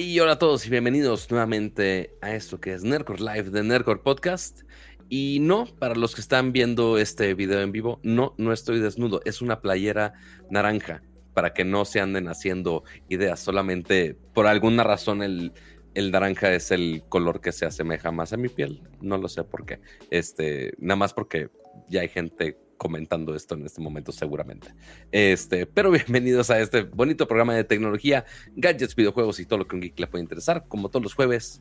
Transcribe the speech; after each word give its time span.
Hey, 0.00 0.20
hola 0.20 0.34
a 0.34 0.38
todos 0.38 0.64
y 0.64 0.70
bienvenidos 0.70 1.28
nuevamente 1.28 2.14
a 2.20 2.32
esto 2.32 2.60
que 2.60 2.72
es 2.72 2.84
Nerdcore 2.84 3.20
Live 3.20 3.50
de 3.50 3.64
Nerdcore 3.64 3.98
Podcast. 3.98 4.60
Y 5.08 5.38
no, 5.40 5.66
para 5.80 5.96
los 5.96 6.14
que 6.14 6.20
están 6.20 6.52
viendo 6.52 6.98
este 6.98 7.34
video 7.34 7.60
en 7.62 7.72
vivo, 7.72 7.98
no, 8.04 8.32
no 8.38 8.52
estoy 8.52 8.78
desnudo, 8.78 9.20
es 9.24 9.42
una 9.42 9.60
playera 9.60 10.12
naranja 10.50 11.02
para 11.34 11.52
que 11.52 11.64
no 11.64 11.84
se 11.84 11.98
anden 11.98 12.28
haciendo 12.28 12.84
ideas, 13.08 13.40
solamente 13.40 14.16
por 14.34 14.46
alguna 14.46 14.84
razón 14.84 15.20
el, 15.20 15.52
el 15.94 16.12
naranja 16.12 16.54
es 16.54 16.70
el 16.70 17.02
color 17.08 17.40
que 17.40 17.50
se 17.50 17.66
asemeja 17.66 18.12
más 18.12 18.32
a 18.32 18.36
mi 18.36 18.48
piel, 18.48 18.80
no 19.00 19.18
lo 19.18 19.28
sé 19.28 19.42
por 19.42 19.66
qué, 19.66 19.80
este, 20.12 20.74
nada 20.78 20.94
más 20.94 21.12
porque 21.12 21.50
ya 21.88 22.02
hay 22.02 22.08
gente 22.08 22.56
comentando 22.78 23.34
esto 23.34 23.54
en 23.54 23.66
este 23.66 23.82
momento 23.82 24.12
seguramente. 24.12 24.72
Este, 25.12 25.66
pero 25.66 25.90
bienvenidos 25.90 26.48
a 26.48 26.60
este 26.60 26.82
bonito 26.82 27.28
programa 27.28 27.54
de 27.54 27.64
tecnología, 27.64 28.24
gadgets, 28.56 28.94
videojuegos 28.94 29.40
y 29.40 29.44
todo 29.44 29.58
lo 29.58 29.68
que 29.68 29.76
un 29.76 29.82
geek 29.82 29.98
le 29.98 30.06
puede 30.06 30.22
interesar, 30.22 30.64
como 30.68 30.88
todos 30.88 31.02
los 31.02 31.14
jueves, 31.14 31.60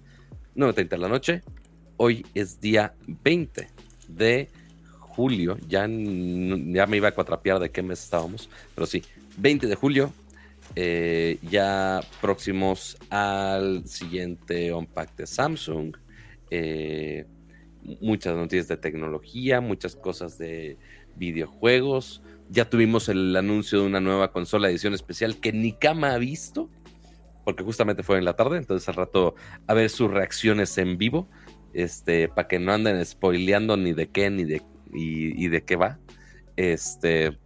9.30 0.55 0.89
de 0.89 0.97
la 0.97 1.09
noche. 1.09 1.41
Hoy 1.97 2.25
es 2.33 2.61
día 2.61 2.93
20 3.07 3.67
de 4.07 4.47
julio, 4.99 5.57
ya, 5.67 5.81
ya 5.81 6.85
me 6.85 6.97
iba 6.97 7.07
a 7.09 7.11
cuatrapear 7.11 7.59
de 7.59 7.71
qué 7.71 7.81
mes 7.81 8.03
estábamos, 8.03 8.49
pero 8.75 8.85
sí, 8.85 9.01
20 9.37 9.65
de 9.65 9.75
julio, 9.75 10.13
eh, 10.75 11.39
ya 11.41 12.01
próximos 12.21 12.97
al 13.09 13.87
siguiente 13.87 14.71
Unpack 14.71 15.15
de 15.15 15.25
Samsung. 15.25 15.97
Eh, 16.51 17.25
muchas 18.01 18.35
noticias 18.35 18.67
de 18.67 18.77
tecnología, 18.77 19.61
muchas 19.61 19.95
cosas 19.95 20.37
de 20.37 20.77
videojuegos. 21.17 22.21
Ya 22.49 22.69
tuvimos 22.69 23.09
el 23.09 23.35
anuncio 23.35 23.81
de 23.81 23.87
una 23.87 23.99
nueva 23.99 24.31
consola 24.31 24.69
edición 24.69 24.93
especial 24.93 25.39
que 25.39 25.51
ni 25.51 25.73
Kama 25.73 26.13
ha 26.13 26.17
visto, 26.17 26.69
porque 27.43 27.63
justamente 27.63 28.03
fue 28.03 28.17
en 28.17 28.25
la 28.25 28.35
tarde, 28.35 28.57
entonces 28.57 28.87
al 28.89 28.95
rato 28.95 29.35
a 29.67 29.73
ver 29.73 29.89
sus 29.89 30.11
reacciones 30.11 30.77
en 30.77 30.97
vivo, 30.97 31.27
este, 31.73 32.29
para 32.29 32.47
que 32.47 32.59
no 32.59 32.73
anden 32.73 33.05
spoileando 33.05 33.77
ni 33.77 33.93
de 33.93 34.07
qué 34.07 34.29
ni 34.29 34.43
de 34.45 34.61
y, 34.93 35.47
de 35.47 35.63
qué 35.63 35.75
va. 35.75 35.99
Este, 36.55 37.37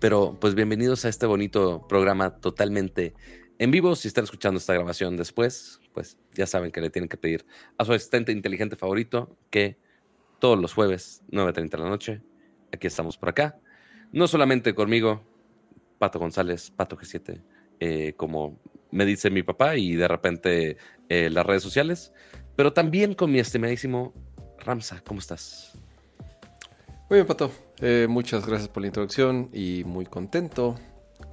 pero 0.00 0.36
pues 0.40 0.54
bienvenidos 0.54 1.04
a 1.04 1.08
este 1.08 1.26
bonito 1.26 1.86
programa 1.88 2.36
totalmente 2.36 3.14
en 3.58 3.70
vivo. 3.70 3.96
Si 3.96 4.08
están 4.08 4.24
escuchando 4.24 4.58
esta 4.58 4.74
grabación 4.74 5.16
después, 5.16 5.80
pues 5.94 6.18
ya 6.34 6.46
saben 6.46 6.70
que 6.70 6.80
le 6.80 6.90
tienen 6.90 7.08
que 7.08 7.16
pedir 7.16 7.46
a 7.78 7.84
su 7.84 7.92
asistente 7.92 8.32
inteligente 8.32 8.76
favorito 8.76 9.36
que 9.50 9.78
todos 10.38 10.58
los 10.58 10.74
jueves, 10.74 11.22
9.30 11.30 11.70
de 11.70 11.78
la 11.78 11.88
noche, 11.88 12.22
aquí 12.72 12.86
estamos 12.86 13.16
por 13.16 13.28
acá. 13.28 13.58
No 14.12 14.28
solamente 14.28 14.74
conmigo, 14.74 15.22
Pato 15.98 16.18
González, 16.18 16.70
Pato 16.70 16.96
G7, 16.96 17.42
eh, 17.80 18.14
como 18.16 18.58
me 18.90 19.04
dice 19.04 19.30
mi 19.30 19.42
papá 19.42 19.76
y 19.76 19.94
de 19.94 20.08
repente 20.08 20.76
eh, 21.08 21.30
las 21.30 21.44
redes 21.44 21.62
sociales, 21.62 22.12
pero 22.54 22.72
también 22.72 23.14
con 23.14 23.30
mi 23.30 23.38
estimadísimo 23.38 24.14
Ramsa, 24.58 25.02
¿cómo 25.06 25.20
estás? 25.20 25.72
Muy 27.08 27.18
bien, 27.18 27.26
Pato. 27.26 27.52
Eh, 27.80 28.06
muchas 28.08 28.46
gracias 28.46 28.68
por 28.68 28.80
la 28.80 28.88
introducción 28.88 29.50
y 29.52 29.84
muy 29.84 30.06
contento, 30.06 30.76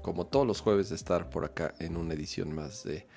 como 0.01 0.27
todos 0.27 0.45
los 0.45 0.61
jueves, 0.61 0.89
de 0.89 0.95
estar 0.95 1.29
por 1.29 1.45
acá 1.45 1.73
en 1.79 1.97
una 1.97 2.13
edición 2.13 2.53
más 2.53 2.83
de 2.83 3.07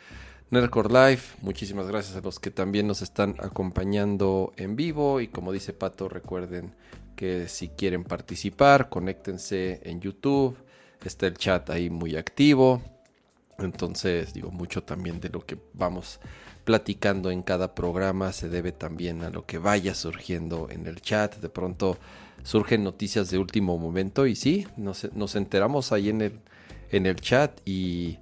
Nerdcore 0.51 0.89
Live. 0.89 1.23
Muchísimas 1.43 1.89
gracias 1.89 2.17
a 2.17 2.21
los 2.21 2.39
que 2.39 2.51
también 2.51 2.87
nos 2.87 3.03
están 3.03 3.35
acompañando 3.41 4.53
en 4.57 4.77
vivo 4.77 5.21
y 5.21 5.29
como 5.29 5.53
dice 5.53 5.73
Pato, 5.73 6.09
recuerden 6.09 6.75
que 7.17 7.49
si 7.49 7.69
quieren 7.71 8.05
participar, 8.05 8.89
conéctense 8.89 9.81
en 9.83 10.01
YouTube. 10.01 10.57
Está 11.05 11.27
el 11.27 11.35
chat 11.35 11.69
ahí 11.71 11.91
muy 11.91 12.17
activo. 12.17 12.83
Entonces, 13.59 14.35
digo, 14.35 14.51
mucho 14.51 14.83
también 14.83 15.21
de 15.21 15.31
lo 15.31 15.45
que 15.45 15.59
vamos 15.73 16.21
platicando 16.65 17.31
en 17.31 17.43
cada 17.43 17.75
programa 17.77 18.33
se 18.33 18.49
debe 18.49 18.73
también 18.73 19.23
a 19.23 19.31
lo 19.31 19.47
que 19.47 19.59
vaya 19.59 19.95
surgiendo 19.95 20.69
en 20.71 20.87
el 20.87 21.01
chat. 21.01 21.37
De 21.37 21.49
pronto 21.49 21.97
surgen 22.43 22.85
noticias 22.85 23.31
de 23.31 23.39
último 23.39 23.79
momento 23.79 24.27
y 24.27 24.35
sí, 24.35 24.67
nos, 24.77 25.13
nos 25.15 25.37
enteramos 25.37 25.93
ahí 25.93 26.11
en 26.11 26.23
el, 26.23 26.41
en 26.91 27.07
el 27.07 27.17
chat 27.17 27.61
y, 27.65 28.19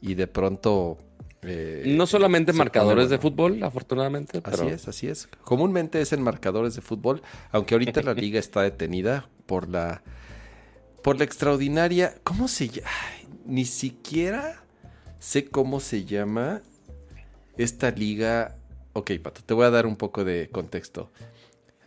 y 0.00 0.14
de 0.14 0.26
pronto 0.26 0.98
eh, 1.42 1.84
no 1.86 2.06
solamente 2.06 2.52
marcadores 2.52 3.10
de 3.10 3.18
fútbol, 3.18 3.62
afortunadamente. 3.62 4.40
Así 4.44 4.66
es, 4.66 4.88
así 4.88 5.06
es. 5.06 5.28
Comúnmente 5.44 6.00
es 6.00 6.12
en 6.12 6.22
marcadores 6.22 6.74
de 6.74 6.80
fútbol, 6.80 7.22
aunque 7.52 7.74
ahorita 7.74 8.02
la 8.02 8.14
liga 8.14 8.38
está 8.38 8.62
detenida 8.62 9.28
por 9.46 9.68
la 9.68 10.02
por 11.02 11.16
la 11.16 11.24
extraordinaria. 11.24 12.14
¿Cómo 12.24 12.48
se 12.48 12.68
llama? 12.68 12.90
Ni 13.46 13.64
siquiera 13.64 14.64
sé 15.20 15.46
cómo 15.46 15.80
se 15.80 16.04
llama 16.04 16.62
esta 17.56 17.90
liga. 17.90 18.56
Ok, 18.94 19.12
Pato, 19.22 19.42
te 19.44 19.54
voy 19.54 19.66
a 19.66 19.70
dar 19.70 19.86
un 19.86 19.96
poco 19.96 20.24
de 20.24 20.48
contexto. 20.50 21.12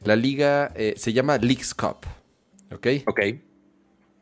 La 0.04 0.16
liga 0.16 0.72
eh, 0.76 0.94
se 0.98 1.12
llama 1.12 1.38
Leagues 1.38 1.74
Cup. 1.76 2.06
¿Ok? 2.74 2.88
Ok. 3.06 3.20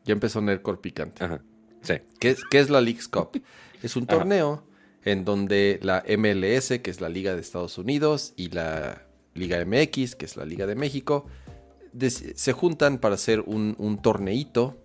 Ya 0.05 0.13
empezó 0.13 0.41
Nerdcore 0.41 0.79
picante. 0.79 1.23
Ajá. 1.23 1.41
Sí. 1.81 1.93
¿Qué 2.19 2.31
es, 2.31 2.43
qué 2.49 2.59
es 2.59 2.69
la 2.69 2.81
Leagues 2.81 3.07
Cup? 3.07 3.41
Es 3.81 3.95
un 3.95 4.07
torneo 4.07 4.63
en 5.03 5.25
donde 5.25 5.79
la 5.81 6.03
MLS, 6.17 6.79
que 6.79 6.89
es 6.89 7.01
la 7.01 7.09
Liga 7.09 7.35
de 7.35 7.41
Estados 7.41 7.77
Unidos, 7.77 8.33
y 8.35 8.49
la 8.49 9.05
Liga 9.33 9.63
MX, 9.65 10.15
que 10.15 10.25
es 10.25 10.37
la 10.37 10.45
Liga 10.45 10.65
de 10.65 10.75
México, 10.75 11.25
se 11.99 12.53
juntan 12.53 12.99
para 12.99 13.15
hacer 13.15 13.41
un, 13.41 13.75
un 13.77 14.01
torneito. 14.01 14.77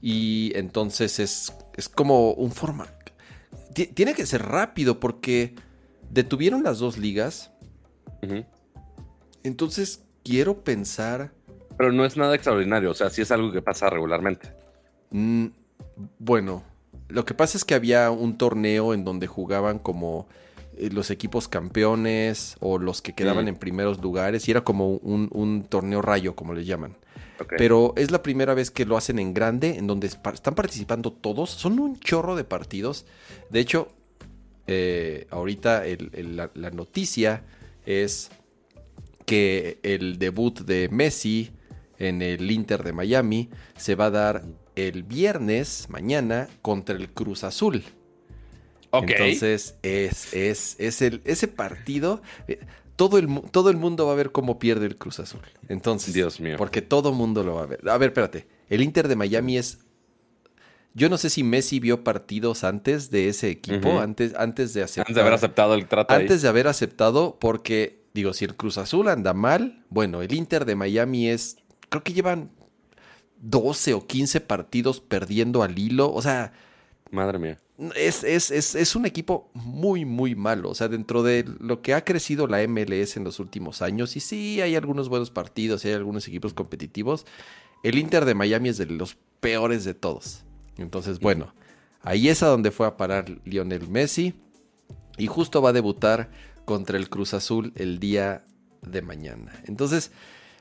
Y 0.00 0.52
entonces 0.54 1.18
es, 1.18 1.52
es 1.74 1.88
como 1.88 2.32
un 2.32 2.52
formato. 2.52 2.92
Tiene 3.94 4.14
que 4.14 4.24
ser 4.24 4.42
rápido 4.42 5.00
porque 5.00 5.54
detuvieron 6.10 6.62
las 6.62 6.78
dos 6.78 6.96
ligas. 6.96 7.50
Entonces 9.42 10.02
quiero 10.24 10.64
pensar. 10.64 11.32
Pero 11.76 11.92
no 11.92 12.04
es 12.04 12.16
nada 12.16 12.34
extraordinario, 12.34 12.90
o 12.90 12.94
sea, 12.94 13.10
sí 13.10 13.22
es 13.22 13.30
algo 13.30 13.52
que 13.52 13.60
pasa 13.60 13.90
regularmente. 13.90 14.48
Mm, 15.10 15.48
bueno, 16.18 16.64
lo 17.08 17.24
que 17.24 17.34
pasa 17.34 17.56
es 17.56 17.64
que 17.64 17.74
había 17.74 18.10
un 18.10 18.36
torneo 18.38 18.94
en 18.94 19.04
donde 19.04 19.26
jugaban 19.26 19.78
como 19.78 20.26
eh, 20.76 20.90
los 20.90 21.10
equipos 21.10 21.48
campeones 21.48 22.56
o 22.60 22.78
los 22.78 23.00
que 23.00 23.14
quedaban 23.14 23.46
mm. 23.46 23.48
en 23.48 23.56
primeros 23.56 24.00
lugares 24.00 24.46
y 24.48 24.50
era 24.50 24.62
como 24.62 24.90
un, 24.96 25.66
torneo 25.68 26.02
rayo, 26.02 26.34
como 26.34 26.54
le 26.54 26.64
llaman. 26.64 26.96
Pero 27.58 27.92
es 27.96 28.10
la 28.10 28.22
primera 28.22 28.54
vez 28.54 28.70
que 28.70 28.86
lo 28.86 28.96
hacen 28.96 29.18
en 29.18 29.34
grande, 29.34 29.76
en 29.76 29.86
donde 29.86 30.06
están 30.06 30.54
participando 30.54 31.12
todos. 31.12 31.50
Son 31.50 31.78
un 31.78 32.00
chorro 32.00 32.34
de 32.34 32.44
partidos. 32.44 33.04
De 33.50 33.60
hecho, 33.60 33.88
eh, 34.66 35.26
ahorita 35.30 35.82
la, 36.54 36.70
noticia 36.70 37.44
es 37.84 38.30
que 39.26 39.78
el 39.82 40.18
debut 40.18 40.60
de 40.60 40.88
Messi 40.90 41.52
en 41.98 42.22
el 42.22 42.50
Inter 42.50 42.82
de 42.82 42.92
Miami 42.92 43.50
se 43.76 43.94
va 43.94 44.06
a 44.06 44.10
dar 44.10 44.44
el 44.76 45.02
viernes, 45.02 45.86
mañana, 45.88 46.48
contra 46.62 46.94
el 46.94 47.10
Cruz 47.10 47.42
Azul. 47.42 47.82
Ok. 48.90 49.10
Entonces, 49.10 49.74
es, 49.82 50.32
es, 50.32 50.76
es 50.78 51.02
el, 51.02 51.22
ese 51.24 51.48
partido. 51.48 52.22
Eh, 52.46 52.60
todo 52.94 53.18
el, 53.18 53.28
todo 53.50 53.70
el 53.70 53.76
mundo 53.76 54.06
va 54.06 54.12
a 54.12 54.16
ver 54.16 54.32
cómo 54.32 54.58
pierde 54.58 54.86
el 54.86 54.96
Cruz 54.96 55.18
Azul. 55.18 55.40
Entonces, 55.68 56.14
Dios 56.14 56.40
mío. 56.40 56.56
Porque 56.56 56.82
todo 56.82 57.10
el 57.10 57.14
mundo 57.16 57.42
lo 57.42 57.56
va 57.56 57.62
a 57.62 57.66
ver. 57.66 57.88
A 57.88 57.98
ver, 57.98 58.10
espérate. 58.10 58.46
El 58.68 58.82
Inter 58.82 59.08
de 59.08 59.16
Miami 59.16 59.58
es. 59.58 59.80
Yo 60.94 61.10
no 61.10 61.18
sé 61.18 61.28
si 61.28 61.42
Messi 61.42 61.78
vio 61.78 62.04
partidos 62.04 62.64
antes 62.64 63.10
de 63.10 63.28
ese 63.28 63.50
equipo, 63.50 64.00
antes, 64.00 64.34
antes 64.34 64.72
de 64.72 64.82
aceptar. 64.82 65.02
Antes 65.02 65.14
de 65.14 65.20
haber 65.20 65.34
aceptado 65.34 65.74
el 65.74 65.86
trato. 65.88 66.14
Antes 66.14 66.40
de 66.40 66.48
haber 66.48 66.68
aceptado, 66.68 67.36
porque, 67.38 68.02
digo, 68.14 68.32
si 68.32 68.46
el 68.46 68.56
Cruz 68.56 68.78
Azul 68.78 69.08
anda 69.08 69.34
mal, 69.34 69.84
bueno, 69.90 70.22
el 70.22 70.32
Inter 70.32 70.64
de 70.64 70.74
Miami 70.74 71.28
es. 71.28 71.58
Creo 71.90 72.02
que 72.02 72.14
llevan 72.14 72.50
12 73.40 73.94
o 73.94 74.06
15 74.06 74.40
partidos 74.40 75.00
perdiendo 75.00 75.62
al 75.62 75.78
hilo. 75.78 76.12
O 76.12 76.22
sea. 76.22 76.52
Madre 77.10 77.38
mía. 77.38 77.58
Es, 77.94 78.24
es, 78.24 78.50
es, 78.50 78.74
es, 78.74 78.96
un 78.96 79.04
equipo 79.04 79.50
muy, 79.52 80.04
muy 80.04 80.34
malo. 80.34 80.70
O 80.70 80.74
sea, 80.74 80.88
dentro 80.88 81.22
de 81.22 81.44
lo 81.60 81.82
que 81.82 81.92
ha 81.92 82.04
crecido 82.04 82.46
la 82.46 82.66
MLS 82.66 83.18
en 83.18 83.24
los 83.24 83.38
últimos 83.38 83.82
años, 83.82 84.16
y 84.16 84.20
sí, 84.20 84.62
hay 84.62 84.76
algunos 84.76 85.10
buenos 85.10 85.30
partidos, 85.30 85.84
y 85.84 85.88
hay 85.88 85.94
algunos 85.94 86.26
equipos 86.26 86.54
competitivos. 86.54 87.26
El 87.82 87.98
Inter 87.98 88.24
de 88.24 88.34
Miami 88.34 88.70
es 88.70 88.78
de 88.78 88.86
los 88.86 89.18
peores 89.40 89.84
de 89.84 89.92
todos. 89.92 90.42
Entonces, 90.78 91.20
bueno, 91.20 91.54
ahí 92.02 92.30
es 92.30 92.42
a 92.42 92.46
donde 92.46 92.70
fue 92.70 92.86
a 92.86 92.96
parar 92.96 93.26
Lionel 93.44 93.88
Messi. 93.88 94.34
Y 95.18 95.26
justo 95.26 95.62
va 95.62 95.70
a 95.70 95.74
debutar 95.74 96.30
contra 96.64 96.98
el 96.98 97.08
Cruz 97.08 97.34
Azul 97.34 97.72
el 97.76 97.98
día 97.98 98.44
de 98.82 99.02
mañana. 99.02 99.52
Entonces, 99.66 100.12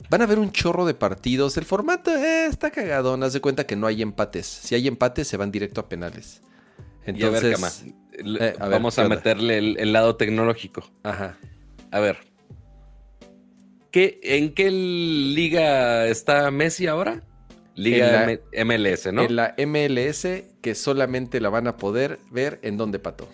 Van 0.10 0.22
a 0.22 0.26
haber 0.26 0.40
un 0.40 0.52
chorro 0.52 0.86
de 0.86 0.94
partidos. 0.94 1.58
El 1.58 1.66
formato 1.66 2.16
eh, 2.16 2.48
está 2.48 2.72
cagadón. 2.72 3.24
Haz 3.24 3.34
de 3.34 3.42
cuenta 3.42 3.66
que 3.66 3.76
no 3.76 3.88
hay 3.88 4.02
empates. 4.02 4.46
Si 4.46 4.76
hay 4.76 4.88
empates, 4.88 5.28
se 5.28 5.38
van 5.38 5.52
directo 5.52 5.82
a 5.82 5.90
penales. 5.90 6.42
Entonces, 7.06 7.86
eh, 8.14 8.56
vamos 8.60 8.98
a 9.00 9.08
meterle 9.08 9.58
el, 9.58 9.94
lado 9.94 10.16
tecnológico. 10.16 10.90
Ajá. 11.04 11.38
A 11.92 12.00
ver. 12.00 12.18
¿Qué, 13.92 14.20
¿En 14.24 14.54
qué 14.54 14.72
liga 14.72 16.08
está 16.08 16.52
Messi 16.52 16.88
ahora? 16.88 17.24
Liga 17.76 18.40
MLS, 18.66 19.12
¿no? 19.12 19.24
En 19.24 19.36
la 19.36 19.56
MLS, 19.58 20.28
que 20.62 20.76
solamente 20.76 21.40
la 21.42 21.50
van 21.50 21.68
a 21.68 21.78
poder 21.78 22.20
ver 22.32 22.60
en 22.64 22.78
donde 22.78 23.00
pató. 23.00 23.30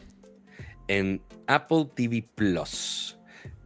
en 0.87 1.21
Apple 1.47 1.89
TV 1.95 2.27
Plus. 2.35 3.17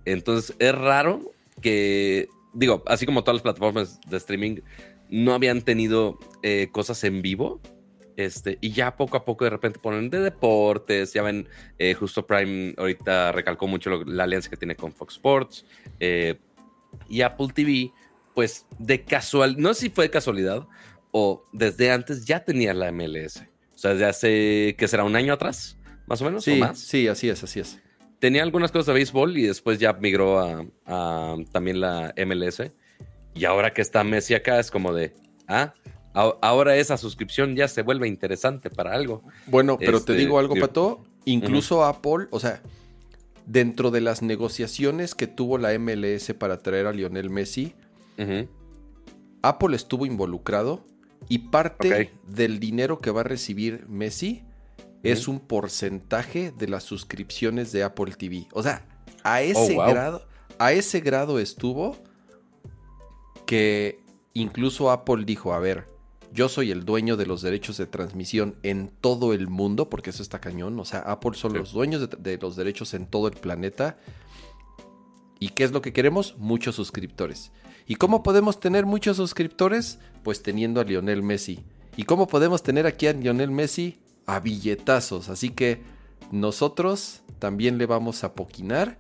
Entonces 0.06 0.56
es 0.60 0.76
raro 0.76 1.32
que, 1.62 2.28
digo, 2.56 2.84
así 2.88 3.06
como 3.06 3.24
todas 3.24 3.36
las 3.36 3.44
plataformas 3.44 4.00
de 4.10 4.18
streaming 4.18 4.62
no 5.10 5.34
habían 5.34 5.62
tenido 5.62 6.18
eh, 6.42 6.70
cosas 6.72 7.04
en 7.04 7.22
vivo. 7.22 7.62
Este, 8.18 8.58
y 8.62 8.72
ya 8.72 8.96
poco 8.96 9.18
a 9.18 9.26
poco 9.26 9.44
de 9.44 9.50
repente 9.50 9.78
ponen 9.78 10.10
de 10.10 10.20
deportes, 10.20 11.12
ya 11.12 11.22
ven, 11.22 11.50
eh, 11.78 11.94
justo 11.96 12.26
Prime 12.26 12.74
ahorita 12.78 13.34
recalcó 13.34 13.68
mucho 13.68 14.06
la 14.06 14.24
alianza 14.24 14.50
que 14.50 14.56
tiene 14.56 14.78
con 14.78 14.94
Fox 14.94 15.16
Sports 15.16 15.66
eh, 16.00 16.40
y 17.10 17.24
Apple 17.24 17.48
TV, 17.54 17.92
pues 18.34 18.68
de 18.80 19.04
casual, 19.04 19.58
no 19.58 19.74
sé 19.74 19.82
si 19.82 19.90
fue 19.90 20.06
de 20.06 20.12
casualidad 20.12 20.66
o 21.12 21.46
desde 21.52 21.92
antes 21.92 22.26
ya 22.26 22.46
tenía 22.46 22.74
la 22.74 22.90
MLS, 22.94 23.44
o 23.74 23.78
sea, 23.78 23.92
desde 23.92 24.06
hace, 24.06 24.76
que 24.78 24.88
será 24.88 25.04
un 25.04 25.18
año 25.18 25.34
atrás, 25.34 25.78
más 26.08 26.22
o 26.22 26.26
menos, 26.26 26.46
sí, 26.46 26.54
o 26.54 26.56
más. 26.56 26.80
Sí, 26.80 27.10
así 27.10 27.28
es, 27.28 27.44
así 27.44 27.60
es. 27.60 27.82
Tenía 28.20 28.44
algunas 28.44 28.72
cosas 28.72 28.88
de 28.88 28.94
béisbol 28.94 29.38
y 29.38 29.44
después 29.44 29.80
ya 29.80 29.94
migró 29.94 30.40
a, 30.40 30.66
a 30.86 31.36
también 31.52 31.80
la 31.82 32.14
MLS. 32.26 32.72
Y 33.34 33.46
ahora 33.46 33.74
que 33.74 33.82
está 33.82 34.04
Messi 34.04 34.34
acá 34.34 34.60
es 34.60 34.72
como 34.72 34.94
de, 34.94 35.14
ah, 35.48 35.74
ahora 36.14 36.78
esa 36.78 36.98
suscripción 36.98 37.56
ya 37.56 37.68
se 37.68 37.82
vuelve 37.82 38.08
interesante 38.08 38.70
para 38.70 38.94
algo. 38.94 39.22
Bueno, 39.48 39.78
pero 39.78 40.02
te 40.02 40.14
este, 40.14 40.16
digo 40.16 40.40
algo, 40.40 40.56
Pato. 40.56 41.04
Incluso 41.26 41.84
Apple, 41.84 42.28
o 42.30 42.40
sea, 42.40 42.62
dentro 43.46 43.92
de 43.92 44.02
las 44.02 44.22
negociaciones 44.22 45.16
que 45.16 45.28
tuvo 45.28 45.58
la 45.58 45.78
MLS 45.78 46.34
para 46.38 46.60
traer 46.60 46.88
a 46.88 46.94
Lionel 46.94 47.30
Messi, 47.30 47.74
Apple 49.42 49.76
estuvo 49.76 50.06
involucrado 50.06 50.86
y 51.28 51.40
parte 51.40 52.12
del 52.28 52.60
dinero 52.60 53.00
que 53.00 53.12
va 53.12 53.22
a 53.22 53.24
recibir 53.26 53.86
Messi 53.90 54.44
es 55.12 55.28
un 55.28 55.40
porcentaje 55.40 56.52
de 56.52 56.68
las 56.68 56.84
suscripciones 56.84 57.72
de 57.72 57.84
Apple 57.84 58.14
TV. 58.18 58.48
O 58.54 58.64
sea, 58.64 58.86
a 59.24 59.42
ese 59.42 59.78
oh, 59.78 59.88
grado, 59.88 60.28
a 60.60 60.72
ese 60.74 61.00
grado 61.00 61.40
estuvo 61.40 61.98
que 63.46 64.00
incluso 64.34 64.92
Apple 64.92 65.24
dijo, 65.26 65.54
a 65.54 65.60
ver, 65.60 65.88
yo 66.32 66.50
soy 66.50 66.72
el 66.72 66.84
dueño 66.84 67.16
de 67.16 67.26
los 67.26 67.42
derechos 67.42 67.78
de 67.78 67.88
transmisión 67.88 68.56
en 68.62 68.90
todo 68.90 69.34
el 69.34 69.48
mundo, 69.48 69.90
porque 69.90 70.10
eso 70.10 70.22
está 70.22 70.42
cañón. 70.42 70.78
O 70.80 70.86
sea, 70.86 71.00
Apple 71.00 71.32
son 71.36 71.54
los 71.54 71.72
dueños 71.72 72.10
de, 72.10 72.38
los 72.38 72.56
derechos 72.56 72.94
en 72.94 73.08
todo 73.08 73.28
el 73.28 73.36
planeta. 73.36 73.98
¿Y 75.40 75.50
qué 75.50 75.64
es 75.64 75.72
lo 75.72 75.82
que 75.82 75.94
queremos? 75.94 76.36
Muchos 76.38 76.76
suscriptores. 76.76 77.52
¿Y 77.88 77.96
cómo 77.96 78.22
podemos 78.22 78.60
tener 78.60 78.86
muchos 78.86 79.18
suscriptores? 79.18 80.00
Pues 80.24 80.44
teniendo 80.44 80.82
a 80.82 80.84
Lionel 80.84 81.24
Messi. 81.24 81.64
¿Y 81.96 82.04
cómo 82.04 82.28
podemos 82.28 82.64
tener 82.64 82.86
aquí 82.86 83.08
a 83.08 83.14
Lionel 83.14 83.52
Messi? 83.52 84.02
A 84.26 84.40
billetazos. 84.40 85.30
Así 85.30 85.50
que 85.50 85.82
nosotros 86.32 87.22
también 87.40 87.78
le 87.78 87.86
vamos 87.86 88.24
a 88.24 88.34
poquinar 88.34 88.98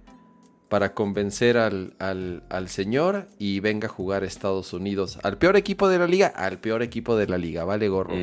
para 0.70 0.94
convencer 0.94 1.58
al, 1.58 1.96
al, 2.00 2.70
señor 2.70 3.28
y 3.38 3.60
venga 3.60 3.88
a 3.88 3.92
jugar 3.92 4.24
a 4.24 4.26
Estados 4.26 4.74
Unidos. 4.74 5.20
Al 5.24 5.38
peor 5.38 5.56
equipo 5.56 5.88
de 5.88 6.00
la 6.00 6.08
liga, 6.08 6.28
al 6.28 6.60
peor 6.60 6.82
equipo 6.82 7.16
de 7.16 7.28
la 7.28 7.38
liga, 7.38 7.64
vale 7.66 7.88
gorro. 7.88 8.16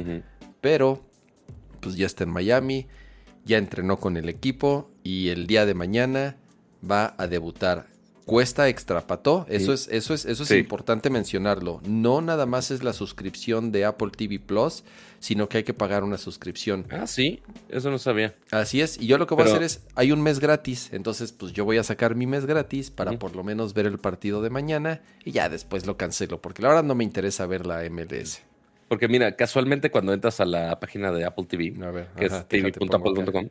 Pero, 0.61 1.03
pues 1.81 1.97
ya 1.97 2.07
está 2.07 2.25
en 2.25 2.31
Miami, 2.31 2.89
ya 3.45 3.59
entrenó 3.59 3.99
con 3.99 4.17
el 4.17 4.29
equipo 4.29 4.91
y 5.03 5.29
el 5.29 5.47
día 5.47 5.67
de 5.67 5.75
mañana 5.75 6.37
va 6.89 7.15
a 7.17 7.27
debutar 7.27 7.87
cuesta 8.25 8.69
extra, 8.69 9.07
Pato. 9.07 9.47
Eso 9.49 9.73
es, 9.73 9.89
eso 9.89 10.15
es, 10.15 10.25
eso 10.25 10.43
es 10.43 10.51
importante 10.53 11.11
mencionarlo. 11.11 11.81
No 11.85 12.21
nada 12.21 12.47
más 12.47 12.71
es 12.71 12.83
la 12.83 12.93
suscripción 12.93 13.73
de 13.73 13.85
Apple 13.85 14.11
TV 14.17 14.39
Plus, 14.39 14.85
sino 15.23 15.49
que 15.49 15.59
hay 15.59 15.63
que 15.65 15.73
pagar 15.73 16.03
una 16.03 16.19
suscripción. 16.19 16.85
Ah, 16.91 17.07
sí, 17.07 17.43
eso 17.69 17.93
no 17.93 17.99
sabía. 17.99 18.35
Así 18.51 18.81
es. 18.81 19.01
Y 19.01 19.07
yo 19.07 19.19
lo 19.19 19.29
que 19.29 19.37
voy 19.37 19.45
a 19.45 19.47
hacer 19.47 19.63
es, 19.63 19.87
hay 19.95 20.11
un 20.11 20.21
mes 20.21 20.41
gratis. 20.41 20.91
Entonces, 20.93 21.31
pues 21.31 21.53
yo 21.53 21.65
voy 21.65 21.79
a 21.79 21.85
sacar 21.85 22.17
mi 22.17 22.27
mes 22.27 22.45
gratis 22.45 22.91
para 22.91 23.13
por 23.19 23.37
lo 23.37 23.45
menos 23.45 23.73
ver 23.73 23.87
el 23.87 23.99
partido 23.99 24.43
de 24.43 24.51
mañana 24.51 25.01
y 25.25 25.31
ya 25.31 25.49
después 25.49 25.87
lo 25.87 25.97
cancelo, 25.97 26.43
porque 26.43 26.61
la 26.61 26.69
verdad 26.69 26.83
no 26.83 26.97
me 26.97 27.05
interesa 27.05 27.47
ver 27.47 27.67
la 27.67 27.89
MLS. 27.89 28.43
Porque 28.89 29.07
mira, 29.07 29.37
casualmente 29.37 29.93
cuando 29.93 30.13
entras 30.13 30.41
a 30.41 30.45
la 30.45 30.81
página 30.81 31.13
de 31.13 31.25
Apple 31.25 31.47
TV, 31.49 31.73
que 32.17 32.27
es 32.27 32.49
tv.apple.com, 32.49 33.49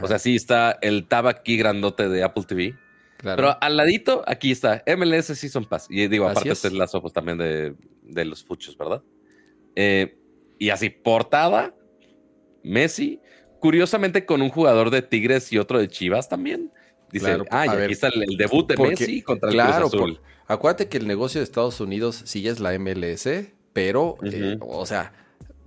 o 0.00 0.08
sea, 0.08 0.18
sí 0.18 0.34
está 0.34 0.78
el 0.80 1.06
tab 1.06 1.28
aquí 1.28 1.58
grandote 1.58 2.08
de 2.08 2.24
Apple 2.24 2.44
TV 2.48 2.74
pero 3.22 3.56
al 3.60 3.76
ladito, 3.76 4.22
aquí 4.26 4.50
está, 4.50 4.82
MLS 4.96 5.26
Season 5.26 5.64
Pass. 5.64 5.86
Y 5.90 6.08
digo, 6.08 6.28
aparte 6.28 6.50
este 6.50 6.68
es 6.68 7.12
también 7.12 7.38
de, 7.38 8.24
los 8.24 8.42
fuchos, 8.42 8.76
¿verdad? 8.76 9.02
Eh, 9.76 10.16
y 10.60 10.68
así, 10.68 10.90
portada, 10.90 11.74
Messi, 12.62 13.18
curiosamente 13.60 14.26
con 14.26 14.42
un 14.42 14.50
jugador 14.50 14.90
de 14.90 15.00
Tigres 15.00 15.50
y 15.54 15.58
otro 15.58 15.78
de 15.78 15.88
Chivas 15.88 16.28
también. 16.28 16.70
Dice, 17.10 17.38
ah, 17.50 17.64
y 17.64 17.68
aquí 17.70 17.92
está 17.94 18.08
el, 18.08 18.36
debut 18.36 18.68
de 18.68 18.76
Messi 18.76 19.22
contra 19.22 19.48
el 19.48 19.56
Cruz 19.56 19.94
Azul. 19.94 20.20
acuérdate 20.46 20.88
que 20.88 20.98
el 20.98 21.08
negocio 21.08 21.40
de 21.40 21.44
Estados 21.44 21.80
Unidos 21.80 22.22
sí 22.26 22.46
es 22.46 22.60
la 22.60 22.78
MLS, 22.78 23.26
pero, 23.72 24.16
eh, 24.22 24.58
o 24.60 24.84
sea, 24.84 25.14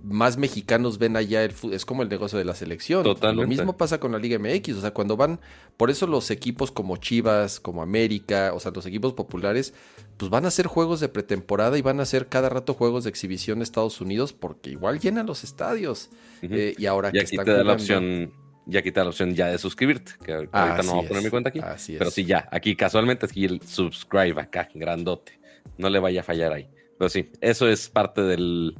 más 0.04 0.36
mexicanos 0.36 0.98
ven 0.98 1.16
allá 1.16 1.44
el 1.44 1.52
fútbol. 1.52 1.74
Es 1.74 1.84
como 1.84 2.02
el 2.02 2.08
negocio 2.08 2.38
de 2.38 2.44
la 2.44 2.54
selección. 2.54 3.04
Lo 3.04 3.46
mismo 3.46 3.76
pasa 3.76 3.98
con 3.98 4.12
la 4.12 4.18
Liga 4.18 4.38
MX. 4.38 4.76
O 4.76 4.80
sea, 4.80 4.92
cuando 4.92 5.16
van. 5.16 5.40
Por 5.76 5.90
eso 5.90 6.06
los 6.06 6.30
equipos 6.30 6.70
como 6.70 6.96
Chivas, 6.98 7.58
como 7.58 7.82
América, 7.82 8.52
o 8.54 8.60
sea, 8.60 8.70
los 8.72 8.86
equipos 8.86 9.14
populares, 9.14 9.74
pues 10.16 10.30
van 10.30 10.44
a 10.44 10.48
hacer 10.48 10.66
juegos 10.66 11.00
de 11.00 11.08
pretemporada 11.08 11.76
y 11.78 11.82
van 11.82 11.98
a 12.00 12.04
hacer 12.04 12.28
cada 12.28 12.48
rato 12.48 12.74
juegos 12.74 13.04
de 13.04 13.10
exhibición 13.10 13.58
en 13.58 13.62
Estados 13.62 14.00
Unidos 14.00 14.32
porque 14.32 14.70
igual 14.70 15.00
llenan 15.00 15.26
los 15.26 15.42
estadios. 15.42 16.10
Eh, 16.42 16.74
y 16.78 16.86
ahora 16.86 17.10
que 17.10 17.20
aquí 17.20 17.36
te 17.36 17.50
da 17.50 17.64
la 17.64 17.72
opción. 17.72 18.32
Ya 18.66 18.80
quita 18.80 19.02
la 19.02 19.10
opción 19.10 19.34
ya 19.34 19.48
de 19.48 19.58
suscribirte, 19.58 20.12
que 20.24 20.32
ahorita 20.32 20.82
no 20.84 20.94
voy 20.94 21.04
a 21.04 21.08
poner 21.08 21.22
mi 21.22 21.28
cuenta 21.28 21.50
aquí. 21.50 21.60
pero 21.98 22.10
sí, 22.10 22.24
ya, 22.24 22.48
aquí 22.50 22.74
casualmente 22.74 23.26
aquí 23.26 23.44
el 23.44 23.60
subscribe 23.60 24.40
acá, 24.40 24.70
grandote. 24.74 25.38
No 25.76 25.90
le 25.90 25.98
vaya 25.98 26.20
a 26.20 26.24
fallar 26.24 26.52
ahí. 26.52 26.70
Pero 26.98 27.10
sí, 27.10 27.30
eso 27.42 27.68
es 27.68 27.90
parte 27.90 28.22
del, 28.22 28.74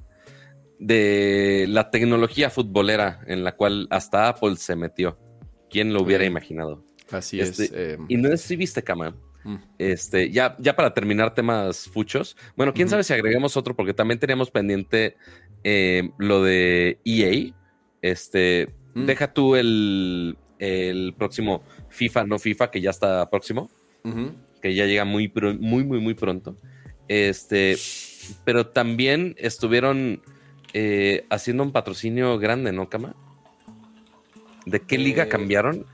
de 0.79 1.67
la 1.69 1.91
tecnología 1.91 2.51
futbolera 2.51 3.21
en 3.27 3.45
la 3.45 3.57
cual 3.57 3.87
hasta 3.91 4.29
Apple 4.29 4.57
se 4.57 4.77
metió. 4.77 5.19
¿Quién 5.71 5.93
lo 5.93 6.03
hubiera 6.03 6.25
imaginado? 6.25 6.85
Así 7.11 7.41
es. 7.41 7.59
Este, 7.59 7.95
em. 7.95 8.07
Y 8.09 8.17
no 8.17 8.33
es 8.33 8.41
si 8.41 8.57
viste, 8.57 8.83
Cama. 8.83 9.17
Mm. 9.45 9.57
Este, 9.79 10.31
ya, 10.31 10.57
ya 10.59 10.75
para 10.75 10.95
terminar 10.95 11.35
temas 11.35 11.89
fuchos. 11.89 12.37
Bueno, 12.57 12.73
quién 12.73 12.89
sabe 12.89 13.05
si 13.05 13.13
agregamos 13.13 13.57
otro, 13.57 13.77
porque 13.77 13.95
también 13.95 14.19
teníamos 14.19 14.51
pendiente 14.51 15.17
em, 15.63 16.13
lo 16.19 16.43
de 16.43 16.99
EA. 17.05 17.55
Este, 18.03 18.75
mm. 18.95 19.07
deja 19.07 19.33
tú 19.33 19.57
el, 19.57 20.37
el, 20.59 21.15
próximo 21.17 21.63
FIFA, 21.89 22.25
no 22.25 22.39
FIFA, 22.39 22.71
que 22.71 22.81
ya 22.81 22.91
está 22.91 23.29
próximo. 23.31 23.71
Que 24.61 24.75
ya 24.75 24.85
llega 24.85 25.05
muy, 25.07 25.33
muy, 25.61 25.85
muy, 25.85 26.01
muy 26.01 26.15
pronto. 26.15 26.59
Este, 27.09 27.77
pero 28.45 28.67
también 28.67 29.35
estuvieron 29.39 30.23
eh, 30.75 31.25
haciendo 31.31 31.63
un 31.63 31.71
patrocinio 31.71 32.37
grande, 32.39 32.73
¿no, 32.73 32.89
Cama? 32.89 33.15
¿De 34.67 34.81
qué 34.81 34.99
liga 34.99 35.25
eh, 35.25 35.29
cambiaron? 35.29 35.87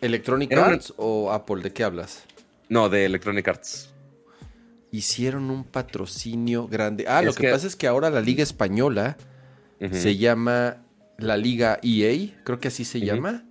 ¿Electronic 0.00 0.52
Arts 0.52 0.92
o 0.96 1.30
Apple? 1.30 1.62
¿De 1.62 1.72
qué 1.72 1.84
hablas? 1.84 2.24
No, 2.68 2.88
de 2.88 3.04
Electronic 3.04 3.46
Arts. 3.46 3.94
Hicieron 4.90 5.48
un 5.50 5.62
patrocinio 5.62 6.66
grande. 6.66 7.04
Ah, 7.06 7.22
lo 7.22 7.32
que, 7.32 7.48
pasa 7.48 7.68
es 7.68 7.76
que 7.76 7.86
ahora 7.86 8.10
la 8.10 8.20
liga 8.20 8.42
española 8.42 9.16
se 9.92 10.16
llama 10.16 10.78
la 11.16 11.36
liga 11.36 11.78
EA, 11.82 12.34
creo 12.42 12.58
que 12.58 12.68
así 12.68 12.84
se 12.84 13.00
llama. 13.00 13.44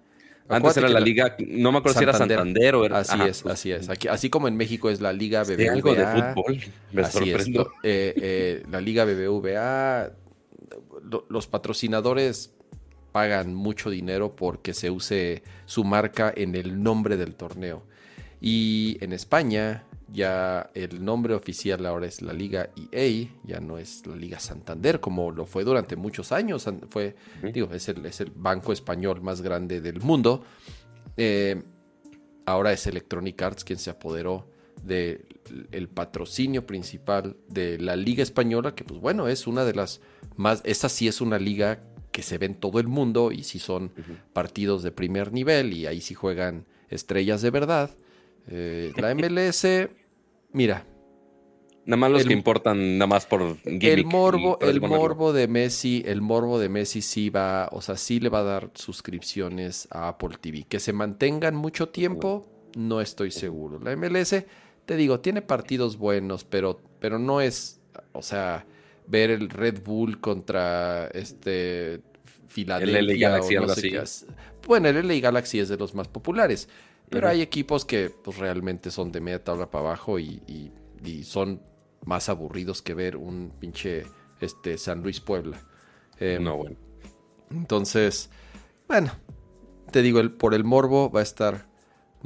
Antes 0.50 0.78
era 0.78 0.90
la, 0.90 1.00
liga, 1.00 1.36
no 1.48 1.72
me 1.72 1.78
acuerdo 1.78 2.00
si 2.00 2.04
era 2.04 2.14
Santander 2.14 2.74
o 2.74 2.84
era. 2.84 3.00
Así 3.00 3.22
es, 3.22 3.46
así 3.46 3.72
es. 3.72 3.88
así 3.88 4.30
como 4.32 4.48
en 4.48 4.58
México 4.58 4.90
es 4.90 5.00
la 5.00 5.14
liga 5.14 5.44
BBVA. 5.44 5.72
algo 5.74 5.94
de 5.94 6.06
fútbol, 6.08 6.60
me 6.92 7.02
así 7.04 7.30
Es. 7.32 7.48
Eh, 7.48 7.64
eh, 7.84 8.64
la 8.72 8.82
liga 8.82 9.06
BBVA, 9.06 10.12
los 11.30 11.48
patrocinadores 11.48 12.52
pagan 13.12 13.54
mucho 13.54 13.92
dinero 13.92 14.36
porque 14.36 14.74
se 14.74 14.90
use 14.90 15.44
su 15.66 15.84
marca 15.84 16.34
en 16.36 16.56
el 16.56 16.82
nombre 16.82 17.16
del 17.16 17.36
torneo. 17.36 17.84
Y 18.42 18.98
en 19.02 19.14
España 19.14 19.84
ya 20.12 20.70
el 20.74 21.04
nombre 21.04 21.34
oficial 21.34 21.86
ahora 21.86 22.08
es 22.08 22.22
la 22.22 22.34
Liga 22.34 22.70
EA, 22.92 23.30
ya 23.44 23.60
no 23.60 23.78
es 23.78 24.06
la 24.08 24.16
Liga 24.16 24.40
Santander 24.40 25.00
como 25.00 25.32
lo 25.32 25.46
fue 25.46 25.64
durante 25.64 25.96
muchos 25.96 26.32
años. 26.32 26.68
Fue, 26.90 27.16
digo, 27.54 27.70
es 27.74 27.90
el, 27.90 28.06
es 28.06 28.22
el, 28.22 28.32
banco 28.32 28.74
español 28.74 29.22
más 29.22 29.42
grande 29.42 29.82
del 29.82 30.02
mundo. 30.02 30.44
Eh, 31.18 31.62
ahora 32.46 32.72
es 32.72 32.88
Electronic 32.88 33.42
Arts 33.42 33.64
quien 33.64 33.80
se 33.80 33.90
apoderó 33.90 34.50
del 34.84 35.26
el 35.72 35.90
patrocinio 35.90 36.66
principal 36.66 37.36
de 37.48 37.78
la 37.80 37.96
Liga 37.96 38.24
Española, 38.24 38.76
que 38.76 38.84
pues 38.84 39.00
bueno, 39.00 39.28
es 39.28 39.48
una 39.48 39.66
de 39.66 39.74
las 39.74 40.02
más, 40.36 40.62
esta 40.64 40.90
sí 40.90 41.08
es 41.08 41.22
una 41.22 41.38
liga 41.38 41.84
que 42.12 42.24
se 42.24 42.38
ve 42.38 42.48
en 42.48 42.56
todo 42.56 42.80
el 42.80 42.88
mundo 42.88 43.32
y 43.32 43.44
sí 43.44 43.60
son 43.60 43.92
partidos 44.34 44.84
de 44.84 44.92
primer 44.92 45.32
nivel 45.32 45.74
y 45.74 45.86
ahí 45.86 46.02
sí 46.02 46.16
juegan 46.16 46.66
estrellas 46.90 47.42
de 47.42 47.52
verdad. 47.52 47.92
Eh, 48.48 48.94
la 48.98 49.14
MLS, 49.16 49.66
mira. 50.52 50.86
Nada 51.86 51.98
más 51.98 52.12
los 52.12 52.26
que 52.26 52.34
importan, 52.34 53.00
nada 53.00 53.08
más 53.08 53.26
por 53.26 53.58
El 53.66 54.06
morbo, 54.06 54.60
el 54.62 54.80
morbo 54.80 55.34
de 55.34 55.48
Messi, 55.48 56.04
el 56.06 56.22
morbo 56.22 56.60
de 56.60 56.70
Messi 56.70 57.02
sí 57.02 57.32
va, 57.32 57.68
o 57.72 57.82
sea, 57.82 57.98
sí 57.98 58.20
le 58.20 58.30
va 58.30 58.40
a 58.40 58.44
dar 58.44 58.70
suscripciones 58.76 59.88
a 59.90 60.10
Apple 60.10 60.38
TV. 60.40 60.66
Que 60.70 60.80
se 60.80 60.94
mantengan 60.94 61.56
mucho 61.56 61.90
tiempo, 61.90 62.46
no 62.76 63.02
estoy 63.02 63.32
seguro. 63.32 63.80
La 63.80 63.96
MLS, 63.96 64.46
te 64.86 64.96
digo, 64.98 65.20
tiene 65.20 65.42
partidos 65.42 65.98
buenos, 65.98 66.44
pero, 66.44 66.80
pero 67.00 67.18
no 67.18 67.42
es, 67.42 67.82
o 68.12 68.22
sea, 68.22 68.68
ver 69.08 69.32
el 69.32 69.50
Red 69.50 69.82
Bull 69.84 70.20
contra 70.20 71.08
este 71.08 72.02
Filadelfia. 72.48 73.00
El 73.00 73.20
Galaxy, 73.20 73.58
o 73.58 73.62
no 73.62 73.70
sé 73.70 74.02
Bueno, 74.68 74.90
el 74.90 75.08
LA 75.08 75.20
Galaxy 75.20 75.60
es 75.60 75.70
de 75.70 75.78
los 75.78 75.94
más 75.94 76.08
populares. 76.08 76.70
Pero 77.10 77.28
hay 77.28 77.42
equipos 77.42 77.86
que 77.86 78.10
pues, 78.10 78.38
realmente 78.38 78.92
son 78.92 79.12
de 79.12 79.22
media 79.22 79.44
tabla 79.44 79.70
para 79.70 79.86
abajo 79.86 80.20
y, 80.20 80.72
son 81.24 81.62
más 82.06 82.30
aburridos 82.30 82.82
que 82.82 82.94
ver 82.94 83.18
un 83.18 83.52
pinche 83.60 84.04
este, 84.42 84.78
San 84.78 85.02
Luis 85.02 85.20
Puebla. 85.20 85.60
Em, 86.20 86.44
no, 86.44 86.58
bueno. 86.58 86.78
Entonces, 87.52 88.30
bueno, 88.88 89.12
te 89.92 90.02
digo, 90.02 90.20
el, 90.20 90.32
por 90.32 90.54
el 90.54 90.64
morbo 90.64 91.10
va 91.10 91.22
a 91.22 91.24
estar, 91.24 91.68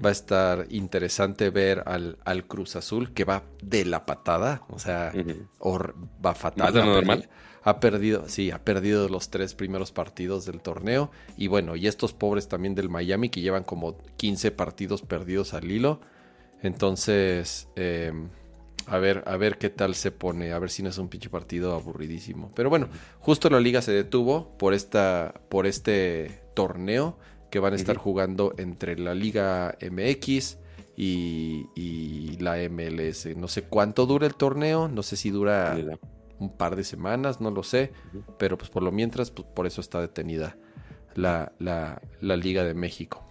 va 0.04 0.10
a 0.10 0.12
estar 0.12 0.66
interesante 0.70 1.50
ver 1.50 1.84
al, 1.86 2.18
al 2.26 2.48
Cruz 2.48 2.76
Azul 2.76 3.14
que 3.14 3.26
va 3.26 3.44
de 3.62 3.86
la 3.86 4.06
patada, 4.06 4.64
o 4.70 4.80
sea, 4.80 5.12
va 6.26 6.36
fatal. 6.36 6.74
normal? 6.74 7.30
Ha 7.66 7.80
perdido, 7.80 8.28
sí, 8.28 8.52
ha 8.52 8.64
perdido 8.64 9.08
los 9.08 9.30
tres 9.30 9.56
primeros 9.56 9.92
partidos 9.92 10.46
del 10.46 10.60
torneo. 10.60 11.12
Y 11.38 11.48
bueno, 11.48 11.76
y 11.76 11.88
estos 11.88 12.14
pobres 12.14 12.50
también 12.50 12.76
del 12.76 12.90
Miami 12.90 13.30
que 13.30 13.40
llevan 13.40 13.64
como 13.64 13.98
15 14.18 14.52
partidos 14.52 15.02
perdidos 15.02 15.54
al 15.54 15.72
hilo. 15.72 16.02
Entonces, 16.62 17.70
em, 17.76 18.30
a 18.86 18.98
ver, 18.98 19.24
a 19.28 19.38
ver 19.38 19.58
qué 19.58 19.70
tal 19.70 19.96
se 19.96 20.12
pone, 20.12 20.52
a 20.52 20.60
ver 20.60 20.72
si 20.72 20.84
no 20.84 20.90
es 20.90 20.98
un 20.98 21.08
pinche 21.08 21.30
partido 21.30 21.74
aburridísimo. 21.74 22.52
Pero 22.54 22.70
bueno, 22.70 22.90
justo 23.20 23.50
la 23.50 23.62
liga 23.62 23.82
se 23.82 23.94
detuvo 23.94 24.58
por 24.58 24.74
esta, 24.74 25.34
por 25.48 25.66
este 25.66 26.42
torneo 26.54 27.18
que 27.54 27.60
van 27.60 27.74
a 27.74 27.76
estar 27.76 27.98
jugando 27.98 28.56
entre 28.58 28.98
la 28.98 29.14
Liga 29.14 29.78
MX 29.80 30.58
y, 30.98 31.68
y, 31.76 32.36
la 32.40 32.56
MLS. 32.68 33.28
No 33.38 33.48
sé 33.48 33.62
cuánto 33.62 34.08
dura 34.08 34.26
el 34.26 34.34
torneo, 34.34 34.88
no 34.88 35.04
sé 35.04 35.18
si 35.18 35.30
dura 35.30 35.78
un 36.40 36.58
par 36.58 36.76
de 36.76 36.84
semanas, 36.84 37.42
no 37.42 37.52
lo 37.52 37.62
sé, 37.62 37.92
pero 38.40 38.58
pues 38.58 38.72
por 38.72 38.82
lo 38.82 38.92
mientras, 38.92 39.30
pues 39.30 39.48
por 39.54 39.68
eso 39.68 39.82
está 39.82 40.02
detenida 40.02 40.58
la, 41.14 41.52
la, 41.60 42.02
Liga 42.38 42.64
de 42.64 42.74
México. 42.74 43.24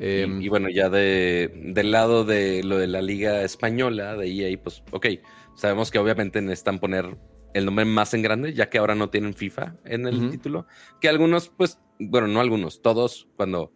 Em, 0.00 0.42
y, 0.42 0.48
bueno, 0.48 0.68
ya 0.68 0.88
de, 0.88 1.48
del 1.54 1.92
lado 1.92 2.24
de 2.24 2.64
lo 2.64 2.78
de 2.78 2.88
la 2.88 3.00
Liga 3.00 3.44
Española, 3.44 4.16
de 4.16 4.26
EA, 4.26 4.58
pues 4.60 4.82
ok, 4.90 5.06
sabemos 5.54 5.92
que 5.92 6.00
obviamente 6.00 6.42
necesitan 6.42 6.80
poner 6.80 7.16
el 7.54 7.64
nombre 7.64 7.84
más 7.84 8.14
en 8.14 8.22
grande, 8.22 8.54
ya 8.54 8.70
que 8.70 8.78
ahora 8.78 8.94
no 8.94 9.10
tienen 9.10 9.34
FIFA 9.34 9.76
en 9.84 10.06
el 10.06 10.30
título, 10.30 10.66
que 11.00 11.08
algunos, 11.08 11.48
pues, 11.48 11.78
bueno, 11.98 12.28
no 12.28 12.40
algunos, 12.40 12.82
todos 12.82 13.28
cuando 13.36 13.72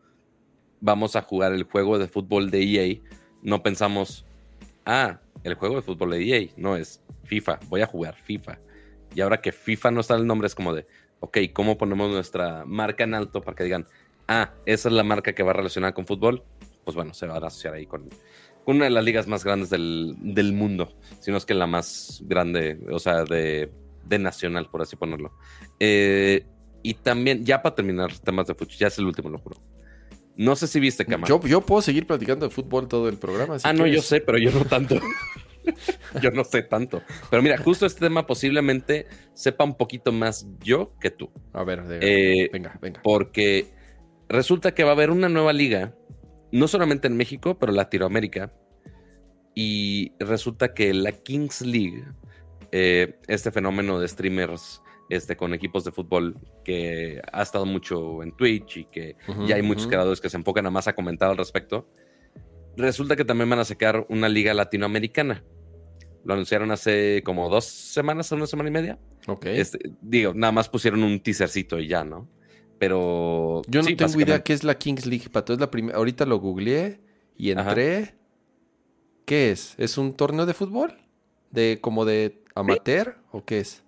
vamos 0.80 1.16
a 1.16 1.22
jugar 1.22 1.52
el 1.52 1.64
juego 1.64 1.98
de 1.98 2.08
fútbol 2.08 2.50
de 2.50 2.62
EA, 2.62 3.00
no 3.42 3.62
pensamos, 3.62 4.24
ah, 4.84 5.20
el 5.44 5.54
juego 5.54 5.76
de 5.76 5.82
fútbol 5.82 6.10
de 6.10 6.24
EA, 6.24 6.48
no 6.56 6.76
es 6.76 7.02
FIFA, 7.24 7.60
voy 7.68 7.82
a 7.82 7.86
jugar 7.86 8.16
FIFA. 8.16 8.58
Y 9.14 9.20
ahora 9.20 9.40
que 9.40 9.52
FIFA 9.52 9.90
no 9.90 10.00
está 10.00 10.14
en 10.14 10.20
el 10.20 10.26
nombre, 10.26 10.46
es 10.46 10.54
como 10.54 10.74
de, 10.74 10.86
ok, 11.20 11.38
¿cómo 11.52 11.78
ponemos 11.78 12.10
nuestra 12.10 12.64
marca 12.64 13.04
en 13.04 13.14
alto 13.14 13.40
para 13.40 13.54
que 13.54 13.64
digan, 13.64 13.86
ah, 14.28 14.52
esa 14.66 14.88
es 14.88 14.94
la 14.94 15.04
marca 15.04 15.34
que 15.34 15.42
va 15.42 15.52
relacionada 15.52 15.94
con 15.94 16.06
fútbol? 16.06 16.42
Pues 16.84 16.94
bueno, 16.94 17.14
se 17.14 17.26
va 17.26 17.34
a 17.34 17.46
asociar 17.46 17.74
ahí 17.74 17.86
con, 17.86 18.08
una 18.66 18.84
de 18.84 18.90
las 18.90 19.04
ligas 19.04 19.26
más 19.26 19.44
grandes 19.44 19.70
del, 19.70 20.52
mundo, 20.52 20.92
si 21.20 21.30
no 21.30 21.36
es 21.36 21.46
que 21.46 21.54
la 21.54 21.66
más 21.66 22.22
grande, 22.26 22.78
o 22.90 22.98
sea, 22.98 23.24
de, 23.24 23.70
nacional, 24.18 24.68
por 24.70 24.82
así 24.82 24.96
ponerlo. 24.96 25.32
Eh, 25.80 26.44
y 26.82 26.94
también, 26.94 27.44
ya 27.44 27.62
para 27.62 27.74
terminar 27.74 28.16
temas 28.18 28.46
de 28.46 28.54
fútbol, 28.54 28.74
ya 28.76 28.88
es 28.88 28.98
el 28.98 29.06
último, 29.06 29.30
lo 29.30 29.38
juro. 29.38 29.56
No 30.36 30.54
sé 30.54 30.66
si 30.66 30.80
viste, 30.80 31.06
Cama. 31.06 31.26
Yo, 31.26 31.40
yo 31.42 31.60
puedo 31.62 31.80
seguir 31.80 32.06
platicando 32.06 32.46
de 32.46 32.54
fútbol 32.54 32.88
todo 32.88 33.08
el 33.08 33.16
programa. 33.16 33.56
ah, 33.62 33.72
no, 33.72 33.86
yo 33.86 34.02
sé, 34.02 34.20
pero 34.20 34.36
yo 34.36 34.50
no 34.50 34.64
tanto. 34.64 34.96
yo 36.22 36.30
no 36.30 36.44
sé 36.44 36.62
tanto. 36.62 37.02
Pero 37.30 37.42
mira, 37.42 37.56
justo 37.58 37.86
este 37.86 38.00
tema 38.00 38.26
posiblemente 38.26 39.06
sepa 39.32 39.64
un 39.64 39.76
poquito 39.76 40.12
más 40.12 40.46
yo 40.60 40.92
que 41.00 41.10
tú. 41.10 41.30
A 41.52 41.64
ver, 41.64 41.84
eh, 42.02 42.50
venga, 42.52 42.78
venga. 42.82 43.00
Porque 43.02 43.66
resulta 44.28 44.74
que 44.74 44.84
va 44.84 44.90
a 44.90 44.92
haber 44.92 45.10
una 45.10 45.28
nueva 45.28 45.52
liga, 45.52 45.94
no 46.52 46.68
solamente 46.68 47.06
en 47.06 47.16
México, 47.16 47.58
pero 47.58 47.72
Latinoamérica. 47.72 48.52
Y 49.54 50.12
resulta 50.18 50.74
que 50.74 50.92
la 50.92 51.12
Kings 51.12 51.62
League, 51.62 52.04
eh, 52.72 53.18
este 53.26 53.50
fenómeno 53.50 53.98
de 53.98 54.08
streamers 54.08 54.82
este, 55.08 55.36
con 55.36 55.54
equipos 55.54 55.84
de 55.84 55.92
fútbol 55.92 56.36
que 56.64 57.22
ha 57.32 57.42
estado 57.42 57.64
mucho 57.64 58.22
en 58.22 58.32
Twitch 58.32 58.78
y 58.78 58.84
que 58.86 59.16
ya 59.46 59.56
hay 59.56 59.62
muchos 59.62 59.86
creadores 59.86 60.20
que 60.20 60.28
se 60.28 60.36
enfocan 60.36 60.66
a 60.66 60.70
más 60.70 60.88
a 60.88 60.94
comentar 60.94 61.30
al 61.30 61.36
respecto. 61.36 61.88
Resulta 62.76 63.16
que 63.16 63.24
también 63.24 63.48
van 63.48 63.60
a 63.60 63.64
sacar 63.64 64.04
una 64.10 64.28
liga 64.28 64.52
latinoamericana. 64.52 65.44
Lo 66.24 66.34
anunciaron 66.34 66.72
hace 66.72 67.22
como 67.24 67.48
dos 67.48 67.64
semanas, 67.64 68.32
una 68.32 68.46
semana 68.46 68.68
y 68.68 68.72
media. 68.72 68.98
Ok. 69.28 69.46
Este, 69.46 69.78
digo, 70.02 70.34
nada 70.34 70.52
más 70.52 70.68
pusieron 70.68 71.02
un 71.04 71.20
teasercito 71.20 71.78
y 71.78 71.88
ya, 71.88 72.04
¿no? 72.04 72.28
Pero. 72.78 73.62
Yo 73.68 73.82
no 73.82 73.96
tengo 73.96 74.20
idea 74.20 74.42
qué 74.42 74.52
es 74.52 74.64
la 74.64 74.76
Kings 74.76 75.06
League, 75.06 75.28
Pato. 75.30 75.52
Es 75.52 75.60
la 75.60 75.70
primera. 75.70 75.98
Ahorita 75.98 76.26
lo 76.26 76.38
googleé 76.38 77.00
y 77.36 77.50
entré. 77.50 78.14
¿Qué 79.24 79.50
es? 79.50 79.74
¿Es 79.76 79.98
un 79.98 80.14
torneo 80.14 80.46
de 80.46 80.54
fútbol? 80.54 80.96
¿De 81.50 81.78
como 81.80 82.04
de 82.04 82.44
amateur 82.54 83.16
o 83.32 83.44
qué 83.44 83.58
es? 83.58 83.82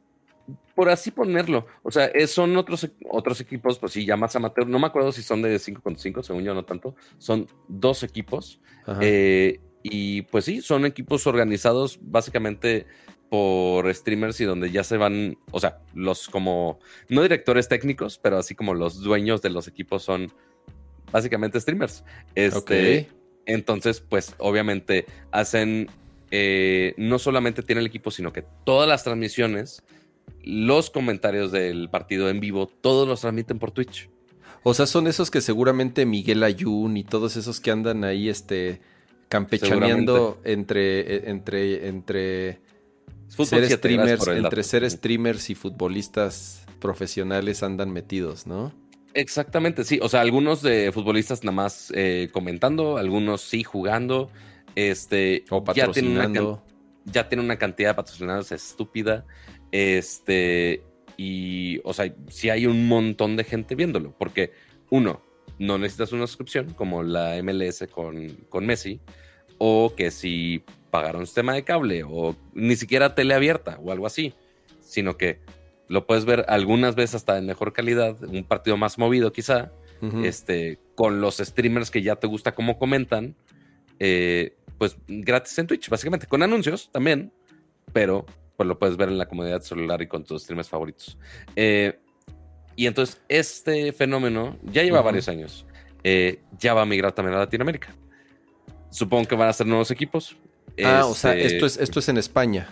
Por 0.75 0.89
así 0.89 1.11
ponerlo. 1.11 1.67
O 1.83 1.91
sea, 1.91 2.11
son 2.27 2.57
otros, 2.57 2.89
otros 3.11 3.41
equipos, 3.41 3.79
pues 3.79 3.93
sí, 3.93 4.05
ya 4.05 4.17
más 4.17 4.35
amateur. 4.35 4.67
No 4.67 4.79
me 4.79 4.87
acuerdo 4.87 5.13
si 5.13 5.23
son 5.23 5.43
de 5.43 5.59
5 5.59 5.81
contra 5.83 6.03
5, 6.03 6.23
según 6.23 6.43
yo 6.43 6.55
no 6.55 6.65
tanto. 6.65 6.95
Son 7.19 7.47
dos 7.69 8.03
equipos. 8.03 8.61
Eh, 9.01 9.61
y 9.83 10.23
pues 10.23 10.45
sí, 10.45 10.61
son 10.61 10.85
equipos 10.87 11.27
organizados 11.27 11.99
básicamente 12.03 12.87
por 13.29 13.93
streamers 13.95 14.41
y 14.41 14.45
donde 14.45 14.71
ya 14.71 14.85
se 14.85 14.97
van, 14.97 15.37
o 15.51 15.61
sea, 15.61 15.81
los 15.95 16.29
como, 16.29 16.79
no 17.09 17.23
directores 17.23 17.69
técnicos, 17.69 18.19
pero 18.19 18.39
así 18.39 18.55
como 18.55 18.75
los 18.75 19.01
dueños 19.01 19.43
de 19.43 19.51
los 19.51 19.69
equipos 19.69 20.03
son 20.03 20.33
básicamente 21.13 21.61
streamers. 21.61 22.05
Este, 22.35 23.09
Entonces, 23.47 24.01
pues 24.01 24.35
obviamente 24.39 25.07
hacen, 25.31 25.89
eh, 26.31 26.95
no 26.97 27.19
solamente 27.19 27.63
tiene 27.63 27.81
el 27.81 27.87
equipo, 27.87 28.11
sino 28.11 28.33
que 28.33 28.45
todas 28.65 28.89
las 28.89 29.05
transmisiones, 29.05 29.83
los 30.43 30.91
comentarios 30.91 31.53
del 31.53 31.89
partido 31.91 32.29
en 32.31 32.41
vivo, 32.41 32.67
todos 32.67 33.09
los 33.09 33.21
transmiten 33.21 33.59
por 33.59 33.71
Twitch. 33.71 34.11
O 34.63 34.75
sea, 34.75 34.87
son 34.87 35.07
esos 35.07 35.31
que 35.31 35.41
seguramente 35.41 36.05
Miguel 36.05 36.43
Ayun 36.43 36.97
y 36.97 37.05
todos 37.05 37.37
esos 37.37 37.61
que 37.61 37.71
andan 37.71 38.05
ahí, 38.05 38.29
este 38.29 38.81
campechaneando 39.29 40.41
entre, 40.45 41.01
e, 41.01 41.31
entre, 41.31 42.61
entre 43.37 43.69
ser 43.69 43.79
streamers, 43.79 44.29
entre 44.29 44.63
ser 44.63 44.91
streamers 44.91 45.51
y 45.51 45.55
futbolistas 45.55 46.65
profesionales 46.81 47.63
andan 47.63 47.91
metidos, 47.91 48.47
¿no? 48.47 48.73
Exactamente, 49.15 49.85
sí. 49.85 49.99
O 50.03 50.09
sea, 50.09 50.21
algunos 50.21 50.63
de 50.63 50.93
futbolistas 50.93 51.43
nada 51.43 51.55
más 51.55 51.93
eh, 51.95 52.29
comentando, 52.33 52.99
algunos 52.99 53.41
sí 53.41 53.63
jugando. 53.63 54.31
Este, 54.75 55.45
o 55.51 55.65
patrocinando. 55.65 56.63
Ya 57.05 57.29
tiene 57.29 57.43
una, 57.43 57.57
cantidad 57.57 57.91
de 57.91 57.95
patrocinados 57.95 58.53
estúpida. 58.53 59.25
Este, 59.73 60.85
y, 61.17 61.81
o 61.85 61.93
sea, 61.95 62.15
sí 62.29 62.51
hay 62.51 62.67
un 62.67 62.87
montón 62.87 63.37
de 63.37 63.45
gente 63.45 63.75
viéndolo. 63.75 64.15
Porque, 64.17 64.53
uno, 64.91 65.23
no 65.59 65.79
necesitas 65.79 66.13
una 66.13 66.27
suscripción 66.27 66.75
como 66.75 67.03
la 67.03 67.43
MLS 67.43 67.87
con, 67.91 68.29
con 68.49 68.67
Messi, 68.67 69.01
o 69.59 69.95
que 69.97 70.11
si 70.11 70.63
pagaron 70.91 71.27
sistema 71.27 71.55
de 71.55 71.65
cable 71.65 72.05
o 72.05 72.37
ni 72.55 72.77
siquiera 72.77 73.15
tele 73.15 73.35
abierta 73.35 73.79
o 73.83 73.93
algo 73.93 74.07
así, 74.07 74.35
sino 74.81 75.17
que 75.17 75.41
lo 75.89 76.07
puedes 76.07 76.25
ver 76.25 76.45
algunas 76.49 76.95
veces 76.95 77.17
hasta 77.17 77.39
en 77.39 77.47
mejor 77.47 77.73
calidad, 77.73 78.23
un 78.23 78.45
partido 78.45 78.77
más 78.77 78.99
movido 78.99 79.33
quizá, 79.33 79.73
este, 80.23 80.79
con 80.95 81.21
los 81.21 81.39
streamers 81.39 81.91
que 81.91 82.03
ya 82.03 82.17
te 82.17 82.27
gusta 82.27 82.55
cómo 82.55 82.79
comentan, 82.79 83.35
eh, 83.99 84.57
pues 84.79 84.97
gratis 85.09 85.59
en 85.59 85.67
Twitch, 85.67 85.89
básicamente, 85.89 86.27
con 86.27 86.43
anuncios 86.43 86.91
también, 86.93 87.33
pero 87.93 88.27
pues 88.57 88.67
lo 88.67 88.79
puedes 88.79 88.97
ver 88.97 89.09
en 89.09 89.19
la 89.19 89.27
comodidad 89.27 89.63
celular 89.63 90.03
y 90.03 90.07
con 90.07 90.25
tus 90.25 90.43
streamers 90.43 90.69
favoritos. 90.69 91.19
Eh, 91.57 91.99
y 92.77 92.87
entonces 92.87 93.21
este 93.29 93.93
fenómeno 93.93 94.57
ya 94.63 94.83
lleva 94.83 95.01
varios 95.01 95.29
años. 95.29 95.67
Eh, 96.05 96.41
ya 96.59 96.75
va 96.75 96.83
a 96.83 96.87
migrar 96.87 97.13
también 97.13 97.37
a 97.37 97.41
Latinoamérica. 97.41 97.95
Supongo 98.91 99.27
que 99.27 99.35
van 99.35 99.49
a 99.49 99.53
ser 99.53 99.67
nuevos 99.67 99.91
equipos. 99.91 100.37
Ah, 100.85 101.07
o 101.07 101.15
sea, 101.15 101.35
esto 101.35 101.67
es, 101.67 101.77
esto 101.77 101.99
es 102.01 102.09
en 102.09 102.19
España. 102.19 102.69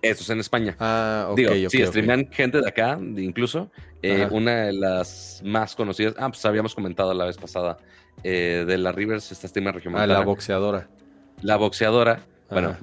Esto 0.00 0.22
es 0.22 0.30
en 0.30 0.40
España. 0.40 0.76
Ah, 0.78 1.28
ok. 1.30 1.36
Digo, 1.36 1.70
sí, 1.70 1.84
streamean 1.86 2.28
gente 2.30 2.60
de 2.60 2.68
acá, 2.68 2.98
incluso. 3.16 3.70
Eh, 4.02 4.28
una 4.30 4.66
de 4.66 4.72
las 4.72 5.42
más 5.44 5.74
conocidas. 5.74 6.14
Ah, 6.18 6.28
pues 6.28 6.44
habíamos 6.44 6.74
comentado 6.74 7.12
la 7.14 7.24
vez 7.24 7.36
pasada. 7.36 7.78
Eh, 8.22 8.64
de 8.66 8.78
la 8.78 8.92
Rivers, 8.92 9.30
esta 9.32 9.48
streamer 9.48 9.74
regional. 9.74 10.02
Ah, 10.02 10.06
la 10.06 10.20
boxeadora. 10.20 10.88
La 11.42 11.56
boxeadora. 11.56 12.20
Bueno, 12.50 12.76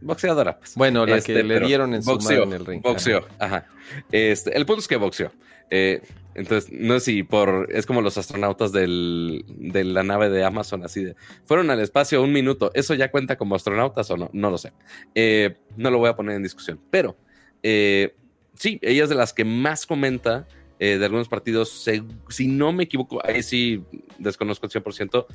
boxeadora. 0.00 0.58
Pues. 0.58 0.74
Bueno, 0.74 1.06
la 1.06 1.16
Este, 1.16 1.34
que 1.34 1.42
le 1.42 1.54
pero 1.54 1.66
dieron 1.66 1.94
en 1.94 2.02
su 2.02 2.16
mano 2.16 2.42
en 2.42 2.52
el 2.52 2.66
ring. 2.66 2.82
Boxeó, 2.82 3.26
ajá. 3.38 3.66
Este, 4.10 4.56
el 4.56 4.66
punto 4.66 4.80
es 4.80 4.88
que 4.88 4.96
boxeó. 4.96 5.32
Eh, 5.70 6.00
entonces, 6.34 6.70
no 6.72 6.94
sé 6.94 7.04
si 7.06 7.22
por. 7.22 7.68
Es 7.70 7.86
como 7.86 8.02
los 8.02 8.16
astronautas 8.18 8.72
del, 8.72 9.44
de 9.48 9.84
la 9.84 10.02
nave 10.02 10.28
de 10.30 10.44
Amazon, 10.44 10.84
así 10.84 11.04
de. 11.04 11.16
Fueron 11.44 11.70
al 11.70 11.80
espacio 11.80 12.22
un 12.22 12.32
minuto. 12.32 12.70
¿Eso 12.74 12.94
ya 12.94 13.10
cuenta 13.10 13.36
como 13.36 13.54
astronautas 13.54 14.10
o 14.10 14.16
no? 14.16 14.30
No 14.32 14.50
lo 14.50 14.58
sé. 14.58 14.72
Eh, 15.14 15.56
no 15.76 15.90
lo 15.90 15.98
voy 15.98 16.08
a 16.08 16.16
poner 16.16 16.36
en 16.36 16.42
discusión. 16.42 16.80
Pero, 16.90 17.16
eh, 17.62 18.14
sí, 18.54 18.78
ella 18.82 19.02
es 19.04 19.08
de 19.08 19.14
las 19.16 19.32
que 19.32 19.44
más 19.44 19.86
comenta 19.86 20.46
eh, 20.78 20.98
de 20.98 21.04
algunos 21.04 21.28
partidos. 21.28 21.68
Se- 21.70 22.02
si 22.28 22.46
no 22.46 22.72
me 22.72 22.84
equivoco, 22.84 23.20
ahí 23.26 23.42
sí 23.42 23.82
desconozco 24.18 24.66
el 24.66 24.72
100%. 24.72 25.26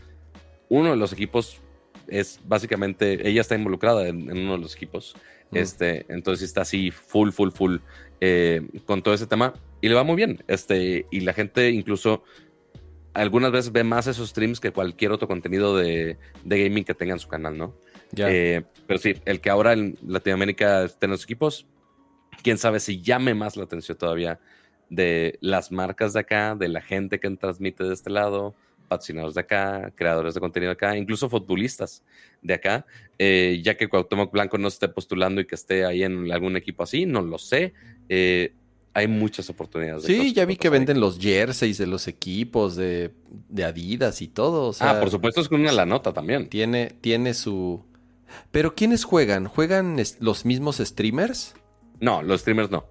Uno 0.70 0.92
de 0.92 0.96
los 0.98 1.12
equipos 1.14 1.62
es 2.08 2.40
básicamente. 2.46 3.28
Ella 3.28 3.42
está 3.42 3.56
involucrada 3.56 4.08
en, 4.08 4.30
en 4.30 4.38
uno 4.38 4.54
de 4.54 4.60
los 4.60 4.76
equipos. 4.76 5.16
Mm. 5.52 5.58
Este, 5.58 6.06
entonces 6.10 6.48
está 6.48 6.62
así 6.62 6.90
full, 6.90 7.30
full, 7.30 7.52
full 7.52 7.78
eh, 8.22 8.62
con 8.86 9.02
todo 9.02 9.14
ese 9.14 9.28
tema 9.28 9.54
y 9.82 9.90
le 9.90 9.96
va 9.96 10.04
muy 10.04 10.16
bien. 10.16 10.44
Este, 10.48 11.06
y 11.12 11.22
la 11.22 11.34
gente 11.34 11.70
incluso 11.70 12.24
algunas 13.14 13.52
veces 13.52 13.72
ve 13.72 13.84
más 13.84 14.08
esos 14.08 14.30
streams 14.30 14.60
que 14.60 14.72
cualquier 14.72 15.12
otro 15.12 15.28
contenido 15.28 15.76
de, 15.76 16.18
de 16.44 16.64
gaming 16.64 16.84
que 16.84 16.94
tenga 16.94 17.14
en 17.14 17.20
su 17.20 17.30
canal, 17.30 17.58
¿no? 17.58 17.76
Ya. 18.12 18.30
Eh, 18.30 18.64
pero 18.88 19.00
sí, 19.00 19.16
el 19.26 19.40
que 19.40 19.50
ahora 19.50 19.74
en 19.74 19.98
Latinoamérica 20.06 20.84
estén 20.84 21.12
los 21.12 21.24
equipos, 21.24 21.66
quién 22.44 22.58
sabe 22.58 22.80
si 22.80 23.02
llame 23.02 23.34
más 23.34 23.56
la 23.56 23.64
atención 23.64 23.98
todavía 23.98 24.40
de 24.90 25.38
las 25.42 25.72
marcas 25.72 26.14
de 26.14 26.20
acá, 26.20 26.56
de 26.56 26.68
la 26.68 26.82
gente 26.82 27.20
que 27.20 27.30
transmite 27.32 27.84
de 27.84 27.94
este 27.94 28.10
lado, 28.10 28.54
patrocinadores 28.88 29.36
de 29.36 29.42
acá, 29.42 29.92
creadores 29.96 30.34
de 30.34 30.40
contenido 30.40 30.70
de 30.70 30.74
acá, 30.74 30.98
incluso 30.98 31.30
futbolistas 31.30 32.04
de 32.42 32.54
acá, 32.54 32.86
eh, 33.18 33.62
ya 33.64 33.76
que 33.76 33.88
Cuauhtémoc 33.88 34.32
Blanco 34.32 34.58
no 34.58 34.68
esté 34.68 34.88
postulando 34.90 35.42
y 35.42 35.46
que 35.46 35.56
esté 35.56 35.86
ahí 35.86 36.04
en 36.04 36.32
algún 36.32 36.56
equipo 36.56 36.84
así, 36.84 37.06
no 37.06 37.22
lo 37.22 37.38
sé. 37.38 37.74
Eh, 38.10 38.54
hay 38.94 39.08
muchas 39.08 39.50
oportunidades. 39.50 40.04
de 40.04 40.08
Sí, 40.08 40.34
ya 40.34 40.46
vi 40.46 40.56
que 40.56 40.70
venden 40.70 41.00
los 41.00 41.20
jerseys 41.20 41.78
de 41.78 41.88
los 41.88 42.08
equipos 42.08 42.76
de, 42.76 43.12
de 43.50 43.64
Adidas 43.66 44.22
y 44.22 44.28
todo. 44.28 44.68
o 44.68 44.68
ahí. 44.70 44.74
sea, 44.74 44.92
ah, 44.92 45.00
por 45.00 45.12
supuesto 45.12 45.42
es 45.42 45.50
con 45.50 45.62
una 45.62 45.74
la 45.74 45.86
nota 45.86 46.14
también. 46.14 46.48
Tiene, 46.48 46.96
tiene 47.02 47.34
su. 47.34 47.84
Pero 48.52 48.74
¿quiénes 48.74 49.04
juegan? 49.04 49.46
¿Juegan 49.48 49.98
los 50.20 50.46
mismos 50.46 50.78
streamers? 50.78 51.56
No, 52.00 52.24
los 52.24 52.42
streamers 52.42 52.72
no. 52.72 52.86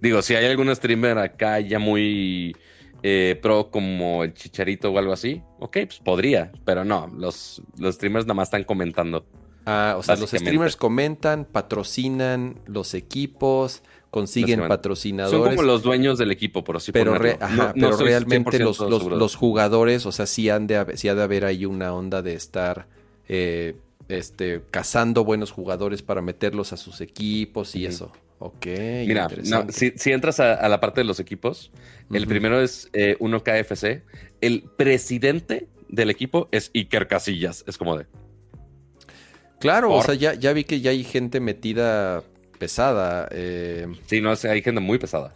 Digo, 0.00 0.20
si 0.20 0.34
hay 0.34 0.46
algún 0.46 0.74
streamer 0.74 1.16
acá 1.18 1.60
ya 1.60 1.78
muy 1.78 2.54
eh, 3.02 3.38
pro 3.40 3.70
como 3.70 4.24
el 4.24 4.34
Chicharito 4.34 4.90
o 4.90 4.98
algo 4.98 5.12
así, 5.12 5.42
ok, 5.60 5.78
pues 5.84 5.98
podría, 5.98 6.52
pero 6.64 6.84
no, 6.84 7.06
los, 7.16 7.62
los 7.78 7.94
streamers 7.94 8.26
nada 8.26 8.34
más 8.34 8.48
están 8.48 8.64
comentando. 8.64 9.26
Ah, 9.66 9.94
o 9.98 10.02
sea, 10.02 10.16
los 10.16 10.30
streamers 10.30 10.76
comentan, 10.76 11.46
patrocinan 11.46 12.60
los 12.66 12.94
equipos, 12.94 13.82
consiguen 14.14 14.68
patrocinadores. 14.68 15.38
Son 15.38 15.48
como 15.56 15.62
los 15.62 15.82
dueños 15.82 16.18
del 16.18 16.30
equipo, 16.30 16.62
por 16.62 16.76
así 16.76 16.92
pero, 16.92 17.12
ponerlo. 17.14 17.38
re- 17.38 17.44
ajá, 17.44 17.72
No- 17.76 17.88
no 17.90 17.90
pero 17.96 17.96
realmente 18.04 18.58
100% 18.58 18.88
los, 18.88 19.04
los- 19.06 19.34
jugadores, 19.34 20.06
o 20.06 20.12
sea, 20.12 20.26
sí, 20.26 20.48
han 20.48 20.66
de, 20.66 20.96
sí 20.96 21.08
ha 21.08 21.14
de 21.14 21.22
haber 21.22 21.44
ahí 21.44 21.66
una 21.66 21.92
onda 21.92 22.22
de 22.22 22.34
estar 22.34 22.86
eh, 23.28 23.76
este, 24.08 24.62
cazando 24.70 25.24
buenos 25.24 25.50
jugadores 25.50 26.02
para 26.02 26.22
meterlos 26.22 26.72
a 26.72 26.76
sus 26.76 27.00
equipos 27.00 27.74
y 27.74 27.86
eso. 27.86 28.12
Ok, 28.38 28.66
Mira, 29.06 29.28
no, 29.44 29.66
si, 29.70 29.92
si 29.96 30.12
entras 30.12 30.38
a, 30.40 30.54
a 30.54 30.68
la 30.68 30.78
parte 30.80 31.00
de 31.00 31.04
los 31.06 31.18
equipos, 31.20 31.70
el 32.12 32.26
primero 32.26 32.60
es 32.60 32.90
eh, 32.92 33.16
1KFC. 33.18 34.02
El 34.40 34.64
presidente 34.76 35.68
del 35.88 36.10
equipo 36.10 36.48
es 36.52 36.70
Iker 36.74 37.08
Casillas. 37.08 37.64
Es 37.66 37.78
como 37.78 37.96
de. 37.96 38.06
Claro, 39.60 39.92
o 39.92 40.02
sea, 40.02 40.14
ya, 40.14 40.34
ya 40.34 40.52
vi 40.52 40.64
que 40.64 40.80
ya 40.80 40.90
hay 40.90 41.04
gente 41.04 41.40
metida 41.40 42.22
pesada. 42.58 43.28
eh, 43.30 43.86
Sí, 44.06 44.20
no, 44.20 44.30
hay 44.30 44.62
gente 44.62 44.80
muy 44.80 44.98
pesada. 44.98 45.34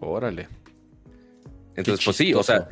órale. 0.00 0.48
Entonces, 1.76 2.04
pues 2.04 2.16
sí, 2.16 2.32
o 2.34 2.42
sea, 2.42 2.68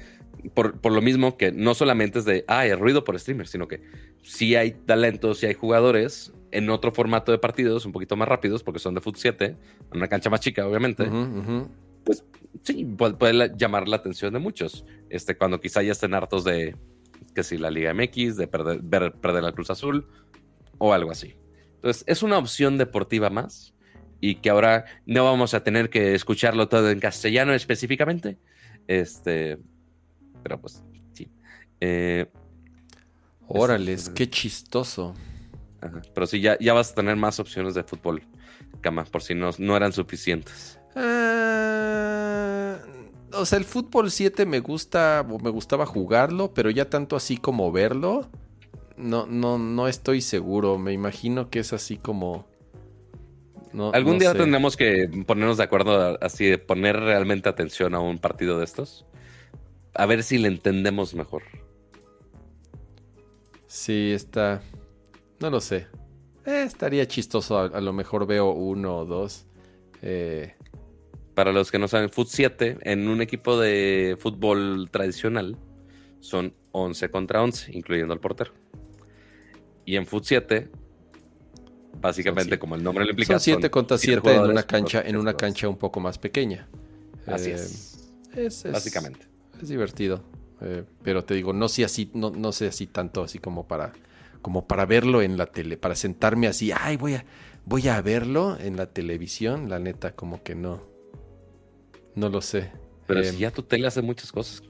por, 0.55 0.81
por 0.81 0.93
lo 0.93 1.03
mismo 1.03 1.37
que 1.37 1.53
no 1.53 1.75
solamente 1.75 2.19
es 2.21 2.25
de, 2.25 2.45
ah, 2.49 2.67
el 2.67 2.79
ruido 2.79 3.05
por 3.05 3.19
streamer, 3.19 3.47
sino 3.47 3.69
que 3.69 3.83
sí 4.23 4.57
hay 4.57 4.73
talentos, 4.73 5.39
sí 5.39 5.47
hay 5.47 5.55
jugadores 5.55 6.33
en 6.53 6.71
otro 6.71 6.93
formato 6.93 7.33
de 7.33 7.39
partidos, 7.39 7.85
un 7.85 7.93
poquito 7.93 8.17
más 8.17 8.29
rápidos, 8.29 8.63
porque 8.63 8.79
son 8.79 8.95
de 8.95 9.01
Foot 9.01 9.17
7, 9.17 9.45
en 9.47 9.57
una 9.97 10.09
cancha 10.09 10.31
más 10.31 10.41
chica, 10.41 10.67
obviamente. 10.67 11.03
Ujú. 11.09 11.69
Sí, 12.63 12.85
puede, 12.85 13.15
puede 13.15 13.33
la- 13.35 13.55
llamar 13.57 13.89
la 13.89 13.97
atención 13.97 14.33
de 14.33 14.39
muchos. 14.39 14.87
Este, 15.11 15.37
cuando 15.37 15.61
quizá 15.61 15.83
ya 15.83 15.93
estén 15.93 16.15
hartos 16.15 16.45
de 16.45 16.77
que 17.35 17.43
si 17.43 17.59
la 17.59 17.71
Liga 17.71 17.93
MX, 17.93 18.37
de 18.37 18.47
perder, 18.47 18.81
ver- 18.83 19.13
perder 19.15 19.43
la 19.43 19.53
Cruz 19.53 19.69
Azul 19.71 20.07
o 20.79 20.93
algo 20.95 21.11
así. 21.11 21.35
Entonces, 21.85 22.05
es 22.07 22.23
una 22.23 22.39
opción 22.39 22.79
deportiva 22.79 23.29
más 23.29 23.75
y 24.19 24.37
que 24.37 24.49
ahora 24.49 24.87
no 25.05 25.23
vamos 25.23 25.53
a 25.53 25.63
tener 25.63 25.91
que 25.91 26.15
escucharlo 26.15 26.67
todo 26.67 26.89
en 26.91 26.99
castellano 26.99 27.53
específicamente. 27.53 28.39
Este, 28.89 29.59
pero 30.43 30.59
pues 30.59 30.83
sí. 31.13 31.29
Eh, 31.83 32.25
Órale, 33.47 33.93
es- 33.93 34.09
qué 34.09 34.31
chistoso. 34.31 35.13
ajá. 35.83 36.01
Pero 36.15 36.27
sí, 36.27 36.41
ya, 36.41 36.57
ya 36.59 36.73
vas 36.73 36.93
a 36.93 36.95
tener 36.95 37.17
más 37.17 37.39
opciones 37.39 37.75
de 37.75 37.83
fútbol, 37.83 38.23
Cama, 38.81 39.05
por 39.05 39.21
si 39.23 39.35
no, 39.35 39.51
no 39.59 39.77
eran 39.77 39.93
suficientes. 39.93 40.79
Ah, 40.97 42.79
o 43.35 43.45
sea, 43.45 43.59
el 43.59 43.67
fútbol 43.67 44.11
7 44.11 44.47
me 44.47 44.61
gusta, 44.61 45.23
o 45.29 45.39
me 45.39 45.51
gustaba 45.51 45.85
jugarlo, 45.85 46.55
pero 46.55 46.71
ya 46.71 46.89
tanto 46.89 47.15
así 47.15 47.37
como 47.37 47.71
verlo, 47.73 48.31
no, 48.97 49.27
no, 49.27 49.59
no 49.59 49.89
estoy 49.89 50.21
seguro. 50.21 50.79
Me 50.79 50.93
imagino 50.93 51.51
que 51.51 51.61
es 51.61 51.73
así 51.73 51.97
como. 51.97 52.47
no- 53.73 53.93
Algún 53.93 54.15
no 54.15 54.19
día 54.21 54.33
sé. 54.33 54.39
tendremos 54.39 54.77
que 54.77 55.09
ponernos 55.27 55.57
de 55.59 55.65
acuerdo 55.65 56.19
así 56.23 56.47
de 56.47 56.59
poner 56.59 56.97
realmente 57.01 57.49
atención 57.49 57.95
a 57.95 58.01
un 58.01 58.19
partido 58.19 58.59
de 58.59 58.65
estos. 58.65 59.07
A 59.95 60.07
ver 60.07 60.23
si 60.23 60.39
le 60.39 60.49
entendemos 60.49 61.15
mejor. 61.15 61.43
Sí, 63.67 64.13
está. 64.13 64.63
No 65.41 65.51
lo 65.51 65.61
sé. 65.61 65.87
Eh, 66.47 66.63
estaría 66.67 67.07
chistoso. 67.09 67.59
A, 67.59 67.65
a 67.67 67.81
lo 67.81 67.93
mejor 67.93 68.27
veo 68.27 68.51
uno 68.53 68.99
o 68.99 69.05
dos. 69.05 69.47
Eh, 70.03 70.55
Para 71.35 71.53
los 71.53 71.71
que 71.71 71.79
no 71.79 71.89
saben, 71.89 72.11
Foot 72.11 72.29
7 72.29 72.79
en 72.83 73.09
un 73.09 73.21
equipo 73.21 73.59
de 73.59 74.17
fútbol 74.19 74.89
tradicional 74.91 75.57
son 76.21 76.55
11 76.73 77.11
contra 77.11 77.43
11, 77.43 77.73
incluyendo 77.77 78.13
al 78.15 78.21
portero. 78.21 78.53
Y 79.87 79.97
en 79.97 80.07
Foot 80.07 80.25
7, 80.25 80.71
básicamente 82.01 82.45
siete. 82.45 82.59
como 82.59 82.75
el 82.75 82.83
nombre 82.83 83.05
lo 83.05 83.11
implica, 83.11 83.35
son 83.35 83.41
7 83.41 83.71
contra 83.71 83.99
siete 83.99 84.21
7 84.23 84.37
en 84.37 84.51
una 84.51 84.63
cancha, 84.63 85.03
en 85.03 85.17
una 85.17 85.35
cancha 85.37 85.69
un 85.69 85.77
poco 85.77 86.01
más 86.01 86.19
pequeña. 86.19 86.69
Así 87.27 87.51
Eh, 87.51 87.55
es, 87.55 88.09
es- 88.35 88.65
es- 88.65 88.73
básicamente. 88.73 89.27
Es 89.61 89.69
divertido. 89.69 90.23
eh, 90.61 90.85
pero 91.03 91.25
te 91.25 91.35
digo, 91.35 91.53
no 91.53 91.69
sé 91.69 91.85
así, 91.85 92.11
no, 92.15 92.31
no 92.31 92.53
sé 92.53 92.69
así 92.69 92.87
tanto 92.87 93.23
así 93.23 93.39
como 93.39 93.67
para, 93.69 93.93
como 94.41 94.67
para 94.67 94.87
verlo 94.87 95.21
en 95.21 95.37
la 95.37 95.47
tele, 95.47 95.77
para 95.77 95.95
sentarme 95.95 96.47
así, 96.47 96.73
ay, 96.73 96.97
voy 96.97 97.15
a, 97.15 97.25
voy 97.67 97.89
a 97.89 98.01
verlo 98.01 98.57
en 98.59 98.77
la 98.77 98.87
televisión, 98.87 99.69
la 99.69 99.79
neta, 99.79 100.15
como 100.15 100.43
que 100.43 100.55
no. 100.55 100.81
No 102.15 102.29
lo 102.29 102.41
sé. 102.41 102.71
Pero 103.07 103.21
Eh, 103.21 103.25
si 103.25 103.39
ya 103.39 103.51
tu 103.51 103.63
tele 103.63 103.87
hace 103.87 104.01
muchas 104.01 104.33
cosas. 104.33 104.63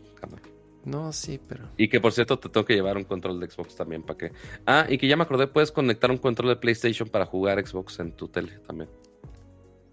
No, 0.85 1.13
sí, 1.13 1.41
pero. 1.49 1.65
Y 1.79 1.89
que 1.89 2.01
por 2.01 2.13
cierto 2.13 2.39
te 2.39 2.49
tengo 2.51 2.65
que 2.67 2.75
llevar 2.75 2.97
un 2.99 3.05
control 3.05 3.41
de 3.41 3.49
Xbox 3.51 3.75
también 3.75 4.03
para 4.03 4.19
que... 4.19 4.33
Ah, 4.67 4.87
y 4.89 4.99
que 4.99 5.09
ya 5.09 5.17
me 5.17 5.23
acordé, 5.23 5.47
puedes 5.47 5.73
conectar 5.73 6.11
un 6.11 6.19
control 6.19 6.51
de 6.51 6.57
PlayStation 6.57 7.09
para 7.09 7.25
jugar 7.27 7.65
Xbox 7.67 7.99
en 8.01 8.13
tu 8.13 8.29
tele 8.29 8.59
también. 8.67 8.91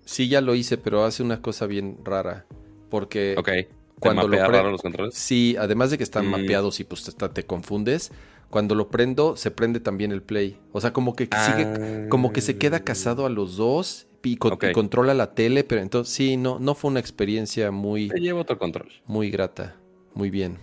Sí, 0.03 0.27
ya 0.27 0.41
lo 0.41 0.53
hice, 0.55 0.77
pero 0.77 1.03
hace 1.05 1.23
una 1.23 1.41
cosa 1.41 1.65
bien 1.67 1.97
rara. 2.03 2.45
Porque 2.89 3.35
Ok. 3.37 3.45
¿Te 3.47 3.69
cuando 3.99 4.23
lo 4.23 4.29
mapea 4.29 4.47
pre- 4.47 4.57
raro 4.57 4.71
los 4.71 4.81
controles? 4.81 5.13
Sí, 5.15 5.55
además 5.57 5.91
de 5.91 5.97
que 5.97 6.03
están 6.03 6.25
Mm. 6.27 6.31
mapeados 6.31 6.79
y 6.79 6.83
pues 6.83 7.03
te, 7.03 7.29
te 7.29 7.43
confundes, 7.45 8.11
cuando 8.49 8.75
lo 8.75 8.89
prendo, 8.89 9.37
se 9.37 9.51
prende 9.51 9.79
también 9.79 10.11
el 10.11 10.21
play. 10.23 10.59
O 10.73 10.81
sea, 10.81 10.91
como 10.91 11.15
que 11.15 11.29
sigue, 11.45 12.07
como 12.09 12.33
que 12.33 12.41
se 12.41 12.57
queda 12.57 12.81
casado 12.83 13.25
a 13.25 13.29
los 13.29 13.55
dos 13.55 14.07
y, 14.23 14.35
con- 14.37 14.51
y 14.51 14.55
Ok. 14.55 14.65
controla 14.73 15.13
la 15.13 15.33
tele, 15.35 15.63
pero 15.63 15.81
entonces 15.81 16.13
sí, 16.13 16.35
no, 16.35 16.59
no 16.59 16.75
fue 16.75 16.91
una 16.91 16.99
experiencia 16.99 17.71
muy, 17.71 18.09
Te 18.09 18.19
llevo 18.19 18.41
otro 18.41 18.57
control. 18.57 18.89
muy 19.05 19.29
grata. 19.31 19.77
Muy 20.15 20.29
bien. 20.29 20.57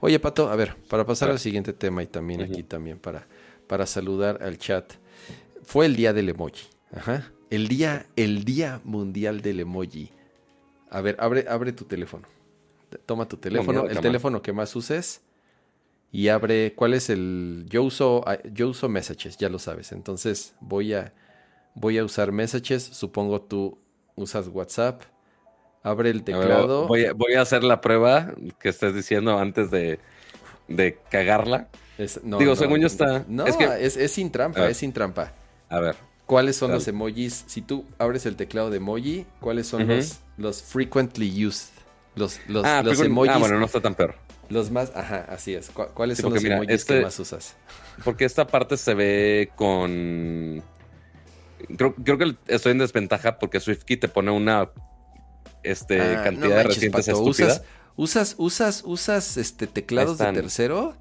Oye, 0.00 0.18
Pato, 0.18 0.48
a 0.50 0.56
ver, 0.56 0.76
para 0.88 1.04
pasar 1.04 1.30
al 1.30 1.38
siguiente 1.38 1.72
tema 1.72 2.02
y 2.02 2.06
también 2.06 2.42
aquí 2.42 2.62
también 2.62 2.98
para, 2.98 3.26
para 3.66 3.86
saludar 3.86 4.42
al 4.42 4.58
chat. 4.58 4.92
Fue 5.62 5.86
el 5.86 5.96
día 5.96 6.12
del 6.12 6.28
emoji. 6.28 6.66
Ajá. 6.92 7.32
El 7.50 7.68
día, 7.68 8.06
el 8.16 8.44
día 8.44 8.80
mundial 8.84 9.42
del 9.42 9.60
emoji. 9.60 10.10
A 10.90 11.00
ver, 11.00 11.16
abre, 11.18 11.46
abre 11.48 11.72
tu 11.72 11.84
teléfono. 11.84 12.26
Toma 13.06 13.28
tu 13.28 13.36
teléfono, 13.36 13.86
el 13.86 14.00
teléfono 14.00 14.42
que 14.42 14.52
más 14.52 14.74
uses. 14.74 15.22
Y 16.12 16.28
abre, 16.28 16.74
¿cuál 16.74 16.94
es 16.94 17.08
el? 17.08 17.66
Yo 17.68 17.84
uso, 17.84 18.24
ah, 18.26 18.38
yo 18.52 18.68
uso 18.68 18.88
Messages, 18.88 19.36
ya 19.36 19.48
lo 19.48 19.60
sabes. 19.60 19.92
Entonces 19.92 20.54
voy 20.60 20.94
a, 20.94 21.14
voy 21.74 21.98
a 21.98 22.04
usar 22.04 22.32
Messages. 22.32 22.82
Supongo 22.82 23.40
tú 23.40 23.78
usas 24.16 24.48
WhatsApp. 24.48 25.02
Abre 25.82 26.10
el 26.10 26.22
teclado. 26.24 26.86
voy, 26.86 27.06
a, 27.06 27.12
voy 27.14 27.34
a 27.34 27.40
hacer 27.42 27.64
la 27.64 27.80
prueba 27.80 28.32
que 28.58 28.68
estés 28.68 28.94
diciendo 28.94 29.38
antes 29.38 29.70
de, 29.70 29.98
de 30.68 30.98
cagarla. 31.10 31.68
Es- 31.96 32.22
no, 32.22 32.38
Digo, 32.38 32.52
no, 32.52 32.56
según 32.56 32.80
yo 32.80 32.86
está- 32.86 33.24
No, 33.28 33.46
es 33.46 33.56
es, 33.58 33.94
que- 33.96 34.04
es 34.04 34.12
sin 34.12 34.28
A 34.28 34.32
trampa, 34.32 34.68
es 34.68 34.76
sin 34.76 34.92
trampa. 34.92 35.32
A 35.68 35.80
ver. 35.80 35.96
¿Cuáles 36.26 36.56
son 36.56 36.70
los 36.70 36.86
emojis? 36.86 37.44
Si 37.48 37.60
tú 37.60 37.84
abres 37.98 38.24
el 38.26 38.36
teclado 38.36 38.70
de 38.70 38.76
emoji, 38.76 39.26
¿cuáles 39.40 39.66
son 39.66 39.88
los, 39.88 40.20
los 40.36 40.62
frequently 40.62 41.44
used? 41.46 41.70
Los, 42.14 42.38
los, 42.46 42.64
ah, 42.64 42.82
los 42.84 42.96
pero- 42.98 43.06
emojis, 43.08 43.32
ah, 43.34 43.38
bueno, 43.38 43.58
no 43.58 43.66
está 43.66 43.80
tan 43.80 43.94
peor. 43.96 44.14
los 44.48 44.70
más, 44.70 44.92
ajá, 44.94 45.26
así 45.28 45.54
es. 45.54 45.70
¿Cu- 45.70 45.88
¿Cuáles 45.94 46.18
Sí, 46.18 46.22
son 46.22 46.32
los 46.34 46.42
mira, 46.42 46.56
emojis 46.56 46.74
este- 46.74 46.98
que 46.98 47.02
más 47.02 47.18
usas? 47.18 47.56
Porque 48.04 48.24
esta 48.26 48.46
parte 48.46 48.76
se 48.76 48.94
ve 48.94 49.50
con. 49.56 50.62
Creo, 51.76 51.94
creo 51.96 52.18
que 52.18 52.36
estoy 52.46 52.72
en 52.72 52.78
desventaja 52.78 53.38
porque 53.38 53.60
SwiftKey 53.60 53.96
te 53.98 54.08
pone 54.08 54.30
una 54.30 54.70
este, 55.62 56.00
Ah, 56.00 56.22
cantidad 56.24 56.48
no 56.48 56.54
de 56.56 56.62
recientes 56.64 57.08
estúpida. 57.08 57.46
¿Usas, 57.46 57.62
usas, 57.96 58.34
usas, 58.38 58.82
usas 58.86 59.36
este, 59.36 59.66
teclados 59.66 60.18
de 60.18 60.32
tercero? 60.32 60.96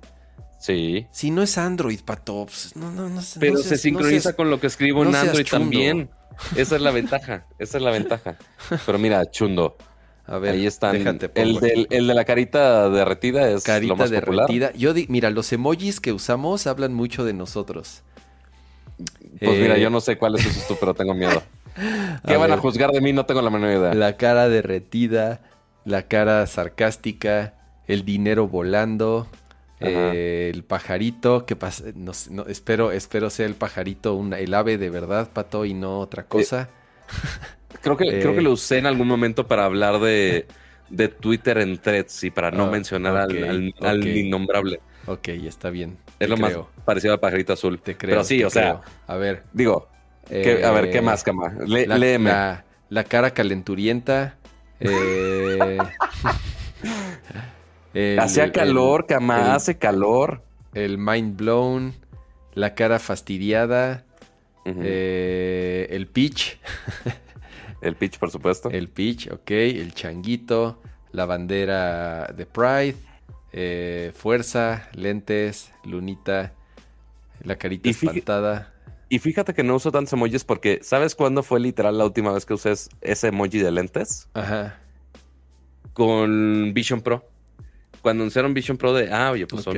Sí. 0.59 1.07
Si 1.11 1.31
no 1.31 1.41
es 1.41 1.57
Android, 1.57 1.99
Pato, 2.03 2.45
pues, 2.45 2.75
no, 2.75 2.91
no, 2.91 3.07
no, 3.07 3.21
Pero 3.39 3.53
no 3.53 3.59
se 3.59 3.69
seas- 3.69 3.71
no 3.71 3.77
sincroniza 3.77 4.21
seas- 4.23 4.35
con 4.35 4.49
lo 4.49 4.59
que 4.59 4.67
escribo 4.67 5.03
en 5.03 5.15
Android 5.15 5.47
también. 5.49 6.09
Esa 6.55 6.75
es 6.75 6.81
la 6.81 6.91
ventaja. 6.91 7.45
Esa 7.59 7.77
es 7.77 7.83
la 7.83 7.91
ventaja. 7.91 8.37
Pero 8.85 8.97
mira, 8.97 9.29
chundo. 9.31 9.77
A 10.25 10.37
ver, 10.37 10.53
Ahí 10.53 10.67
están. 10.67 10.91
déjate 10.93 11.31
El, 11.41 11.59
del- 11.59 11.87
el 11.89 12.07
de 12.07 12.13
la 12.13 12.23
carita 12.23 12.89
derretida 12.89 13.49
es 13.49 13.63
Carita 13.63 13.89
lo 13.93 13.95
más 13.95 14.11
popular. 14.11 14.47
derretida. 14.47 14.71
Yo 14.77 14.93
di- 14.93 15.05
mira, 15.09 15.29
los 15.31 15.51
emojis 15.53 15.99
que 15.99 16.13
usamos 16.13 16.67
hablan 16.67 16.93
mucho 16.93 17.23
de 17.25 17.33
nosotros. 17.33 18.03
Pues 19.39 19.59
mira, 19.59 19.77
Eh, 19.77 19.81
yo 19.81 19.89
no 19.89 20.01
sé 20.01 20.17
cuáles 20.17 20.45
usas 20.45 20.67
tú, 20.67 20.75
pero 20.79 20.93
tengo 20.93 21.13
miedo. 21.13 21.41
¿Qué 21.75 22.33
A 22.33 22.37
van 22.37 22.51
a 22.51 22.57
juzgar 22.57 22.91
de 22.91 23.01
mí? 23.01 23.13
No 23.13 23.25
tengo 23.25 23.41
la 23.41 23.49
menor 23.49 23.69
idea. 23.71 23.93
La 23.93 24.17
cara 24.17 24.49
derretida, 24.49 25.41
la 25.85 26.03
cara 26.07 26.45
sarcástica, 26.47 27.53
el 27.87 28.03
dinero 28.05 28.47
volando, 28.47 29.27
eh, 29.79 30.51
el 30.53 30.63
pajarito, 30.63 31.45
que 31.45 31.55
pasa, 31.55 31.85
no, 31.95 32.13
sé, 32.13 32.31
no, 32.31 32.45
espero, 32.47 32.91
espero 32.91 33.29
sea 33.29 33.45
el 33.45 33.55
pajarito, 33.55 34.13
una- 34.15 34.39
el 34.39 34.53
ave 34.53 34.77
de 34.77 34.89
verdad, 34.89 35.29
pato, 35.31 35.65
y 35.65 35.73
no 35.73 35.99
otra 35.99 36.23
cosa. 36.27 36.69
Creo 37.81 37.95
que, 37.97 38.05
Eh. 38.05 38.19
creo 38.21 38.35
que 38.35 38.41
lo 38.41 38.51
usé 38.51 38.77
en 38.79 38.85
algún 38.87 39.07
momento 39.07 39.47
para 39.47 39.63
hablar 39.65 39.99
de, 39.99 40.47
de 40.89 41.07
Twitter 41.07 41.59
en 41.59 41.77
threads 41.77 42.23
y 42.25 42.31
para 42.31 42.51
no 42.51 42.65
Ah, 42.65 42.71
mencionar 42.71 43.15
al- 43.15 43.73
al, 43.81 44.07
innombrable. 44.07 44.81
ok, 45.05 45.29
está 45.29 45.69
bien. 45.69 45.97
Es 46.19 46.27
lo 46.29 46.35
creo, 46.35 46.67
más 46.75 46.83
parecido 46.85 47.13
al 47.13 47.19
pajarito 47.21 47.53
azul. 47.53 47.79
Te 47.79 47.95
creo. 47.95 48.15
Pero 48.15 48.23
sí, 48.25 48.43
o 48.43 48.49
sea, 48.49 48.81
a 49.07 49.15
ver, 49.15 49.43
digo, 49.53 49.87
¿qué- 50.29 50.63
a 50.63 50.71
ver, 50.71 50.91
¿qué 50.91 50.99
eh, 50.99 51.01
más, 51.01 51.23
Cama? 51.23 51.51
Le- 51.65 51.87
la, 51.87 51.97
léeme. 51.97 52.29
la- 52.29 52.63
la 52.89 53.03
cara 53.03 53.31
calenturienta. 53.31 54.37
eh, 54.79 55.79
el- 57.93 58.19
Hacía 58.19 58.45
el- 58.45 58.51
calor, 58.51 59.05
Cama, 59.07 59.41
el- 59.41 59.51
hace 59.51 59.77
calor. 59.77 60.43
el 60.73 60.97
mind 60.97 61.37
blown, 61.37 61.93
la 62.53 62.75
cara 62.75 62.99
fastidiada, 62.99 64.05
eh, 64.65 65.87
el 65.91 66.07
pitch, 66.07 66.59
El 67.81 67.95
pitch, 67.95 68.19
por 68.19 68.29
supuesto. 68.29 68.69
el 68.69 68.89
pitch, 68.89 69.31
ok, 69.31 69.51
el 69.51 69.93
changuito, 69.93 70.81
la 71.11 71.25
bandera 71.25 72.27
de 72.35 72.45
Pride, 72.45 72.95
eh, 73.53 74.11
fuerza, 74.15 74.89
lentes, 74.93 75.71
lunita, 75.85 76.53
la 77.41 77.55
carita 77.57 77.87
Y 77.87 77.91
espantada. 77.91 78.73
Y 79.09 79.19
fíjate 79.19 79.53
que 79.55 79.63
no 79.63 79.75
uso 79.75 79.91
tantos 79.91 80.13
emojis 80.13 80.43
porque, 80.43 80.79
¿sabes 80.83 81.15
cuándo 81.15 81.41
fue 81.41 81.59
literal 81.59 81.97
la 81.97 82.05
última 82.05 82.31
vez 82.31 82.45
que 82.45 82.53
usé 82.53 82.71
es- 82.71 82.89
ese 83.01 83.27
emoji 83.29 83.57
de 83.59 83.71
lentes? 83.71 84.29
Ajá, 84.33 84.79
Con 85.93 86.71
Vision 86.73 87.01
Pro. 87.01 87.27
Cuando 88.01 88.21
anunciaron 88.23 88.53
Vision 88.53 88.77
Pro 88.77 88.93
de, 88.93 89.11
ah, 89.11 89.31
oye, 89.31 89.45
pues 89.47 89.63
son 89.63 89.73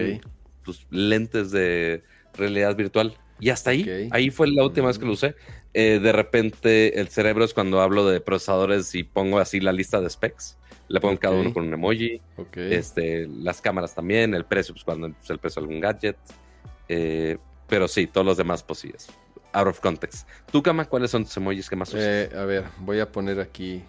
pues, 0.63 0.85
lentes 0.91 1.51
de 1.51 2.03
realidad 2.37 2.75
virtual. 2.75 3.17
Y 3.39 3.49
hasta 3.49 3.71
ahí, 3.71 3.83
ahí 4.11 4.29
fue 4.29 4.47
la 4.51 4.63
última 4.63 4.87
vez 4.87 4.99
que 4.99 5.05
lo 5.05 5.13
usé. 5.13 5.35
Eh, 5.73 5.99
de 6.03 6.11
repente, 6.11 6.99
el 6.99 7.07
cerebro 7.07 7.43
es 7.43 7.53
cuando 7.55 7.81
hablo 7.81 8.05
de 8.07 8.21
procesadores 8.21 8.93
y 8.93 9.03
pongo 9.03 9.39
así 9.39 9.59
la 9.59 9.71
lista 9.71 9.99
de 9.99 10.09
specs. 10.09 10.57
Le 10.89 10.99
pongo 10.99 11.17
cada 11.17 11.35
uno 11.35 11.53
con 11.53 11.65
un 11.67 11.73
emoji. 11.73 12.21
ok. 12.37 12.57
Este, 12.57 13.27
las 13.27 13.61
cámaras 13.61 13.95
también, 13.95 14.35
el 14.35 14.45
precio, 14.45 14.75
pues 14.75 14.83
cuando 14.83 15.09
pues, 15.11 15.29
el 15.31 15.39
precio 15.39 15.61
de 15.61 15.65
algún 15.67 15.79
gadget. 15.81 16.17
Eh, 16.87 17.37
pero 17.67 17.87
sí, 17.87 18.05
todos 18.05 18.27
los 18.27 18.37
demás, 18.37 18.61
pues 18.61 18.79
sí, 18.79 18.91
es 18.93 19.07
out 19.53 19.67
of 19.67 19.79
context. 19.79 20.27
¿Tú, 20.51 20.61
Cama, 20.63 20.85
cuáles 20.85 21.11
son 21.11 21.23
tus 21.25 21.35
emojis 21.37 21.69
que 21.69 21.75
más 21.75 21.89
usas? 21.89 22.01
Eh, 22.03 22.29
a 22.35 22.43
ver, 22.45 22.65
voy 22.79 22.99
a 22.99 23.11
poner 23.11 23.39
aquí 23.39 23.83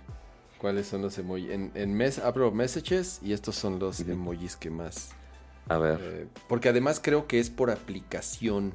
cuáles 0.59 0.87
son 0.87 1.03
los 1.03 1.17
emojis. 1.19 1.51
En, 1.51 1.71
en 1.75 1.95
mes, 1.95 2.19
abro 2.19 2.51
messages 2.53 3.21
y 3.23 3.33
estos 3.33 3.55
son 3.57 3.79
los 3.79 4.01
Ujú. 4.01 4.13
emojis 4.13 4.57
que 4.57 4.71
más... 4.71 5.11
A 5.69 5.79
ver. 5.79 5.99
Eh, 6.03 6.27
porque 6.49 6.69
además 6.69 7.01
creo 7.03 7.27
que 7.27 7.39
es 7.39 7.49
por 7.51 7.71
aplicación. 7.71 8.75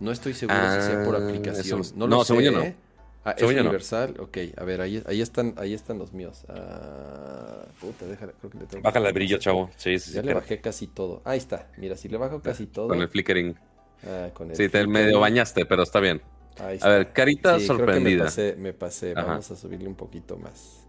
No 0.00 0.10
estoy 0.10 0.34
seguro 0.34 0.58
si 0.70 0.80
sea 0.80 1.04
por 1.04 1.14
Ah, 1.14 1.18
aplicación. 1.24 1.80
eso- 1.80 1.94
no 1.96 2.06
lo 2.06 2.16
no, 2.16 2.20
sé. 2.24 2.28
según 2.28 2.42
yo 2.42 2.52
no. 2.52 2.60
¿eh? 2.62 2.76
Ah, 3.24 3.30
¿Es 3.30 3.40
yo 3.40 3.52
no. 3.54 3.60
universal? 3.62 4.16
Ok, 4.18 4.36
a 4.56 4.64
ver, 4.64 4.80
ahí, 4.82 5.02
ahí, 5.06 5.22
están, 5.22 5.54
ahí 5.56 5.72
están 5.72 5.98
los 5.98 6.12
míos. 6.12 6.44
Ah, 6.48 7.64
puta, 7.80 8.04
déjala, 8.04 8.32
creo 8.38 8.50
que 8.50 8.58
le 8.58 8.66
tengo 8.66 8.82
Bájale 8.82 9.08
el 9.08 9.14
brillo, 9.14 9.38
chavo. 9.38 9.70
Sí, 9.76 9.98
sí, 9.98 10.10
sí. 10.10 10.14
Ya 10.16 10.22
le 10.22 10.34
bajé 10.34 10.60
casi 10.60 10.88
todo. 10.88 11.22
Ahí 11.24 11.38
está. 11.38 11.68
Mira, 11.78 11.96
si 11.96 12.08
le 12.08 12.18
bajo 12.18 12.42
casi 12.42 12.66
todo. 12.66 12.88
Con 12.88 13.00
el 13.00 13.08
flickering. 13.08 13.56
Ah, 14.06 14.30
con 14.34 14.50
el 14.50 14.56
Sí, 14.56 14.68
te 14.68 14.86
medio 14.86 15.20
bañaste, 15.20 15.64
pero 15.66 15.82
está 15.82 16.00
bien. 16.00 16.22
Ahí 16.58 16.78
A 16.82 16.88
ver, 16.88 17.12
carita 17.12 17.58
Sí, 17.58 17.72
creo 17.74 17.90
que 17.90 17.98
sorprendida. 17.98 18.18
me 18.18 18.24
pasé, 18.24 18.56
me 18.56 18.72
pasé. 18.72 19.14
Vamos 19.14 19.50
a 19.50 19.56
subirle 19.56 19.88
un 19.88 19.96
poquito 19.96 20.36
más. 20.36 20.86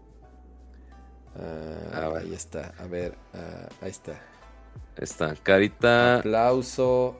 Ah, 1.34 2.04
A 2.04 2.08
ver. 2.08 2.22
ahí 2.22 2.34
está. 2.34 2.74
A 2.78 2.86
ver, 2.86 3.14
ah, 3.34 3.68
ahí 3.80 3.90
está. 3.90 4.20
Está, 4.96 5.34
carita. 5.42 6.20
Aplauso. 6.20 7.16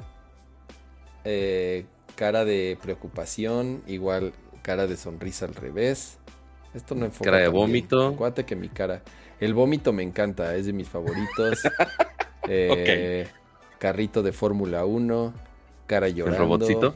eh, 1.25 1.87
cara 2.15 2.45
de 2.45 2.79
preocupación. 2.83 3.83
Igual 3.87 4.33
cara 4.63 4.87
de 4.87 4.97
sonrisa 4.97 5.47
al 5.47 5.55
revés. 5.55 6.19
Esto 6.75 6.95
no 6.95 7.07
enfoca. 7.07 7.31
Cara 7.31 7.43
de 7.43 7.49
vómito. 7.49 8.09
Acuérdate 8.09 8.45
que 8.45 8.57
mi 8.57 8.69
cara. 8.69 9.03
El 9.41 9.55
vómito 9.55 9.93
me 9.93 10.03
encanta, 10.03 10.55
es 10.57 10.67
de 10.67 10.73
mis 10.73 10.89
favoritos. 10.89 11.63
Eh, 12.49 13.27
Carrito 13.81 14.23
de 14.23 14.31
Fórmula 14.33 14.85
1. 14.85 15.35
Cara 15.87 16.09
llorando. 16.09 16.39
robotcito? 16.39 16.95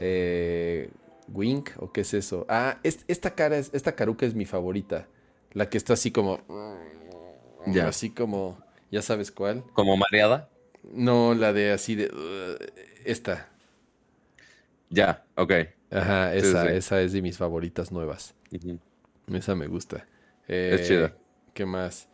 Eh, 0.00 0.90
Wink, 1.28 1.70
¿o 1.78 1.92
qué 1.92 2.02
es 2.02 2.14
eso? 2.14 2.46
Ah, 2.48 2.78
es- 2.82 3.04
esta 3.08 3.34
cara 3.34 3.56
es, 3.58 3.70
esta 3.72 3.94
caruca 3.94 4.26
es 4.26 4.34
mi 4.34 4.44
favorita. 4.46 5.08
La 5.52 5.68
que 5.68 5.78
está 5.78 5.94
así 5.94 6.10
como. 6.10 6.40
Ya. 7.66 7.88
Así 7.88 8.10
como. 8.10 8.58
¿Ya 8.90 9.02
sabes 9.02 9.30
cuál? 9.32 9.64
Como 9.72 9.96
mareada. 9.96 10.48
No, 10.92 11.34
la 11.34 11.52
de 11.52 11.72
así 11.72 11.94
de. 11.96 12.06
uh, 12.06 12.56
esta. 13.04 13.48
Ya, 14.90 15.24
ok. 15.36 15.52
Ajá, 15.90 16.34
esa, 16.34 16.62
sí. 16.68 16.72
esa 16.74 17.00
es 17.00 17.12
de 17.12 17.22
mis 17.22 17.38
favoritas 17.38 17.90
nuevas. 17.90 18.34
Esa 19.32 19.54
me 19.56 19.66
gusta. 19.66 20.06
Es 20.46 20.80
Eh, 20.82 20.84
chida. 20.86 21.16
¿Qué 21.54 21.66
más? 21.66 22.08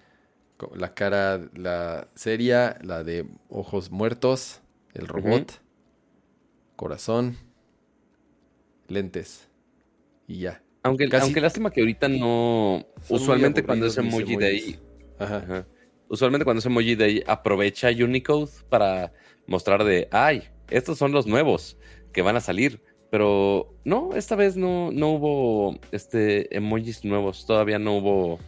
La 0.75 0.95
cara, 0.95 1.41
la 1.55 2.09
seria, 2.15 2.79
la 2.83 3.03
de 3.03 3.27
ojos 3.51 3.91
muertos, 3.91 4.61
el 4.95 5.09
robot, 5.09 5.61
corazón, 6.83 7.37
lentes. 8.89 9.49
Y 10.27 10.41
ya. 10.41 10.63
Aunque, 10.83 11.09
Casi- 11.09 11.23
aunque 11.27 11.41
lástima 11.41 11.71
que 11.71 11.81
ahorita 11.81 12.09
no. 12.09 12.85
Son 13.03 13.17
usualmente 13.19 13.63
cuando 13.63 13.87
es 13.87 13.97
emoji 13.97 14.35
de 14.37 14.47
ahí. 14.47 14.81
Ajá. 15.17 15.37
Ajá. 15.37 15.67
Usualmente 16.09 16.45
cuando 16.45 16.59
es 16.59 16.67
emoji 16.67 16.97
de 16.97 17.05
ahí, 17.05 17.23
aprovecha 17.29 17.89
Unicode 17.91 18.51
para 18.69 19.13
mostrar 19.47 19.85
de, 19.85 20.09
ay, 20.11 20.43
estos 20.71 20.99
son 20.99 21.13
los 21.13 21.27
nuevos 21.29 21.79
que 22.13 22.21
van 22.23 22.35
a 22.35 22.41
salir. 22.41 22.83
Pero 23.13 23.77
no, 23.85 24.15
esta 24.17 24.35
vez 24.35 24.57
no, 24.57 24.91
no 24.91 25.11
hubo 25.11 25.79
este 25.93 26.55
emojis 26.57 27.05
nuevos. 27.05 27.47
Todavía 27.47 27.79
no 27.79 27.97
hubo 27.99 28.41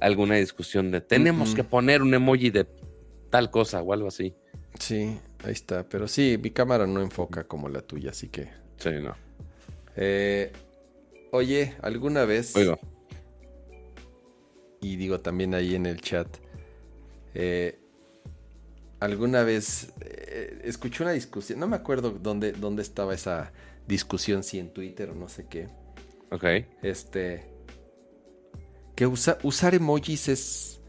alguna 0.00 0.36
discusión 0.36 0.92
de 0.92 1.00
tenemos 1.00 1.52
que 1.54 1.64
poner 1.64 2.00
un 2.02 2.14
emoji 2.14 2.50
de 2.50 2.66
tal 3.30 3.50
cosa 3.50 3.82
o 3.82 3.92
algo 3.92 4.06
así. 4.06 4.34
Sí, 4.78 5.18
ahí 5.44 5.52
está. 5.52 5.88
Pero 5.88 6.08
sí, 6.08 6.38
mi 6.42 6.50
cámara 6.50 6.86
no 6.86 7.00
enfoca 7.00 7.44
como 7.44 7.68
la 7.68 7.82
tuya, 7.82 8.10
así 8.10 8.28
que. 8.28 8.48
Sí, 8.78 8.90
no. 9.02 9.14
Eh, 9.96 10.52
oye, 11.32 11.74
¿alguna 11.82 12.24
vez? 12.24 12.54
Oigo. 12.56 12.78
y 14.80 14.96
digo 14.96 15.20
también 15.20 15.54
ahí 15.54 15.74
en 15.76 15.86
el 15.86 16.00
chat, 16.00 16.26
eh, 17.34 17.78
alguna 18.98 19.44
vez 19.44 19.92
eh, 20.00 20.60
escuché 20.64 21.04
una 21.04 21.12
discusión, 21.12 21.60
no 21.60 21.68
me 21.68 21.76
acuerdo 21.76 22.10
dónde, 22.10 22.50
dónde 22.52 22.82
estaba 22.82 23.14
esa 23.14 23.52
discusión, 23.86 24.42
si 24.42 24.58
en 24.58 24.72
Twitter 24.72 25.10
o 25.10 25.14
no 25.14 25.28
sé 25.28 25.46
qué, 25.48 25.68
Ok. 26.32 26.44
este, 26.82 27.44
que 28.96 29.06
usa- 29.06 29.38
usar 29.44 29.74
emojis 29.76 30.28
es 30.28 30.80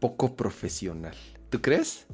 poco 0.00 0.34
profesional. 0.34 1.14
¿Tú 1.50 1.60
crees? 1.60 2.06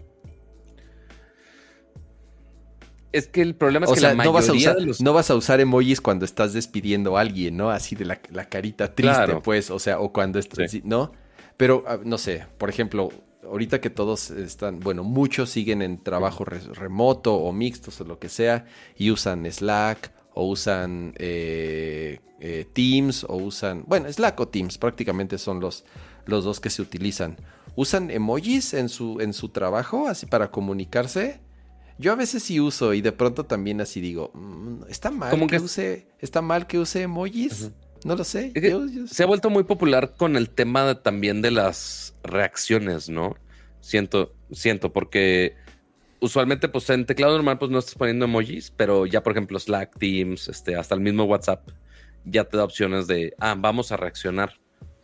Es 3.13 3.27
que 3.27 3.41
el 3.43 3.55
problema 3.55 3.87
es 3.87 3.91
O 3.93 3.95
que 3.95 4.01
sea, 4.01 4.15
la 4.15 4.25
no, 4.25 4.33
vas 4.33 4.49
a 4.49 4.53
usar, 4.53 4.77
de 4.77 4.83
los... 4.87 5.01
no 5.01 5.13
vas 5.13 5.31
a 5.31 5.35
usar 5.35 5.61
emojis 5.61 6.01
cuando 6.01 6.25
estás 6.25 6.53
despidiendo 6.53 7.17
a 7.17 7.23
alguien, 7.23 7.57
¿no? 7.57 7.71
Así 7.71 7.97
de 7.97 8.05
la, 8.05 8.21
la 8.31 8.45
carita 8.49 8.95
triste, 8.95 9.15
Claro. 9.17 9.43
pues, 9.43 9.71
o 9.71 9.79
sea, 9.79 9.99
o 10.01 10.13
cuando 10.13 10.39
estás, 10.39 10.71
Sí. 10.71 10.83
¿no? 10.85 11.13
Pero, 11.57 11.85
ah, 11.89 11.99
no 12.05 12.19
sé, 12.19 12.45
por 12.59 12.69
ejemplo, 12.69 13.11
ahorita 13.45 13.81
que 13.81 13.89
todos 13.91 14.31
están, 14.31 14.79
bueno, 14.81 15.05
muchos 15.05 15.49
siguen 15.51 15.81
en 15.83 16.03
trabajo 16.03 16.45
re- 16.45 16.61
remoto 16.75 17.35
o 17.35 17.53
mixtos 17.53 18.01
o 18.01 18.05
lo 18.05 18.19
que 18.19 18.29
sea 18.29 18.67
y 18.97 19.11
usan 19.11 19.51
Slack 19.51 20.13
o 20.35 20.47
usan 20.47 21.15
eh, 21.17 22.21
eh, 22.41 22.67
Teams, 22.73 23.25
o 23.25 23.37
usan, 23.37 23.85
bueno, 23.87 24.13
Slack 24.13 24.39
o 24.39 24.49
Teams, 24.49 24.79
prácticamente 24.79 25.39
son 25.39 25.59
los, 25.61 25.85
los 26.27 26.45
dos 26.45 26.61
que 26.61 26.71
se 26.71 26.83
utilizan. 26.83 27.37
¿Usan 27.75 28.11
emojis 28.11 28.75
en 28.75 28.89
su, 28.89 29.19
en 29.21 29.33
su 29.33 29.49
trabajo, 29.49 30.07
así 30.09 30.27
para 30.27 30.51
comunicarse? 30.51 31.41
Yo 31.99 32.13
a 32.13 32.15
veces 32.15 32.45
sí 32.45 32.61
uso 32.61 32.95
y 32.95 33.01
de 33.01 33.13
pronto 33.13 33.45
también 33.45 33.81
así 33.81 34.01
digo, 34.01 34.31
mm, 34.35 34.85
¿está 34.89 35.11
mal 35.11 35.47
que, 35.49 35.57
use, 35.57 36.07
está 36.21 36.41
mal 36.41 36.67
que 36.67 36.79
use 36.79 37.03
emojis? 37.03 37.71
No 38.05 38.15
lo 38.15 38.25
sé. 38.25 38.53
Se 39.07 39.25
ha 39.25 39.27
vuelto 39.27 39.51
muy 39.51 39.65
popular 39.65 40.15
con 40.17 40.37
el 40.37 40.51
tema 40.51 41.03
también 41.03 41.43
de 41.43 41.51
las 41.51 42.15
reacciones, 42.23 43.09
¿no? 43.09 43.35
Siento, 43.81 44.33
siento, 44.53 44.93
porque 44.93 45.57
usualmente, 46.21 46.69
pues 46.69 46.89
en 46.91 47.07
teclado 47.07 47.35
normal, 47.35 47.59
pues 47.59 47.71
no 47.71 47.79
estás 47.79 47.97
poniendo 47.97 48.27
emojis, 48.27 48.73
pero 48.77 49.07
ya, 49.07 49.23
por 49.23 49.33
ejemplo, 49.33 49.59
Slack, 49.59 49.99
Teams, 49.99 50.49
este, 50.49 50.77
hasta 50.77 50.95
el 50.95 51.01
mismo 51.01 51.25
WhatsApp, 51.25 51.69
ya 52.25 52.45
te 52.45 52.57
da 52.57 52.65
opciones 52.65 53.07
de, 53.07 53.35
ah, 53.41 53.57
vamos 53.59 53.91
a 53.93 53.97
reaccionar. 53.97 54.55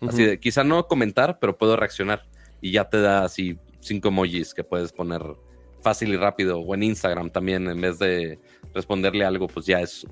Así 0.00 0.22
de, 0.22 0.38
quizá 0.38 0.64
no 0.64 0.86
comentar, 0.86 1.38
pero 1.40 1.56
puedo 1.56 1.76
reaccionar. 1.76 2.26
Y 2.60 2.72
ya 2.72 2.88
te 2.88 3.00
da 3.00 3.24
así 3.24 3.58
cinco 3.80 4.08
emojis 4.08 4.54
que 4.54 4.64
puedes 4.64 4.92
poner 4.92 5.22
fácil 5.84 6.12
y 6.12 6.16
rápido. 6.16 6.58
O 6.58 6.74
en 6.74 6.82
Instagram 6.82 7.30
también, 7.30 7.68
en 7.68 7.80
vez 7.80 7.98
de 7.98 8.40
responderle 8.74 9.24
algo, 9.24 9.46
pues 9.46 9.66
ya 9.66 9.80
es 9.80 10.04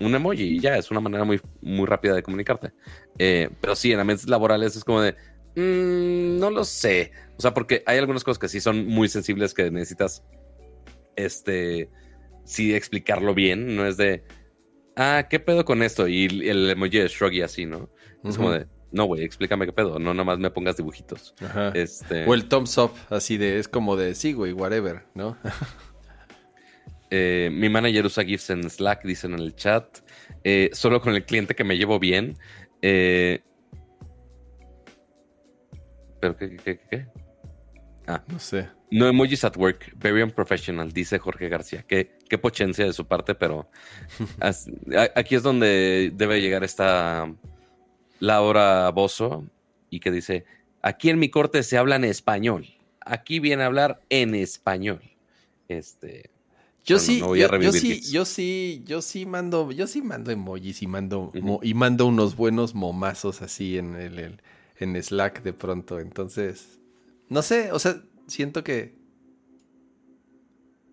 un 0.00 0.14
emoji 0.14 0.42
y 0.42 0.60
ya 0.60 0.76
es 0.76 0.90
una 0.90 1.00
manera 1.00 1.24
muy, 1.24 1.40
muy 1.62 1.86
rápida 1.86 2.14
de 2.14 2.22
comunicarte. 2.22 2.72
Eh, 3.18 3.48
pero 3.60 3.74
sí, 3.74 3.92
en 3.92 4.00
ambientes 4.00 4.28
laborales 4.28 4.76
es 4.76 4.84
como 4.84 5.00
de, 5.00 5.12
mm, 5.56 6.38
no 6.38 6.50
lo 6.50 6.64
sé. 6.64 7.12
O 7.38 7.40
sea, 7.40 7.54
porque 7.54 7.82
hay 7.86 7.98
algunas 7.98 8.24
cosas 8.24 8.38
que 8.38 8.48
sí 8.48 8.60
son 8.60 8.86
muy 8.86 9.08
sensibles 9.08 9.54
que 9.54 9.70
necesitas, 9.70 10.24
este, 11.16 11.88
sí 12.44 12.74
explicarlo 12.74 13.32
bien. 13.34 13.76
No 13.76 13.86
es 13.86 13.96
de, 13.96 14.24
ah, 14.96 15.28
¿qué 15.30 15.40
pedo 15.40 15.64
con 15.64 15.82
esto? 15.82 16.08
Y 16.08 16.26
el 16.26 16.68
emoji 16.68 16.98
de 16.98 17.08
shrug 17.08 17.32
y 17.32 17.42
así, 17.42 17.64
¿no? 17.64 17.88
Es 18.24 18.36
como 18.36 18.52
de, 18.52 18.66
no, 18.92 19.04
güey, 19.04 19.24
explícame 19.24 19.66
qué 19.66 19.72
pedo. 19.72 19.98
No, 19.98 20.14
nomás 20.14 20.38
me 20.38 20.50
pongas 20.50 20.76
dibujitos. 20.76 21.34
Este... 21.74 22.24
O 22.26 22.34
el 22.34 22.48
thumbs 22.48 22.76
up, 22.78 22.92
así 23.10 23.38
de, 23.38 23.58
es 23.58 23.68
como 23.68 23.96
de, 23.96 24.14
sí, 24.14 24.32
güey, 24.32 24.52
whatever, 24.52 25.04
¿no? 25.14 25.36
Eh, 27.14 27.50
mi 27.52 27.68
manager 27.68 28.06
usa 28.06 28.24
GIFs 28.24 28.48
en 28.48 28.70
Slack, 28.70 29.04
dicen 29.04 29.34
en 29.34 29.40
el 29.40 29.54
chat. 29.54 29.98
Eh, 30.44 30.70
solo 30.72 31.02
con 31.02 31.14
el 31.14 31.26
cliente 31.26 31.54
que 31.54 31.62
me 31.62 31.76
llevo 31.76 31.98
bien. 31.98 32.38
Eh, 32.80 33.42
¿Pero 36.20 36.34
qué, 36.38 36.56
qué, 36.56 36.80
qué, 36.90 37.06
Ah. 38.06 38.22
No 38.26 38.38
sé. 38.38 38.68
No 38.90 39.08
emojis 39.08 39.44
at 39.44 39.56
work, 39.56 39.92
very 39.96 40.22
unprofessional, 40.22 40.92
dice 40.92 41.18
Jorge 41.18 41.48
García. 41.48 41.84
Qué, 41.86 42.18
qué 42.28 42.36
pochencia 42.36 42.84
de 42.84 42.92
su 42.92 43.06
parte, 43.06 43.34
pero 43.34 43.70
aquí 45.14 45.34
es 45.34 45.42
donde 45.42 46.12
debe 46.14 46.40
llegar 46.40 46.62
esta 46.62 47.32
Laura 48.22 48.88
Bozo 48.90 49.44
y 49.90 49.98
que 49.98 50.12
dice, 50.12 50.44
aquí 50.80 51.10
en 51.10 51.18
mi 51.18 51.28
corte 51.28 51.64
se 51.64 51.76
habla 51.76 51.96
en 51.96 52.04
español. 52.04 52.68
Aquí 53.00 53.40
viene 53.40 53.64
a 53.64 53.66
hablar 53.66 54.00
en 54.10 54.36
español. 54.36 55.02
Este, 55.66 56.30
yo 56.84 57.00
sí, 57.00 57.18
yo, 57.18 57.72
sí, 57.72 58.00
yo 58.12 58.24
sí, 58.24 58.84
yo 58.86 59.02
sí 59.02 59.26
mando, 59.26 59.72
yo 59.72 59.88
sí 59.88 60.02
mando 60.02 60.30
emojis 60.30 60.82
y 60.82 60.86
mando 60.86 61.32
y 61.62 61.74
mando 61.74 62.06
unos 62.06 62.36
buenos 62.36 62.76
momazos 62.76 63.42
así 63.42 63.76
en 63.76 63.96
el, 63.96 64.40
en 64.78 65.02
Slack 65.02 65.42
de 65.42 65.52
pronto. 65.52 65.98
Entonces, 65.98 66.78
no 67.28 67.42
sé, 67.42 67.72
o 67.72 67.80
sea, 67.80 68.04
siento 68.28 68.62
que, 68.62 68.94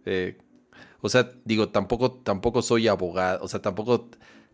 eh, 0.05 0.35
o 1.01 1.09
sea, 1.09 1.29
digo, 1.45 1.69
tampoco, 1.69 2.11
tampoco 2.11 2.63
soy 2.63 2.87
abogado, 2.87 3.43
o 3.43 3.47
sea, 3.47 3.61
tampoco, 3.61 4.09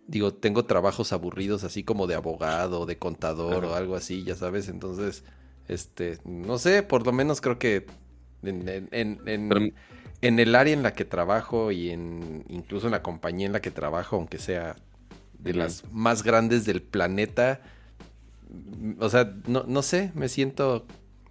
digo, 0.08 0.34
tengo 0.34 0.65
trabajos 0.65 1.13
aburridos 1.13 1.63
así 1.63 1.84
como 1.84 2.08
de 2.08 2.15
abogado, 2.15 2.86
de 2.86 2.98
contador 2.98 3.65
o 3.65 3.76
algo 3.76 3.96
así, 3.96 4.24
ya 4.24 4.36
sabes. 4.36 4.70
Entonces, 4.70 5.24
este, 5.68 6.20
no 6.26 6.58
sé, 6.58 6.84
por 6.84 7.06
lo 7.06 7.12
menos 7.12 7.41
creo 7.41 7.60
que 7.60 7.86
en, 8.44 8.89
en 8.91 9.74
en 10.22 10.39
el 10.39 10.56
área 10.56 10.74
en 10.74 10.84
la 10.84 10.94
que 10.94 11.06
trabajo 11.06 11.72
y 11.72 11.91
en 11.91 12.46
incluso 12.50 12.88
en 12.88 12.91
la 12.91 13.04
compañía 13.04 13.46
en 13.46 13.54
la 13.54 13.62
que 13.62 13.72
trabajo, 13.72 14.15
aunque 14.15 14.39
sea 14.39 14.76
de 15.38 15.54
las 15.54 15.84
más 15.91 16.24
grandes 16.24 16.65
del 16.65 16.82
planeta, 16.82 17.62
o 19.00 19.10
sea, 19.10 19.36
no, 19.46 19.65
no 19.68 19.82
sé, 19.84 20.12
me 20.15 20.30
siento, 20.30 20.88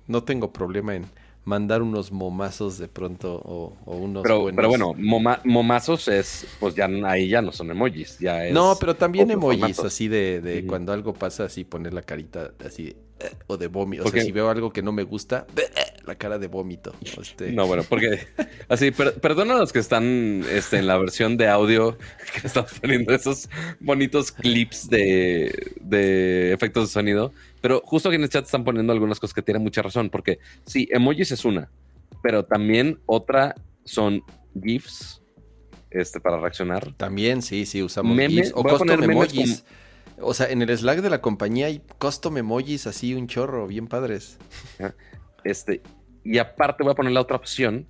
no 0.07 0.23
tengo 0.23 0.53
problema 0.53 0.95
en 0.95 1.07
mandar 1.45 1.83
unos 1.83 2.11
momazos 2.11 2.79
de 2.79 2.89
pronto 2.89 3.41
o, 3.45 3.77
unos 3.87 4.23
pero, 4.23 4.41
buenos... 4.41 4.57
Pero 4.57 4.69
bueno, 4.69 4.95
momazos 5.45 6.09
es, 6.09 6.47
pues 6.59 6.75
ya 6.75 6.89
ahí 7.05 7.29
ya 7.29 7.43
no 7.43 7.53
son 7.53 7.71
emojis, 7.71 8.19
ya 8.19 8.47
es... 8.47 8.55
No, 8.55 8.77
pero 8.81 8.97
también 8.97 9.31
emojis, 9.31 9.79
así 9.81 10.09
de, 10.09 10.41
de 10.41 10.67
cuando 10.67 10.93
algo 10.93 11.13
pasa, 11.13 11.45
así 11.45 11.65
poner 11.65 11.93
la 11.93 12.03
carita 12.03 12.53
así, 12.65 12.89
eh, 12.89 12.97
o 13.47 13.57
de 13.57 13.69
vómito, 13.69 14.05
o 14.05 14.11
sea, 14.11 14.23
si 14.23 14.33
veo 14.33 14.49
algo 14.49 14.73
que 14.73 14.83
no 14.83 14.93
me 14.93 15.03
gusta, 15.03 15.47
la 16.07 16.15
cara 16.17 16.39
de 16.39 16.47
vómito. 16.47 16.95
Este. 17.21 17.53
No, 17.53 17.67
bueno, 17.67 17.85
porque 17.89 18.27
así, 18.69 18.91
perdona 18.91 19.55
a 19.55 19.59
los 19.59 19.73
que 19.73 19.79
están 19.79 20.45
este, 20.51 20.79
en 20.79 20.87
la 20.87 20.99
versión 20.99 21.37
de 21.37 21.49
audio 21.49 21.97
que 22.41 22.47
estamos 22.47 22.73
poniendo 22.81 23.15
esos 23.15 23.49
bonitos 23.81 24.33
clips 24.33 24.89
de, 24.89 25.73
de 25.81 26.53
efectos 26.53 26.89
de 26.89 26.93
sonido, 26.93 27.33
pero 27.61 27.83
justo 27.85 28.09
aquí 28.09 28.17
en 28.17 28.23
el 28.23 28.29
chat 28.29 28.45
están 28.45 28.65
poniendo 28.65 28.93
algunas 28.93 29.21
cosas 29.21 29.35
que 29.35 29.43
tienen 29.43 29.63
mucha 29.63 29.83
razón, 29.83 30.11
porque 30.11 30.39
sí, 30.67 30.89
emojis 30.91 31.33
es 31.33 31.45
una, 31.45 31.71
pero 32.23 32.45
también 32.45 33.01
otra 33.07 33.55
son 33.85 34.23
GIFs 34.63 35.23
este, 35.91 36.21
para 36.21 36.39
reaccionar. 36.39 36.93
También, 36.95 37.41
sí, 37.41 37.67
sí, 37.67 37.83
usamos 37.83 38.19
GIFs 38.19 38.53
o 38.55 38.63
custom 38.63 39.03
emojis. 39.03 39.65
O 40.21 40.35
sea, 40.35 40.49
en 40.49 40.63
el 40.63 40.77
Slack 40.77 41.01
de 41.01 41.11
la 41.11 41.21
compañía 41.21 41.67
hay 41.67 41.83
custom 41.99 42.39
emojis 42.39 42.87
así, 42.87 43.15
un 43.15 43.27
chorro, 43.27 43.67
bien 43.67 43.87
padres. 43.87 44.39
Este, 45.45 45.83
y 46.25 46.39
aparte 46.39 46.83
voy 46.83 46.93
a 46.93 46.95
poner 46.95 47.13
la 47.13 47.21
otra 47.21 47.37
opción 47.37 47.87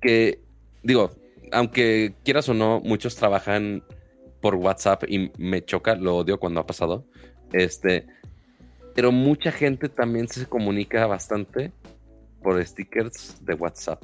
que, 0.00 0.42
digo, 0.82 1.12
aunque 1.52 2.14
quieras 2.24 2.48
o 2.48 2.54
no, 2.54 2.80
muchos 2.80 3.14
trabajan 3.14 3.84
por 4.40 4.56
WhatsApp 4.56 5.04
y 5.08 5.30
me 5.38 5.64
choca, 5.64 5.94
lo 5.94 6.16
odio 6.16 6.40
cuando 6.40 6.60
ha 6.60 6.66
pasado. 6.66 7.04
Este, 7.52 8.06
pero 8.94 9.12
mucha 9.12 9.52
gente 9.52 9.88
también 9.88 10.28
se 10.28 10.46
comunica 10.46 11.06
bastante 11.06 11.72
por 12.42 12.64
stickers 12.64 13.44
de 13.44 13.54
WhatsApp. 13.54 14.02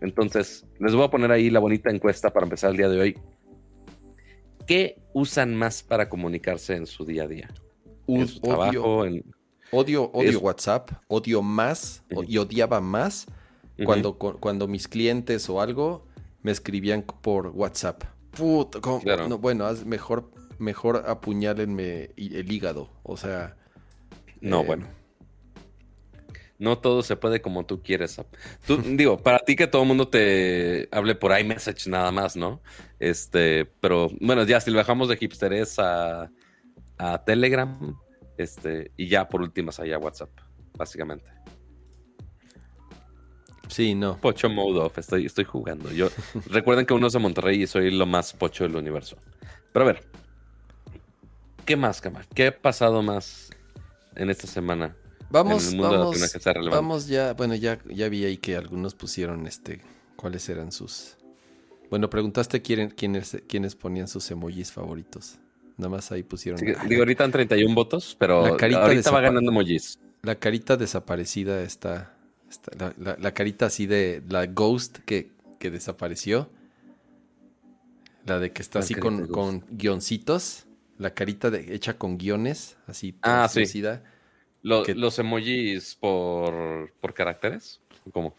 Entonces, 0.00 0.66
les 0.78 0.94
voy 0.94 1.04
a 1.04 1.10
poner 1.10 1.32
ahí 1.32 1.50
la 1.50 1.60
bonita 1.60 1.90
encuesta 1.90 2.30
para 2.30 2.44
empezar 2.44 2.70
el 2.70 2.76
día 2.76 2.88
de 2.88 3.00
hoy. 3.00 3.18
¿Qué 4.68 5.00
usan 5.14 5.54
más 5.54 5.82
para 5.82 6.10
comunicarse 6.10 6.76
en 6.76 6.86
su 6.86 7.06
día 7.06 7.24
a 7.24 7.26
día? 7.26 7.48
En 8.06 8.28
su 8.28 8.38
trabajo, 8.40 9.06
en 9.06 9.24
Odio, 9.70 10.10
odio 10.12 10.40
WhatsApp, 10.40 10.90
odio 11.08 11.42
más 11.42 12.02
y 12.26 12.36
odiaba 12.38 12.80
más 12.80 13.26
cuando, 13.84 14.18
cuando 14.18 14.68
mis 14.68 14.86
clientes 14.88 15.48
o 15.48 15.60
algo 15.60 16.06
me 16.42 16.52
escribían 16.52 17.02
por 17.02 17.48
WhatsApp. 17.48 18.04
Puta, 18.30 18.78
bueno, 19.38 19.68
mejor, 19.86 20.30
mejor 20.58 21.04
apuñálenme 21.06 22.10
el 22.16 22.52
hígado. 22.52 22.90
O 23.02 23.16
sea. 23.16 23.56
No, 24.40 24.62
eh, 24.62 24.66
bueno. 24.66 24.86
No 26.58 26.78
todo 26.78 27.02
se 27.02 27.16
puede 27.16 27.40
como 27.40 27.66
tú 27.66 27.82
quieres. 27.82 28.20
Tú, 28.66 28.78
digo, 28.84 29.18
para 29.18 29.38
ti 29.38 29.56
que 29.56 29.66
todo 29.66 29.82
el 29.82 29.88
mundo 29.88 30.08
te 30.08 30.88
hable 30.90 31.14
por 31.14 31.38
iMessage 31.38 31.88
nada 31.88 32.10
más, 32.10 32.36
¿no? 32.36 32.60
Este, 32.98 33.64
pero 33.80 34.08
bueno, 34.20 34.44
ya 34.44 34.60
si 34.60 34.70
lo 34.70 34.78
bajamos 34.78 35.08
de 35.08 35.18
hipsteres 35.20 35.78
a, 35.78 36.30
a 36.98 37.24
Telegram, 37.24 37.96
este, 38.36 38.92
y 38.96 39.08
ya 39.08 39.28
por 39.28 39.42
últimas 39.42 39.78
allá 39.80 39.98
WhatsApp, 39.98 40.30
básicamente. 40.76 41.30
Sí, 43.68 43.94
no. 43.94 44.16
Pocho 44.16 44.48
mode 44.48 44.80
off, 44.80 44.98
estoy, 44.98 45.26
estoy 45.26 45.44
jugando. 45.44 45.90
Yo, 45.92 46.08
recuerden 46.46 46.86
que 46.86 46.94
uno 46.94 47.06
es 47.06 47.12
de 47.12 47.18
Monterrey 47.18 47.62
y 47.62 47.66
soy 47.66 47.90
lo 47.90 48.06
más 48.06 48.32
pocho 48.32 48.64
del 48.64 48.76
universo. 48.76 49.16
Pero 49.72 49.84
a 49.84 49.92
ver, 49.92 50.02
¿qué 51.64 51.76
más, 51.76 52.00
Cama? 52.00 52.22
¿Qué 52.34 52.48
ha 52.48 52.58
pasado 52.58 53.02
más 53.02 53.50
en 54.16 54.30
esta 54.30 54.46
semana? 54.46 54.96
Vamos, 55.30 55.76
vamos, 55.76 56.18
vamos 56.70 57.06
ya, 57.06 57.34
bueno, 57.34 57.54
ya, 57.54 57.78
ya 57.86 58.08
vi 58.08 58.24
ahí 58.24 58.38
que 58.38 58.56
algunos 58.56 58.94
pusieron 58.94 59.46
este, 59.46 59.80
cuáles 60.16 60.48
eran 60.48 60.72
sus... 60.72 61.16
Bueno, 61.90 62.08
preguntaste 62.08 62.62
quién, 62.62 62.90
quiénes, 62.90 63.36
quiénes 63.46 63.74
ponían 63.74 64.08
sus 64.08 64.30
emojis 64.30 64.72
favoritos. 64.72 65.38
Nada 65.76 65.90
más 65.90 66.10
ahí 66.12 66.22
pusieron. 66.22 66.60
digo, 66.60 67.02
ahorita 67.02 67.24
en 67.24 67.32
31 67.32 67.74
votos, 67.74 68.16
pero 68.18 68.46
la 68.46 68.56
carita 68.56 68.82
ahorita 68.82 69.10
va 69.10 69.20
ganando 69.20 69.50
emojis. 69.50 69.98
La 70.22 70.34
carita 70.34 70.76
desaparecida 70.76 71.62
está. 71.62 72.14
la, 72.98 73.32
carita 73.32 73.66
así 73.66 73.86
de 73.86 74.22
la 74.28 74.46
ghost 74.46 74.98
que, 74.98 75.30
que 75.58 75.70
desapareció. 75.70 76.50
La 78.26 78.38
de 78.38 78.50
que 78.50 78.60
está 78.60 78.80
así 78.80 78.94
con, 78.94 79.28
con, 79.28 79.64
guioncitos. 79.70 80.66
La 80.98 81.14
carita 81.14 81.50
de, 81.50 81.74
hecha 81.74 81.96
con 81.96 82.18
guiones, 82.18 82.76
así. 82.86 83.14
Ah, 83.22 83.48
sí. 83.48 83.64
¿Los 84.62 85.18
emojis 85.18 85.94
por, 85.94 86.92
por 87.00 87.14
caracteres? 87.14 87.80
¿Cómo? 88.12 88.34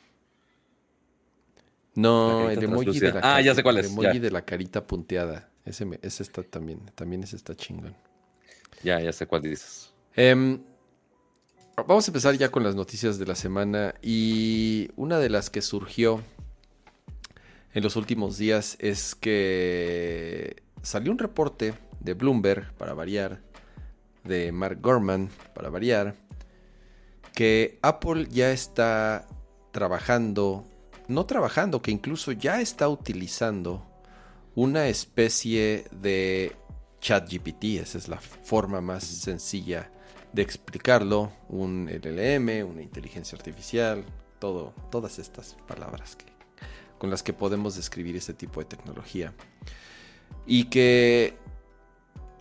No, 1.96 2.50
el 2.50 2.64
emoji 2.64 3.00
de 3.00 3.12
la 3.14 3.20
Ah, 3.24 3.42
ya 3.42 3.56
sé 3.56 3.64
cuál 3.64 3.78
es. 3.78 3.88
El 3.88 3.92
emoji 3.92 4.20
de 4.20 4.32
la 4.32 4.44
carita 4.44 4.86
punteada. 4.86 5.50
Ese, 5.66 5.88
ese 6.02 6.24
está 6.24 6.44
también, 6.44 6.80
también 6.96 7.24
ese 7.24 7.36
está 7.36 7.56
chingón. 7.56 7.96
Ya, 8.84 9.00
ya 9.00 9.12
sé 9.12 9.28
cuál 9.28 9.42
dices. 9.42 9.94
Em, 10.16 10.62
vamos 11.76 12.08
a 12.08 12.12
empezar 12.12 12.36
ya 12.36 12.50
con 12.50 12.64
las 12.64 12.76
noticias 12.76 13.20
de 13.20 13.26
la 13.26 13.36
semana 13.36 13.94
y 14.02 14.90
una 14.96 15.20
de 15.20 15.30
las 15.30 15.50
que 15.50 15.62
surgió 15.62 16.24
en 17.74 17.84
los 17.84 17.96
últimos 17.96 18.38
días 18.38 18.78
es 18.80 19.16
que 19.16 20.64
salió 20.82 21.12
un 21.12 21.20
reporte 21.20 21.74
de 22.00 22.14
Bloomberg, 22.14 22.74
para 22.74 22.94
variar, 22.94 23.42
de 24.30 24.54
Mark 24.54 24.80
Gorman, 24.82 25.30
para 25.54 25.70
variar, 25.70 26.16
que 27.34 27.78
Apple 27.82 28.28
ya 28.30 28.52
está 28.52 29.28
trabajando, 29.72 30.66
no 31.08 31.26
trabajando, 31.26 31.82
que 31.82 31.92
incluso 31.92 32.32
ya 32.32 32.62
está 32.62 32.88
utilizando 32.88 33.86
una 34.56 34.88
especie 34.88 35.86
de 35.92 36.56
ChatGPT, 37.02 37.80
esa 37.82 37.98
es 37.98 38.08
la 38.08 38.20
forma 38.20 38.82
más 38.82 39.04
sencilla 39.04 39.92
de 40.34 40.42
explicarlo, 40.42 41.32
un 41.48 41.90
LLM, 41.90 42.70
una 42.70 42.82
inteligencia 42.82 43.38
artificial, 43.38 44.04
todo, 44.40 44.74
todas 44.92 45.18
estas 45.20 45.56
palabras 45.68 46.16
que, 46.16 46.26
con 46.98 47.10
las 47.10 47.24
que 47.24 47.34
podemos 47.34 47.76
describir 47.76 48.16
este 48.16 48.34
tipo 48.34 48.60
de 48.60 48.66
tecnología. 48.66 49.34
Y 50.46 50.66
que, 50.66 51.38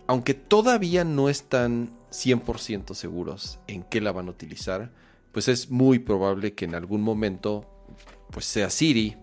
aunque 0.09 0.33
todavía 0.33 1.03
no 1.03 1.29
están 1.29 1.91
100% 2.09 2.95
seguros 2.95 3.59
en 3.67 3.83
qué 3.83 4.01
la 4.01 4.11
van 4.11 4.27
a 4.27 4.31
utilizar, 4.31 4.91
pues 5.31 5.47
es 5.47 5.69
muy 5.69 5.99
probable 5.99 6.55
que 6.55 6.65
en 6.65 6.73
algún 6.73 7.03
momento 7.03 7.85
pues 8.31 8.47
sea 8.47 8.71
Siri 8.71 9.17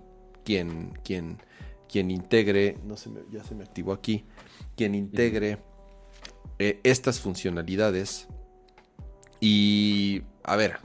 quien, 0.44 0.92
quien, 1.02 1.38
quien 1.88 2.12
integre, 2.12 2.78
no 2.84 2.96
se 2.96 3.10
ya 3.32 3.42
se 3.42 3.56
me 3.56 3.64
activó 3.64 3.92
aquí, 3.92 4.26
quien 4.76 4.94
integre 4.94 5.58
eh, 6.60 6.78
estas 6.84 7.18
funcionalidades. 7.18 8.28
Y, 9.40 10.22
a 10.44 10.54
ver, 10.54 10.78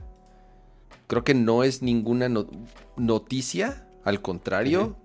creo 1.06 1.24
que 1.24 1.36
no 1.36 1.64
es 1.64 1.84
ninguna 1.84 2.28
noticia, 2.98 3.88
al 4.04 4.20
contrario, 4.24 4.98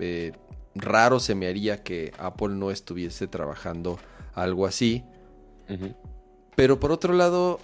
eh, 0.00 0.32
raro 0.74 1.20
se 1.20 1.34
me 1.34 1.46
haría 1.46 1.82
que 1.82 2.12
Apple 2.18 2.54
no 2.54 2.70
estuviese 2.70 3.26
trabajando 3.26 3.98
algo 4.34 4.66
así. 4.66 5.04
Pero 6.56 6.78
por 6.78 6.92
otro 6.92 7.14
lado, 7.14 7.58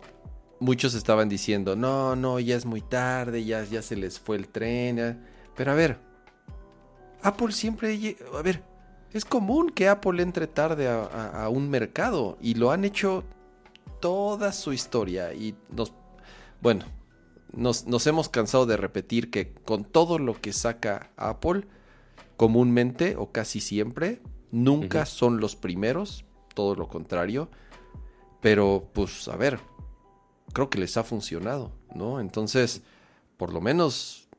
muchos 0.58 0.94
estaban 0.94 1.28
diciendo, 1.28 1.76
no, 1.76 2.16
no, 2.16 2.40
ya 2.40 2.56
es 2.56 2.66
muy 2.66 2.80
tarde, 2.80 3.44
ya, 3.44 3.64
ya 3.64 3.82
se 3.82 3.96
les 3.96 4.18
fue 4.18 4.36
el 4.36 4.48
tren. 4.48 5.24
Pero 5.56 5.72
a 5.72 5.74
ver, 5.74 5.98
Apple 7.22 7.52
siempre, 7.52 8.16
a 8.36 8.42
ver, 8.42 8.62
es 9.12 9.24
común 9.24 9.70
que 9.70 9.88
Apple 9.88 10.22
entre 10.22 10.46
tarde 10.46 10.88
a, 10.88 11.48
un 11.50 11.68
mercado 11.68 12.38
y 12.40 12.54
lo 12.54 12.70
han 12.70 12.84
hecho 12.84 13.24
toda 14.00 14.52
su 14.52 14.72
historia 14.72 15.34
y 15.34 15.54
nos, 15.70 15.92
bueno, 16.60 16.84
nos, 17.52 17.86
nos, 17.86 18.06
hemos 18.06 18.28
cansado 18.28 18.66
de 18.66 18.76
repetir 18.76 19.30
que 19.30 19.52
con 19.52 19.84
todo 19.84 20.18
lo 20.18 20.40
que 20.40 20.52
saca 20.52 21.10
Apple, 21.16 21.66
comúnmente 22.40 23.16
o 23.18 23.32
casi 23.32 23.60
siempre, 23.60 24.22
nunca 24.50 25.04
son 25.04 25.40
los 25.40 25.56
primeros, 25.56 26.24
todo 26.54 26.74
lo 26.74 26.88
contrario. 26.88 27.50
Pero, 28.40 28.88
pues, 28.94 29.28
a 29.28 29.36
ver, 29.36 29.60
creo 30.54 30.70
que 30.70 30.78
les 30.78 30.96
ha 30.96 31.04
funcionado, 31.04 31.70
¿no? 31.94 32.18
Entonces, 32.18 32.80
por 33.36 33.52
lo 33.52 33.60
menos 33.60 34.30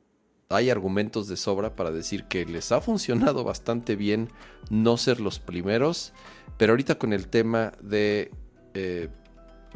hay 0.49 0.71
argumentos 0.71 1.27
de 1.27 1.37
sobra 1.37 1.75
para 1.75 1.91
decir 1.91 2.23
que 2.23 2.43
les 2.43 2.71
ha 2.71 2.81
funcionado 2.81 3.43
bastante 3.43 3.95
bien 3.95 4.29
no 4.71 4.97
ser 4.97 5.19
los 5.19 5.37
primeros, 5.37 6.11
pero 6.57 6.73
ahorita 6.73 6.97
con 6.97 7.13
el 7.13 7.27
tema 7.27 7.73
de 7.83 8.31
eh, 8.73 9.09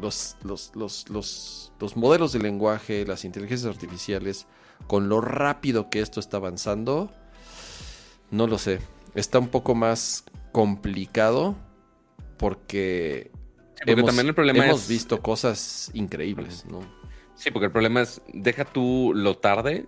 los, 0.00 0.36
los, 0.42 0.72
los, 0.74 1.96
modelos 1.96 2.32
de 2.32 2.40
lenguaje, 2.40 3.06
las 3.06 3.24
inteligencias 3.24 3.72
artificiales, 3.72 4.48
con 4.88 5.08
lo 5.08 5.20
rápido 5.20 5.90
que 5.90 6.00
esto 6.00 6.18
está 6.18 6.38
avanzando, 6.38 7.12
no 8.30 8.46
lo 8.46 8.58
sé, 8.58 8.80
está 9.14 9.38
un 9.38 9.48
poco 9.48 9.74
más 9.74 10.24
complicado 10.52 11.56
porque 12.38 13.30
hemos, 13.84 14.06
también 14.06 14.28
el 14.28 14.34
problema 14.34 14.66
hemos 14.66 14.88
visto 14.88 15.20
cosas 15.20 15.90
increíbles, 15.94 16.64
¿no? 16.66 16.80
Sí, 17.34 17.50
porque 17.50 17.66
el 17.66 17.72
problema 17.72 18.00
es, 18.02 18.22
deja 18.32 18.64
tú 18.64 19.12
lo 19.14 19.36
tarde, 19.36 19.86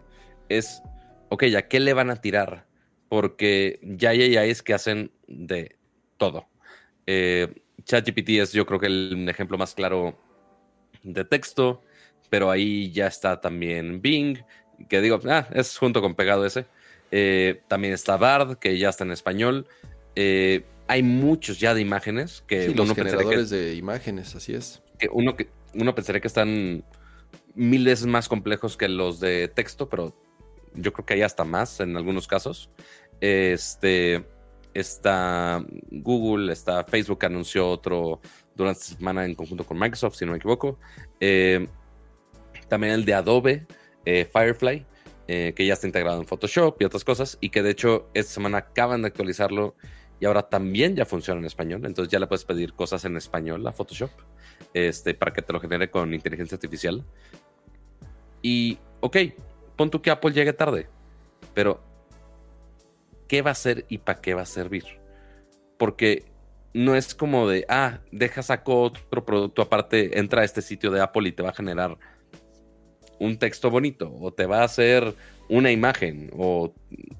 es, 0.49 0.83
ok, 1.31 1.45
¿a 1.57 1.63
qué 1.63 1.81
le 1.81 1.95
van 1.95 2.11
a 2.11 2.17
tirar? 2.17 2.67
Porque 3.09 3.81
ya 3.83 4.11
hay 4.11 4.37
AIs 4.37 4.63
que 4.63 4.75
hacen 4.75 5.13
de 5.27 5.79
todo. 6.19 6.47
Eh, 7.07 7.63
ChatGPT 7.85 8.31
es 8.31 8.53
yo 8.53 8.67
creo 8.67 8.79
que 8.79 8.87
el 8.87 9.29
ejemplo 9.29 9.57
más 9.57 9.75
claro 9.75 10.19
de 11.03 11.25
texto, 11.25 11.83
pero 12.29 12.51
ahí 12.51 12.91
ya 12.91 13.07
está 13.07 13.41
también 13.41 14.03
Bing, 14.03 14.39
que 14.89 15.01
digo, 15.01 15.19
ah, 15.29 15.49
es 15.53 15.77
junto 15.79 16.03
con 16.03 16.15
pegado 16.15 16.45
ese. 16.45 16.67
Eh, 17.11 17.63
también 17.69 17.95
está 17.95 18.17
Bard, 18.17 18.59
que 18.59 18.79
ya 18.79 18.89
está 18.91 19.05
en 19.05 19.13
español. 19.13 19.67
Eh, 20.15 20.65
hay 20.87 21.03
muchos 21.03 21.61
ya 21.61 21.75
de 21.75 21.81
imágenes 21.81 22.43
que 22.47 22.69
sí, 22.69 22.75
los 22.75 22.93
generadores 22.95 23.51
de 23.51 23.75
imágenes, 23.75 24.35
así 24.35 24.55
es. 24.55 24.83
Que 24.99 25.09
uno 25.13 25.37
que 25.37 25.49
uno 25.75 25.95
pensaría 25.95 26.21
que 26.21 26.29
están 26.29 26.85
mil 27.55 27.85
veces 27.85 28.07
más 28.07 28.29
complejos 28.29 28.77
que 28.77 28.89
los 28.89 29.21
de 29.21 29.49
texto, 29.49 29.89
pero 29.89 30.15
yo 30.75 30.93
creo 30.93 31.07
que 31.07 31.15
hay 31.15 31.23
hasta 31.23 31.45
más 31.45 31.81
en 31.81 31.97
algunos 31.97 32.27
casos. 32.27 32.71
Este 33.21 34.25
está 34.75 35.65
Google, 35.91 36.53
está 36.53 36.85
Facebook 36.85 37.25
anunció 37.25 37.69
otro 37.69 38.21
durante 38.55 38.81
esta 38.81 38.97
semana 38.97 39.25
en 39.25 39.35
conjunto 39.35 39.65
con 39.65 39.79
Microsoft, 39.79 40.17
si 40.17 40.25
no 40.25 40.33
me 40.33 40.39
equivoco. 40.39 40.79
Eh, 41.21 41.67
también 42.69 42.93
el 42.93 43.05
de 43.05 43.15
Adobe, 43.15 43.67
eh, 44.05 44.29
Firefly, 44.31 44.87
eh, 45.29 45.53
que 45.55 45.67
ya 45.67 45.75
está 45.75 45.87
integrado 45.87 46.19
en 46.21 46.27
Photoshop 46.27 46.81
y 46.81 46.85
otras 46.85 47.05
cosas, 47.05 47.39
y 47.41 47.51
que 47.51 47.63
de 47.63 47.71
hecho 47.71 48.09
esta 48.15 48.33
semana 48.33 48.59
acaban 48.59 49.03
de 49.03 49.09
actualizarlo 49.09 49.77
y 50.21 50.27
ahora 50.27 50.49
también 50.49 50.97
ya 50.97 51.05
funciona 51.05 51.39
en 51.41 51.47
español. 51.47 51.85
Entonces 51.85 52.11
ya 52.11 52.19
le 52.19 52.27
puedes 52.27 52.45
pedir 52.45 52.73
cosas 52.73 53.05
en 53.05 53.17
español 53.17 53.67
a 53.67 53.73
Photoshop 53.73 54.11
este, 54.75 55.15
para 55.15 55.33
que 55.33 55.43
te 55.43 55.53
lo 55.53 55.61
genere 55.61 55.91
con 55.91 56.13
inteligencia 56.15 56.57
artificial. 56.57 57.05
Y, 58.43 58.79
ok, 59.01 59.17
pon 59.77 59.91
tú 59.91 60.03
que 60.03 60.11
Apple 60.11 60.33
llegue 60.33 60.53
tarde, 60.53 60.89
pero 61.55 61.83
¿qué 63.29 63.43
va 63.43 63.51
a 63.51 63.53
hacer 63.53 63.85
y 63.89 63.99
para 63.99 64.21
qué 64.21 64.35
va 64.35 64.43
a 64.43 64.47
servir? 64.47 64.85
Porque 65.77 66.25
no 66.73 66.97
es 66.97 67.15
como 67.15 67.49
de, 67.49 67.65
ah, 67.69 68.01
deja 68.13 68.43
saco 68.43 68.83
otro 68.83 69.25
producto 69.25 69.63
aparte, 69.63 70.19
entra 70.19 70.43
a 70.43 70.45
este 70.45 70.63
sitio 70.63 70.91
de 70.91 71.01
Apple 71.01 71.29
y 71.29 71.33
te 71.33 71.43
va 71.43 71.51
a 71.51 71.55
generar 71.55 71.99
un 73.21 73.39
texto 73.39 73.71
bonito, 73.71 74.15
o 74.21 74.33
te 74.33 74.47
va 74.47 74.61
a 74.61 74.65
hacer 74.65 75.15
una 75.49 75.71
imagen, 75.71 76.31
o 76.37 76.73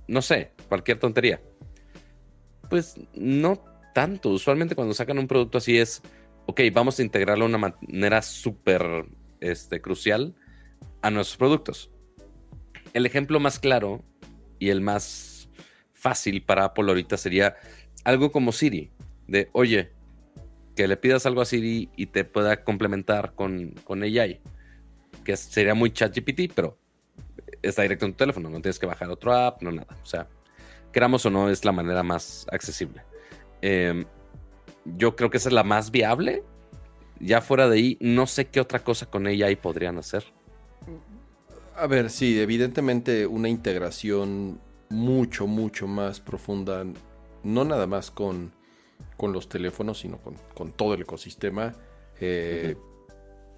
no 0.07 0.23
sé, 0.23 0.53
cualquier 0.69 0.99
tontería 0.99 1.41
pues 2.69 2.95
no 3.15 3.63
tanto. 3.95 4.31
Usualmente 4.31 4.75
cuando 4.75 4.95
sacan 4.95 5.19
un 5.19 5.27
producto 5.27 5.59
así 5.59 5.79
es, 5.79 6.03
ok, 6.47 6.61
vamos 6.73 6.99
a 6.99 7.03
integrarlo 7.03 7.45
de 7.47 7.55
una 7.55 7.75
manera 7.89 8.23
súper 8.23 9.07
este, 9.41 9.81
crucial 9.81 10.35
a 11.03 11.11
nuestros 11.11 11.37
productos. 11.37 11.91
El 12.93 13.07
ejemplo 13.07 13.41
más 13.41 13.59
claro 13.59 14.05
y 14.59 14.71
el 14.71 14.81
más 14.81 15.49
fácil 15.93 16.43
para 16.43 16.65
Apple 16.65 16.89
ahorita 16.89 17.17
sería 17.17 17.57
algo 18.05 18.31
como 18.31 18.53
Siri, 18.53 18.91
de, 19.27 19.49
oye, 19.53 19.91
que 20.77 20.87
le 20.87 20.97
pidas 20.97 21.27
algo 21.27 21.41
a 21.41 21.45
Siri 21.45 21.91
y 21.97 22.07
te 22.07 22.25
pueda 22.25 22.63
complementar 22.65 23.35
con, 23.35 23.73
con 23.85 24.03
AI, 24.03 24.41
que 25.29 25.37
sería 25.37 25.75
muy 25.75 25.93
ChatGPT, 25.93 26.55
pero 26.55 26.79
está 27.61 27.83
directo 27.83 28.07
en 28.07 28.13
tu 28.13 28.17
teléfono, 28.17 28.49
no 28.49 28.63
tienes 28.63 28.79
que 28.79 28.87
bajar 28.87 29.11
otro 29.11 29.35
app, 29.35 29.61
no 29.61 29.71
nada. 29.71 29.95
O 30.03 30.07
sea, 30.07 30.27
queramos 30.91 31.27
o 31.27 31.31
no, 31.31 31.51
es 31.51 31.67
la 31.67 31.73
manera 31.73 32.03
más 32.03 32.47
accesible. 32.51 33.03
Em, 33.61 34.07
yo 34.87 35.17
creo 35.17 35.29
que 35.29 35.37
esa 35.37 35.51
es 35.51 35.53
la 35.53 35.65
más 35.65 35.91
viable. 35.91 36.45
Ya 37.21 37.43
fuera 37.43 37.69
de 37.69 37.77
ahí, 37.77 37.99
no 38.01 38.27
sé 38.27 38.47
qué 38.47 38.59
otra 38.59 38.83
cosa 38.83 39.05
con 39.05 39.27
ella 39.27 39.49
ahí 39.49 39.57
podrían 39.57 39.99
hacer. 39.99 40.25
A 41.77 41.87
ver, 41.87 42.09
sí, 42.09 42.41
evidentemente 42.41 43.27
una 43.27 43.51
integración 43.51 44.59
mucho, 44.89 45.47
mucho 45.47 45.87
más 45.87 46.21
profunda, 46.21 46.87
no 47.43 47.65
nada 47.67 47.87
más 47.87 48.11
con, 48.11 48.51
con 49.19 49.35
los 49.35 49.51
teléfonos, 49.51 49.99
sino 49.99 50.19
con, 50.55 50.73
todo 50.73 50.95
el 50.95 51.03
ecosistema. 51.03 51.75
Eh, 52.19 52.79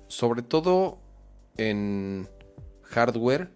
sobre 0.08 0.42
todo 0.42 0.98
en 1.68 2.28
hardware, 2.82 3.50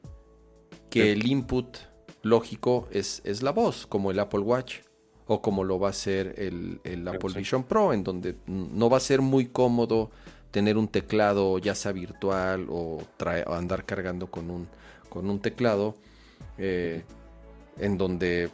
que 0.91 1.13
el 1.13 1.27
input 1.27 1.79
lógico 2.23 2.89
es, 2.91 3.21
es 3.25 3.43
la 3.43 3.51
voz, 3.51 3.87
como 3.87 4.11
el 4.11 4.19
Apple 4.19 4.41
Watch 4.41 4.81
o 5.27 5.41
como 5.41 5.65
lo 5.65 5.79
va 5.79 5.89
a 5.89 5.93
ser 5.93 6.35
el, 6.39 7.09
Apple 7.09 7.33
Vision 7.35 7.65
Pro, 7.65 7.93
en 7.93 8.05
donde 8.05 8.37
no 8.47 8.91
va 8.91 8.99
a 8.99 9.01
ser 9.01 9.23
muy 9.23 9.47
cómodo 9.47 10.11
tener 10.51 10.77
un 10.77 10.87
teclado 10.89 11.59
ya 11.59 11.75
sea 11.75 11.93
virtual 11.93 12.67
o, 12.69 13.03
andar 13.47 13.85
cargando 13.87 14.31
con 14.31 14.51
un, 14.51 14.69
con 15.09 15.31
un 15.31 15.41
teclado, 15.41 15.97
eh, 16.59 17.03
en 17.79 17.99
donde 17.99 18.51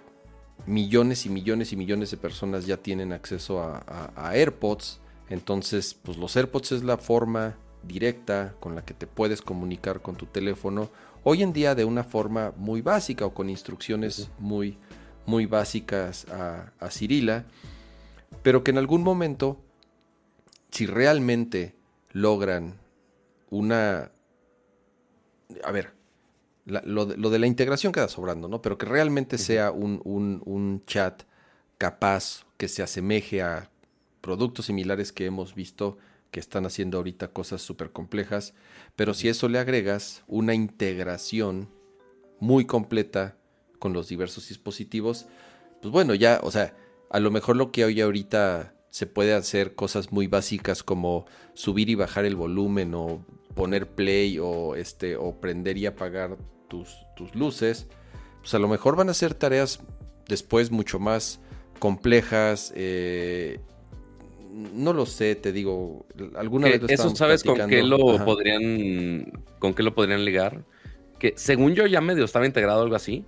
millones 0.66 1.26
y 1.26 1.28
millones 1.28 1.72
y 1.72 1.76
millones 1.76 2.10
de 2.10 2.16
personas 2.16 2.66
ya 2.66 2.76
tienen 2.76 3.12
acceso 3.12 3.60
a, 3.60 4.30
AirPods. 4.32 5.00
Entonces, 5.28 5.94
pues 5.94 6.16
los 6.16 6.36
AirPods 6.36 6.72
es 6.72 6.82
la 6.82 6.96
forma 6.96 7.56
directa 7.82 8.54
con 8.60 8.74
la 8.74 8.84
que 8.84 8.94
te 8.94 9.06
puedes 9.06 9.42
comunicar 9.42 10.02
con 10.02 10.16
tu 10.16 10.26
teléfono. 10.26 10.90
Hoy 11.24 11.42
en 11.42 11.52
día 11.52 11.74
de 11.74 11.84
una 11.84 12.04
forma 12.04 12.52
muy 12.56 12.82
básica 12.82 13.26
o 13.26 13.34
con 13.34 13.50
instrucciones 13.50 14.30
muy, 14.38 14.78
muy 15.26 15.46
básicas 15.46 16.26
a, 16.28 16.72
a 16.78 16.90
Cirila. 16.90 17.44
Pero 18.42 18.64
que 18.64 18.70
en 18.70 18.78
algún 18.78 19.02
momento, 19.02 19.58
si 20.70 20.86
realmente 20.86 21.74
logran 22.12 22.78
una... 23.50 24.12
A 25.64 25.72
ver, 25.72 25.92
lo, 26.64 27.06
de, 27.06 27.38
la 27.38 27.46
integración 27.46 27.92
queda 27.92 28.08
sobrando, 28.08 28.48
¿no? 28.48 28.62
Pero 28.62 28.78
que 28.78 28.86
realmente 28.86 29.38
sea 29.38 29.70
un, 29.70 30.82
chat 30.86 31.22
capaz 31.78 32.46
que 32.56 32.68
se 32.68 32.82
asemeje 32.82 33.42
a 33.42 33.70
productos 34.20 34.66
similares 34.66 35.12
que 35.12 35.26
hemos 35.26 35.54
visto 35.54 35.98
que 36.30 36.40
están 36.40 36.66
haciendo 36.66 36.98
ahorita 36.98 37.28
cosas 37.28 37.62
súper 37.62 37.90
complejas, 37.90 38.54
pero 38.96 39.14
si 39.14 39.28
eso 39.28 39.48
le 39.48 39.58
agregas 39.58 40.22
una 40.26 40.54
integración 40.54 41.68
muy 42.38 42.64
completa 42.64 43.36
con 43.78 43.92
los 43.92 44.08
diversos 44.08 44.48
dispositivos, 44.48 45.26
pues 45.82 45.92
bueno, 45.92 46.14
ya, 46.14 46.40
o 46.42 46.50
sea, 46.50 46.76
a 47.10 47.20
lo 47.20 47.30
mejor 47.30 47.56
lo 47.56 47.72
que 47.72 47.84
hoy 47.84 48.00
ahorita 48.00 48.74
se 48.90 49.06
puede 49.06 49.34
hacer 49.34 49.74
cosas 49.74 50.12
muy 50.12 50.26
básicas 50.26 50.82
como 50.82 51.26
subir 51.54 51.88
y 51.90 51.94
bajar 51.94 52.24
el 52.24 52.36
volumen 52.36 52.94
o 52.94 53.24
poner 53.54 53.88
play 53.88 54.38
o 54.38 54.74
este 54.74 55.16
o 55.16 55.40
prender 55.40 55.78
y 55.78 55.86
apagar 55.86 56.36
tus, 56.68 56.96
tus 57.16 57.34
luces, 57.34 57.88
pues 58.40 58.54
a 58.54 58.58
lo 58.58 58.68
mejor 58.68 58.96
van 58.96 59.08
a 59.08 59.14
ser 59.14 59.34
tareas 59.34 59.80
después 60.28 60.70
mucho 60.70 60.98
más 60.98 61.40
complejas. 61.78 62.72
Eh, 62.76 63.60
no 64.52 64.92
lo 64.92 65.06
sé, 65.06 65.34
te 65.34 65.52
digo, 65.52 66.06
alguna 66.36 66.68
vez 66.68 66.82
Eso 66.88 67.14
sabes 67.14 67.42
con 67.44 67.68
qué 67.68 67.82
lo 67.82 68.24
podrían 68.24 69.44
con 69.58 69.74
qué 69.74 69.82
lo 69.82 69.94
podrían 69.94 70.24
ligar? 70.24 70.64
Que 71.18 71.34
según 71.36 71.74
yo 71.74 71.86
ya 71.86 72.00
medio 72.00 72.24
estaba 72.24 72.46
integrado 72.46 72.82
algo 72.82 72.96
así 72.96 73.24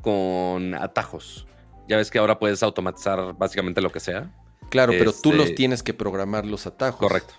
con 0.00 0.74
atajos. 0.74 1.46
Ya 1.88 1.96
ves 1.96 2.10
que 2.10 2.18
ahora 2.18 2.38
puedes 2.38 2.62
automatizar 2.62 3.36
básicamente 3.36 3.80
lo 3.80 3.90
que 3.90 4.00
sea. 4.00 4.34
Claro, 4.70 4.92
pero 4.98 5.12
tú 5.12 5.32
los 5.32 5.44
este, 5.46 5.56
tienes 5.56 5.82
que 5.82 5.94
programar 5.94 6.46
los 6.46 6.66
atajos. 6.66 7.00
Correcto. 7.00 7.34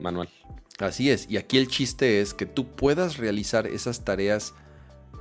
Manual. 0.00 0.28
Así 0.78 1.10
es. 1.10 1.28
Y 1.28 1.36
aquí 1.36 1.58
el 1.58 1.68
chiste 1.68 2.20
es 2.20 2.34
que 2.34 2.46
tú 2.46 2.66
puedas 2.68 3.18
realizar 3.18 3.66
esas 3.66 4.04
tareas 4.04 4.54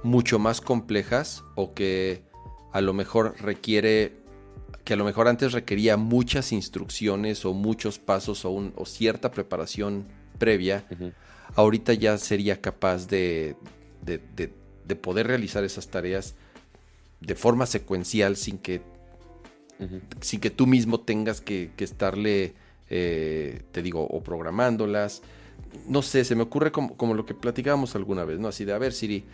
mucho 0.04 0.40
más 0.40 0.62
complejas 0.62 1.44
o 1.56 1.74
que 1.74 2.24
a 2.72 2.82
lo 2.82 2.94
mejor 2.94 3.36
requiere, 3.42 4.14
que 4.88 4.94
a 4.94 4.96
lo 4.96 5.04
mejor 5.04 5.28
antes 5.28 5.52
requería 5.52 5.98
muchas 5.98 6.54
instrucciones 6.54 7.44
o 7.44 7.54
muchos 7.54 8.00
pasos 8.00 8.46
o, 8.46 8.86
cierta 8.86 9.32
preparación 9.32 10.06
previa, 10.38 10.86
ahorita 11.56 11.94
ya 11.94 12.18
sería 12.18 12.62
capaz 12.62 13.06
de, 13.10 13.58
de, 14.02 14.96
poder 14.96 15.28
realizar 15.28 15.66
esas 15.66 15.90
tareas 15.90 16.36
de 17.20 17.36
forma 17.36 17.66
secuencial 17.66 18.38
sin 18.38 18.60
que, 18.60 18.82
sin 20.22 20.40
que 20.40 20.52
tú 20.52 20.66
mismo 20.68 21.02
tengas 21.02 21.42
que, 21.42 21.70
estarle, 21.80 22.54
eh, 22.90 23.64
te 23.74 23.82
digo, 23.82 24.08
o 24.08 24.24
programándolas. 24.24 25.22
No 25.86 26.02
sé, 26.02 26.24
se 26.24 26.34
me 26.34 26.44
ocurre 26.44 26.72
como, 26.72 26.96
como 26.96 27.14
lo 27.14 27.26
que 27.26 27.34
platicábamos 27.34 27.94
alguna 27.98 28.24
vez, 28.24 28.40
¿no? 28.40 28.48
Así 28.48 28.64
de, 28.64 28.72
a 28.72 28.78
ver, 28.78 28.94
Siri, 28.94 29.26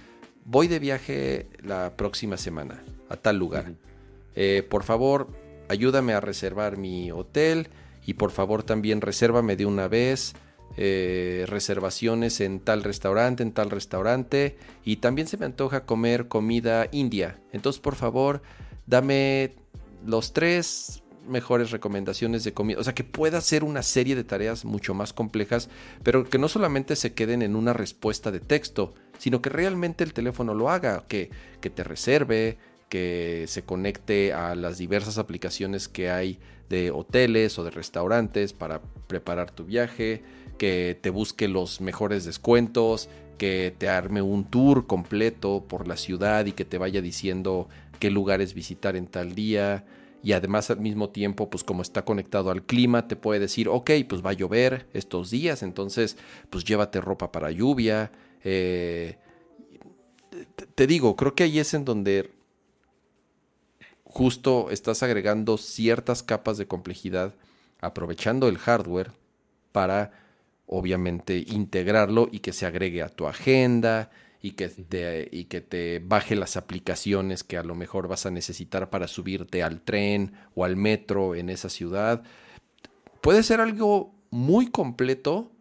voy 0.46 0.68
de 0.68 0.80
viaje 0.80 1.46
la 1.62 1.96
próxima 1.96 2.38
semana 2.38 2.84
a 3.08 3.18
tal 3.18 3.38
lugar. 3.38 3.76
Eh, 4.36 4.66
por 4.68 4.84
favor, 4.84 5.43
ayúdame 5.70 6.14
a 6.14 6.22
reservar 6.22 6.78
mi 6.78 7.12
hotel 7.12 7.70
y 8.06 8.16
por 8.16 8.32
favor 8.32 8.64
también 8.64 9.02
resérvame 9.02 9.56
de 9.56 9.66
una 9.66 9.88
vez 9.88 10.34
eh, 10.76 11.46
reservaciones 11.48 12.42
en 12.42 12.60
tal 12.60 12.84
restaurante, 12.84 13.44
en 13.44 13.52
tal 13.52 13.70
restaurante 13.70 14.58
y 14.84 14.98
también 14.98 15.28
se 15.28 15.38
me 15.38 15.46
antoja 15.46 15.86
comer 15.86 16.28
comida 16.28 16.88
india. 16.92 17.40
Entonces, 17.52 17.80
por 17.80 17.96
favor, 17.96 18.42
dame 18.88 19.54
los 20.06 20.34
tres 20.34 21.04
mejores 21.28 21.72
recomendaciones 21.72 22.44
de 22.44 22.54
comida. 22.54 22.80
O 22.80 22.84
sea, 22.84 22.96
que 22.96 23.04
pueda 23.04 23.38
hacer 23.38 23.64
una 23.64 23.84
serie 23.84 24.16
de 24.16 24.24
tareas 24.24 24.66
mucho 24.66 24.94
más 24.94 25.14
complejas, 25.14 25.70
pero 26.04 26.26
que 26.26 26.38
no 26.38 26.48
solamente 26.48 26.96
se 26.96 27.14
queden 27.14 27.42
en 27.42 27.56
una 27.56 27.74
respuesta 27.74 28.32
de 28.32 28.40
texto, 28.40 28.94
sino 29.20 29.42
que 29.42 29.50
realmente 29.50 30.04
el 30.04 30.14
teléfono 30.14 30.54
lo 30.54 30.70
haga, 30.70 31.06
que, 31.08 31.30
que 31.62 31.70
te 31.70 31.84
reserve, 31.84 32.58
que 32.94 33.46
se 33.48 33.64
conecte 33.64 34.34
a 34.34 34.54
las 34.54 34.78
diversas 34.78 35.18
aplicaciones 35.18 35.88
que 35.88 36.12
hay 36.12 36.38
de 36.70 36.92
hoteles 36.92 37.58
o 37.58 37.64
de 37.64 37.72
restaurantes 37.72 38.54
para 38.54 38.84
preparar 39.08 39.50
tu 39.50 39.66
viaje, 39.66 40.22
que 40.60 40.96
te 41.02 41.10
busque 41.10 41.48
los 41.48 41.82
mejores 41.82 42.24
descuentos, 42.24 43.10
que 43.40 43.74
te 43.76 43.90
arme 43.90 44.22
un 44.22 44.44
tour 44.44 44.86
completo 44.86 45.66
por 45.68 45.88
la 45.88 45.98
ciudad 45.98 46.46
y 46.46 46.52
que 46.52 46.66
te 46.66 46.78
vaya 46.78 47.02
diciendo 47.02 47.68
qué 47.98 48.12
lugares 48.12 48.54
visitar 48.54 48.96
en 48.96 49.08
tal 49.08 49.34
día, 49.34 49.86
y 50.22 50.34
además 50.34 50.70
al 50.70 50.80
mismo 50.80 51.10
tiempo, 51.10 51.50
pues 51.50 51.64
como 51.64 51.82
está 51.82 52.06
conectado 52.06 52.52
al 52.52 52.62
clima, 52.62 53.08
te 53.08 53.16
puede 53.16 53.40
decir, 53.40 53.70
ok, 53.70 53.90
pues 54.08 54.24
va 54.24 54.30
a 54.30 54.34
llover 54.34 54.86
estos 54.94 55.32
días, 55.32 55.64
entonces 55.64 56.16
pues 56.52 56.64
llévate 56.64 57.02
ropa 57.02 57.32
para 57.32 57.50
lluvia. 57.50 58.12
Eh, 58.44 59.18
te, 60.76 60.86
digo, 60.86 61.16
creo 61.16 61.34
que 61.34 61.42
ahí 61.42 61.58
es 61.58 61.74
en 61.74 61.86
donde 61.86 62.43
justo 64.14 64.70
estás 64.70 65.02
agregando 65.02 65.58
ciertas 65.58 66.22
capas 66.22 66.60
de 66.60 66.68
complejidad, 66.68 67.34
aprovechando 67.82 68.48
el 68.48 68.60
hardware 68.60 69.12
para 69.72 70.12
obviamente 70.68 71.44
integrarlo 71.48 72.30
y 72.32 72.40
que 72.40 72.54
se 72.54 72.68
agregue 72.68 73.02
a 73.02 73.10
tu 73.10 73.26
agenda 73.26 74.12
y 74.40 74.52
que, 74.52 74.70
te, 74.70 75.30
y 75.32 75.46
que 75.46 75.62
te 75.62 75.98
baje 75.98 76.36
las 76.36 76.58
aplicaciones 76.58 77.44
que 77.44 77.58
a 77.58 77.64
lo 77.64 77.74
mejor 77.74 78.08
vas 78.08 78.28
a 78.28 78.32
necesitar 78.32 78.92
para 78.92 79.08
subirte 79.08 79.64
al 79.64 79.82
tren 79.82 80.34
o 80.54 80.64
al 80.64 80.76
metro 80.76 81.34
en 81.34 81.50
esa 81.50 81.70
ciudad. 81.70 82.22
Puede 83.20 83.42
ser 83.42 83.62
algo 83.62 84.14
muy 84.30 84.68
completo 84.70 85.52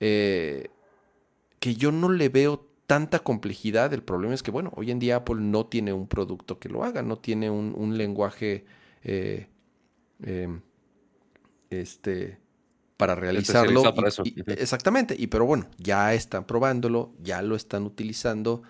eh, 0.00 0.70
que 1.60 1.74
yo 1.74 1.92
no 1.92 2.08
le 2.08 2.30
veo 2.30 2.71
tanta 2.86 3.20
complejidad. 3.20 3.92
El 3.92 4.02
problema 4.02 4.34
es 4.34 4.42
que, 4.42 4.50
bueno, 4.50 4.72
hoy 4.76 4.90
en 4.90 4.98
día 4.98 5.16
Apple 5.16 5.40
no 5.40 5.66
tiene 5.66 5.92
un 5.92 6.06
producto 6.06 6.58
que 6.58 6.68
lo 6.68 6.84
haga, 6.84 7.02
no 7.02 7.16
tiene 7.18 7.50
un, 7.50 7.96
lenguaje 7.96 8.64
eh, 9.02 9.48
em, 10.22 10.60
este, 11.70 12.38
para 12.96 13.14
realizarlo. 13.14 13.82
exactamente, 14.46 15.16
y 15.18 15.26
pero 15.26 15.44
bueno, 15.44 15.66
ya 15.78 16.14
están 16.14 16.44
probándolo, 16.46 17.12
ya 17.22 17.42
lo 17.42 17.56
están 17.56 17.84
utilizando. 17.84 18.62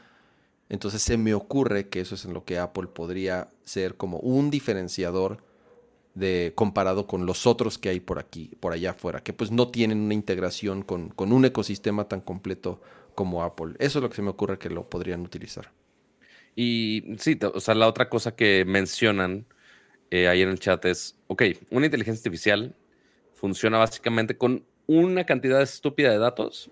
Entonces 0.68 1.02
se 1.02 1.18
me 1.18 1.34
ocurre 1.34 1.88
que 1.88 2.00
eso 2.00 2.14
es 2.14 2.24
en 2.24 2.32
lo 2.32 2.44
que 2.44 2.58
Apple 2.58 2.86
podría 2.86 3.50
ser 3.64 3.96
como 3.96 4.18
un 4.20 4.50
diferenciador 4.50 5.44
de 6.14 6.52
comparado 6.54 7.06
con 7.06 7.26
los 7.26 7.46
otros 7.46 7.78
que 7.78 7.90
hay 7.90 8.00
por 8.00 8.18
aquí, 8.18 8.52
por 8.60 8.72
allá 8.72 8.92
afuera, 8.92 9.22
que 9.22 9.32
pues 9.32 9.50
no 9.50 9.68
tienen 9.68 9.98
una 9.98 10.14
integración 10.14 10.82
con, 10.82 11.10
con 11.10 11.32
un 11.32 11.44
ecosistema 11.44 12.08
tan 12.08 12.20
completo 12.20 12.80
como 13.14 13.42
Apple. 13.42 13.74
Eso 13.78 13.98
es 13.98 14.02
lo 14.02 14.08
que 14.08 14.16
se 14.16 14.22
me 14.22 14.30
ocurre 14.30 14.58
que 14.58 14.70
lo 14.70 14.88
podrían 14.88 15.22
utilizar. 15.22 15.72
Y 16.54 17.14
sí, 17.18 17.38
o 17.42 17.60
sea, 17.60 17.74
la 17.74 17.88
otra 17.88 18.08
cosa 18.08 18.36
que 18.36 18.64
mencionan 18.66 19.46
eh, 20.10 20.28
ahí 20.28 20.42
en 20.42 20.50
el 20.50 20.58
chat 20.58 20.84
es, 20.84 21.18
ok, 21.28 21.42
una 21.70 21.86
inteligencia 21.86 22.20
artificial 22.20 22.74
funciona 23.32 23.78
básicamente 23.78 24.36
con 24.36 24.64
una 24.86 25.24
cantidad 25.24 25.62
estúpida 25.62 26.10
de 26.10 26.18
datos 26.18 26.70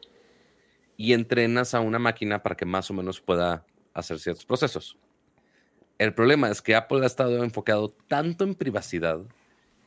y 0.97 1.15
entrenas 1.15 1.75
a 1.75 1.81
una 1.81 1.99
máquina 1.99 2.43
para 2.43 2.57
que 2.57 2.67
más 2.67 2.91
o 2.91 2.95
menos 2.95 3.21
pueda 3.21 3.65
hacer 3.95 4.19
ciertos 4.19 4.45
procesos. 4.45 4.99
El 5.97 6.15
problema 6.15 6.51
es 6.51 6.61
que 6.61 6.75
Apple 6.75 7.03
ha 7.03 7.07
estado 7.07 7.43
enfocado 7.43 7.91
tanto 8.09 8.45
en 8.45 8.55
privacidad 8.55 9.21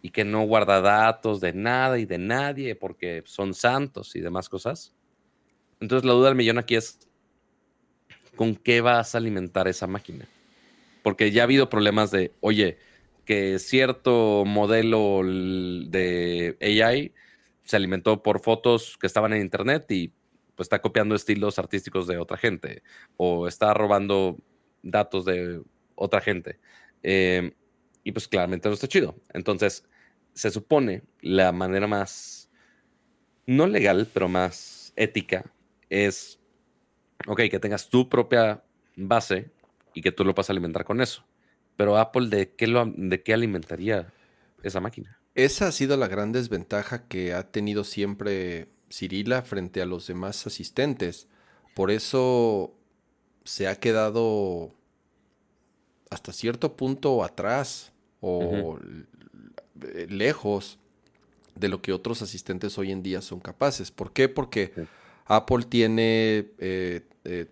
y 0.01 0.09
que 0.09 0.25
no 0.25 0.45
guarda 0.45 0.81
datos 0.81 1.39
de 1.39 1.53
nada 1.53 1.97
y 1.99 2.05
de 2.05 2.17
nadie 2.17 2.75
porque 2.75 3.23
son 3.25 3.53
santos 3.53 4.15
y 4.15 4.21
demás 4.21 4.49
cosas. 4.49 4.93
Entonces 5.79 6.05
la 6.05 6.13
duda 6.13 6.27
del 6.29 6.37
millón 6.37 6.57
aquí 6.57 6.75
es, 6.75 6.99
¿con 8.35 8.55
qué 8.55 8.81
vas 8.81 9.15
a 9.15 9.17
alimentar 9.17 9.67
esa 9.67 9.87
máquina? 9.87 10.27
Porque 11.01 11.31
ya 11.31 11.41
ha 11.41 11.45
habido 11.45 11.69
problemas 11.69 12.11
de, 12.11 12.31
oye, 12.39 12.77
que 13.25 13.59
cierto 13.59 14.43
modelo 14.45 15.21
de 15.23 16.57
AI 16.61 17.13
se 17.63 17.75
alimentó 17.75 18.21
por 18.21 18.41
fotos 18.41 18.97
que 18.99 19.07
estaban 19.07 19.33
en 19.33 19.41
internet 19.41 19.89
y 19.91 20.11
pues 20.55 20.65
está 20.65 20.81
copiando 20.81 21.15
estilos 21.15 21.57
artísticos 21.57 22.07
de 22.07 22.17
otra 22.17 22.37
gente 22.37 22.83
o 23.17 23.47
está 23.47 23.73
robando 23.73 24.37
datos 24.81 25.25
de 25.25 25.61
otra 25.95 26.21
gente. 26.21 26.59
Em, 27.01 27.53
y 28.03 28.11
pues 28.11 28.27
claramente 28.27 28.67
no 28.67 28.75
está 28.75 28.87
chido. 28.87 29.15
Entonces, 29.33 29.85
se 30.33 30.51
supone 30.51 31.03
la 31.21 31.51
manera 31.51 31.87
más, 31.87 32.49
no 33.45 33.67
legal, 33.67 34.07
pero 34.13 34.27
más 34.27 34.93
ética, 34.95 35.51
es, 35.93 36.39
ok, 37.27 37.41
que 37.49 37.59
tengas 37.59 37.89
tu 37.89 38.09
propia 38.09 38.63
base 38.95 39.51
y 39.93 40.01
que 40.01 40.11
tú 40.11 40.25
lo 40.25 40.33
puedas 40.33 40.49
alimentar 40.49 40.85
con 40.85 41.01
eso 41.01 41.23
Pero 41.77 41.97
Apple, 41.97 42.27
¿de 42.27 42.51
qué, 42.51 42.67
lo, 42.67 42.85
de 42.85 43.21
qué 43.21 43.33
alimentaría 43.33 44.11
esa 44.63 44.79
máquina? 44.79 45.19
Esa 45.35 45.67
ha 45.67 45.71
sido 45.71 45.97
la 45.97 46.07
gran 46.07 46.31
desventaja 46.31 47.07
que 47.07 47.33
ha 47.33 47.51
tenido 47.51 47.83
siempre 47.83 48.67
Cirila 48.91 49.41
frente 49.41 49.81
a 49.81 49.85
los 49.85 50.07
demás 50.07 50.45
asistentes. 50.45 51.27
Por 51.73 51.89
eso 51.89 52.75
se 53.43 53.67
ha 53.67 53.75
quedado 53.75 54.71
hasta 56.11 56.31
cierto 56.31 56.75
punto 56.77 57.23
atrás 57.23 57.91
o 58.21 58.77
lejos 60.07 60.77
de 61.55 61.67
lo 61.67 61.81
que 61.81 61.93
otros 61.93 62.21
asistentes 62.21 62.77
hoy 62.77 62.91
en 62.91 63.01
día 63.01 63.21
son 63.21 63.39
capaces. 63.39 63.91
¿Por 63.91 64.13
qué? 64.13 64.29
Porque 64.29 64.73
Apple 65.25 65.65
tiene 65.69 66.47
eh, 66.59 67.01
eh, 67.23 67.45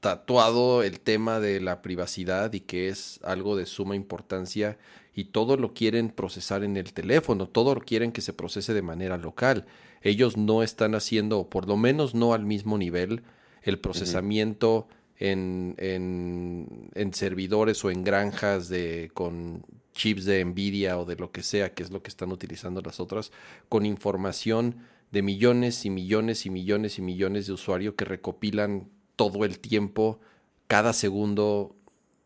tatuado 0.00 0.82
el 0.82 1.00
tema 1.00 1.40
de 1.40 1.60
la 1.60 1.82
privacidad 1.82 2.52
y 2.52 2.60
que 2.60 2.88
es 2.88 3.20
algo 3.24 3.56
de 3.56 3.66
suma 3.66 3.96
importancia 3.96 4.78
y 5.14 5.26
todo 5.26 5.56
lo 5.56 5.74
quieren 5.74 6.10
procesar 6.10 6.64
en 6.64 6.76
el 6.76 6.92
teléfono, 6.92 7.48
todo 7.48 7.74
lo 7.74 7.80
quieren 7.80 8.12
que 8.12 8.20
se 8.20 8.32
procese 8.32 8.74
de 8.74 8.82
manera 8.82 9.16
local. 9.16 9.66
Ellos 10.02 10.36
no 10.36 10.62
están 10.62 10.94
haciendo, 10.94 11.38
o 11.38 11.50
por 11.50 11.66
lo 11.66 11.76
menos 11.76 12.14
no 12.14 12.34
al 12.34 12.44
mismo 12.44 12.76
nivel, 12.76 13.22
el 13.62 13.78
procesamiento 13.78 14.88
en, 15.18 15.74
en, 15.78 17.14
servidores 17.14 17.84
o 17.84 17.90
en 17.90 18.04
granjas 18.04 18.68
de, 18.68 19.10
con 19.14 19.64
chips 19.94 20.24
de 20.24 20.44
Nvidia 20.44 20.98
o 20.98 21.04
de 21.04 21.16
lo 21.16 21.30
que 21.30 21.42
sea, 21.42 21.72
que 21.72 21.82
es 21.82 21.90
lo 21.90 22.02
que 22.02 22.08
están 22.08 22.32
utilizando 22.32 22.82
las 22.82 23.00
otras, 23.00 23.32
con 23.68 23.86
información 23.86 24.76
de 25.14 25.22
millones 25.22 25.84
y 25.84 25.90
millones 25.90 26.44
y 26.44 26.50
millones 26.50 26.98
y 26.98 27.02
millones 27.02 27.46
de 27.46 27.52
usuarios 27.52 27.94
que 27.94 28.04
recopilan 28.04 28.90
todo 29.14 29.44
el 29.44 29.60
tiempo, 29.60 30.18
cada 30.66 30.92
segundo 30.92 31.76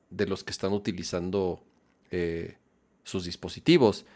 de 0.09 0.26
los 0.26 0.43
que 0.43 0.53
están 0.53 0.72
utilizando 0.72 1.62
eh, 2.11 2.57
sus 3.05 3.26
dispositivos. 3.26 4.07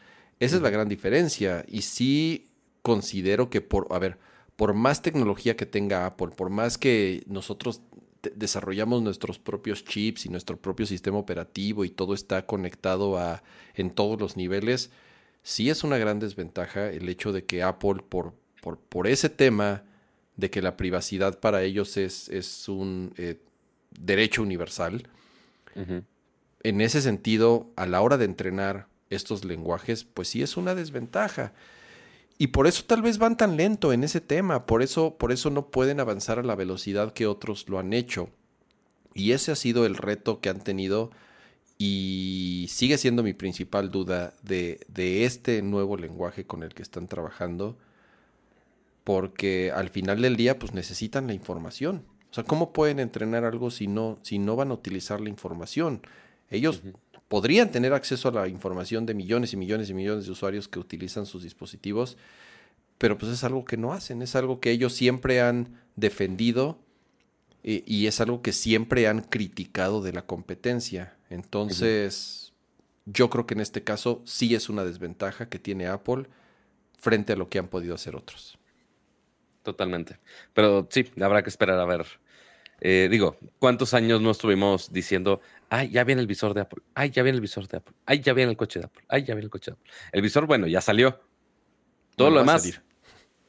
Esa 0.40 0.56
es 0.56 0.62
la 0.62 0.70
gran 0.70 0.88
diferencia. 0.88 1.66
Y 1.68 1.82
sí 1.82 2.48
considero 2.80 3.50
que 3.50 3.60
por, 3.60 3.88
a 3.90 3.98
ver, 3.98 4.18
por 4.56 4.72
más 4.72 5.02
tecnología 5.02 5.54
que 5.54 5.66
tenga 5.66 6.06
Apple, 6.06 6.28
por 6.28 6.48
más 6.48 6.78
que 6.78 7.24
nosotros 7.26 7.82
desarrollamos 8.22 9.02
nuestros 9.02 9.38
propios 9.38 9.84
chips 9.84 10.24
y 10.24 10.30
nuestro 10.30 10.56
propio 10.56 10.86
sistema 10.86 11.18
operativo 11.18 11.84
y 11.84 11.90
todo 11.90 12.14
está 12.14 12.46
conectado 12.46 13.18
a, 13.18 13.42
en 13.74 13.90
todos 13.90 14.18
los 14.18 14.38
niveles, 14.38 14.90
sí 15.42 15.68
es 15.68 15.84
una 15.84 15.98
gran 15.98 16.20
desventaja 16.20 16.88
el 16.88 17.06
hecho 17.10 17.32
de 17.32 17.44
que 17.44 17.62
Apple, 17.62 18.02
por, 18.08 18.32
por, 18.62 18.78
por 18.78 19.08
ese 19.08 19.28
tema 19.28 19.82
de 20.36 20.50
que 20.50 20.62
la 20.62 20.76
privacidad 20.76 21.40
para 21.40 21.62
ellos 21.62 21.96
es, 21.96 22.28
es 22.28 22.68
un 22.68 23.12
eh, 23.18 23.40
derecho 23.90 24.42
universal, 24.42 25.08
en 26.62 26.80
ese 26.82 27.00
sentido, 27.00 27.70
a 27.76 27.86
la 27.86 28.02
hora 28.02 28.18
de 28.18 28.26
entrenar 28.26 28.86
estos 29.10 29.44
lenguajes, 29.44 30.04
pues 30.04 30.28
sí 30.28 30.42
es 30.42 30.56
una 30.56 30.74
desventaja. 30.74 31.54
Y 32.38 32.48
por 32.48 32.66
eso 32.66 32.84
tal 32.86 33.02
vez 33.02 33.18
van 33.18 33.36
tan 33.36 33.56
lento 33.56 33.92
en 33.92 34.04
ese 34.04 34.20
tema, 34.20 34.66
por 34.66 34.82
eso, 34.82 35.16
por 35.16 35.32
eso 35.32 35.48
no 35.50 35.70
pueden 35.70 35.98
avanzar 35.98 36.38
a 36.38 36.42
la 36.42 36.54
velocidad 36.54 37.12
que 37.14 37.26
otros 37.26 37.68
lo 37.68 37.78
han 37.78 37.92
hecho. 37.92 38.28
Y 39.14 39.32
ese 39.32 39.50
ha 39.50 39.56
sido 39.56 39.86
el 39.86 39.96
reto 39.96 40.40
que 40.40 40.50
han 40.50 40.60
tenido 40.60 41.10
y 41.78 42.66
sigue 42.68 42.98
siendo 42.98 43.22
mi 43.22 43.32
principal 43.32 43.90
duda 43.90 44.34
de, 44.42 44.80
de 44.88 45.24
este 45.24 45.62
nuevo 45.62 45.96
lenguaje 45.96 46.46
con 46.46 46.62
el 46.62 46.74
que 46.74 46.82
están 46.82 47.08
trabajando, 47.08 47.78
porque 49.04 49.72
al 49.72 49.88
final 49.88 50.22
del 50.22 50.36
día 50.36 50.58
pues 50.58 50.74
necesitan 50.74 51.26
la 51.26 51.34
información. 51.34 52.04
O 52.30 52.34
sea, 52.34 52.44
¿cómo 52.44 52.72
pueden 52.72 52.98
entrenar 52.98 53.44
algo 53.44 53.70
si 53.70 53.86
no, 53.86 54.18
si 54.22 54.38
no 54.38 54.56
van 54.56 54.70
a 54.70 54.74
utilizar 54.74 55.20
la 55.20 55.28
información? 55.28 56.00
Ellos 56.50 56.82
podrían 57.28 57.70
tener 57.70 57.92
acceso 57.92 58.28
a 58.28 58.32
la 58.32 58.48
información 58.48 59.06
de 59.06 59.14
millones 59.14 59.52
y 59.52 59.56
millones 59.56 59.90
y 59.90 59.94
millones 59.94 60.26
de 60.26 60.32
usuarios 60.32 60.68
que 60.68 60.78
utilizan 60.78 61.26
sus 61.26 61.42
dispositivos, 61.42 62.16
pero 62.98 63.18
pues 63.18 63.32
es 63.32 63.44
algo 63.44 63.64
que 63.64 63.76
no 63.76 63.92
hacen, 63.92 64.22
es 64.22 64.36
algo 64.36 64.60
que 64.60 64.70
ellos 64.70 64.92
siempre 64.92 65.40
han 65.40 65.80
defendido 65.96 66.78
y, 67.62 68.06
es 68.06 68.20
algo 68.20 68.42
que 68.42 68.52
siempre 68.52 69.06
han 69.06 69.20
criticado 69.20 70.02
de 70.02 70.12
la 70.12 70.26
competencia. 70.26 71.16
Entonces, 71.30 72.52
yo 73.06 73.30
creo 73.30 73.46
que 73.46 73.54
en 73.54 73.60
este 73.60 73.84
caso 73.84 74.20
sí 74.24 74.54
es 74.54 74.68
una 74.68 74.84
desventaja 74.84 75.48
que 75.48 75.58
tiene 75.58 75.86
Apple 75.86 76.26
frente 76.98 77.32
a 77.32 77.36
lo 77.36 77.48
que 77.48 77.58
han 77.58 77.68
podido 77.68 77.94
hacer 77.94 78.16
otros. 78.16 78.58
Totalmente. 79.62 80.18
Pero 80.54 80.88
sí, 80.90 81.10
habrá 81.20 81.42
que 81.42 81.50
esperar 81.50 81.78
a 81.78 81.84
ver. 81.84 82.06
Eh, 82.80 83.08
digo, 83.08 83.36
¿cuántos 83.60 83.94
años 83.94 84.20
no 84.20 84.32
estuvimos 84.32 84.92
diciendo, 84.92 85.40
ay, 85.68 85.90
ya 85.90 86.02
viene 86.02 86.20
el 86.20 86.26
visor 86.26 86.52
de 86.52 86.62
Apple, 86.62 86.82
ay, 86.94 87.10
ya 87.10 87.22
viene 87.22 87.36
el 87.36 87.40
visor 87.40 87.68
de 87.68 87.76
Apple, 87.76 87.94
ay, 88.06 88.20
ya 88.20 88.32
viene 88.32 88.50
el 88.50 88.56
coche 88.56 88.80
de 88.80 88.86
Apple, 88.86 89.04
ay, 89.08 89.22
ya 89.22 89.34
viene 89.34 89.44
el 89.44 89.50
coche 89.50 89.70
de 89.70 89.76
Apple. 89.76 89.92
El 90.10 90.22
visor, 90.22 90.46
bueno, 90.46 90.66
ya 90.66 90.80
salió. 90.80 91.20
Todo 92.16 92.30
lo 92.30 92.40
demás. 92.40 92.82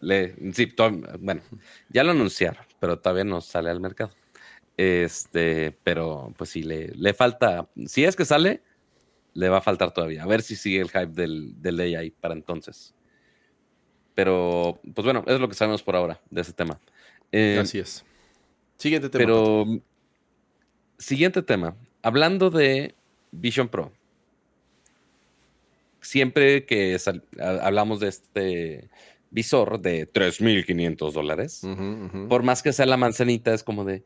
Le, 0.02 0.36
sí, 0.54 0.72
bueno, 1.20 1.42
ya 1.90 2.04
lo 2.04 2.12
anunciaron, 2.12 2.64
pero 2.80 3.00
todavía 3.00 3.24
no 3.24 3.42
sale 3.42 3.72
al 3.72 3.80
mercado. 3.80 4.12
Este, 4.78 5.78
pero 5.84 6.32
pues 6.38 6.52
sí, 6.52 6.62
le, 6.62 6.90
le 6.90 7.14
falta. 7.14 7.70
Si 7.88 8.04
es 8.04 8.16
que 8.16 8.26
sale, 8.26 8.62
le 9.34 9.50
va 9.50 9.58
a 9.58 9.62
faltar 9.62 9.94
todavía. 9.94 10.24
A 10.24 10.28
ver 10.28 10.42
si 10.42 10.56
sigue 10.56 10.80
el 10.80 10.90
hype 10.90 11.08
del, 11.08 11.60
del 11.62 11.80
AI 11.80 12.12
para 12.12 12.34
entonces. 12.34 12.94
Pero, 14.16 14.80
pues 14.94 15.06
bueno, 15.06 15.24
es 15.28 15.40
lo 15.40 15.48
que 15.48 15.56
sabemos 15.56 15.82
por 15.84 15.96
ahora 15.96 16.20
de 16.30 16.42
ese 16.42 16.54
tema. 16.54 16.80
Eh, 17.32 17.58
Así 17.60 17.80
es. 17.80 18.06
Siguiente 18.78 19.10
tema. 19.10 19.24
Pero, 19.24 19.66
siguiente 20.98 21.42
tema 21.42 21.76
hablando 22.04 22.52
de 22.52 22.94
Vision 23.32 23.68
Pro, 23.70 23.92
siempre 26.02 26.66
que 26.66 26.98
hablamos 27.40 28.02
de 28.02 28.10
este 28.10 28.90
visor 29.32 29.80
de 29.80 30.12
3.500 30.12 31.12
dólares, 31.12 31.62
por 32.30 32.44
más 32.44 32.62
que 32.62 32.74
sea 32.74 32.86
la 32.86 32.98
manzanita, 32.98 33.54
es 33.54 33.64
como 33.64 33.84
de, 33.86 34.04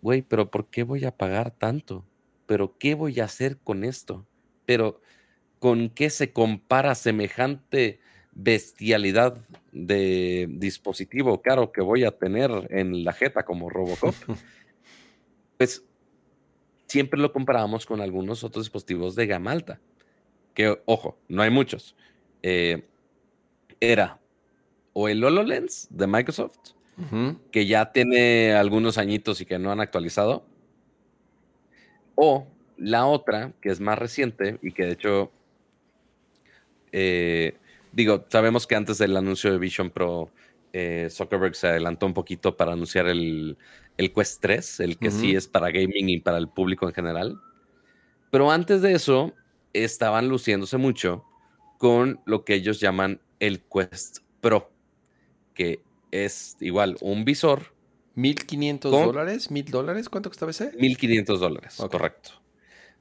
güey, 0.00 0.22
pero 0.22 0.50
¿por 0.50 0.68
qué 0.68 0.84
voy 0.84 1.04
a 1.04 1.14
pagar 1.14 1.50
tanto? 1.50 2.06
¿Pero 2.46 2.78
qué 2.78 2.94
voy 2.94 3.20
a 3.20 3.24
hacer 3.24 3.58
con 3.58 3.84
esto? 3.84 4.26
Pero 4.64 5.00
¿con 5.58 5.90
qué 5.90 6.08
se 6.10 6.32
compara 6.32 6.94
semejante 6.94 8.00
bestialidad 8.32 9.36
de 9.72 10.48
dispositivo 10.50 11.42
caro 11.42 11.72
que 11.72 11.82
voy 11.82 12.04
a 12.04 12.12
tener 12.12 12.50
en 12.70 13.04
la 13.04 13.12
jeta 13.12 13.44
como 13.44 13.70
Robocop? 13.70 14.14
pues 15.58 15.84
siempre 16.86 17.20
lo 17.20 17.32
comparábamos 17.32 17.86
con 17.86 18.00
algunos 18.00 18.44
otros 18.44 18.64
dispositivos 18.64 19.14
de 19.14 19.26
gama 19.26 19.52
alta, 19.52 19.80
que, 20.54 20.78
ojo, 20.84 21.18
no 21.28 21.42
hay 21.42 21.50
muchos. 21.50 21.96
Eh, 22.42 22.82
era 23.80 24.20
o 24.92 25.08
el 25.08 25.24
HoloLens 25.24 25.88
de 25.90 26.06
Microsoft, 26.06 26.58
que 27.50 27.66
ya 27.66 27.90
tiene 27.90 28.52
algunos 28.52 28.98
añitos 28.98 29.40
y 29.40 29.46
que 29.46 29.58
no 29.58 29.72
han 29.72 29.80
actualizado, 29.80 30.44
o 32.14 32.46
la 32.76 33.06
otra, 33.06 33.52
que 33.60 33.70
es 33.70 33.80
más 33.80 33.98
reciente 33.98 34.58
y 34.62 34.72
que 34.72 34.84
de 34.84 34.92
hecho, 34.92 35.32
eh, 36.92 37.56
digo, 37.92 38.24
sabemos 38.28 38.66
que 38.66 38.74
antes 38.74 38.98
del 38.98 39.16
anuncio 39.16 39.52
de 39.52 39.58
Vision 39.58 39.90
Pro, 39.90 40.30
eh, 40.72 41.08
Zuckerberg 41.10 41.54
se 41.54 41.68
adelantó 41.68 42.06
un 42.06 42.14
poquito 42.14 42.56
para 42.56 42.72
anunciar 42.72 43.06
el, 43.06 43.58
el 43.98 44.12
Quest 44.12 44.40
3, 44.40 44.80
el 44.80 44.98
que 44.98 45.10
sí 45.10 45.34
es 45.34 45.48
para 45.48 45.70
gaming 45.70 46.08
y 46.08 46.20
para 46.20 46.38
el 46.38 46.48
público 46.48 46.86
en 46.88 46.94
general. 46.94 47.40
Pero 48.30 48.50
antes 48.50 48.80
de 48.80 48.94
eso, 48.94 49.34
estaban 49.72 50.28
luciéndose 50.28 50.78
mucho 50.78 51.24
con 51.78 52.20
lo 52.24 52.44
que 52.44 52.54
ellos 52.54 52.80
llaman 52.80 53.20
el 53.40 53.62
Quest 53.62 54.18
Pro, 54.40 54.70
que 55.54 55.82
es 56.10 56.56
igual 56.60 56.96
un 57.00 57.24
visor. 57.24 57.74
¿1500 58.16 58.90
dólares? 58.90 59.50
¿1000 59.50 59.70
dólares? 59.70 60.08
¿Cuánto 60.08 60.30
costaba 60.30 60.50
ese? 60.50 60.72
1500 60.76 61.40
dólares, 61.40 61.76
correcto. 61.90 62.30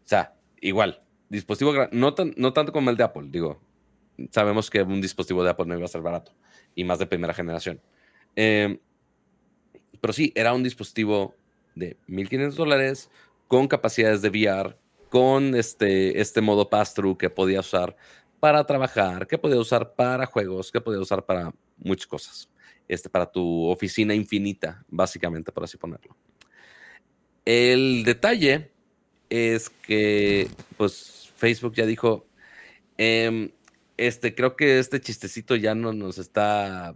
O 0.04 0.08
sea, 0.08 0.36
igual, 0.60 1.00
dispositivo, 1.30 1.74
no, 1.92 2.16
no 2.36 2.54
tanto 2.54 2.72
como 2.72 2.90
el 2.90 2.98
de 2.98 3.04
Apple, 3.04 3.28
digo, 3.30 3.62
sabemos 4.32 4.70
que 4.70 4.82
un 4.82 5.02
dispositivo 5.02 5.44
de 5.44 5.50
Apple 5.50 5.66
no 5.66 5.76
iba 5.76 5.86
a 5.86 5.90
ser 5.90 6.02
barato 6.02 6.34
y 6.76 6.84
más 6.84 7.00
de 7.00 7.06
primera 7.06 7.34
generación. 7.34 7.82
Eh, 8.36 8.80
pero 10.00 10.14
sí, 10.14 10.32
era 10.36 10.54
un 10.54 10.64
dispositivo 10.64 11.36
de 11.76 11.98
1.500 12.08 12.52
dólares 12.52 13.10
con 13.48 13.68
capacidades 13.68 14.22
de 14.22 14.30
VR, 14.30 14.78
con 15.10 15.56
este, 15.56 16.20
este 16.22 16.42
modo 16.42 16.70
pass-through 16.70 17.18
que 17.18 17.30
podía 17.30 17.60
usar 17.60 17.96
para 18.40 18.66
trabajar, 18.66 19.28
que 19.28 19.38
podía 19.38 19.60
usar 19.60 19.94
para 19.94 20.26
juegos, 20.26 20.72
que 20.72 20.82
podía 20.82 21.00
usar 21.00 21.26
para 21.26 21.54
muchas 21.78 22.08
cosas. 22.08 22.50
Este, 22.88 23.10
para 23.10 23.32
tu 23.32 23.68
oficina 23.70 24.14
infinita, 24.14 24.84
básicamente, 24.90 25.52
por 25.52 25.64
así 25.64 25.78
ponerlo. 25.78 26.16
El 27.46 28.04
detalle 28.04 28.72
es 29.30 29.70
que, 29.70 30.50
pues, 30.78 31.32
Facebook 31.38 31.74
ya 31.74 31.86
dijo, 31.86 32.26
em, 32.98 33.52
este, 34.08 34.34
creo 34.34 34.56
que 34.56 34.80
este 34.80 35.00
chistecito 35.00 35.56
ya 35.56 35.76
no 35.76 35.94
nos 35.94 36.18
está 36.18 36.96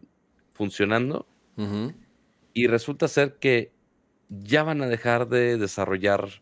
funcionando. 0.54 1.28
Y 2.54 2.68
resulta 2.68 3.08
ser 3.08 3.36
que 3.36 3.72
ya 4.30 4.64
van 4.64 4.82
a 4.82 4.88
dejar 4.88 5.30
de 5.30 5.58
desarrollar 5.58 6.42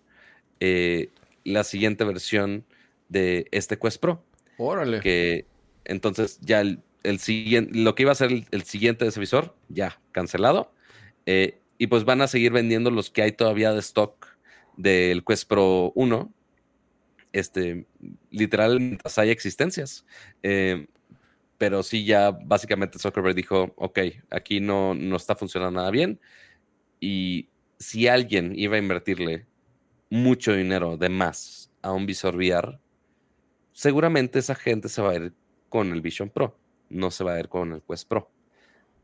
eh, 0.59 1.09
la 1.43 1.63
siguiente 1.63 2.03
versión 2.05 2.65
de 3.09 3.45
este 3.51 3.77
Quest 3.77 3.99
Pro. 3.99 4.23
Órale. 4.57 5.01
Que 5.01 5.45
entonces 5.83 6.39
ya 6.41 6.61
el, 6.61 6.79
siguiente, 7.19 7.77
lo 7.77 7.93
que 7.93 8.03
iba 8.03 8.13
a 8.13 8.15
ser 8.15 8.31
el, 8.49 8.63
siguiente 8.63 9.03
de 9.03 9.09
ese 9.09 9.19
visor, 9.19 9.55
ya 9.67 9.99
cancelado. 10.13 10.71
Eh, 11.25 11.59
y 11.77 11.87
pues 11.87 12.05
van 12.05 12.21
a 12.21 12.27
seguir 12.27 12.53
vendiendo 12.53 12.89
los 12.89 13.11
que 13.11 13.21
hay 13.21 13.33
todavía 13.33 13.73
de 13.73 13.79
stock 13.79 14.27
del 14.77 15.25
Quest 15.25 15.49
Pro 15.49 15.91
1. 15.95 16.33
Este, 17.33 17.87
literal, 18.29 18.99
hay 19.17 19.29
existencias. 19.29 20.05
Eh, 20.43 20.87
pero 21.57 21.83
sí, 21.83 22.05
ya 22.05 22.31
básicamente 22.31 22.99
Zuckerberg 22.99 23.35
dijo: 23.35 23.73
Ok, 23.75 23.99
aquí 24.29 24.59
no, 24.59 24.93
no 24.93 25.15
está 25.17 25.35
funcionando 25.35 25.79
nada 25.79 25.91
bien. 25.91 26.19
Y 26.99 27.49
si 27.79 28.07
alguien 28.07 28.53
iba 28.55 28.75
a 28.75 28.79
invertirle 28.79 29.45
mucho 30.09 30.53
dinero 30.53 30.95
de 30.95 31.09
más 31.09 31.71
a 31.81 31.91
un 31.91 32.05
visor 32.05 32.35
VR, 32.35 32.79
seguramente 33.73 34.39
esa 34.39 34.55
gente 34.55 34.87
se 34.87 35.01
va 35.01 35.11
a 35.11 35.15
ir 35.15 35.33
con 35.69 35.91
el 35.91 36.01
Vision 36.01 36.29
Pro, 36.29 36.57
no 36.89 37.11
se 37.11 37.23
va 37.23 37.33
a 37.33 37.39
ir 37.39 37.49
con 37.49 37.73
el 37.73 37.81
Quest 37.81 38.07
Pro. 38.07 38.29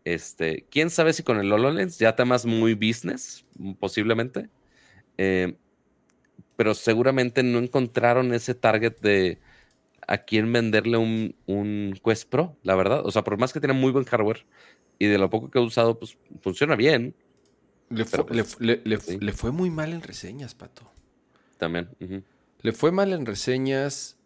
Este, 0.05 0.65
quién 0.69 0.89
sabe 0.89 1.13
si 1.13 1.23
con 1.23 1.39
el 1.39 1.51
HoloLens 1.51 1.97
ya 1.97 2.15
temas 2.15 2.45
muy 2.45 2.73
business, 2.73 3.45
posiblemente. 3.79 4.49
Eh, 5.17 5.57
pero 6.59 6.75
seguramente 6.75 7.41
no 7.41 7.57
encontraron 7.59 8.33
ese 8.33 8.53
target 8.53 8.99
de 8.99 9.39
a 10.05 10.17
quién 10.17 10.51
venderle 10.51 10.97
un, 10.97 11.33
un, 11.45 11.97
Quest 12.03 12.27
Pro, 12.27 12.57
la 12.63 12.75
verdad. 12.75 13.05
O 13.05 13.11
sea, 13.11 13.23
por 13.23 13.37
más 13.37 13.53
que 13.53 13.61
tiene 13.61 13.73
muy 13.73 13.93
buen 13.93 14.03
hardware 14.03 14.45
y 14.97 15.05
de 15.05 15.17
lo 15.17 15.29
poco 15.29 15.49
que 15.49 15.57
he 15.57 15.61
usado, 15.61 15.97
pues 15.97 16.17
funciona 16.41 16.75
bien. 16.75 17.15
Le 17.87 18.03
fue, 18.03 18.25
le, 18.59 19.31
fue 19.31 19.51
muy 19.53 19.69
mal 19.69 19.93
en 19.93 20.01
reseñas, 20.01 20.53
Pato. 20.53 20.91
También. 21.57 21.91
Le 22.59 22.73
fue 22.73 22.91
mal 22.91 23.13
en 23.13 23.25
reseñas. 23.25 24.17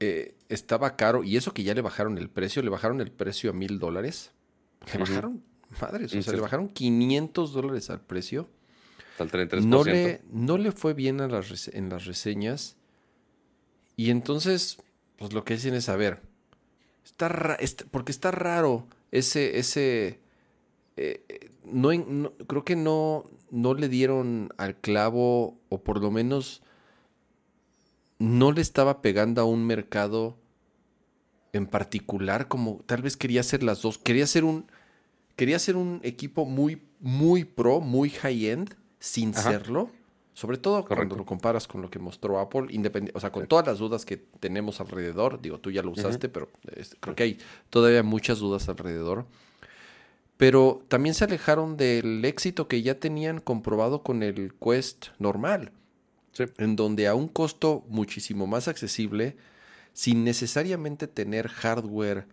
Eh, 0.00 0.34
estaba 0.48 0.96
caro. 0.96 1.22
Y 1.22 1.36
eso 1.36 1.54
que 1.54 1.62
ya 1.62 1.74
le 1.74 1.80
bajaron 1.80 2.18
el 2.18 2.28
precio. 2.28 2.60
Le 2.60 2.70
bajaron 2.70 3.00
el 3.00 3.12
precio 3.12 3.50
a 3.50 3.52
mil 3.52 3.78
dólares. 3.78 4.32
Le 4.92 4.98
bajaron, 4.98 5.44
madres, 5.80 6.12
o 6.12 6.22
sea, 6.22 6.32
le 6.32 6.40
bajaron 6.40 6.68
500 6.70 7.52
dólares 7.52 7.88
al 7.88 8.00
precio. 8.00 8.48
Al 9.20 9.30
33%. 9.30 9.64
No 9.64 9.84
le, 9.84 10.22
no 10.32 10.58
le 10.58 10.72
fue 10.72 10.94
bien 10.94 11.20
en 11.20 11.30
las 11.30 12.06
reseñas. 12.06 12.76
Y 13.96 14.10
entonces, 14.10 14.78
pues 15.16 15.32
lo 15.32 15.44
que 15.44 15.54
dicen 15.54 15.74
es, 15.74 15.88
a 15.88 15.96
ver, 15.96 16.22
está, 17.04 17.58
porque 17.90 18.12
está 18.12 18.30
raro 18.30 18.86
ese, 19.10 19.58
ese, 19.58 20.20
eh, 20.96 21.50
no, 21.64 22.32
creo 22.46 22.64
que 22.64 22.76
no, 22.76 23.28
no 23.50 23.74
le 23.74 23.88
dieron 23.88 24.54
al 24.56 24.76
clavo, 24.76 25.58
o 25.68 25.82
por 25.82 26.00
lo 26.00 26.10
menos 26.10 26.62
no 28.18 28.52
le 28.52 28.60
estaba 28.60 29.02
pegando 29.02 29.40
a 29.40 29.44
un 29.44 29.66
mercado 29.66 30.38
en 31.52 31.66
particular, 31.66 32.48
como 32.48 32.82
tal 32.86 33.02
vez 33.02 33.16
quería 33.16 33.40
hacer 33.40 33.62
las 33.62 33.82
dos. 33.82 33.98
Quería 33.98 34.24
hacer 34.24 34.44
un, 34.44 34.66
quería 35.36 35.56
hacer 35.56 35.76
un 35.76 36.00
equipo 36.04 36.46
muy, 36.46 36.82
muy 37.00 37.44
pro, 37.44 37.80
muy 37.80 38.10
high-end, 38.10 38.76
sin 39.00 39.34
serlo. 39.34 39.90
Sobre 40.32 40.56
todo 40.56 40.84
cuando 40.84 41.16
lo 41.16 41.26
comparas 41.26 41.66
con 41.66 41.82
lo 41.82 41.90
que 41.90 41.98
mostró 41.98 42.38
Apple, 42.38 42.66
independiente, 42.70 43.18
o 43.18 43.20
sea, 43.20 43.32
con 43.32 43.46
todas 43.46 43.66
las 43.66 43.78
dudas 43.78 44.06
que 44.06 44.16
tenemos 44.16 44.80
alrededor. 44.80 45.42
Digo, 45.42 45.58
tú 45.58 45.72
ya 45.72 45.82
lo 45.82 45.90
usaste, 45.90 46.28
pero 46.28 46.48
creo 47.00 47.16
que 47.16 47.22
hay 47.24 47.38
todavía 47.68 48.02
muchas 48.02 48.38
dudas 48.38 48.68
alrededor 48.68 49.26
pero 50.40 50.82
también 50.88 51.14
se 51.14 51.24
alejaron 51.24 51.76
del 51.76 52.24
éxito 52.24 52.66
que 52.66 52.80
ya 52.80 52.98
tenían 52.98 53.40
comprobado 53.40 54.02
con 54.02 54.22
el 54.22 54.54
Quest 54.54 55.08
normal, 55.18 55.70
en 56.56 56.76
donde 56.76 57.08
a 57.08 57.14
un 57.14 57.28
costo 57.28 57.84
muchísimo 57.90 58.46
más 58.46 58.66
accesible, 58.66 59.36
sin 59.92 60.24
necesariamente 60.24 61.08
tener 61.08 61.48
hardware 61.48 62.26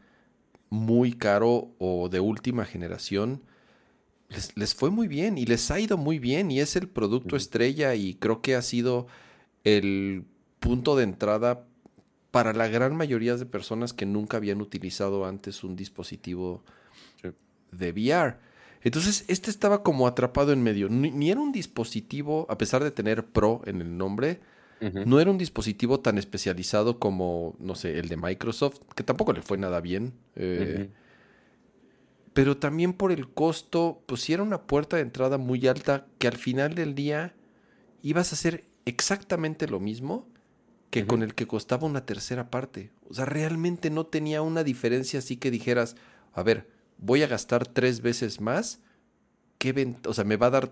muy 0.69 1.11
caro 1.11 1.67
o 1.79 2.07
de 2.07 2.21
última 2.21 2.63
generación, 2.63 3.41
les, 4.55 4.75
fue 4.75 4.89
muy 4.89 5.07
bien 5.07 5.37
y 5.37 5.45
les 5.45 5.71
ha 5.71 5.79
ido 5.79 5.97
muy 5.97 6.19
bien 6.19 6.51
y 6.51 6.59
es 6.59 6.75
el 6.75 6.87
producto 6.87 7.35
estrella 7.35 7.95
y 7.95 8.15
creo 8.15 8.41
que 8.41 8.55
ha 8.55 8.61
sido 8.61 9.07
el 9.63 10.25
punto 10.59 10.95
de 10.95 11.03
entrada 11.03 11.65
para 12.31 12.53
la 12.53 12.67
gran 12.67 12.95
mayoría 12.95 13.35
de 13.35 13.45
personas 13.45 13.93
que 13.93 14.05
nunca 14.05 14.37
habían 14.37 14.61
utilizado 14.61 15.25
antes 15.25 15.63
un 15.63 15.75
dispositivo 15.75 16.63
de 17.71 17.91
VR. 17.91 18.37
Entonces, 18.81 19.25
este 19.27 19.49
estaba 19.49 19.83
como 19.83 20.07
atrapado 20.07 20.51
en 20.51 20.61
medio. 20.61 20.87
Ni, 20.89 21.31
era 21.31 21.39
un 21.39 21.51
dispositivo, 21.51 22.45
a 22.49 22.57
pesar 22.57 22.83
de 22.83 22.91
tener 22.91 23.25
Pro 23.25 23.61
en 23.65 23.81
el 23.81 23.97
nombre, 23.97 24.39
no 24.79 25.19
era 25.19 25.31
un 25.31 25.39
dispositivo 25.39 25.99
tan 26.01 26.19
especializado 26.19 26.99
como, 26.99 27.55
no 27.59 27.73
sé, 27.73 27.97
el 27.97 28.09
de 28.09 28.17
Microsoft, 28.17 28.81
que 28.95 29.03
tampoco 29.03 29.33
le 29.33 29.41
fue 29.41 29.57
nada 29.57 29.81
bien. 29.81 30.13
Eh, 30.35 30.89
pero 32.37 32.55
también 32.55 32.93
por 32.93 33.11
el 33.11 33.27
costo, 33.27 34.03
pues 34.05 34.21
sí 34.21 34.31
era 34.31 34.43
una 34.43 34.61
puerta 34.61 34.97
de 34.97 35.01
entrada 35.01 35.39
muy 35.39 35.65
alta 35.65 36.05
que 36.19 36.27
al 36.27 36.37
final 36.37 36.75
del 36.75 36.93
día 36.93 37.33
ibas 38.03 38.31
a 38.31 38.35
hacer 38.35 38.63
exactamente 38.85 39.67
lo 39.67 39.79
mismo 39.79 40.27
que 40.91 41.07
con 41.07 41.23
el 41.23 41.33
que 41.33 41.47
costaba 41.47 41.87
una 41.87 42.05
tercera 42.05 42.51
parte. 42.51 42.91
O 43.09 43.15
sea, 43.15 43.25
realmente 43.25 43.89
no 43.89 44.05
tenía 44.05 44.43
una 44.43 44.63
diferencia 44.63 45.17
así 45.17 45.37
que 45.37 45.49
dijeras, 45.49 45.95
a 46.31 46.43
ver, 46.43 46.69
voy 46.99 47.23
a 47.23 47.27
gastar 47.27 47.65
tres 47.65 48.01
veces 48.01 48.39
más, 48.39 48.81
¿qué 49.57 49.95
o 50.05 50.13
sea, 50.13 50.23
me 50.23 50.37
va 50.37 50.45
a 50.45 50.51
dar 50.51 50.71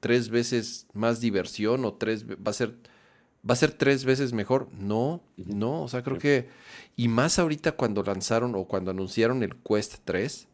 tres 0.00 0.28
veces 0.28 0.86
más 0.92 1.22
diversión 1.22 1.86
o 1.86 1.94
tres, 1.94 2.26
va 2.26 2.50
a 2.50 2.52
ser, 2.52 2.76
va 3.48 3.54
a 3.54 3.56
ser 3.56 3.72
tres 3.72 4.04
veces 4.04 4.34
mejor. 4.34 4.68
No, 4.74 5.22
no, 5.38 5.82
o 5.82 5.88
sea, 5.88 6.02
creo 6.02 6.18
que, 6.18 6.50
y 6.94 7.08
más 7.08 7.38
ahorita 7.38 7.72
cuando 7.72 8.02
lanzaron 8.02 8.54
o 8.54 8.66
cuando 8.66 8.90
anunciaron 8.90 9.42
el 9.42 9.56
Quest 9.56 10.00
3, 10.04 10.48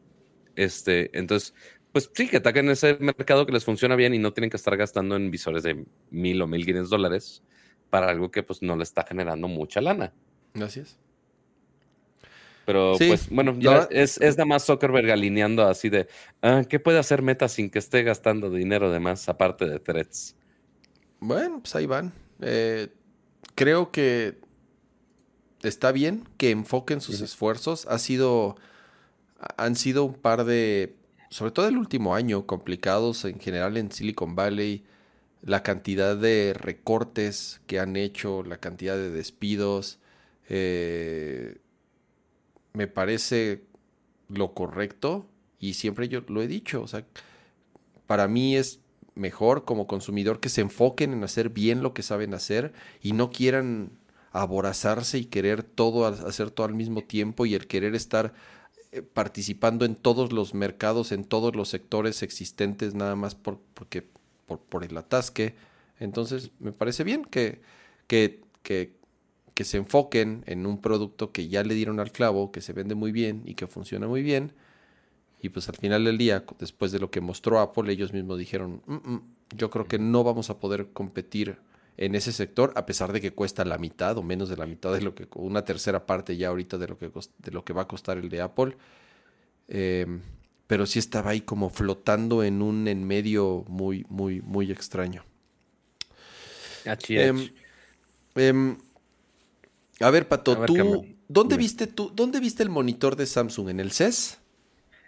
Este, 0.56 1.16
entonces, 1.18 1.54
pues 1.94 2.10
sí, 2.12 2.26
que 2.26 2.38
ataquen 2.38 2.68
ese 2.70 2.98
mercado 2.98 3.46
que 3.46 3.52
les 3.52 3.64
funciona 3.64 3.94
bien 3.94 4.14
y 4.14 4.18
no 4.18 4.32
tienen 4.32 4.50
que 4.50 4.56
estar 4.56 4.76
gastando 4.76 5.14
en 5.14 5.30
visores 5.30 5.62
de 5.62 5.86
mil 6.10 6.42
o 6.42 6.48
mil 6.48 6.66
quinientos 6.66 6.90
dólares 6.90 7.44
para 7.88 8.10
algo 8.10 8.32
que 8.32 8.42
pues 8.42 8.62
no 8.62 8.74
le 8.74 8.82
está 8.82 9.04
generando 9.06 9.46
mucha 9.46 9.80
lana. 9.80 10.12
Gracias. 10.54 10.98
Pero 12.66 12.94
pues 12.98 13.30
bueno, 13.30 13.54
ya 13.60 13.86
es, 13.92 14.20
es 14.20 14.36
nada 14.36 14.46
más 14.46 14.66
Zuckerberg 14.66 15.08
alineando 15.08 15.68
así 15.68 15.88
de, 15.88 16.08
ah, 16.42 16.64
¿qué 16.68 16.80
puede 16.80 16.98
hacer 16.98 17.22
Meta 17.22 17.48
sin 17.48 17.70
que 17.70 17.78
esté 17.78 18.02
gastando 18.02 18.50
dinero 18.50 18.90
de 18.90 18.98
más 18.98 19.28
aparte 19.28 19.64
de 19.64 19.78
threads? 19.78 20.34
Bueno, 21.20 21.60
pues 21.60 21.76
ahí 21.76 21.86
van. 21.86 22.12
Eh, 22.40 22.88
creo 23.54 23.92
que 23.92 24.40
está 25.62 25.92
bien 25.92 26.28
que 26.38 26.50
enfoquen 26.50 27.00
sus 27.00 27.20
esfuerzos. 27.20 27.86
Ha 27.86 28.00
sido, 28.00 28.56
han 29.56 29.76
sido 29.76 30.06
un 30.06 30.14
par 30.14 30.44
de, 30.44 30.96
sobre 31.34 31.50
todo 31.50 31.66
el 31.66 31.76
último 31.78 32.14
año, 32.14 32.46
complicados 32.46 33.24
en 33.24 33.40
general 33.40 33.76
en 33.76 33.90
Silicon 33.90 34.36
Valley. 34.36 34.84
La 35.42 35.64
cantidad 35.64 36.16
de 36.16 36.54
recortes 36.56 37.60
que 37.66 37.80
han 37.80 37.96
hecho, 37.96 38.44
la 38.44 38.58
cantidad 38.58 38.94
de 38.94 39.10
despidos, 39.10 39.98
eh, 40.48 41.58
me 42.72 42.86
parece 42.86 43.64
lo 44.28 44.54
correcto 44.54 45.26
y 45.58 45.74
siempre 45.74 46.08
yo 46.08 46.22
lo 46.28 46.40
he 46.40 46.46
dicho. 46.46 46.80
O 46.82 46.86
sea, 46.86 47.04
para 48.06 48.28
mí 48.28 48.54
es 48.56 48.78
mejor 49.16 49.64
como 49.64 49.88
consumidor 49.88 50.38
que 50.38 50.48
se 50.48 50.60
enfoquen 50.60 51.14
en 51.14 51.24
hacer 51.24 51.48
bien 51.48 51.82
lo 51.82 51.94
que 51.94 52.04
saben 52.04 52.32
hacer 52.32 52.72
y 53.02 53.10
no 53.10 53.32
quieran 53.32 53.90
aborazarse 54.30 55.18
y 55.18 55.24
querer 55.24 55.64
todo, 55.64 56.06
hacer 56.06 56.52
todo 56.52 56.68
al 56.68 56.74
mismo 56.74 57.02
tiempo 57.02 57.44
y 57.44 57.54
el 57.54 57.66
querer 57.66 57.96
estar 57.96 58.34
participando 59.02 59.84
en 59.84 59.94
todos 59.94 60.32
los 60.32 60.54
mercados, 60.54 61.12
en 61.12 61.24
todos 61.24 61.56
los 61.56 61.68
sectores 61.68 62.22
existentes, 62.22 62.94
nada 62.94 63.16
más 63.16 63.34
por, 63.34 63.58
porque, 63.74 64.06
por, 64.46 64.84
el 64.84 64.96
atasque. 64.96 65.54
Entonces, 65.98 66.50
me 66.60 66.72
parece 66.72 67.04
bien 67.04 67.24
que, 67.24 67.60
que, 68.06 68.40
que, 68.62 68.92
que, 69.54 69.64
se 69.64 69.78
enfoquen 69.78 70.44
en 70.46 70.66
un 70.66 70.80
producto 70.80 71.32
que 71.32 71.48
ya 71.48 71.62
le 71.62 71.74
dieron 71.74 72.00
al 72.00 72.12
clavo, 72.12 72.52
que 72.52 72.60
se 72.60 72.72
vende 72.72 72.94
muy 72.94 73.12
bien 73.12 73.42
y 73.44 73.54
que 73.54 73.66
funciona 73.66 74.06
muy 74.06 74.22
bien. 74.22 74.52
Y 75.40 75.50
pues 75.50 75.68
al 75.68 75.76
final 75.76 76.04
del 76.04 76.16
día, 76.16 76.44
después 76.58 76.90
de 76.90 76.98
lo 76.98 77.10
que 77.10 77.20
mostró 77.20 77.60
Apple, 77.60 77.92
ellos 77.92 78.12
mismos 78.12 78.38
dijeron, 78.38 78.82
mm, 78.86 78.94
mm, 78.94 79.22
yo 79.56 79.70
creo 79.70 79.86
que 79.86 79.98
no 79.98 80.24
vamos 80.24 80.50
a 80.50 80.58
poder 80.58 80.88
competir 80.92 81.58
en 81.96 82.14
ese 82.14 82.32
sector, 82.32 82.72
a 82.76 82.86
pesar 82.86 83.12
de 83.12 83.20
que 83.20 83.32
cuesta 83.32 83.64
la 83.64 83.78
mitad 83.78 84.18
o 84.18 84.22
menos 84.22 84.48
de 84.48 84.56
la 84.56 84.66
mitad 84.66 84.92
de 84.92 85.00
lo 85.00 85.14
que, 85.14 85.28
una 85.34 85.64
tercera 85.64 86.06
parte 86.06 86.36
ya 86.36 86.48
ahorita 86.48 86.76
de 86.78 86.88
lo 86.88 86.98
que, 86.98 87.10
de 87.38 87.50
lo 87.52 87.64
que 87.64 87.72
va 87.72 87.82
a 87.82 87.88
costar 87.88 88.18
el 88.18 88.28
de 88.28 88.40
Apple. 88.40 88.76
Em, 89.68 90.20
pero 90.66 90.86
sí 90.86 90.98
estaba 90.98 91.30
ahí 91.30 91.42
como 91.42 91.70
flotando 91.70 92.42
en 92.42 92.62
un 92.62 92.88
en 92.88 93.04
medio 93.06 93.64
muy, 93.68 94.04
muy, 94.08 94.40
muy 94.40 94.72
extraño. 94.72 95.24
Em, 96.84 97.50
em, 98.34 98.76
a 100.00 100.10
ver, 100.10 100.28
Pato, 100.28 100.64
tú, 100.66 101.06
¿dónde 101.28 101.56
viste 101.56 101.86
tú, 101.86 102.10
dónde 102.14 102.40
viste 102.40 102.62
el 102.62 102.70
monitor 102.70 103.14
de 103.16 103.26
Samsung? 103.26 103.70
¿En 103.70 103.80
el 103.80 103.92
CES? 103.92 104.38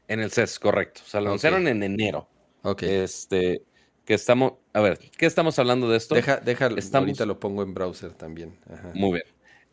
En 0.09 0.20
el 0.20 0.30
CES, 0.30 0.59
correcto. 0.59 1.01
O 1.05 1.09
sea, 1.09 1.20
lo 1.20 1.28
anunciaron 1.28 1.66
en 1.66 1.82
enero. 1.82 2.28
Ok. 2.62 2.84
Este, 2.84 3.62
que 4.05 4.14
estamos, 4.14 4.55
a 4.76 4.80
ver, 4.80 4.98
¿qué 5.16 5.24
estamos 5.24 5.58
hablando 5.58 5.88
de 5.88 5.96
esto? 5.96 6.14
Deja, 6.14 6.36
deja 6.36 6.66
ahorita 6.66 7.24
lo 7.24 7.40
pongo 7.40 7.62
en 7.62 7.72
browser 7.72 8.12
también. 8.12 8.58
Muy 8.92 9.12
bien. 9.12 9.24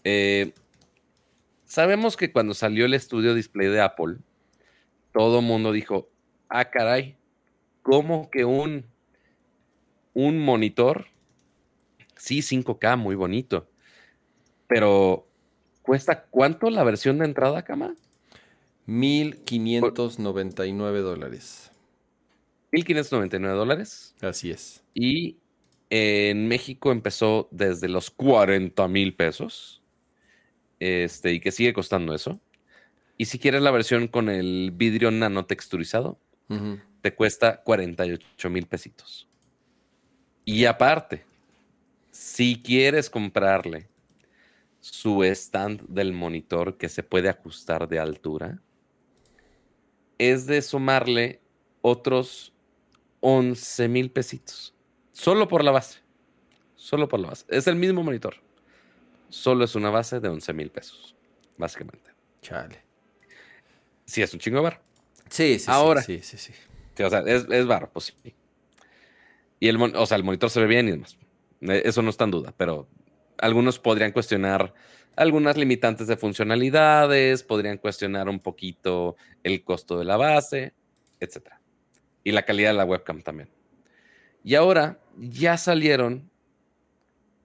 Eh, 0.06 0.54
sabemos 1.66 2.16
que 2.16 2.32
cuando 2.32 2.54
salió 2.54 2.86
el 2.86 2.94
estudio 2.94 3.34
display 3.34 3.68
de 3.68 3.82
Apple, 3.82 4.20
todo 5.12 5.42
mundo 5.42 5.74
dijo, 5.74 6.10
ah, 6.48 6.70
caray, 6.70 7.18
¿cómo 7.82 8.32
que 8.32 8.46
un, 8.46 8.86
un 10.14 10.40
monitor? 10.40 11.08
Sí, 12.16 12.40
5K, 12.40 12.98
muy 12.98 13.16
bonito. 13.16 13.70
Pero, 14.68 15.28
¿cuesta 15.82 16.28
cuánto 16.28 16.70
la 16.70 16.86
versión 16.86 17.18
de 17.18 17.26
entrada, 17.26 17.66
Cama? 17.66 17.94
1.599 18.88 21.02
dólares. 21.02 21.73
1.599 22.74 23.56
dólares. 23.56 24.16
Así 24.22 24.52
es. 24.52 24.84
Y 24.94 25.38
en 25.90 26.48
México 26.48 26.92
empezó 26.92 27.48
desde 27.52 27.88
los 27.88 28.10
40 28.10 28.88
mil 28.88 29.16
pesos. 29.16 29.82
Este, 30.80 31.34
y 31.34 31.40
que 31.40 31.52
sigue 31.52 31.72
costando 31.72 32.14
eso. 32.14 32.42
Y 33.18 33.26
si 33.26 33.38
quieres 33.38 33.62
la 33.62 33.72
versión 33.72 34.08
con 34.08 34.28
el 34.28 34.72
vidrio 34.74 35.12
nano 35.12 35.46
texturizado, 35.46 36.20
te 37.02 37.16
cuesta 37.16 37.62
48 37.64 38.50
mil 38.50 38.68
pesitos. 38.68 39.28
Y 40.46 40.66
aparte, 40.66 41.26
si 42.12 42.62
quieres 42.62 43.10
comprarle 43.10 43.88
su 44.80 45.24
stand 45.24 45.88
del 45.88 46.12
monitor 46.12 46.78
que 46.78 46.90
se 46.90 47.02
puede 47.02 47.30
ajustar 47.30 47.88
de 47.88 48.00
altura, 48.00 48.62
es 50.18 50.46
de 50.46 50.62
sumarle 50.62 51.42
otros 51.82 52.53
11 53.26 53.88
mil 53.88 54.12
pesitos. 54.12 54.76
Solo 55.14 55.48
por 55.48 55.64
la 55.64 55.72
base. 55.72 56.00
Solo 56.76 57.08
por 57.08 57.22
la 57.22 57.30
base. 57.30 57.46
Es 57.48 57.68
el 57.68 57.78
mismo 57.78 58.04
monitor. 58.04 58.36
Solo 59.30 59.64
es 59.64 59.76
una 59.76 59.90
base 59.90 60.20
de 60.20 60.28
11 60.28 60.52
mil 60.52 60.70
pesos. 60.70 61.16
Básicamente. 61.56 62.12
Chale. 62.42 62.84
Sí, 64.04 64.22
es 64.22 64.34
un 64.34 64.42
chingo 64.42 64.58
de 64.58 64.64
bar. 64.64 64.82
Sí, 65.30 65.58
sí, 65.58 65.66
Ahora, 65.70 66.02
sí, 66.02 66.20
sí, 66.22 66.38
sí. 66.38 66.52
o 67.02 67.10
sea, 67.10 67.20
es, 67.26 67.48
es 67.50 67.66
bar, 67.66 67.90
pues 67.94 68.14
sí. 68.22 68.36
Y 69.58 69.70
el, 69.70 69.82
o 69.82 70.06
sea, 70.06 70.18
el 70.18 70.26
monitor 70.26 70.50
se 70.50 70.60
ve 70.60 70.68
bien 70.68 70.90
y 70.90 70.92
demás. 70.92 71.18
Eh, 71.62 71.82
eso 71.86 72.02
no 72.02 72.10
está 72.10 72.26
en 72.26 72.32
duda, 72.32 72.54
pero 72.58 72.90
algunos 73.38 73.80
podrían 73.80 74.12
cuestionar 74.12 74.74
algunas 75.16 75.56
limitantes 75.56 76.08
de 76.08 76.18
funcionalidades, 76.18 77.44
podrían 77.44 77.78
cuestionar 77.78 78.28
un 78.28 78.42
poquito 78.42 79.16
el 79.44 79.64
costo 79.64 79.98
de 79.98 80.04
la 80.04 80.18
base, 80.18 80.74
etcétera 81.22 81.63
y 82.24 82.32
la 82.32 82.44
calidad 82.44 82.72
de 82.72 82.78
la 82.78 82.86
webcam 82.86 83.22
también. 83.22 83.50
Y 84.44 84.56
ahora 84.56 85.00
ya 85.18 85.58
salieron 85.58 86.30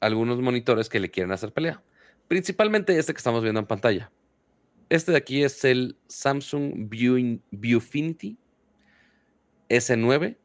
algunos 0.01 0.41
monitores 0.41 0.89
que 0.89 1.01
le 1.01 1.11
quieren 1.11 1.33
hacer 1.33 1.53
pelea. 1.53 1.83
Principalmente 2.29 2.99
este 2.99 3.13
que 3.13 3.19
estamos 3.19 3.43
viendo 3.43 3.61
en 3.61 3.67
pantalla. 3.67 4.11
Este 4.89 5.13
de 5.13 5.19
aquí 5.19 5.43
es 5.43 5.65
el 5.65 5.97
Samsung 6.09 6.89
Viewfinity 6.89 8.39
S9, 9.69 10.37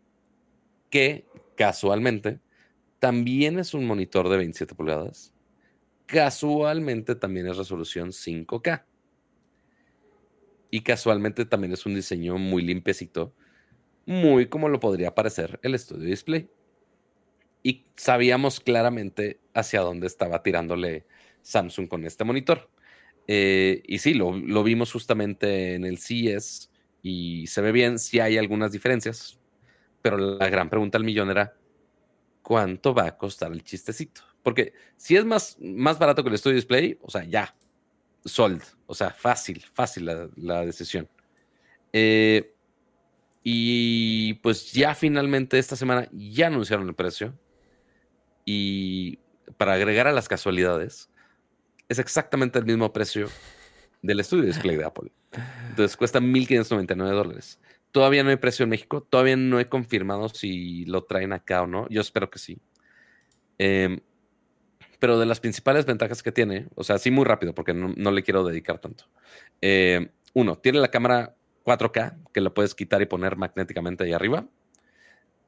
que 0.90 1.26
casualmente 1.56 2.40
también 3.00 3.60
es 3.60 3.74
un 3.74 3.86
monitor 3.86 4.30
de 4.30 4.38
27 4.38 4.76
pulgadas. 4.76 5.34
Casualmente 6.06 7.16
también 7.16 7.48
es 7.48 7.58
resolución 7.58 8.10
5K. 8.10 8.86
Y 10.72 10.82
casualmente 10.82 11.46
también 11.46 11.74
es 11.74 11.86
un 11.86 11.96
diseño 11.96 12.38
muy 12.38 12.64
limpiecito 12.64 13.34
muy 14.06 14.48
como 14.48 14.70
lo 14.70 14.80
podría 14.80 15.16
parecer 15.16 15.60
el 15.64 15.76
estudio 15.76 16.08
display. 16.08 16.50
Y 17.62 17.86
sabíamos 17.96 18.60
claramente 18.60 19.40
hacia 19.54 19.82
dónde 19.82 20.08
estaba 20.08 20.44
tirándole 20.44 21.06
Samsung 21.42 21.88
con 21.88 22.06
este 22.06 22.24
monitor. 22.24 22.70
Eh, 23.28 23.82
y 23.86 24.00
sí, 24.00 24.14
lo, 24.14 24.64
vimos 24.64 24.92
justamente 24.92 25.76
en 25.76 25.86
el 25.86 25.98
CES 25.98 26.70
y 27.02 27.48
se 27.48 27.62
ve 27.62 27.72
bien, 27.72 28.00
si 28.00 28.20
hay 28.20 28.38
algunas 28.38 28.72
diferencias, 28.72 29.40
pero 30.02 30.18
la 30.18 30.50
gran 30.50 30.70
pregunta 30.70 30.98
al 30.98 31.06
millón 31.06 31.30
era, 31.30 31.56
¿cuánto 32.42 32.94
va 32.94 33.08
a 33.08 33.18
costar 33.18 33.52
el 33.54 33.64
chistecito? 33.64 34.22
Porque 34.42 34.74
si 34.98 35.16
es 35.16 35.24
más, 35.24 35.58
más 35.62 35.98
barato 35.98 36.22
que 36.24 36.30
el 36.30 36.36
estudio 36.36 36.56
display, 36.56 36.98
o 37.02 37.10
sea, 37.10 37.24
ya, 37.24 37.56
sold, 38.26 38.62
o 38.86 38.94
sea, 38.94 39.12
fácil, 39.12 39.64
fácil 39.74 40.06
la, 40.06 40.30
la 40.36 40.66
decisión. 40.66 41.08
Eh, 41.94 42.54
y 43.44 44.36
pues 44.36 44.72
ya 44.72 44.96
finalmente 44.96 45.60
esta 45.60 45.76
semana 45.76 46.08
ya 46.12 46.48
anunciaron 46.48 46.88
el 46.88 46.96
precio. 46.96 47.38
Y 48.46 49.20
para 49.58 49.74
agregar 49.74 50.08
a 50.08 50.14
las 50.14 50.30
casualidades, 50.30 51.10
es 51.90 52.00
exactamente 52.00 52.60
el 52.60 52.66
mismo 52.66 52.92
precio 52.94 53.28
del 54.02 54.20
estudio 54.22 54.46
display 54.46 54.78
de 54.78 54.86
Apple. 54.86 55.12
Entonces 55.70 55.98
cuesta 55.98 56.20
1.599 56.20 56.96
dólares. 57.12 57.60
Todavía 57.92 58.24
no 58.24 58.30
hay 58.30 58.38
precio 58.38 58.64
en 58.64 58.70
México. 58.70 59.02
Todavía 59.02 59.36
no 59.36 59.60
he 59.60 59.66
confirmado 59.68 60.30
si 60.30 60.86
lo 60.86 61.04
traen 61.04 61.34
acá 61.34 61.62
o 61.62 61.68
no. 61.68 61.88
Yo 61.90 62.02
espero 62.02 62.30
que 62.30 62.40
sí. 62.40 62.60
Em, 63.58 64.00
pero 65.00 65.20
de 65.20 65.26
las 65.26 65.40
principales 65.40 65.86
ventajas 65.86 66.24
que 66.24 66.32
tiene, 66.32 66.68
o 66.76 66.84
sea, 66.84 66.98
sí 66.98 67.12
muy 67.12 67.26
rápido 67.26 67.54
porque 67.54 67.74
no, 67.74 68.12
le 68.12 68.24
quiero 68.24 68.46
dedicar 68.46 68.80
tanto. 68.80 69.06
Em, 69.62 70.10
uno, 70.34 70.58
tiene 70.58 70.80
la 70.80 70.90
cámara 70.90 71.36
4K, 71.64 72.18
que 72.34 72.42
lo 72.42 72.54
puedes 72.54 72.76
quitar 72.76 73.02
y 73.02 73.06
poner 73.06 73.38
magnéticamente 73.38 74.04
ahí 74.04 74.14
arriba. 74.14 74.48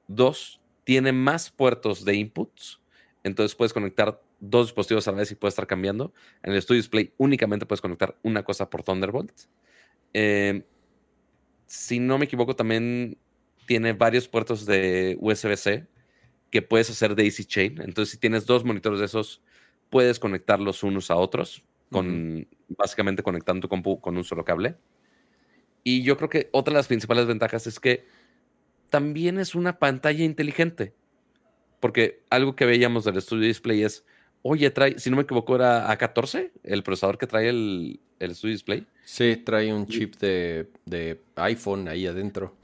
Dos, 0.08 0.62
tiene 0.84 1.12
más 1.12 1.52
puertos 1.52 2.06
de 2.06 2.16
inputs. 2.16 2.82
Entonces 3.24 3.56
puedes 3.56 3.74
conectar 3.74 4.22
dos 4.40 4.68
dispositivos 4.68 5.08
a 5.08 5.12
la 5.12 5.18
vez 5.18 5.32
y 5.32 5.36
puedes 5.36 5.54
estar 5.54 5.68
cambiando. 5.68 6.14
En 6.44 6.54
el 6.54 6.62
Studio 6.62 6.80
Display 6.82 7.14
únicamente 7.18 7.66
puedes 7.66 7.82
conectar 7.82 8.18
una 8.22 8.44
cosa 8.44 8.70
por 8.70 8.84
Thunderbolt. 8.84 9.32
Eh, 10.14 10.64
si 11.66 12.00
no 12.00 12.18
me 12.18 12.26
equivoco, 12.26 12.56
también 12.56 13.18
tiene 13.66 13.94
varios 13.94 14.28
puertos 14.28 14.66
de 14.66 15.18
USB-C 15.20 15.88
que 16.52 16.62
puedes 16.62 16.90
hacer 16.90 17.16
Daisy 17.16 17.46
Chain. 17.46 17.82
Entonces, 17.82 18.12
si 18.12 18.18
tienes 18.18 18.46
dos 18.46 18.64
monitores 18.64 19.00
de 19.00 19.06
esos, 19.06 19.42
puedes 19.90 20.20
conectarlos 20.20 20.84
unos 20.84 21.10
a 21.12 21.16
otros, 21.16 21.64
con, 21.92 22.48
básicamente 22.70 23.24
conectando 23.24 23.62
tu 23.62 23.70
compu 23.70 24.00
con 24.00 24.16
un 24.16 24.24
solo 24.24 24.46
cable. 24.46 24.78
Y 25.86 26.04
yo 26.04 26.18
creo 26.18 26.30
que 26.30 26.50
otra 26.52 26.74
de 26.74 26.80
las 26.80 26.88
principales 26.88 27.28
ventajas 27.28 27.66
es 27.66 27.80
que 27.80 28.06
también 28.90 29.40
es 29.40 29.56
una 29.56 29.80
pantalla 29.80 30.26
inteligente. 30.26 30.94
Porque 31.80 32.24
algo 32.30 32.58
que 32.58 32.66
veíamos 32.66 33.06
del 33.06 33.16
estudio 33.16 33.48
display 33.48 33.84
es 33.84 34.04
Oye, 34.48 34.70
trae, 34.70 35.00
si 35.00 35.10
no 35.10 35.16
me 35.16 35.24
equivoco, 35.24 35.56
era 35.56 35.92
A14, 35.92 36.52
el 36.62 36.84
procesador 36.84 37.18
que 37.18 37.26
trae 37.26 37.50
el, 37.50 38.00
el 38.20 38.36
Studio 38.36 38.54
Display. 38.54 38.86
Sí, 39.04 39.38
trae 39.38 39.74
un 39.74 39.88
chip 39.88 40.18
de, 40.18 40.70
de 40.86 41.20
iPhone 41.38 41.88
ahí 41.88 42.06
adentro. 42.06 42.56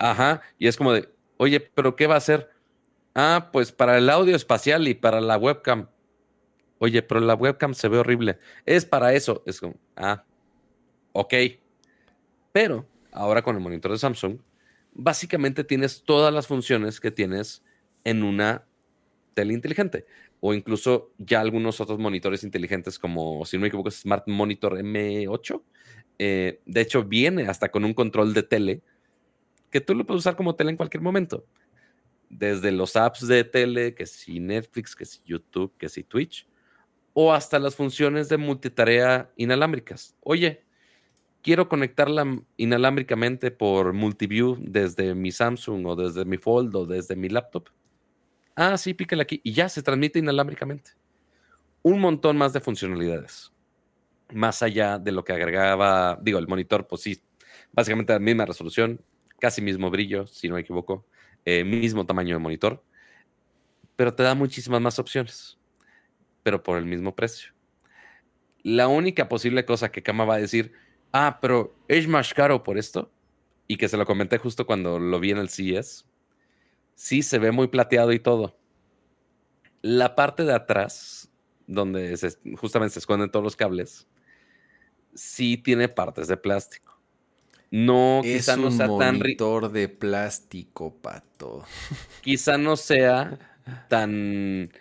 Ajá, 0.00 0.42
y 0.58 0.66
es 0.66 0.76
como 0.76 0.92
de, 0.92 1.08
oye, 1.36 1.60
pero 1.60 1.94
¿qué 1.94 2.08
va 2.08 2.14
a 2.14 2.18
hacer? 2.18 2.50
Ah, 3.14 3.50
pues 3.52 3.70
para 3.70 3.98
el 3.98 4.10
audio 4.10 4.34
espacial 4.34 4.88
y 4.88 4.94
para 4.94 5.20
la 5.20 5.38
webcam. 5.38 5.88
Oye, 6.80 7.02
pero 7.02 7.20
la 7.20 7.36
webcam 7.36 7.72
se 7.72 7.86
ve 7.86 7.98
horrible. 7.98 8.38
Es 8.66 8.84
para 8.84 9.14
eso. 9.14 9.44
Es 9.46 9.60
como, 9.60 9.76
ah, 9.94 10.24
ok. 11.12 11.34
Pero 12.58 12.88
ahora 13.12 13.40
con 13.40 13.54
el 13.54 13.62
monitor 13.62 13.92
de 13.92 13.98
Samsung, 13.98 14.40
básicamente 14.92 15.62
tienes 15.62 16.02
todas 16.02 16.34
las 16.34 16.48
funciones 16.48 16.98
que 16.98 17.12
tienes 17.12 17.62
en 18.02 18.24
una 18.24 18.66
tele 19.34 19.54
inteligente. 19.54 20.06
O 20.40 20.52
incluso 20.52 21.12
ya 21.18 21.40
algunos 21.40 21.80
otros 21.80 22.00
monitores 22.00 22.42
inteligentes, 22.42 22.98
como 22.98 23.44
si 23.44 23.56
no 23.56 23.60
me 23.60 23.68
equivoco, 23.68 23.92
Smart 23.92 24.26
Monitor 24.26 24.76
M8. 24.76 25.62
Eh, 26.18 26.60
de 26.66 26.80
hecho, 26.80 27.04
viene 27.04 27.46
hasta 27.46 27.68
con 27.68 27.84
un 27.84 27.94
control 27.94 28.34
de 28.34 28.42
tele 28.42 28.82
que 29.70 29.80
tú 29.80 29.94
lo 29.94 30.04
puedes 30.04 30.22
usar 30.22 30.34
como 30.34 30.56
tele 30.56 30.70
en 30.70 30.76
cualquier 30.76 31.04
momento 31.04 31.46
desde 32.28 32.72
los 32.72 32.96
apps 32.96 33.28
de 33.28 33.44
tele, 33.44 33.94
que 33.94 34.04
si 34.04 34.40
Netflix, 34.40 34.96
que 34.96 35.04
si 35.04 35.20
YouTube, 35.24 35.72
que 35.78 35.88
si 35.88 36.02
Twitch, 36.02 36.48
o 37.12 37.32
hasta 37.32 37.60
las 37.60 37.76
funciones 37.76 38.28
de 38.28 38.36
multitarea 38.36 39.30
inalámbricas. 39.36 40.16
Oye, 40.24 40.66
quiero 41.48 41.66
conectarla 41.66 42.42
inalámbricamente 42.58 43.50
por 43.50 43.94
multiview 43.94 44.58
desde 44.60 45.14
mi 45.14 45.32
Samsung 45.32 45.86
o 45.86 45.96
desde 45.96 46.26
mi 46.26 46.36
Fold 46.36 46.76
o 46.76 46.84
desde 46.84 47.16
mi 47.16 47.30
laptop. 47.30 47.70
Ah, 48.54 48.76
sí, 48.76 48.92
pícale 48.92 49.22
aquí 49.22 49.40
y 49.42 49.54
ya 49.54 49.70
se 49.70 49.82
transmite 49.82 50.18
inalámbricamente. 50.18 50.90
Un 51.80 52.00
montón 52.00 52.36
más 52.36 52.52
de 52.52 52.60
funcionalidades. 52.60 53.50
Más 54.30 54.62
allá 54.62 54.98
de 54.98 55.10
lo 55.10 55.24
que 55.24 55.32
agregaba, 55.32 56.18
digo, 56.20 56.38
el 56.38 56.48
monitor, 56.48 56.86
pues 56.86 57.00
sí, 57.00 57.22
básicamente 57.72 58.12
la 58.12 58.18
misma 58.18 58.44
resolución, 58.44 59.00
casi 59.40 59.62
mismo 59.62 59.90
brillo, 59.90 60.26
si 60.26 60.50
no 60.50 60.56
me 60.56 60.60
equivoco 60.60 61.06
eh, 61.46 61.64
mismo 61.64 62.04
tamaño 62.04 62.34
de 62.34 62.40
monitor, 62.40 62.84
pero 63.96 64.14
te 64.14 64.22
da 64.22 64.34
muchísimas 64.34 64.82
más 64.82 64.98
opciones, 64.98 65.58
pero 66.42 66.62
por 66.62 66.76
el 66.76 66.84
mismo 66.84 67.16
precio. 67.16 67.54
La 68.62 68.86
única 68.86 69.30
posible 69.30 69.64
cosa 69.64 69.90
que 69.90 70.02
Kama 70.02 70.26
va 70.26 70.34
a 70.34 70.40
decir, 70.40 70.74
ah, 71.12 71.38
pero 71.40 71.74
es 71.88 72.06
más 72.06 72.32
caro 72.34 72.62
por 72.62 72.78
esto, 72.78 73.10
y 73.66 73.76
que 73.76 73.88
se 73.88 73.96
lo 73.96 74.06
comenté 74.06 74.38
justo 74.38 74.66
cuando 74.66 74.98
lo 74.98 75.20
vi 75.20 75.30
en 75.30 75.38
el 75.38 75.50
CES, 75.50 76.06
sí 76.94 77.22
se 77.22 77.38
ve 77.38 77.52
muy 77.52 77.68
plateado 77.68 78.12
y 78.12 78.18
todo. 78.18 78.58
La 79.82 80.14
parte 80.14 80.44
de 80.44 80.54
atrás, 80.54 81.30
donde 81.66 82.16
justamente 82.56 82.94
se 82.94 82.98
esconden 82.98 83.30
todos 83.30 83.44
los 83.44 83.56
cables, 83.56 84.08
sí 85.14 85.56
tiene 85.58 85.88
partes 85.88 86.28
de 86.28 86.36
plástico. 86.36 86.98
No, 87.70 88.22
es 88.24 88.38
quizá 88.38 88.56
no 88.56 88.70
sea 88.70 88.86
tan 88.98 89.18
monitor 89.18 89.70
de 89.70 89.88
plástico, 89.88 90.94
pato. 90.94 91.64
Quizá 92.22 92.56
no 92.56 92.76
sea 92.76 93.38
tan 93.88 94.72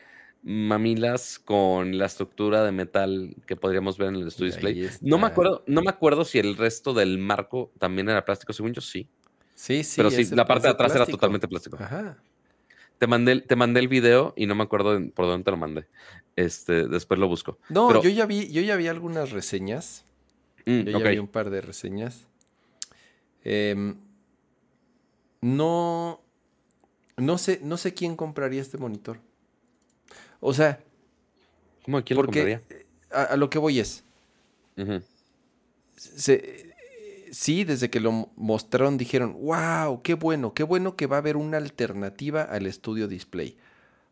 mamilas 0.47 1.39
con 1.39 1.97
la 1.97 2.05
estructura 2.05 2.63
de 2.63 2.71
metal 2.71 3.35
que 3.45 3.57
podríamos 3.57 3.97
ver 3.97 4.07
en 4.07 4.15
el 4.15 4.31
Studio 4.31 4.53
Display. 4.53 4.89
No 5.01 5.17
me 5.17 5.27
acuerdo, 5.27 5.65
no 5.67 5.81
me 5.81 5.89
acuerdo 5.89 6.23
si 6.23 6.39
el 6.39 6.55
resto 6.55 6.93
del 6.93 7.17
marco 7.17 7.73
también 7.77 8.07
era 8.07 8.23
plástico, 8.23 8.53
según 8.53 8.73
yo 8.73 8.79
sí. 8.79 9.09
Sí, 9.55 9.83
sí. 9.83 9.95
Pero 9.97 10.09
sí, 10.09 10.23
la 10.33 10.45
parte 10.45 10.67
de 10.67 10.71
atrás 10.71 10.95
era 10.95 11.05
totalmente 11.05 11.49
plástico. 11.49 11.77
Ajá. 11.77 12.17
Te 12.97 13.07
mandé, 13.07 13.41
te 13.41 13.57
mandé 13.57 13.81
el 13.81 13.89
video 13.89 14.33
y 14.37 14.45
no 14.45 14.55
me 14.55 14.63
acuerdo 14.63 14.97
por 15.13 15.25
dónde 15.25 15.43
te 15.43 15.51
lo 15.51 15.57
mandé. 15.57 15.85
Este, 16.37 16.87
después 16.87 17.19
lo 17.19 17.27
busco. 17.27 17.59
No, 17.67 18.01
yo 18.01 18.09
ya 18.09 18.25
vi, 18.25 18.49
yo 18.49 18.61
ya 18.61 18.77
vi 18.77 18.87
algunas 18.87 19.31
reseñas. 19.31 20.05
Mm, 20.65 20.79
yo 20.83 20.99
ya 20.99 21.09
vi 21.09 21.17
un 21.17 21.27
par 21.27 21.49
de 21.49 21.59
reseñas. 21.59 22.25
Em, 23.43 23.97
no, 25.41 26.21
no 27.17 27.37
sé, 27.37 27.59
no 27.63 27.75
sé 27.75 27.93
quién 27.93 28.15
compraría 28.15 28.61
este 28.61 28.77
monitor. 28.77 29.19
O 30.39 30.53
sea, 30.53 30.79
¿cómo 31.83 32.03
quién 32.03 32.17
lo 32.17 32.25
compraría? 32.25 32.61
A, 33.11 33.35
lo 33.37 33.49
que 33.49 33.57
voy 33.57 33.79
es, 33.79 34.03
sí, 37.31 37.63
desde 37.63 37.89
que 37.89 37.99
lo 37.99 38.29
mostraron 38.35 38.97
dijeron, 38.97 39.37
wow, 39.41 40.01
qué 40.01 40.13
bueno, 40.13 40.53
qué 40.53 40.63
bueno 40.63 40.95
que 40.95 41.07
va 41.07 41.17
a 41.17 41.19
haber 41.19 41.37
una 41.37 41.57
alternativa 41.57 42.43
al 42.43 42.65
estudio 42.65 43.07
display. 43.07 43.57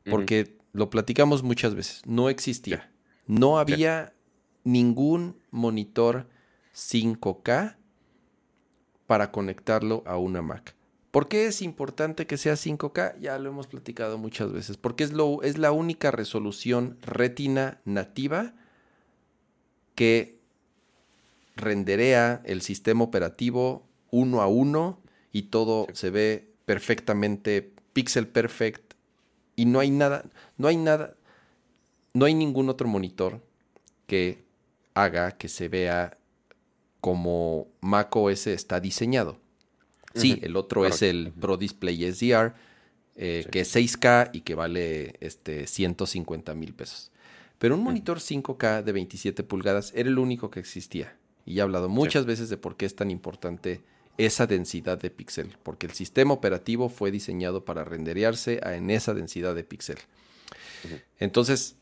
Porque 0.09 0.57
lo 0.71 0.89
platicamos 0.89 1.41
muchas 1.41 1.73
veces, 1.73 2.01
no 2.05 2.29
existía. 2.29 2.91
No 3.25 3.57
había 3.57 4.13
ningún 4.63 5.39
monitor 5.49 6.27
5K 6.75 7.75
para 9.07 9.31
conectarlo 9.31 10.03
a 10.05 10.17
una 10.17 10.41
Mac. 10.41 10.74
¿Por 11.15 11.29
qué 11.29 11.45
es 11.45 11.61
importante 11.61 12.27
que 12.27 12.35
sea 12.35 12.55
5K? 12.55 13.21
Ya 13.21 13.39
lo 13.39 13.49
hemos 13.49 13.67
platicado 13.67 14.17
muchas 14.17 14.51
veces. 14.51 14.75
Porque 14.75 15.05
es, 15.05 15.13
lo, 15.13 15.43
es 15.43 15.57
la 15.57 15.71
única 15.71 16.11
resolución 16.11 16.97
retina 17.03 17.79
nativa 17.85 18.53
que 19.95 20.41
renderea 21.55 22.41
el 22.43 22.61
sistema 22.61 23.05
operativo 23.05 23.87
uno 24.11 24.41
a 24.41 24.47
uno 24.47 24.99
y 25.31 25.43
todo 25.43 25.87
se 25.93 26.09
ve 26.09 26.51
perfectamente, 26.65 27.71
pixel 27.93 28.27
perfect. 28.27 28.95
Y 29.55 29.67
no 29.67 29.79
hay 29.79 29.91
nada, 29.91 30.25
no 30.57 30.67
hay 30.67 30.75
nada, 30.75 31.15
no 32.13 32.25
hay 32.25 32.33
ningún 32.33 32.67
otro 32.67 32.89
monitor 32.89 33.41
que 34.05 34.43
haga 34.95 35.31
que 35.37 35.47
se 35.47 35.69
vea 35.69 36.17
como 36.99 37.69
macOS 37.79 38.47
está 38.47 38.81
diseñado. 38.81 39.44
Sí, 40.15 40.39
el 40.41 40.55
otro 40.55 40.85
es 40.85 41.01
el 41.01 41.31
Pro 41.39 41.57
Display 41.57 42.11
SDR, 42.11 42.53
eh, 43.15 43.45
que 43.51 43.61
es 43.61 43.75
6K 43.75 44.29
y 44.33 44.41
que 44.41 44.55
vale 44.55 45.15
este, 45.19 45.67
150 45.67 46.55
mil 46.55 46.73
pesos. 46.73 47.11
Pero 47.57 47.75
un 47.75 47.83
monitor 47.83 48.19
5K 48.19 48.83
de 48.83 48.91
27 48.91 49.43
pulgadas 49.43 49.91
era 49.95 50.09
el 50.09 50.17
único 50.17 50.49
que 50.49 50.59
existía. 50.59 51.17
Y 51.45 51.59
he 51.59 51.61
hablado 51.61 51.89
muchas 51.89 52.25
veces 52.25 52.49
de 52.49 52.57
por 52.57 52.75
qué 52.75 52.85
es 52.85 52.95
tan 52.95 53.11
importante 53.11 53.83
esa 54.17 54.47
densidad 54.47 54.97
de 54.97 55.11
píxel, 55.11 55.57
porque 55.63 55.85
el 55.85 55.93
sistema 55.93 56.33
operativo 56.33 56.89
fue 56.89 57.11
diseñado 57.11 57.65
para 57.65 57.83
renderearse 57.83 58.61
en 58.63 58.89
esa 58.89 59.13
densidad 59.13 59.53
de 59.53 59.63
píxel. 59.63 59.97
Entonces, 61.19 61.75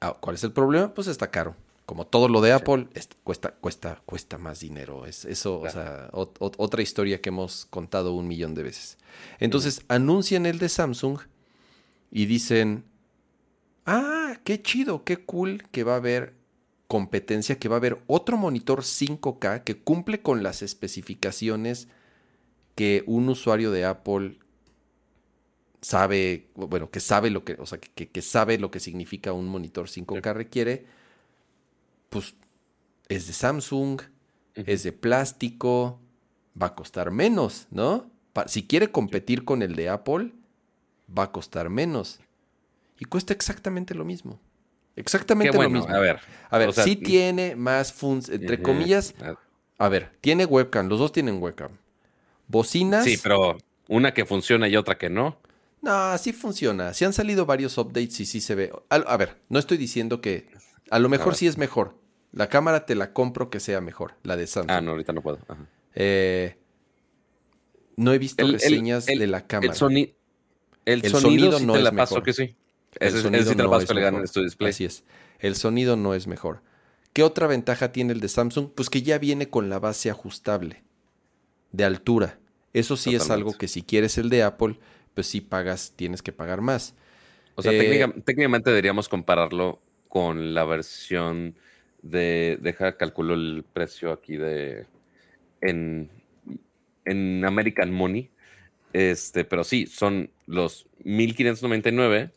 ah, 0.00 0.16
¿cuál 0.20 0.36
es 0.36 0.44
el 0.44 0.52
problema? 0.52 0.94
Pues 0.94 1.08
está 1.08 1.30
caro 1.30 1.56
como 1.92 2.06
todo 2.06 2.26
lo 2.26 2.40
de 2.40 2.52
Apple, 2.52 2.88
cuesta, 3.22 3.50
cuesta, 3.50 4.00
cuesta 4.06 4.38
más 4.38 4.60
dinero. 4.60 5.04
Es 5.04 5.26
eso, 5.26 5.60
o 5.60 5.68
sea, 5.68 6.08
otra 6.14 6.80
historia 6.80 7.20
que 7.20 7.28
hemos 7.28 7.66
contado 7.66 8.14
un 8.14 8.26
millón 8.26 8.54
de 8.54 8.62
veces. 8.62 8.96
Entonces, 9.40 9.82
anuncian 9.88 10.46
el 10.46 10.58
de 10.58 10.70
Samsung 10.70 11.18
y 12.10 12.24
dicen, 12.24 12.84
ah, 13.84 14.38
qué 14.42 14.62
chido, 14.62 15.04
qué 15.04 15.18
cool 15.18 15.64
que 15.70 15.84
va 15.84 15.92
a 15.92 15.96
haber 15.96 16.32
competencia, 16.88 17.58
que 17.58 17.68
va 17.68 17.76
a 17.76 17.80
haber 17.80 18.00
otro 18.06 18.38
monitor 18.38 18.84
5K 18.84 19.62
que 19.62 19.76
cumple 19.76 20.22
con 20.22 20.42
las 20.42 20.62
especificaciones 20.62 21.88
que 22.74 23.04
un 23.06 23.28
usuario 23.28 23.70
de 23.70 23.84
Apple 23.84 24.38
sabe, 25.82 26.46
bueno, 26.54 26.90
que 26.90 27.00
sabe 27.00 27.28
lo 27.28 27.44
que, 27.44 27.52
o 27.58 27.66
sea, 27.66 27.78
que, 27.78 28.08
que 28.08 28.22
sabe 28.22 28.56
lo 28.56 28.70
que 28.70 28.80
significa 28.80 29.34
un 29.34 29.46
monitor 29.46 29.88
5K 29.88 30.32
requiere 30.32 31.01
pues 32.12 32.34
es 33.08 33.26
de 33.26 33.32
Samsung, 33.32 34.02
es 34.54 34.82
de 34.82 34.92
plástico, 34.92 35.98
va 36.60 36.68
a 36.68 36.74
costar 36.74 37.10
menos, 37.10 37.66
¿no? 37.70 38.10
si 38.46 38.66
quiere 38.66 38.90
competir 38.90 39.44
con 39.44 39.62
el 39.62 39.74
de 39.74 39.88
Apple, 39.88 40.32
va 41.18 41.24
a 41.24 41.32
costar 41.32 41.68
menos. 41.68 42.20
Y 42.98 43.04
cuesta 43.04 43.34
exactamente 43.34 43.94
lo 43.94 44.04
mismo. 44.04 44.40
Exactamente 44.96 45.56
lo 45.56 45.68
mismo. 45.68 45.94
A 45.94 45.98
ver, 45.98 46.20
a 46.48 46.58
ver, 46.58 46.72
sí 46.72 46.96
tiene 46.96 47.56
más 47.56 47.92
funs, 47.92 48.28
entre 48.28 48.62
comillas. 48.62 49.14
A 49.78 49.88
ver, 49.88 50.12
tiene 50.20 50.44
webcam, 50.44 50.88
los 50.88 50.98
dos 50.98 51.12
tienen 51.12 51.42
webcam. 51.42 51.72
Bocinas. 52.48 53.04
Sí, 53.04 53.18
pero 53.22 53.58
una 53.88 54.14
que 54.14 54.24
funciona 54.24 54.68
y 54.68 54.76
otra 54.76 54.96
que 54.96 55.10
no. 55.10 55.38
No, 55.82 56.16
sí 56.16 56.32
funciona. 56.32 56.94
Sí 56.94 57.04
han 57.04 57.12
salido 57.12 57.44
varios 57.44 57.76
updates 57.76 58.20
y 58.20 58.26
sí 58.26 58.40
se 58.40 58.54
ve. 58.54 58.72
A, 58.88 59.16
ver, 59.16 59.38
no 59.48 59.58
estoy 59.58 59.76
diciendo 59.76 60.20
que. 60.20 60.48
A 60.90 60.98
lo 60.98 61.08
mejor 61.08 61.34
sí 61.34 61.46
es 61.46 61.58
mejor. 61.58 62.01
La 62.32 62.48
cámara 62.48 62.86
te 62.86 62.94
la 62.94 63.12
compro 63.12 63.50
que 63.50 63.60
sea 63.60 63.80
mejor, 63.80 64.14
la 64.22 64.36
de 64.36 64.46
Samsung. 64.46 64.70
Ah, 64.70 64.80
no, 64.80 64.92
ahorita 64.92 65.12
no 65.12 65.22
puedo. 65.22 65.38
Eh, 65.94 66.56
no 67.96 68.12
he 68.12 68.18
visto 68.18 68.46
reseñas 68.46 69.06
de 69.06 69.26
la 69.26 69.46
cámara. 69.46 69.72
El, 70.84 71.04
el, 71.04 71.10
sonido, 71.10 71.60
no 71.60 71.76
es 71.76 71.92
mejor. 71.92 72.22
que 72.22 72.32
sí. 72.32 72.56
El 72.98 73.12
sonido 73.12 73.54
no 73.54 73.78
es 73.78 73.94
mejor. 73.94 74.68
Así 74.68 74.84
es. 74.84 75.04
El 75.38 75.56
sonido 75.56 75.96
no 75.96 76.14
es 76.14 76.26
mejor. 76.26 76.62
¿Qué 77.12 77.22
otra 77.22 77.46
ventaja 77.46 77.92
tiene 77.92 78.12
el 78.14 78.20
de 78.20 78.28
Samsung? 78.28 78.70
Pues 78.74 78.88
que 78.88 79.02
ya 79.02 79.18
viene 79.18 79.48
con 79.48 79.68
la 79.68 79.78
base 79.78 80.10
ajustable 80.10 80.82
de 81.72 81.84
altura. 81.84 82.38
Eso 82.72 82.96
sí 82.96 83.14
es 83.14 83.30
algo 83.30 83.52
que 83.52 83.68
si 83.68 83.82
quieres 83.82 84.16
el 84.16 84.30
de 84.30 84.42
Apple, 84.42 84.78
pues 85.14 85.26
sí 85.26 85.42
pagas, 85.42 85.92
tienes 85.94 86.22
que 86.22 86.32
pagar 86.32 86.62
más. 86.62 86.94
O 87.54 87.62
sea, 87.62 87.72
eh, 87.72 88.12
técnicamente 88.24 88.70
deberíamos 88.70 89.10
compararlo 89.10 89.82
con 90.08 90.54
la 90.54 90.64
versión 90.64 91.54
de. 92.02 92.58
Deja, 92.60 92.96
calculo 92.96 93.34
el 93.34 93.64
precio 93.72 94.12
aquí 94.12 94.36
de. 94.36 94.86
En, 95.60 96.10
en 97.04 97.44
American 97.44 97.92
Money. 97.92 98.30
Este, 98.92 99.44
pero 99.44 99.64
sí, 99.64 99.86
son 99.86 100.30
los 100.46 100.86
1599 101.04 102.30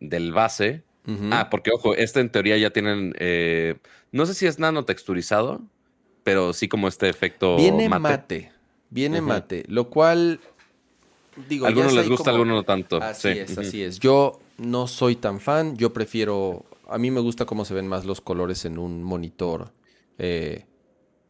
del 0.00 0.32
base. 0.32 0.82
Ah, 1.30 1.50
porque 1.50 1.70
ojo, 1.70 1.94
este 1.94 2.18
en 2.18 2.30
teoría 2.30 2.56
ya 2.56 2.70
tienen. 2.70 3.14
Eh, 3.18 3.76
no 4.10 4.26
sé 4.26 4.34
si 4.34 4.46
es 4.46 4.58
nanotexturizado, 4.58 5.62
pero 6.24 6.52
sí 6.52 6.66
como 6.66 6.88
este 6.88 7.08
efecto. 7.08 7.56
Viene 7.56 7.88
mate. 7.88 8.50
viene 8.90 9.20
mate. 9.20 9.64
Lo 9.68 9.88
cual. 9.88 10.40
Digo, 11.48 11.66
algunos 11.66 11.92
les 11.92 12.08
gusta, 12.08 12.30
algunos 12.30 12.56
no 12.56 12.62
tanto. 12.64 13.00
Así 13.00 13.28
es, 13.28 13.56
así 13.56 13.82
es. 13.82 14.00
Yo 14.00 14.40
no 14.58 14.88
soy 14.88 15.14
tan 15.14 15.38
fan. 15.38 15.76
Yo 15.76 15.92
prefiero. 15.92 16.64
A 16.86 16.98
mí 16.98 17.10
me 17.10 17.20
gusta 17.20 17.44
cómo 17.44 17.64
se 17.64 17.74
ven 17.74 17.86
más 17.86 18.04
los 18.04 18.20
colores 18.20 18.64
en 18.64 18.78
un 18.78 19.02
monitor 19.02 19.72
eh, 20.18 20.66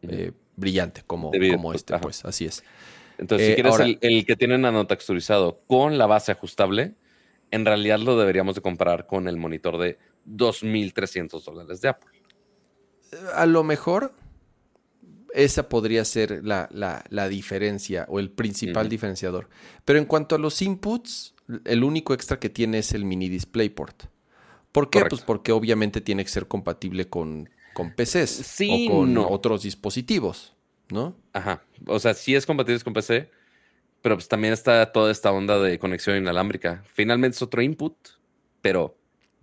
eh, 0.03 0.33
brillante, 0.57 1.03
como, 1.07 1.31
como 1.31 1.73
este, 1.73 1.99
pues. 1.99 2.25
Así 2.25 2.45
es. 2.45 2.63
Entonces, 3.19 3.49
si 3.49 3.55
quieres 3.55 3.79
el, 3.81 3.99
el, 4.03 4.27
que 4.27 4.37
tiene 4.37 4.59
nanotexturizado 4.59 5.61
con 5.67 5.97
la 5.97 6.07
base 6.07 6.33
ajustable, 6.33 6.95
en 7.51 7.65
realidad 7.65 7.99
lo 7.99 8.19
deberíamos 8.19 8.55
de 8.55 8.61
comparar 8.61 9.07
con 9.07 9.29
el 9.29 9.37
monitor 9.37 9.79
de 9.79 9.99
2.300 10.27 11.43
dólares 11.43 11.81
de 11.81 11.89
Apple. 11.89 12.11
A 13.35 13.47
lo 13.47 13.65
mejor 13.65 14.13
esa 15.37 15.69
podría 15.69 16.05
ser 16.05 16.43
la, 16.45 17.29
diferencia 17.29 18.07
o 18.09 18.19
el 18.19 18.31
principal 18.31 18.89
diferenciador. 18.89 19.49
Pero 19.85 19.99
en 19.99 20.07
cuanto 20.07 20.35
a 20.35 20.39
los 20.39 20.61
inputs, 20.63 21.35
el 21.65 21.85
único 21.85 22.15
extra 22.15 22.41
que 22.41 22.49
tiene 22.49 22.79
es 22.79 22.93
el 22.93 23.05
mini 23.05 23.29
DisplayPort. 23.29 24.05
¿Por 24.77 24.91
qué? 24.91 25.03
Pues 25.07 25.23
porque 25.23 25.53
obviamente 25.53 26.03
tiene 26.03 26.23
que 26.23 26.29
ser 26.29 26.49
compatible 26.49 27.09
con, 27.09 27.49
con 27.73 27.95
PCs 27.95 28.61
o 28.61 28.91
con 28.91 29.17
otros 29.17 29.63
dispositivos, 29.63 30.55
¿no? 30.91 31.17
Ajá. 31.33 31.63
O 31.87 31.99
sea, 31.99 32.13
sí 32.13 32.35
es 32.35 32.45
compatible 32.45 32.79
con 32.81 32.93
PC, 32.93 33.31
pero 34.03 34.17
pues 34.17 34.29
también 34.29 34.53
está 34.53 34.93
toda 34.93 35.11
esta 35.11 35.33
onda 35.33 35.59
de 35.61 35.79
conexión 35.79 36.19
inalámbrica. 36.19 36.85
Finalmente 36.93 37.37
es 37.37 37.41
otro 37.41 37.63
input, 37.63 37.97
pero 38.61 38.99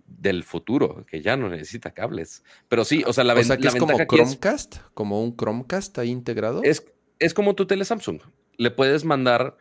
del 0.06 0.44
futuro, 0.44 1.04
que 1.04 1.20
ya 1.20 1.36
no 1.36 1.48
necesita 1.48 1.90
cables. 1.90 2.44
Pero 2.68 2.84
sí, 2.84 3.02
o 3.04 3.12
sea, 3.12 3.24
la, 3.24 3.34
o 3.34 3.42
sea, 3.42 3.56
que 3.56 3.66
es 3.66 3.74
como 3.74 3.98
Chromecast, 4.06 4.76
como 4.94 5.20
un 5.20 5.36
Chromecast 5.36 5.98
ahí 5.98 6.10
integrado. 6.10 6.62
Es, 6.62 6.86
es 7.18 7.34
como 7.34 7.56
tu 7.56 7.66
tele 7.66 7.84
Samsung. 7.84 8.20
Le 8.56 8.70
puedes 8.70 9.04
mandar, 9.04 9.56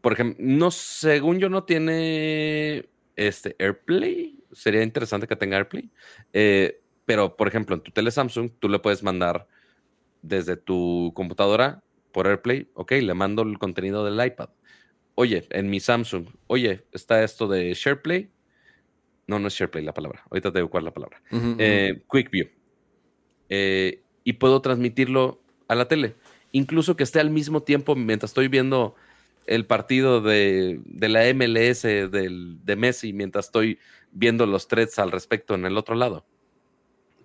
por 0.00 0.14
ejemplo, 0.14 0.44
no, 0.44 0.72
según 0.72 1.38
yo 1.38 1.48
no 1.48 1.62
tiene 1.62 2.88
este 3.14 3.54
AirPlay. 3.60 4.37
Sería 4.52 4.82
interesante 4.82 5.26
que 5.26 5.36
tenga 5.36 5.56
AirPlay. 5.56 5.90
Eh, 6.32 6.80
pero, 7.04 7.36
por 7.36 7.48
ejemplo, 7.48 7.74
en 7.74 7.82
tu 7.82 7.90
tele 7.90 8.10
Samsung, 8.10 8.50
tú 8.58 8.68
le 8.68 8.78
puedes 8.78 9.02
mandar 9.02 9.46
desde 10.22 10.56
tu 10.56 11.12
computadora 11.14 11.82
por 12.12 12.26
AirPlay, 12.26 12.68
ok, 12.74 12.92
le 12.92 13.14
mando 13.14 13.42
el 13.42 13.58
contenido 13.58 14.04
del 14.04 14.24
iPad. 14.24 14.50
Oye, 15.14 15.46
en 15.50 15.68
mi 15.70 15.80
Samsung, 15.80 16.26
oye, 16.46 16.84
está 16.92 17.22
esto 17.22 17.48
de 17.48 17.72
SharePlay. 17.74 18.30
No, 19.26 19.38
no 19.38 19.48
es 19.48 19.54
SharePlay 19.54 19.84
la 19.84 19.92
palabra. 19.92 20.22
Ahorita 20.30 20.52
te 20.52 20.58
digo 20.58 20.70
cuál 20.70 20.82
es 20.82 20.84
la 20.86 20.94
palabra. 20.94 21.22
Eh, 21.58 22.02
QuickView. 22.06 22.48
Eh, 23.48 24.02
y 24.24 24.34
puedo 24.34 24.60
transmitirlo 24.62 25.40
a 25.66 25.74
la 25.74 25.88
tele. 25.88 26.14
Incluso 26.52 26.96
que 26.96 27.02
esté 27.02 27.20
al 27.20 27.30
mismo 27.30 27.62
tiempo 27.62 27.94
mientras 27.94 28.30
estoy 28.30 28.48
viendo 28.48 28.94
el 29.48 29.66
partido 29.66 30.20
de, 30.20 30.80
la 31.00 31.22
MLS 31.34 31.82
de 31.82 32.76
Messi, 32.76 33.12
mientras 33.12 33.46
estoy 33.46 33.78
viendo 34.12 34.46
los 34.46 34.68
threads 34.68 34.98
al 34.98 35.10
respecto 35.10 35.54
en 35.54 35.64
el 35.64 35.76
otro 35.76 35.94
lado. 35.94 36.26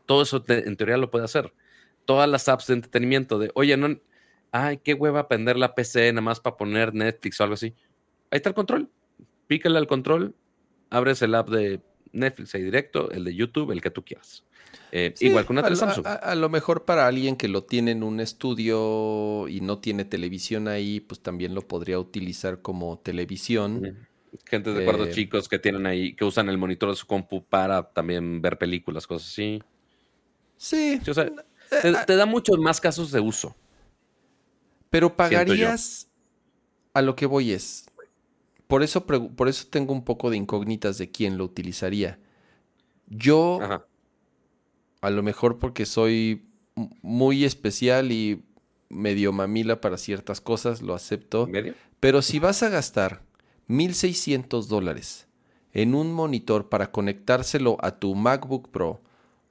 Todo 0.05 0.24
eso 0.24 0.43
en 0.47 0.76
teoría 0.76 0.97
lo 0.97 1.11
puede 1.11 1.26
hacer. 1.26 1.53
Todas 2.05 2.30
las 2.30 2.49
apps 2.49 2.67
de 2.67 2.74
entretenimiento 2.76 3.39
de, 3.39 3.51
oye, 3.55 3.78
no, 3.78 3.99
ay, 4.51 4.78
qué 4.78 4.93
hueva 4.93 5.28
prender 5.28 5.57
la 5.57 5.76
PC 5.76 6.11
nada 6.11 6.21
más 6.21 6.39
para 6.39 6.57
poner 6.57 6.93
Netflix 6.93 7.39
o 7.39 7.43
algo 7.43 7.53
así. 7.53 7.76
Ahí 8.32 8.38
está 8.38 8.49
el 8.49 8.55
control. 8.55 8.89
Pícale 9.47 9.78
al 9.78 9.88
control, 9.88 10.36
abres 10.89 11.21
el 11.21 11.36
app 11.36 11.49
de 11.49 11.82
Netflix 12.14 12.55
ahí 12.55 12.64
directo, 12.64 13.11
el 13.11 13.26
de 13.26 13.36
YouTube, 13.36 13.72
el 13.72 13.82
que 13.82 13.91
tú 13.91 14.03
quieras. 14.05 14.43
Eh, 14.91 15.14
igual 15.20 15.45
con 15.45 15.57
una 15.57 15.68
a, 15.68 15.76
Samsung. 15.76 16.05
A, 16.05 16.36
lo 16.36 16.49
mejor 16.49 16.86
para 16.86 17.07
alguien 17.07 17.36
que 17.36 17.47
lo 17.47 17.64
tiene 17.64 17.91
en 17.91 18.03
un 18.03 18.20
estudio 18.20 19.47
y 19.47 19.59
no 19.61 19.80
tiene 19.80 20.05
televisión 20.05 20.68
ahí, 20.68 20.99
pues 20.99 21.20
también 21.20 21.55
lo 21.55 21.68
podría 21.68 21.99
utilizar 21.99 22.61
como 22.61 22.99
televisión. 22.99 24.07
Gente 24.45 24.72
de 24.74 24.86
cuartos 24.86 25.09
eh, 25.09 25.11
chicos 25.11 25.49
que 25.49 25.59
tienen 25.59 25.86
ahí, 25.86 26.16
que 26.16 26.26
usan 26.26 26.49
el 26.49 26.57
monitor 26.57 26.89
de 26.89 26.95
su 26.95 27.05
compu 27.05 27.43
para 27.43 27.89
también 27.89 28.41
ver 28.41 28.57
películas, 28.57 29.07
cosas 29.07 29.30
así. 29.30 29.61
Sí. 30.57 30.99
o 31.07 31.14
sea, 31.14 31.26
eh, 31.84 31.93
te 32.05 32.16
da 32.16 32.26
muchos 32.26 32.57
más 32.59 32.80
casos 32.80 33.11
de 33.11 33.20
uso. 33.20 33.55
Pero 34.89 35.16
pagarías 35.16 36.07
a 36.93 37.01
lo 37.01 37.16
que 37.16 37.26
voy 37.26 37.51
es. 37.51 37.88
Por 38.74 38.82
eso, 38.82 39.05
por 39.05 39.47
eso 39.49 39.67
tengo 39.69 39.93
un 39.93 40.03
poco 40.03 40.32
de 40.32 40.38
incógnitas 40.38 40.97
de 40.97 41.11
quién 41.11 41.38
lo 41.38 41.45
utilizaría. 41.45 42.17
Yo, 43.05 43.59
a 44.99 45.09
lo 45.11 45.21
mejor 45.21 45.59
porque 45.59 45.86
soy 45.86 46.47
muy 47.03 47.45
especial 47.45 48.11
y 48.11 48.43
medio 48.89 49.32
mamila 49.32 49.80
para 49.80 49.99
ciertas 49.99 50.41
cosas, 50.41 50.82
lo 50.82 50.95
acepto. 50.95 51.45
¿Medio? 51.45 51.76
Pero 51.99 52.24
si 52.24 52.39
vas 52.39 52.63
a 52.63 52.69
gastar 52.69 53.21
1.600 53.67 54.65
dólares 54.65 55.28
en 55.71 55.93
un 55.93 56.11
monitor 56.11 56.67
para 56.67 56.91
conectárselo 56.91 57.78
a 57.80 57.99
tu 57.99 58.15
MacBook 58.15 58.69
Pro 58.69 59.03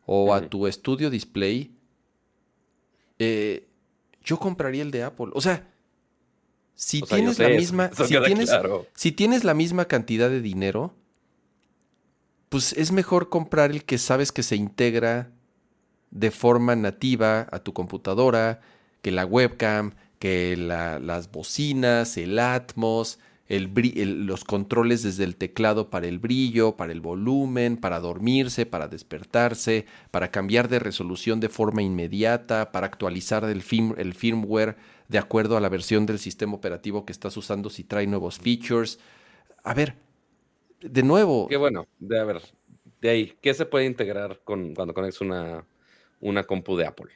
o 0.05 0.35
a 0.35 0.49
tu 0.49 0.67
estudio 0.67 1.11
display, 1.11 1.77
eh, 3.21 3.69
yo 4.25 4.41
compraría 4.41 4.83
el 4.83 4.91
de 4.91 5.05
Apple. 5.05 5.29
O 5.35 5.41
sea, 5.41 5.72
si 6.75 7.03
tienes 7.03 7.39
la 7.39 7.49
misma, 7.49 7.91
si, 7.95 8.19
tienes, 8.25 8.51
si 8.95 9.13
tienes 9.13 9.45
la 9.45 9.55
misma 9.55 9.85
cantidad 9.87 10.29
de 10.29 10.41
dinero, 10.41 10.95
pues 12.49 12.73
es 12.75 12.93
mejor 12.93 13.29
comprar 13.29 13.71
el 13.71 13.85
que 13.85 13.99
sabes 13.99 14.33
que 14.33 14.43
se 14.43 14.57
integra 14.57 15.31
de 16.11 16.31
forma 16.31 16.77
nativa 16.77 17.47
a 17.51 17.61
tu 17.61 17.73
computadora, 17.73 18.61
que 19.01 19.11
la 19.11 19.25
webcam, 19.25 19.95
que 20.19 20.57
las 20.57 21.33
bocinas, 21.33 22.17
el 22.17 22.39
Atmos, 22.39 23.19
los 23.49 24.45
controles 24.45 25.03
desde 25.03 25.25
el 25.25 25.37
teclado 25.37 25.91
para 25.91 26.07
el 26.07 26.19
brillo, 26.19 26.77
para 26.77 26.93
el 26.93 27.01
volumen, 27.01 27.77
para 27.77 28.01
dormirse, 28.01 28.67
para 28.67 28.89
despertarse, 28.89 29.87
para 30.11 30.31
cambiar 30.31 30.69
de 30.69 30.79
resolución 30.79 31.41
de 31.41 31.49
forma 31.49 31.83
inmediata, 31.83 32.73
para 32.73 32.87
actualizar 32.87 33.45
el, 33.45 33.63
el 33.99 34.15
firmware 34.15 34.77
de 35.13 35.19
acuerdo 35.19 35.59
a 35.59 35.61
la 35.61 35.69
versión 35.69 36.07
del 36.07 36.19
sistema 36.19 36.55
operativo 36.55 37.05
que 37.05 37.13
estás 37.13 37.37
usando 37.37 37.69
si 37.69 37.85
trae 37.85 38.07
nuevos 38.07 38.39
features. 38.39 38.99
A 39.63 39.75
ver, 39.75 39.95
de 40.81 41.03
nuevo. 41.03 41.47
Qué 41.49 41.59
bueno, 41.59 41.87
de 41.99 42.19
a 42.19 42.25
ver, 42.25 42.41
de 43.03 43.11
ahí, 43.11 43.35
¿qué 43.43 43.53
se 43.53 43.67
puede 43.67 43.85
integrar 43.85 44.41
con, 44.43 44.75
cuando 44.75 44.95
conectas 44.95 45.21
una, 45.21 45.67
una 46.21 46.45
compu 46.45 46.77
de 46.77 46.87
Apple? 46.87 47.11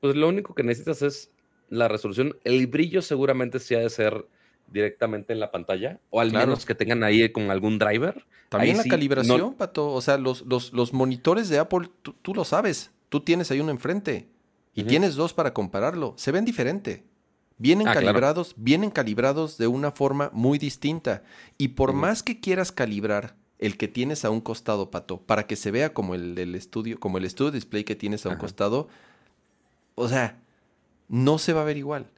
Pues 0.00 0.16
lo 0.16 0.28
único 0.28 0.54
que 0.54 0.64
necesitas 0.64 1.02
es 1.02 1.30
la 1.68 1.86
resolución. 1.86 2.36
El 2.42 2.66
brillo 2.66 3.00
seguramente 3.00 3.60
sí 3.60 3.76
ha 3.76 3.78
de 3.78 3.90
ser 3.90 4.26
directamente 4.66 5.32
en 5.32 5.38
la 5.38 5.52
pantalla, 5.52 6.00
o 6.10 6.20
al 6.20 6.32
menos 6.32 6.66
que 6.66 6.74
tengan 6.74 7.04
ahí 7.04 7.30
con 7.30 7.50
algún 7.52 7.78
driver. 7.78 8.26
También 8.48 8.76
la 8.76 8.84
calibración, 8.84 9.54
Pato. 9.54 9.92
O 9.92 10.00
sea, 10.00 10.18
los, 10.18 10.44
los, 10.46 10.92
monitores 10.92 11.48
de 11.48 11.60
Apple, 11.60 11.90
tú, 12.02 12.34
lo 12.34 12.44
sabes. 12.44 12.90
Tú 13.08 13.20
tienes 13.20 13.50
ahí 13.52 13.60
uno 13.60 13.70
enfrente 13.70 14.28
y 14.80 14.84
tienes 14.84 15.14
dos 15.14 15.34
para 15.34 15.54
compararlo. 15.54 16.14
Se 16.16 16.32
ven 16.32 16.44
diferente. 16.44 17.04
Vienen 17.56 17.88
ah, 17.88 17.94
calibrados, 17.94 18.54
vienen 18.56 18.90
calibrados 18.90 19.58
de 19.58 19.66
una 19.66 19.90
forma 19.90 20.30
muy 20.32 20.58
distinta. 20.58 21.24
Y 21.56 21.68
por 21.68 21.92
más 21.92 22.22
que 22.22 22.40
quieras 22.40 22.70
calibrar 22.70 23.36
el 23.58 23.76
que 23.76 23.88
tienes 23.88 24.24
a 24.24 24.30
un 24.30 24.40
costado, 24.40 24.90
Pato, 24.90 25.20
para 25.20 25.46
que 25.46 25.56
se 25.56 25.72
vea 25.72 25.92
como 25.92 26.14
el 26.14 26.54
estudio, 26.54 27.00
como 27.00 27.18
el 27.18 27.24
estudio 27.24 27.50
display 27.50 27.82
que 27.82 27.96
tienes 27.96 28.24
a 28.26 28.28
un 28.28 28.36
costado, 28.36 28.88
o 29.96 30.08
sea, 30.08 30.38
no 31.08 31.38
se 31.38 31.52
va 31.52 31.62
a 31.62 31.64
ver 31.64 31.76
igual 31.76 32.10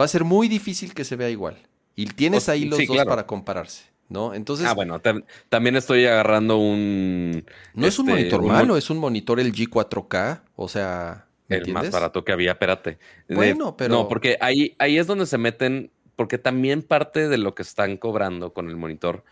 va 0.00 0.04
a 0.06 0.08
ser 0.08 0.24
muy 0.24 0.48
difícil 0.48 0.94
que 0.94 1.04
se 1.04 1.16
vea 1.16 1.28
igual. 1.28 1.58
Y 1.94 2.06
tienes 2.06 2.48
ahí 2.48 2.64
los 2.64 2.86
dos 2.86 3.04
para 3.04 3.26
compararse, 3.26 3.84
¿no? 4.10 4.34
Entonces. 4.34 4.66
Ah, 4.66 4.74
bueno, 4.74 5.00
también 5.48 5.76
estoy 5.76 6.04
agarrando 6.04 6.58
un. 6.58 7.46
No 7.72 7.86
es 7.86 7.98
un 7.98 8.10
este, 8.10 8.18
monitor 8.18 8.42
malo, 8.42 8.76
es 8.76 8.90
un 8.90 8.98
monitor 8.98 9.40
el 9.40 9.54
G4K, 9.54 10.42
o 10.56 10.68
sea. 10.68 11.26
el 11.48 11.72
más 11.72 11.90
barato 11.90 12.22
que 12.24 12.32
había, 12.32 12.52
espérate. 12.52 12.98
Bueno, 13.28 13.76
pero. 13.76 13.94
No, 13.94 14.08
porque 14.08 14.36
ahí, 14.40 14.76
ahí 14.78 14.98
es 14.98 15.06
donde 15.06 15.24
se 15.24 15.38
meten, 15.38 15.90
porque 16.16 16.36
también 16.36 16.82
parte 16.82 17.28
de 17.28 17.38
lo 17.38 17.54
que 17.54 17.62
están 17.62 17.96
cobrando 17.96 18.52
con 18.52 18.68
el 18.68 18.76
monitor 18.76 19.24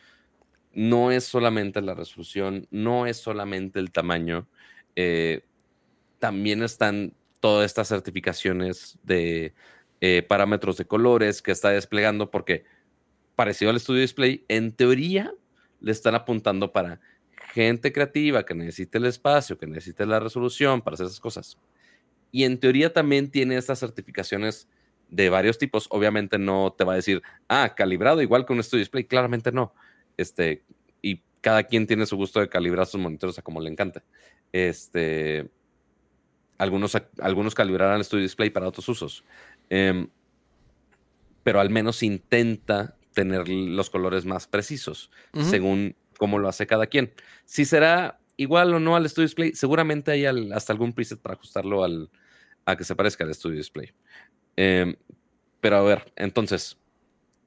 no 0.73 1.11
es 1.11 1.25
solamente 1.25 1.83
la 1.83 1.95
resolución, 1.95 2.69
no 2.71 3.07
es 3.07 3.17
solamente 3.17 3.81
el 3.81 3.91
tamaño, 3.91 4.47
eh, 4.95 5.43
también 6.21 6.63
están 6.63 7.15
todas 7.41 7.67
estas 7.67 7.89
certificaciones 7.89 8.99
de 9.03 9.55
eh, 10.01 10.23
parámetros 10.23 10.77
de 10.77 10.85
colores 10.85 11.43
que 11.43 11.51
está 11.51 11.71
desplegando, 11.71 12.31
porque 12.31 12.65
parecido 13.39 13.71
al 13.71 13.77
estudio 13.77 14.01
display, 14.01 14.45
en 14.49 14.73
teoría 14.73 15.33
le 15.79 15.93
están 15.93 16.17
apuntando 16.17 16.73
para 16.73 16.99
gente 17.55 17.93
creativa 17.93 18.45
que 18.45 18.53
necesite 18.53 18.99
el 18.99 19.07
espacio, 19.07 19.57
que 19.57 19.69
necesite 19.69 20.05
la 20.07 20.19
resolución 20.19 20.83
para 20.83 20.95
hacer 20.95 21.07
esas 21.07 21.21
cosas. 21.21 21.57
Y 22.33 22.43
en 22.43 22.59
teoría 22.59 22.93
también 22.93 23.31
tiene 23.31 23.57
estas 23.57 23.79
certificaciones 23.79 24.67
de 25.09 25.31
varios 25.31 25.57
tipos. 25.57 25.87
Obviamente 25.91 26.37
no 26.37 26.75
te 26.77 26.83
va 26.83 26.95
a 26.95 26.97
decir, 26.97 27.23
ah, 27.47 27.75
calibrado 27.77 28.21
igual 28.23 28.45
que 28.45 28.55
un 28.55 28.63
Studio 28.65 28.81
Display. 28.81 29.05
Claramente 29.05 29.53
no. 29.53 29.73
Este, 30.17 30.65
y 31.01 31.23
cada 31.41 31.63
quien 31.63 31.87
tiene 31.87 32.07
su 32.07 32.17
gusto 32.17 32.41
de 32.41 32.49
calibrar 32.49 32.87
sus 32.87 33.01
monitores 33.01 33.39
a 33.39 33.43
como 33.43 33.61
le 33.61 33.71
encanta. 33.71 34.03
Este, 34.51 35.49
algunos, 36.59 36.97
algunos 37.21 37.55
calibrarán 37.55 37.99
el 37.99 38.05
Studio 38.05 38.25
Display 38.25 38.51
para 38.51 38.67
otros 38.67 38.89
usos. 38.89 39.25
Em, 39.71 40.09
pero 41.45 41.61
al 41.61 41.71
menos 41.71 42.03
intenta 42.03 42.98
tener 43.19 43.49
los 43.49 43.91
colores 43.91 44.25
más 44.27 44.47
precisos, 44.47 45.11
según 45.41 45.97
cómo 46.19 46.39
lo 46.39 46.49
hace 46.49 46.69
cada 46.69 46.87
quien. 46.87 47.13
Si 47.47 47.65
será 47.65 48.21
igual 48.37 48.73
o 48.73 48.79
no 48.79 48.95
al 48.95 49.09
Studio 49.09 49.27
Display, 49.27 49.55
seguramente 49.55 50.13
hay 50.13 50.25
hasta 50.25 50.73
algún 50.73 50.93
preset 50.93 51.19
para 51.21 51.35
ajustarlo 51.35 51.83
al, 51.83 52.11
a 52.65 52.77
que 52.77 52.85
se 52.85 52.95
parezca 52.95 53.25
al 53.25 53.35
Studio 53.35 53.57
Display. 53.57 53.91
Em, 54.55 54.95
pero 55.61 55.79
a 55.79 55.83
ver, 55.83 56.13
entonces, 56.15 56.79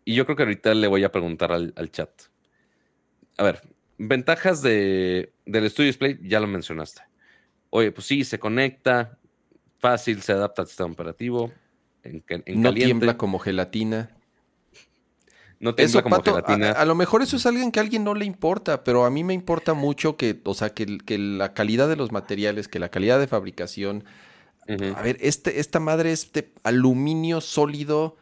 y 0.03 0.13
yo 0.13 0.25
creo 0.25 0.35
que 0.35 0.43
ahorita 0.43 0.73
le 0.73 0.87
voy 0.87 1.05
a 1.05 1.11
preguntar 1.13 1.53
al, 1.53 1.91
chat. 1.91 2.09
A 3.37 3.43
ver, 3.43 3.61
ventajas 3.97 4.61
de, 4.61 5.31
del 5.45 5.69
Studio 5.69 5.87
Display, 5.87 6.19
ya 6.21 6.41
lo 6.41 6.47
mencionaste. 6.47 7.03
Oye, 7.69 7.93
pues 7.93 8.07
sí, 8.07 8.25
se 8.25 8.39
conecta, 8.39 9.19
fácil, 9.79 10.21
se 10.21 10.33
adapta 10.33 10.63
al 10.63 10.67
sistema 10.67 10.91
operativo. 10.91 11.53
En, 12.03 12.25
no 12.61 12.73
tiembla 12.73 13.15
como 13.15 13.39
gelatina. 13.39 14.17
No 15.61 15.75
tiembla 15.75 16.01
como 16.01 16.21
gelatina. 16.21 16.71
A, 16.71 16.85
lo 16.85 16.95
mejor 16.95 17.21
eso 17.21 17.37
es 17.37 17.45
alguien 17.45 17.71
que 17.71 17.79
a 17.79 17.83
alguien 17.83 18.03
no 18.03 18.15
le 18.15 18.25
importa, 18.25 18.83
pero 18.83 19.05
a 19.05 19.09
mí 19.11 19.23
me 19.23 19.33
importa 19.33 19.73
mucho 19.75 20.17
que, 20.17 20.41
o 20.43 20.53
sea, 20.55 20.71
que, 20.71 20.97
que 20.97 21.17
la 21.17 21.53
calidad 21.53 21.87
de 21.87 21.95
los 21.95 22.11
materiales, 22.11 22.67
que 22.67 22.79
la 22.79 22.89
calidad 22.89 23.19
de 23.19 23.27
fabricación, 23.27 24.03
a 24.67 25.01
ver, 25.01 25.17
este, 25.21 25.59
esta 25.59 25.79
madre 25.79 26.11
es 26.11 26.31
de 26.33 26.51
aluminio 26.63 27.41
sólido, 27.41 28.17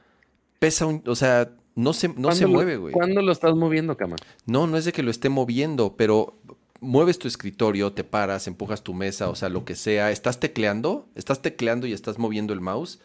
pesa 0.60 0.86
un, 0.86 1.04
o 1.06 1.16
sea, 1.16 1.52
no 1.76 1.94
se, 1.94 2.10
no 2.10 2.32
se 2.34 2.46
mueve, 2.46 2.78
güey. 2.78 2.94
¿Cuándo 2.94 3.22
lo 3.22 3.32
estás 3.32 3.56
moviendo, 3.56 3.96
cama? 3.96 4.16
No, 4.46 4.68
no 4.68 4.78
es 4.78 4.86
de 4.86 4.92
que 4.92 5.04
lo 5.04 5.12
esté 5.12 5.30
moviendo, 5.30 5.96
pero 5.96 6.36
mueves 6.82 7.20
tu 7.20 7.28
escritorio, 7.28 7.94
te 7.94 8.04
paras, 8.04 8.48
empujas 8.48 8.84
tu 8.84 8.94
mesa, 8.94 9.30
o 9.30 9.36
sea, 9.36 9.50
lo 9.50 9.66
que 9.66 9.76
sea, 9.76 10.12
estás 10.12 10.40
tecleando, 10.40 11.08
estás 11.16 11.42
tecleando 11.42 11.88
y 11.88 11.94
estás 11.94 12.18
moviendo 12.18 12.54
el 12.54 12.62
mouse. 12.62 13.00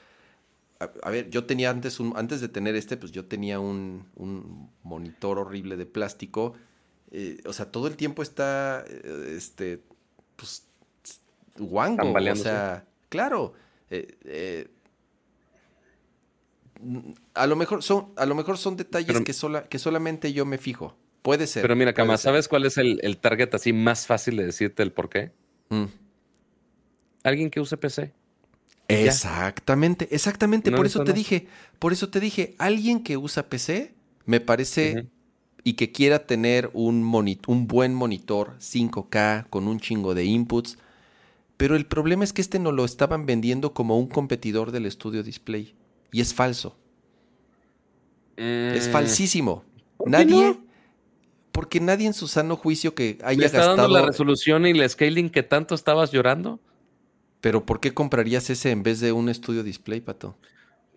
A, 0.81 1.11
ver, 1.11 1.31
yo 1.31 1.45
tenía 1.45 1.71
antes, 1.71 2.01
un, 2.01 2.13
antes 2.17 2.41
de 2.41 2.49
tener 2.49 2.75
este, 2.75 2.97
pues 2.97 3.13
yo 3.13 3.25
tenía 3.25 3.61
un, 3.61 4.07
un 4.17 4.71
monitor 4.83 5.39
horrible 5.39 5.77
de 5.77 5.87
plástico. 5.87 6.55
Eh, 7.11 7.41
o 7.47 7.53
sea, 7.53 7.71
todo 7.71 7.87
el 7.87 7.97
tiempo 7.97 8.23
está, 8.23 8.85
eh, 8.87 9.35
este, 9.37 9.83
pues, 10.37 10.67
guango. 11.57 12.13
O 12.13 12.37
sea, 12.37 12.85
Claro. 13.15 13.53
Eh, 13.91 14.19
eh, 14.25 14.69
a 17.35 17.47
lo 17.47 17.55
mejor 17.55 17.81
son, 17.85 18.13
a 18.17 18.27
lo 18.27 18.35
mejor 18.35 18.59
son 18.59 18.77
detalles 18.77 19.21
que, 19.21 19.33
sola, 19.33 19.69
que 19.69 19.79
solamente 19.79 20.33
yo 20.33 20.45
me 20.45 20.59
fijo. 20.59 20.97
Puede 21.23 21.47
ser. 21.47 21.63
Pero 21.63 21.77
mira, 21.77 21.95
Cama, 21.95 22.17
¿sabes 22.17 22.49
cuál 22.49 22.67
es 22.67 22.77
el, 22.77 23.19
target 23.19 23.55
así 23.55 23.73
más 23.73 24.09
fácil 24.09 24.37
de 24.37 24.47
decirte 24.47 24.83
el 24.83 24.91
por 24.91 25.09
qué? 25.09 25.31
Mm. 25.69 25.85
Alguien 27.23 27.51
que 27.51 27.61
use 27.61 27.77
PC. 27.77 28.13
Exactamente, 28.89 30.09
exactamente. 30.11 30.71
por 30.71 30.87
eso 30.87 31.05
te 31.05 31.13
dije, 31.13 31.47
por 31.79 31.93
eso 31.93 32.11
te 32.11 32.21
dije, 32.21 32.55
alguien 32.59 33.03
que 33.03 33.17
usa 33.17 33.49
PC, 33.49 33.95
me 34.27 34.41
parece, 34.41 35.07
y 35.63 35.75
que 35.75 35.93
quiera 35.93 36.27
tener 36.27 36.71
un, 36.75 37.03
un 37.47 37.67
buen 37.67 37.95
monitor 37.95 38.57
5K 38.59 39.49
con 39.49 39.69
un 39.69 39.81
chingo 39.81 40.15
de 40.15 40.25
inputs, 40.25 40.79
pero 41.57 41.77
el 41.77 41.87
problema 41.87 42.25
es 42.25 42.33
que 42.33 42.43
este 42.43 42.59
no 42.59 42.73
lo 42.73 42.85
estaban 42.85 43.27
vendiendo 43.27 43.73
como 43.73 43.99
un 43.99 44.07
competidor 44.07 44.73
del 44.73 44.87
estudio 44.87 45.23
display. 45.23 45.75
Y 46.13 46.21
es 46.21 46.35
falso. 46.35 46.77
Es 48.37 48.89
mm. 48.89 48.93
falsísimo. 48.93 49.65
Nadie. 50.05 50.59
Porque 51.53 51.81
nadie 51.81 52.09
en 52.09 52.15
su 52.15 52.27
sano 52.27 52.57
juicio 52.57 52.95
que 52.95 53.19
haya 53.23 53.39
¿Le 53.39 53.47
está 53.47 53.59
gastado. 53.59 53.77
dando 53.77 53.97
la 53.97 54.07
resolución 54.07 54.67
y 54.67 54.71
el 54.71 54.91
scaling 54.91 55.31
que 55.31 55.45
tanto 55.45 55.77
estabas 55.77 56.11
llorando? 56.11 56.59
Pero 57.45 57.67
¿por 57.67 57.79
qué 57.79 57.93
comprarías 57.93 58.49
ese 58.49 58.71
en 58.71 58.83
vez 58.83 59.01
de 59.01 59.13
un 59.13 59.29
estudio 59.29 59.63
display, 59.63 60.01
pato? 60.01 60.39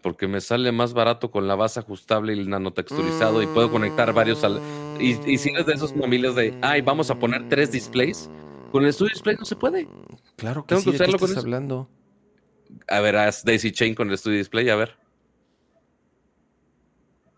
Porque 0.01 0.29
me 0.29 0.39
sale 0.39 0.71
más 0.71 0.93
barato 0.93 1.29
con 1.29 1.45
la 1.45 1.55
base 1.55 1.81
ajustable 1.81 2.33
y 2.33 2.39
el 2.39 2.49
nanotexturizado 2.49 3.41
y 3.41 3.47
puedo 3.47 3.69
conectar 3.69 4.13
varios. 4.13 4.45
Al... 4.45 4.61
Y, 4.97 5.19
y 5.29 5.39
si 5.39 5.49
eres 5.49 5.65
de 5.65 5.73
esos 5.73 5.93
mamiles 5.93 6.35
de, 6.35 6.57
ay, 6.61 6.79
vamos 6.79 7.11
a 7.11 7.19
poner 7.19 7.49
tres 7.49 7.73
displays, 7.73 8.29
con 8.71 8.85
el 8.85 8.93
Studio 8.93 9.09
Display 9.13 9.35
no 9.37 9.43
se 9.43 9.57
puede. 9.57 9.89
Claro 10.37 10.65
que 10.65 10.77
sí, 10.77 10.85
que 10.85 10.91
usarlo 10.91 11.19
con 11.19 11.37
hablando? 11.37 11.89
A 12.87 13.01
ver, 13.01 13.17
haz 13.17 13.43
Daisy 13.43 13.73
Chain 13.73 13.93
con 13.93 14.09
el 14.09 14.17
Studio 14.17 14.37
Display, 14.37 14.69
a 14.69 14.77
ver. 14.77 14.95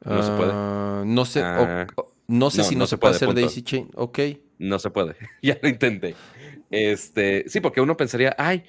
No 0.05 0.21
se 0.21 0.31
puede. 0.37 0.51
Ah, 0.53 1.03
no 1.03 1.25
sé, 1.25 1.41
ah. 1.41 1.87
no 2.27 2.51
sé 2.51 2.63
si 2.63 2.75
no, 2.75 2.85
se, 2.85 2.99
puede, 2.99 3.15
hacer 3.15 3.33
Daisy 3.33 3.63
Chain. 3.63 3.89
Ok. 3.95 4.19
No 4.59 4.77
se 4.77 4.91
puede. 4.91 5.15
ya 5.41 5.57
lo 5.63 5.67
intenté. 5.67 6.13
Este, 6.69 7.45
sí, 7.47 7.59
porque 7.59 7.81
uno 7.81 7.97
pensaría, 7.97 8.35
ay, 8.37 8.63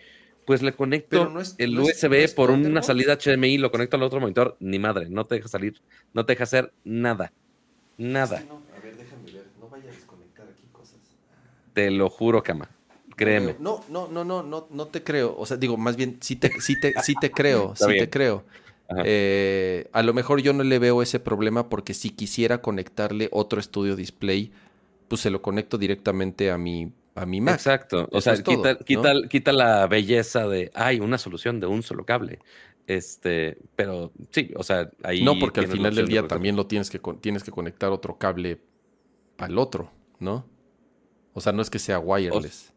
pues 0.50 0.62
le 0.62 0.72
conecto 0.72 1.32
el 1.58 1.78
USB 1.78 2.34
por 2.34 2.50
una 2.50 2.82
salida 2.82 3.16
HDMI, 3.16 3.58
lo 3.58 3.70
conecto 3.70 3.96
al 3.96 4.02
otro 4.02 4.18
monitor. 4.18 4.56
Ni 4.58 4.80
madre, 4.80 5.08
no 5.08 5.24
te 5.24 5.36
deja 5.36 5.46
salir, 5.46 5.80
no 6.12 6.26
te 6.26 6.32
deja 6.32 6.42
hacer 6.42 6.72
nada. 6.82 7.32
Nada. 7.96 8.42
Te 11.72 11.92
lo 11.92 12.10
juro, 12.10 12.42
Cama. 12.42 12.68
Créeme. 13.14 13.54
No, 13.60 13.84
no, 13.88 14.08
no, 14.08 14.24
no, 14.24 14.42
no, 14.42 14.66
no 14.68 14.88
te 14.88 15.04
creo. 15.04 15.36
O 15.38 15.46
sea, 15.46 15.56
digo, 15.56 15.76
más 15.76 15.94
bien, 15.94 16.18
sí 16.20 16.34
te, 16.34 16.60
sí 16.60 16.80
te, 16.80 16.94
sí 17.00 17.14
te 17.20 17.30
creo, 17.30 17.72
sí 17.76 17.86
te 17.96 18.10
creo. 18.10 18.44
Eh, 19.04 19.88
a 19.92 20.02
lo 20.02 20.12
mejor 20.14 20.42
yo 20.42 20.52
no 20.52 20.64
le 20.64 20.80
veo 20.80 21.00
ese 21.00 21.20
problema 21.20 21.68
porque 21.68 21.94
si 21.94 22.10
quisiera 22.10 22.60
conectarle 22.60 23.28
otro 23.30 23.60
estudio 23.60 23.94
display, 23.94 24.50
pues 25.06 25.20
se 25.20 25.30
lo 25.30 25.42
conecto 25.42 25.78
directamente 25.78 26.50
a 26.50 26.58
mi, 26.58 26.92
a 27.20 27.26
mi 27.26 27.40
Mac. 27.40 27.54
Exacto. 27.54 28.08
O 28.12 28.20
sea, 28.20 28.36
quita, 28.42 28.78
quita, 29.28 29.52
la 29.52 29.86
belleza 29.86 30.48
de, 30.48 30.70
hay 30.74 31.00
una 31.00 31.18
solución 31.18 31.60
de 31.60 31.66
un 31.66 31.82
solo 31.82 32.04
cable. 32.04 32.40
Este, 32.86 33.58
pero 33.76 34.12
sí, 34.30 34.52
o 34.56 34.62
sea, 34.62 34.90
ahí. 35.02 35.22
No, 35.22 35.38
porque 35.38 35.60
al 35.60 35.68
final 35.68 35.94
del 35.94 36.08
día 36.08 36.26
también 36.26 36.56
lo 36.56 36.66
tienes 36.66 36.90
que, 36.90 37.00
tienes 37.20 37.44
que 37.44 37.50
conectar 37.50 37.90
otro 37.90 38.18
cable 38.18 38.60
al 39.38 39.58
otro, 39.58 39.90
¿no? 40.18 40.46
O 41.32 41.40
sea, 41.40 41.52
no 41.52 41.62
es 41.62 41.70
que 41.70 41.78
sea 41.78 41.98
wireless. 41.98 42.72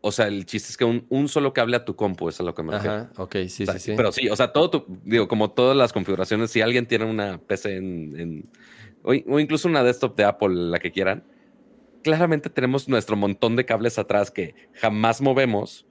O, 0.00 0.12
sea, 0.12 0.28
el 0.28 0.44
chiste 0.44 0.68
es 0.70 0.76
que 0.76 0.84
un, 0.84 1.28
solo 1.28 1.52
cable 1.54 1.76
a 1.76 1.84
tu 1.84 1.96
compu, 1.96 2.28
es 2.28 2.38
a 2.38 2.42
lo 2.42 2.54
que 2.54 2.62
me 2.62 2.72
refiero. 2.72 2.96
Ajá, 2.96 3.10
ok, 3.16 3.36
sí, 3.48 3.66
sí, 3.66 3.78
sí. 3.78 3.92
Pero 3.96 4.12
sí, 4.12 4.28
o 4.28 4.36
sea, 4.36 4.52
todo 4.52 4.70
tu, 4.70 4.84
digo, 5.02 5.26
como 5.26 5.50
todas 5.50 5.76
las 5.76 5.94
configuraciones, 5.94 6.50
si 6.50 6.60
alguien 6.60 6.86
tiene 6.86 7.06
una 7.06 7.38
PC 7.38 7.76
en, 7.76 8.50
o, 9.04 9.38
incluso 9.38 9.68
una 9.68 9.82
desktop 9.82 10.16
de 10.16 10.24
Apple, 10.24 10.54
la 10.54 10.78
que 10.78 10.90
quieran, 10.90 11.24
claramente 12.04 12.48
tenemos 12.48 12.88
nuestro 12.88 13.16
montón 13.16 13.56
de 13.56 13.64
cables 13.64 13.98
atrás 13.98 14.30
que 14.30 14.54
jamás 14.74 15.20
movemos, 15.20 15.86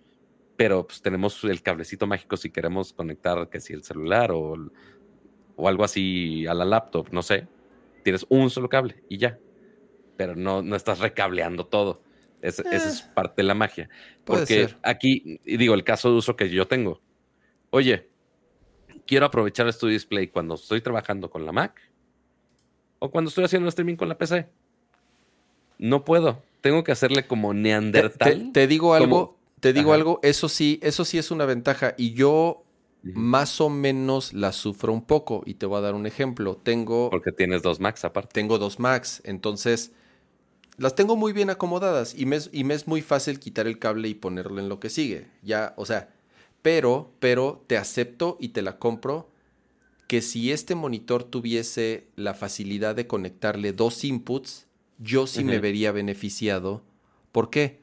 pero 0.55 0.87
pues 0.87 1.01
tenemos 1.01 1.43
el 1.43 1.61
cablecito 1.61 2.07
mágico 2.07 2.37
si 2.37 2.49
queremos 2.49 2.93
conectar, 2.93 3.49
que 3.49 3.59
si 3.59 3.73
el 3.73 3.83
celular 3.83 4.31
o, 4.31 4.55
o 5.57 5.67
algo 5.67 5.83
así 5.83 6.47
a 6.47 6.53
la 6.53 6.63
laptop, 6.63 7.09
no 7.11 7.21
sé. 7.21 7.47
Tienes 8.03 8.25
un 8.29 8.49
solo 8.49 8.69
cable 8.69 9.03
y 9.09 9.17
ya 9.17 9.37
pero 10.17 10.35
no, 10.35 10.61
no 10.61 10.75
estás 10.75 10.99
recableando 10.99 11.65
todo. 11.65 12.01
esa 12.41 12.63
es 12.71 13.01
eh. 13.01 13.11
parte 13.13 13.41
de 13.41 13.47
la 13.47 13.55
magia. 13.55 13.89
Porque 14.23 14.69
aquí, 14.83 15.39
y 15.43 15.57
digo, 15.57 15.73
el 15.73 15.83
caso 15.83 16.09
de 16.09 16.17
uso 16.17 16.35
que 16.35 16.49
yo 16.49 16.67
tengo. 16.67 17.01
Oye, 17.69 18.09
quiero 19.07 19.25
aprovechar 19.25 19.67
este 19.67 19.87
display 19.87 20.27
cuando 20.27 20.55
estoy 20.55 20.81
trabajando 20.81 21.29
con 21.29 21.45
la 21.45 21.51
Mac 21.51 21.79
o 22.99 23.11
cuando 23.11 23.29
estoy 23.29 23.45
haciendo 23.45 23.69
streaming 23.69 23.95
con 23.95 24.09
la 24.09 24.17
PC. 24.17 24.47
No 25.77 26.05
puedo. 26.05 26.41
Tengo 26.61 26.83
que 26.83 26.91
hacerle 26.91 27.27
como 27.27 27.53
Neandertal. 27.53 28.51
Te, 28.53 28.67
digo 28.67 28.93
algo, 28.93 29.37
te 29.59 29.73
digo 29.73 29.93
algo, 29.93 30.19
eso 30.23 30.47
sí, 30.49 30.79
eso 30.81 31.05
sí 31.05 31.17
es 31.17 31.31
una 31.31 31.45
ventaja. 31.45 31.93
Y 31.97 32.13
yo 32.13 32.63
más 33.03 33.59
o 33.59 33.69
menos 33.69 34.33
la 34.33 34.53
sufro 34.53 34.93
un 34.93 35.03
poco. 35.03 35.43
Y 35.45 35.55
te 35.55 35.65
voy 35.65 35.79
a 35.79 35.81
dar 35.81 35.95
un 35.95 36.05
ejemplo. 36.05 36.55
Tengo. 36.55 37.09
Porque 37.09 37.31
tienes 37.31 37.61
dos 37.61 37.79
Macs 37.79 38.05
aparte. 38.05 38.31
Tengo 38.33 38.57
dos 38.57 38.79
Macs. 38.79 39.21
Entonces, 39.25 39.91
las 40.77 40.95
tengo 40.95 41.15
muy 41.15 41.33
bien 41.33 41.49
acomodadas 41.49 42.15
y 42.17 42.25
me, 42.25 42.37
es, 42.37 42.49
y 42.51 42.63
me 42.63 42.73
es 42.73 42.87
muy 42.87 43.01
fácil 43.01 43.39
quitar 43.39 43.67
el 43.67 43.77
cable 43.77 44.07
y 44.07 44.15
ponerlo 44.15 44.59
en 44.59 44.69
lo 44.69 44.79
que 44.79 44.89
sigue. 44.89 45.27
Ya, 45.41 45.73
o 45.77 45.85
sea, 45.85 46.09
pero, 46.61 47.11
pero 47.19 47.63
te 47.67 47.77
acepto 47.77 48.37
y 48.39 48.49
te 48.49 48.61
la 48.61 48.79
compro 48.79 49.29
que 50.07 50.21
si 50.21 50.51
este 50.51 50.75
monitor 50.75 51.23
tuviese 51.23 52.07
la 52.15 52.33
facilidad 52.33 52.95
de 52.95 53.07
conectarle 53.07 53.73
dos 53.73 54.03
inputs, 54.03 54.67
yo 54.97 55.27
sí 55.27 55.43
me 55.43 55.59
vería 55.59 55.91
beneficiado. 55.91 56.83
¿Por 57.31 57.49
qué? 57.49 57.81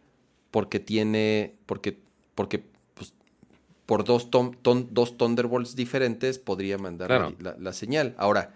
Porque 0.51 0.81
tiene, 0.81 1.57
porque, 1.67 1.99
porque 2.35 2.65
pues, 2.95 3.15
por 3.87 4.05
dos, 4.05 4.29
dos 4.31 5.17
Thunderbolts 5.19 5.77
diferentes 5.77 6.39
podría 6.39 6.79
mandar 6.79 7.35
la, 7.39 7.57
la 7.59 7.73
señal. 7.73 8.15
Ahora, 8.19 8.55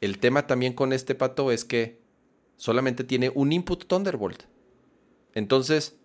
el 0.00 0.18
tema 0.18 0.46
también 0.46 0.72
con 0.72 0.92
este 0.92 1.14
pato 1.14 1.50
es 1.52 1.64
que 1.64 2.00
solamente 2.56 3.04
tiene 3.04 3.30
un 3.34 3.52
input 3.52 3.86
Thunderbolt. 3.86 4.44
Entonces, 5.34 5.98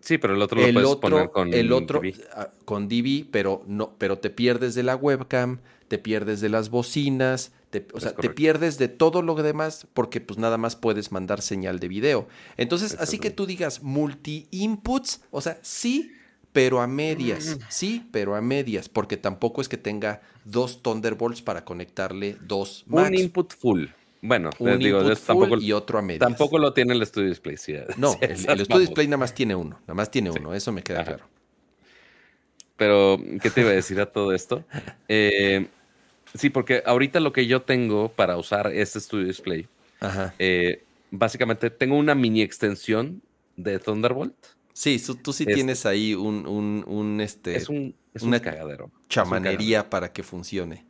Sí, 0.00 0.16
pero 0.16 0.34
el 0.34 0.40
otro 0.40 0.60
lo 0.60 0.66
el 0.66 0.72
puedes 0.72 0.88
otro, 0.88 1.00
poner 1.00 1.30
con 1.30 1.52
el 1.52 1.70
otro 1.72 2.00
DV. 2.00 2.14
ah, 2.34 2.50
con 2.64 2.88
DV, 2.88 3.26
pero 3.30 3.62
no, 3.66 3.94
pero 3.98 4.18
te 4.18 4.30
pierdes 4.30 4.74
de 4.74 4.82
la 4.82 4.96
webcam, 4.96 5.60
te 5.88 5.98
pierdes 5.98 6.40
de 6.40 6.48
las 6.48 6.70
bocinas, 6.70 7.52
te- 7.72 7.88
o 7.92 7.96
Es 7.96 8.02
sea, 8.04 8.12
te 8.14 8.28
pierdes 8.30 8.78
de 8.78 8.86
todo 8.88 9.22
lo 9.22 9.34
demás 9.34 9.86
porque 9.94 10.20
pues 10.20 10.38
nada 10.38 10.58
más 10.58 10.76
puedes 10.76 11.10
mandar 11.10 11.40
señal 11.42 11.80
de 11.80 11.88
video. 11.88 12.28
Entonces, 12.56 12.96
así 13.00 13.18
que 13.18 13.30
tú 13.30 13.46
digas 13.46 13.82
multi-inputs, 13.82 15.22
o 15.30 15.40
sea, 15.40 15.58
sí, 15.62 16.12
pero 16.52 16.80
a 16.82 16.86
medias, 16.86 17.58
sí, 17.70 18.06
pero 18.12 18.34
a 18.36 18.42
medias, 18.42 18.88
porque 18.88 19.16
tampoco 19.16 19.60
es 19.62 19.68
que 19.68 19.78
tenga 19.78 20.20
dos 20.44 20.82
Thunderbolts 20.82 21.40
para 21.42 21.64
conectarle 21.64 22.36
dos 22.42 22.84
Un 22.88 22.94
Macs. 23.02 23.18
input 23.20 23.54
full. 23.54 23.86
Bueno, 24.20 24.50
Un 24.58 24.68
les 24.70 24.78
digo, 24.78 24.98
input 24.98 25.12
es- 25.14 25.22
tampoco, 25.22 25.48
full 25.54 25.62
y 25.64 25.72
otro 25.72 25.98
a 25.98 26.02
medias. 26.02 26.20
tampoco 26.20 26.58
lo 26.58 26.72
tiene 26.74 26.92
el 26.92 27.04
Studio 27.06 27.28
Display. 27.30 27.56
sí, 27.56 27.72
No, 27.96 28.16
el, 28.20 28.36
Studio 28.36 28.66
vamos. 28.68 28.80
Display 28.80 29.06
nada 29.08 29.16
más 29.16 29.34
tiene 29.34 29.54
uno, 29.56 29.78
nada 29.80 29.94
más 29.94 30.10
tiene 30.10 30.30
uno, 30.30 30.54
eso 30.54 30.70
me 30.72 30.82
queda 30.82 31.00
Ajá. 31.00 31.08
claro. 31.16 31.24
Pero, 32.76 33.18
¿qué 33.40 33.50
te 33.50 33.60
iba 33.60 33.70
a 33.70 33.74
decir 33.74 34.00
a 34.00 34.06
todo 34.06 34.32
esto? 34.32 34.64
Eh, 35.08 35.68
sí, 36.34 36.50
porque 36.50 36.82
ahorita 36.86 37.20
lo 37.20 37.32
que 37.32 37.46
yo 37.46 37.62
tengo 37.62 38.10
para 38.12 38.36
usar 38.36 38.72
este 38.72 39.00
Studio 39.00 39.26
Display, 39.26 39.66
Ajá. 40.00 40.34
eh, 40.38 40.82
básicamente 41.10 41.70
tengo 41.70 41.96
una 41.96 42.14
mini 42.14 42.42
extensión 42.42 43.22
de 43.56 43.78
Thunderbolt. 43.78 44.34
Sí, 44.72 44.98
tú, 45.04 45.16
tú 45.16 45.32
sí 45.32 45.44
Es- 45.46 45.54
tienes 45.54 45.86
ahí 45.86 46.14
un, 46.14 46.46
un, 46.46 46.84
un, 46.86 47.20
este, 47.20 47.56
Es 47.56 47.68
un, 47.68 47.94
es 48.14 48.22
una 48.22 48.38
un 48.38 48.42
cagadero. 48.42 48.86
Es 48.86 48.92
un 48.92 49.08
chamanería 49.08 49.90
para 49.90 50.12
que 50.12 50.22
funcione. 50.22 50.84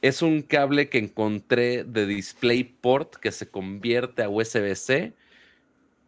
Es 0.00 0.22
un 0.22 0.42
cable 0.42 0.88
que 0.88 0.98
encontré 0.98 1.84
de 1.84 2.06
DisplayPort 2.06 3.16
que 3.16 3.32
se 3.32 3.48
convierte 3.48 4.22
a 4.22 4.28
USB-C 4.28 5.12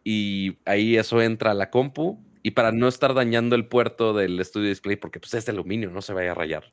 y 0.03 0.57
ahí 0.65 0.97
eso 0.97 1.21
entra 1.21 1.51
a 1.51 1.53
la 1.53 1.69
compu. 1.69 2.19
Y 2.43 2.51
para 2.51 2.71
no 2.71 2.87
estar 2.87 3.13
dañando 3.13 3.55
el 3.57 3.65
puerto 3.65 4.13
del 4.13 4.43
Studio 4.45 4.69
Display, 4.69 4.95
porque 4.95 5.19
pues 5.19 5.33
es 5.33 5.45
de 5.45 5.51
aluminio, 5.51 5.89
no 5.89 6.01
se 6.01 6.13
vaya 6.13 6.31
a 6.31 6.35
rayar, 6.35 6.71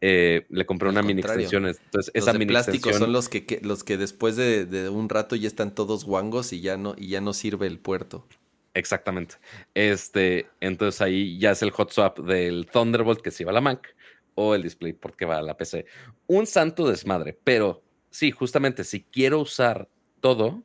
eh, 0.00 0.46
le 0.50 0.66
compré 0.66 0.88
Al 0.88 0.94
una 0.94 1.02
mini 1.02 1.20
extensión. 1.20 1.66
Entonces, 1.66 2.12
Los 2.14 2.22
esa 2.24 2.32
de 2.32 2.38
mini 2.38 2.50
plástico 2.50 2.76
extensión, 2.76 3.00
son 3.00 3.12
los 3.12 3.28
que, 3.28 3.46
que- 3.46 3.60
los 3.62 3.84
que 3.84 3.96
después 3.96 4.36
de, 4.36 4.66
de 4.66 4.88
un 4.88 5.08
rato 5.08 5.36
ya 5.36 5.48
están 5.48 5.74
todos 5.74 6.04
guangos 6.04 6.52
y 6.52 6.60
ya 6.60 6.76
no, 6.76 6.94
y 6.96 7.08
ya 7.08 7.20
no 7.20 7.32
sirve 7.32 7.66
el 7.66 7.78
puerto. 7.78 8.26
Exactamente. 8.74 9.36
Este, 9.72 10.48
entonces 10.60 11.00
ahí 11.00 11.38
ya 11.38 11.52
es 11.52 11.62
el 11.62 11.70
hot 11.70 11.90
swap 11.92 12.18
del 12.20 12.66
Thunderbolt 12.66 13.20
que 13.22 13.30
se 13.30 13.44
va 13.44 13.52
a 13.52 13.54
la 13.54 13.60
Mac 13.60 13.94
o 14.34 14.54
el 14.54 14.62
DisplayPort 14.62 15.14
que 15.16 15.26
va 15.26 15.38
a 15.38 15.42
la 15.42 15.56
PC. 15.56 15.86
Un 16.26 16.46
santo 16.46 16.88
desmadre, 16.88 17.38
pero 17.44 17.82
sí, 18.10 18.32
justamente 18.32 18.82
si 18.82 19.04
quiero 19.04 19.38
usar 19.40 19.88
todo, 20.20 20.64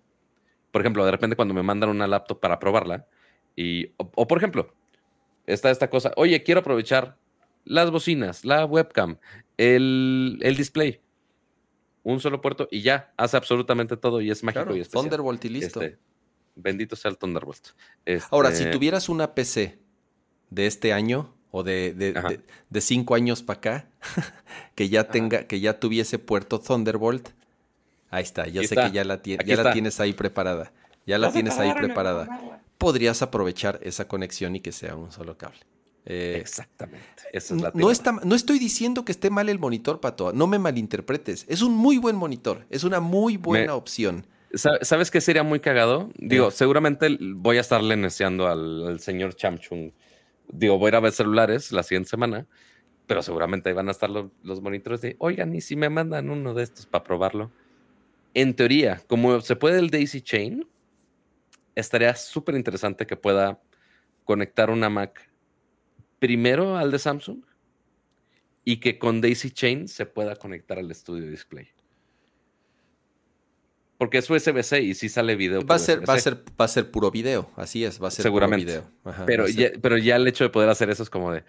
por 0.72 0.82
ejemplo, 0.82 1.06
de 1.06 1.12
repente 1.12 1.36
cuando 1.36 1.54
me 1.54 1.62
mandan 1.64 1.90
una 1.90 2.08
laptop 2.08 2.40
para 2.40 2.60
probarla, 2.60 3.06
y, 3.56 3.88
o, 3.98 4.10
o 4.16 4.28
por 4.28 4.38
ejemplo, 4.40 4.74
está 5.46 5.70
esta 5.70 5.90
cosa, 5.90 6.12
oye, 6.16 6.42
quiero 6.44 6.62
aprovechar 6.62 7.18
las 7.66 7.92
bocinas, 7.92 8.46
la 8.46 8.66
webcam, 8.66 9.18
el, 9.58 10.40
el 10.42 10.56
display, 10.58 11.02
un 12.04 12.20
solo 12.20 12.42
puerto 12.42 12.68
y 12.72 12.82
ya, 12.82 13.14
hace 13.18 13.38
absolutamente 13.38 13.98
todo 13.98 14.22
y 14.22 14.32
es 14.32 14.44
mágico 14.44 14.64
Claro, 14.64 14.76
y 14.78 14.82
especial. 14.82 15.04
Thunderbolt 15.04 15.46
y 15.46 15.50
listo. 15.50 15.82
Este, 15.82 16.00
bendito 16.56 16.96
sea 16.96 17.12
el 17.12 17.18
Thunderbolt. 17.18 17.68
Ahora, 18.32 18.52
si 18.52 18.64
Este, 18.64 18.72
tuvieras 18.72 19.10
una 19.10 19.34
PC 19.36 19.80
de 20.50 20.66
este 20.68 20.94
año 20.94 21.36
o 21.52 21.64
de, 21.64 21.94
de, 21.94 22.14
de- 22.14 22.42
de 22.70 22.82
cinco 22.82 23.16
años 23.16 23.44
para 23.44 23.58
acá, 23.58 23.90
que 24.76 24.90
ya 24.90 25.10
tenga, 25.10 25.46
que 25.48 25.60
ya 25.60 25.80
tuviese 25.80 26.20
puerto 26.20 26.60
Thunderbolt, 26.60 27.30
ahí 28.10 28.24
está, 28.24 28.48
ya 28.48 28.62
Aquí 28.62 28.68
sé 28.68 28.76
está, 28.76 28.88
que 28.88 28.96
ya 28.96 29.04
la, 29.04 29.22
ya 29.22 29.72
tienes 29.74 30.00
ahí 30.00 30.14
preparada. 30.14 30.72
Ya 31.06 31.18
la 31.18 31.32
tienes 31.32 31.58
ahí 31.58 31.74
preparada. 31.74 32.62
Podrías 32.78 33.22
aprovechar 33.22 33.80
esa 33.84 34.08
conexión 34.08 34.56
y 34.56 34.60
que 34.62 34.72
sea 34.72 34.96
un 34.96 35.12
solo 35.12 35.38
cable. 35.38 35.60
Eh, 36.06 36.38
Exactamente. 36.40 37.06
Esa 37.34 37.56
es 37.56 37.62
la 37.62 37.72
no, 37.76 37.92
está, 37.92 38.12
no 38.12 38.36
estoy 38.36 38.58
diciendo 38.60 39.06
que 39.06 39.12
esté 39.12 39.30
mal 39.30 39.50
el 39.50 39.60
monitor, 39.60 40.00
Pato. 40.00 40.34
No 40.34 40.48
me 40.48 40.58
malinterpretes. 40.58 41.46
Es 41.48 41.62
un 41.62 41.74
muy 41.76 41.98
buen 41.98 42.16
monitor. 42.16 42.66
Es 42.70 42.84
una 42.84 43.00
muy 43.00 43.38
buena 43.38 43.68
Me- 43.68 43.72
opción. 43.74 44.26
Sa- 44.54 44.80
¿Sabes 44.82 45.12
qué 45.12 45.22
sería 45.22 45.44
muy 45.44 45.60
cagado? 45.60 46.10
Digo, 46.18 46.50
seguramente 46.50 47.16
voy 47.22 47.58
a 47.58 47.62
estarle 47.62 47.96
neceando 47.96 48.48
al, 48.48 48.88
al 48.88 49.00
señor 49.00 49.36
Chamchung. 49.36 49.92
Digo, 50.52 50.80
voy 50.80 50.88
a 50.88 50.90
ir 50.90 50.96
a 50.96 51.00
ver 51.02 51.12
celulares 51.12 51.72
la 51.72 51.84
siguiente 51.84 52.10
semana, 52.10 52.48
pero 53.06 53.22
seguramente 53.22 53.70
ahí 53.70 53.76
van 53.76 53.90
a 53.90 53.92
estar 53.92 54.10
lo- 54.10 54.32
los 54.42 54.62
monitores 54.62 55.02
de, 55.02 55.16
oigan, 55.20 55.54
¿y 55.54 55.62
si 55.62 55.76
me 55.76 55.90
mandan 55.90 56.32
uno 56.32 56.56
de 56.56 56.64
estos 56.64 56.88
para 56.88 57.04
probarlo? 57.04 57.52
En 58.34 58.56
teoría, 58.56 59.02
como 59.08 59.40
se 59.42 59.56
puede 59.56 59.78
el 59.78 59.92
Daisy 59.92 60.22
Chain, 60.22 60.66
estaría 61.76 62.16
súper 62.16 62.56
interesante 62.56 63.06
que 63.06 63.16
pueda 63.16 63.60
conectar 64.24 64.70
una 64.72 64.90
Mac 64.90 65.29
primero 66.20 66.78
al 66.78 66.92
de 66.92 67.00
Samsung 67.00 67.40
y 68.66 68.78
que 68.78 69.00
con 69.00 69.22
Daisy 69.22 69.52
Chain 69.52 69.88
se 69.88 70.06
pueda 70.06 70.36
conectar 70.36 70.78
al 70.78 70.94
Studio 70.94 71.30
Display. 71.30 71.68
Porque 73.98 74.20
es 74.20 74.30
USB-C 74.30 74.82
y 74.82 74.94
sí 74.94 75.10
sale 75.10 75.36
video. 75.36 75.66
Va 75.66 75.76
a, 75.76 75.80
ser, 75.80 76.08
va, 76.08 76.14
a 76.14 76.20
ser, 76.20 76.36
va 76.60 76.66
a 76.66 76.68
ser 76.70 76.90
puro 76.90 77.12
video. 77.12 77.50
Así 77.58 77.84
es, 77.84 78.02
va 78.02 78.08
a 78.08 78.12
ser 78.12 78.24
Seguramente. 78.24 78.66
puro 78.66 78.86
video. 78.88 79.12
Ajá, 79.12 79.26
Pero 79.26 79.48
ya, 79.50 79.72
pero 79.82 79.98
ya 79.98 80.16
el 80.16 80.26
hecho 80.28 80.46
de 80.46 80.50
poder 80.50 80.70
hacer 80.70 80.90
eso 80.90 81.04
es 81.04 81.10
como 81.10 81.34
de. 81.34 81.44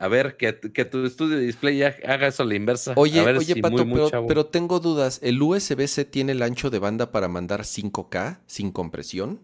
A 0.00 0.08
ver, 0.08 0.36
que, 0.36 0.60
que 0.60 0.84
tu 0.84 1.04
estudio 1.06 1.38
de 1.38 1.44
display 1.44 1.78
ya 1.78 1.96
haga 2.06 2.26
eso 2.28 2.42
a 2.42 2.46
la 2.46 2.54
inversa. 2.54 2.92
Oye, 2.96 3.18
a 3.20 3.24
ver 3.24 3.38
oye, 3.38 3.54
si 3.54 3.62
Pato, 3.62 3.76
muy, 3.76 3.84
muy 3.86 3.94
pero, 3.96 4.10
chavo. 4.10 4.26
pero 4.28 4.46
tengo 4.46 4.78
dudas. 4.78 5.20
¿El 5.22 5.40
USB-C 5.40 6.04
tiene 6.04 6.32
el 6.32 6.42
ancho 6.42 6.68
de 6.70 6.78
banda 6.78 7.10
para 7.12 7.28
mandar 7.28 7.62
5K 7.62 8.40
sin 8.46 8.70
compresión? 8.70 9.40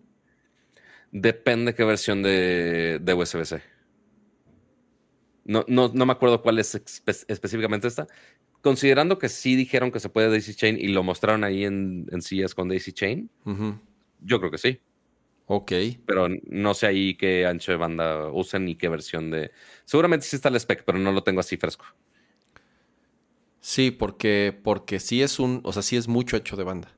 Depende 1.11 1.75
qué 1.75 1.85
versión 1.85 2.23
de, 2.23 2.99
de 3.01 3.15
USB-C. 3.15 3.63
No, 5.45 5.65
no, 5.69 5.91
no 5.93 6.07
me 6.07 6.13
acuerdo 6.13 6.43
cuál 6.43 6.59
es 6.59 6.75
espe- 6.75 7.25
específicamente 7.29 7.87
esta. 7.89 8.07
Considerando 8.63 9.19
que 9.19 9.29
sí 9.29 9.57
dijeron 9.57 9.93
que 9.93 10.01
se 10.01 10.09
puede 10.09 10.31
Daisy 10.31 10.55
Chain 10.55 10.79
y 10.79 10.89
lo 10.89 11.03
mostraron 11.03 11.45
ahí 11.45 11.65
en, 11.65 12.07
en 12.11 12.49
con 12.55 12.69
Daisy 12.69 12.93
Chain, 12.93 13.31
yo 14.21 14.39
creo 14.39 14.51
que 14.51 14.59
sí. 14.59 14.81
Ok. 15.47 15.73
Pero 16.07 16.29
no 16.47 16.73
sé 16.73 16.87
ahí 16.87 17.15
qué 17.15 17.47
ancho 17.47 17.73
de 17.73 17.77
banda 17.77 18.31
usen 18.31 18.69
y 18.69 18.77
qué 18.77 18.89
versión 18.89 19.31
de. 19.31 19.51
Seguramente 19.85 20.25
sí 20.25 20.37
está 20.37 20.49
el 20.49 20.57
spec, 20.57 20.85
pero 20.85 20.99
no 20.99 21.13
lo 21.13 21.23
tengo 21.23 21.41
así 21.41 21.57
fresco. 21.59 21.85
Sí, 23.61 23.91
porque, 23.91 24.59
porque 24.63 25.01
sí 25.01 25.23
es 25.23 25.39
un, 25.39 25.61
o 25.65 25.73
sea, 25.73 25.83
sí 25.83 25.97
es 25.97 26.09
mucho 26.09 26.37
ancho 26.37 26.57
de 26.57 26.65
banda. 26.65 26.95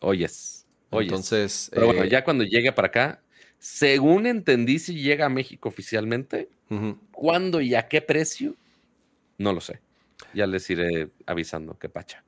Oyes. 0.00 0.66
Oyes. 0.90 1.10
Entonces, 1.10 1.70
Pero 1.72 1.86
bueno, 1.86 2.04
eh, 2.04 2.08
ya 2.08 2.24
cuando 2.24 2.44
llegue 2.44 2.72
para 2.72 2.88
acá, 2.88 3.22
según 3.58 4.26
entendí, 4.26 4.78
si 4.78 4.94
llega 5.00 5.26
a 5.26 5.28
México 5.28 5.68
oficialmente, 5.68 6.48
¿cuándo 7.12 7.60
y 7.60 7.74
a 7.74 7.88
qué 7.88 8.00
precio? 8.00 8.54
No 9.38 9.52
lo 9.52 9.60
sé. 9.60 9.80
Ya 10.34 10.46
les 10.46 10.68
iré 10.70 11.10
avisando 11.26 11.78
qué 11.78 11.88
pacha. 11.88 12.22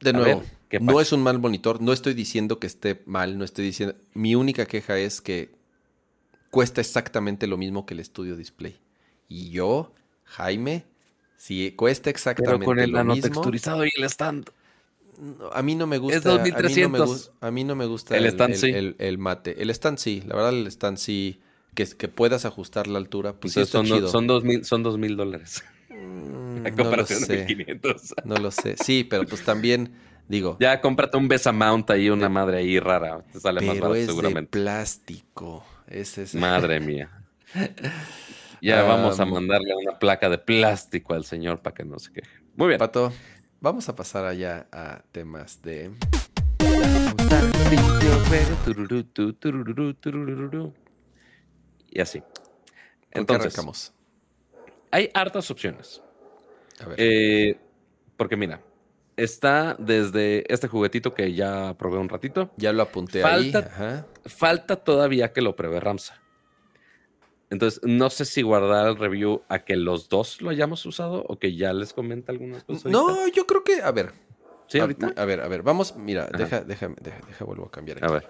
de 0.00 0.10
A 0.10 0.12
nuevo, 0.12 0.40
ver, 0.40 0.48
¿qué 0.68 0.80
no 0.80 1.00
es 1.00 1.12
un 1.12 1.22
mal 1.22 1.38
monitor. 1.38 1.80
No 1.80 1.92
estoy 1.92 2.14
diciendo 2.14 2.58
que 2.58 2.66
esté 2.66 3.02
mal, 3.06 3.38
no 3.38 3.44
estoy 3.44 3.64
diciendo. 3.66 3.94
Mi 4.14 4.34
única 4.34 4.66
queja 4.66 4.98
es 4.98 5.20
que 5.20 5.50
cuesta 6.50 6.80
exactamente 6.80 7.46
lo 7.46 7.56
mismo 7.56 7.86
que 7.86 7.94
el 7.94 8.00
estudio 8.00 8.36
display. 8.36 8.78
Y 9.28 9.50
yo, 9.50 9.92
Jaime, 10.24 10.84
si 11.36 11.72
cuesta 11.72 12.04
Pero 12.04 12.10
exactamente 12.12 12.64
con 12.66 12.78
el 12.80 12.90
lo 12.90 13.04
mismo, 13.04 13.04
nanotexturizado 13.04 13.84
y 13.84 13.90
el 13.96 14.04
stand. 14.04 14.50
a 15.52 15.62
mí 15.62 15.74
no 15.74 15.86
me 15.86 15.98
gusta. 15.98 16.18
Es 16.18 16.24
A 16.26 16.38
mí 16.42 16.50
no 16.76 16.88
me, 16.88 16.98
2300. 16.98 17.32
a 17.40 17.50
mí 17.50 17.64
no 17.64 17.74
me 17.76 17.86
gusta 17.86 18.16
El 18.16 18.26
stand 18.26 18.54
el, 18.54 18.60
sí. 18.60 18.70
el- 18.70 18.96
el 18.98 19.18
mate. 19.18 19.60
El 19.62 19.70
stand 19.70 19.98
sí, 19.98 20.22
la 20.26 20.34
verdad 20.36 20.52
el 20.52 20.66
stand 20.68 20.98
sí. 20.98 21.40
Que, 21.74 21.86
que 21.86 22.08
puedas 22.08 22.44
ajustar 22.44 22.86
la 22.86 22.98
altura, 22.98 23.32
pues 23.34 23.54
sí 23.54 23.60
Entonces 23.60 23.74
está 23.74 23.78
son, 23.78 23.88
do- 23.88 23.96
chido. 23.96 24.08
son 24.08 24.26
dos 24.26 24.44
mil, 24.44 24.64
son 24.64 24.82
dos 24.82 24.98
mil 24.98 25.16
dólares. 25.16 25.64
Mm, 25.88 26.56
A 26.66 26.70
no 26.70 26.70
lo 26.70 26.76
comparación 26.76 27.20
de 27.20 27.26
sé, 27.26 27.44
1500. 27.46 28.14
no 28.24 28.36
lo 28.36 28.50
sé. 28.50 28.76
Sí, 28.82 29.04
pero 29.04 29.24
pues 29.24 29.42
también, 29.42 29.94
digo, 30.28 30.56
Ya 30.60 30.80
cómprate 30.82 31.16
un 31.16 31.28
Besa 31.28 31.50
Mount 31.52 31.88
ahí, 31.90 32.10
una 32.10 32.28
madre 32.28 32.58
ahí 32.58 32.78
rara. 32.78 33.24
Te 33.32 33.40
sale 33.40 33.60
más 33.62 33.74
pero 33.74 33.80
barato 33.88 33.94
es 33.94 34.00
de 34.02 34.06
seguramente. 34.12 34.50
plástico. 34.50 35.64
Ese 35.88 36.22
es... 36.24 36.34
Madre 36.34 36.78
mía. 36.80 37.10
Ya 38.60 38.82
vamos 38.82 39.18
a 39.18 39.24
mandarle 39.24 39.74
una 39.74 39.98
placa 39.98 40.28
de 40.28 40.38
plástico 40.38 41.14
al 41.14 41.24
señor 41.24 41.62
para 41.62 41.74
que 41.74 41.84
no 41.84 41.98
se 41.98 42.12
queje. 42.12 42.30
Muy 42.54 42.68
bien. 42.68 42.78
Pato, 42.78 43.12
vamos 43.60 43.88
a 43.88 43.96
pasar 43.96 44.24
allá 44.26 44.66
a 44.70 45.02
temas 45.10 45.62
de... 45.62 45.90
Y 51.92 52.00
así. 52.00 52.20
¿Con 52.20 52.28
qué 52.32 53.18
Entonces, 53.18 53.92
hay 54.90 55.10
hartas 55.14 55.50
opciones. 55.50 56.02
A 56.80 56.86
ver. 56.88 56.96
Eh, 56.98 57.58
porque 58.16 58.36
mira, 58.36 58.60
está 59.16 59.76
desde 59.78 60.50
este 60.52 60.68
juguetito 60.68 61.12
que 61.14 61.32
ya 61.34 61.74
probé 61.78 61.98
un 61.98 62.08
ratito. 62.08 62.50
ya 62.56 62.72
lo 62.72 62.82
apunté 62.82 63.20
falta- 63.22 63.58
ahí. 63.58 63.64
Ajá. 63.66 64.06
Falta 64.24 64.76
todavía 64.76 65.32
que 65.32 65.42
lo 65.42 65.54
pruebe 65.54 65.78
Ramsa. 65.80 66.18
Entonces, 67.50 67.80
no 67.84 68.08
sé 68.08 68.24
si 68.24 68.40
guardar 68.40 68.86
el 68.88 68.96
review 68.96 69.42
a 69.50 69.58
que 69.58 69.76
los 69.76 70.08
dos 70.08 70.40
lo 70.40 70.48
hayamos 70.48 70.86
usado 70.86 71.22
o 71.28 71.38
que 71.38 71.54
ya 71.54 71.74
les 71.74 71.92
comente 71.92 72.32
algunas 72.32 72.64
cosas. 72.64 72.86
ahorita. 72.86 73.00
No, 73.12 73.28
yo 73.28 73.46
creo 73.46 73.62
que, 73.62 73.82
a 73.82 73.90
ver, 73.92 74.12
Sí, 74.68 74.78
a, 74.78 74.82
ahorita. 74.82 75.12
a 75.14 75.24
ver, 75.26 75.42
a 75.42 75.48
ver, 75.48 75.62
vamos, 75.62 75.94
mira, 75.96 76.24
Ajá. 76.32 76.38
deja, 76.38 76.60
déjame, 76.62 76.96
deja, 77.02 77.20
deja, 77.26 77.44
vuelvo 77.44 77.66
a 77.66 77.70
cambiar 77.70 77.98
aquí. 77.98 78.06
A 78.06 78.10
ver. 78.14 78.28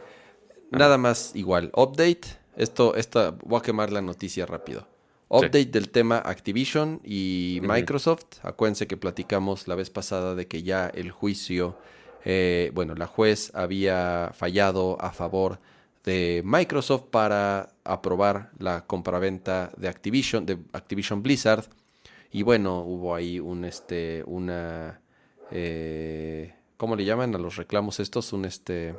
Nada 0.72 0.98
más 0.98 1.36
igual. 1.36 1.70
Update. 1.76 2.41
Esto, 2.56 2.94
esta, 2.94 3.30
voy 3.44 3.58
a 3.58 3.62
quemar 3.62 3.92
la 3.92 4.02
noticia 4.02 4.46
rápido. 4.46 4.86
Update 5.28 5.66
del 5.66 5.88
tema 5.88 6.18
Activision 6.18 7.00
y. 7.02 7.60
Microsoft. 7.62 8.26
Acuérdense 8.42 8.86
que 8.86 8.98
platicamos 8.98 9.66
la 9.66 9.74
vez 9.74 9.88
pasada 9.88 10.34
de 10.34 10.46
que 10.46 10.62
ya 10.62 10.88
el 10.88 11.10
juicio, 11.10 11.78
eh, 12.26 12.70
bueno, 12.74 12.94
la 12.94 13.06
juez 13.06 13.50
había 13.54 14.32
fallado 14.34 15.00
a 15.00 15.10
favor 15.10 15.58
de 16.04 16.42
Microsoft 16.44 17.04
para 17.10 17.70
aprobar 17.84 18.50
la 18.58 18.86
compraventa 18.86 19.72
de 19.78 19.88
Activision, 19.88 20.44
de 20.44 20.58
Activision 20.74 21.22
Blizzard. 21.22 21.64
Y 22.30 22.42
bueno, 22.42 22.80
hubo 22.80 23.14
ahí 23.14 23.40
un 23.40 23.64
este, 23.64 24.22
una, 24.26 25.00
eh, 25.50 26.54
¿cómo 26.76 26.94
le 26.94 27.06
llaman 27.06 27.34
a 27.34 27.38
los 27.38 27.56
reclamos 27.56 28.00
estos? 28.00 28.34
Un 28.34 28.44
este, 28.44 28.94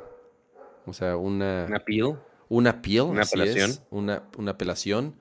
o 0.86 0.92
sea, 0.92 1.16
una, 1.16 1.66
Un 1.68 1.74
appeal. 1.74 2.18
Appeal, 2.50 3.06
Una 3.06 3.22
así 3.22 3.40
es, 3.40 3.48
apelación. 3.48 3.86
una, 3.90 4.22
una 4.38 4.50
apelación. 4.52 5.14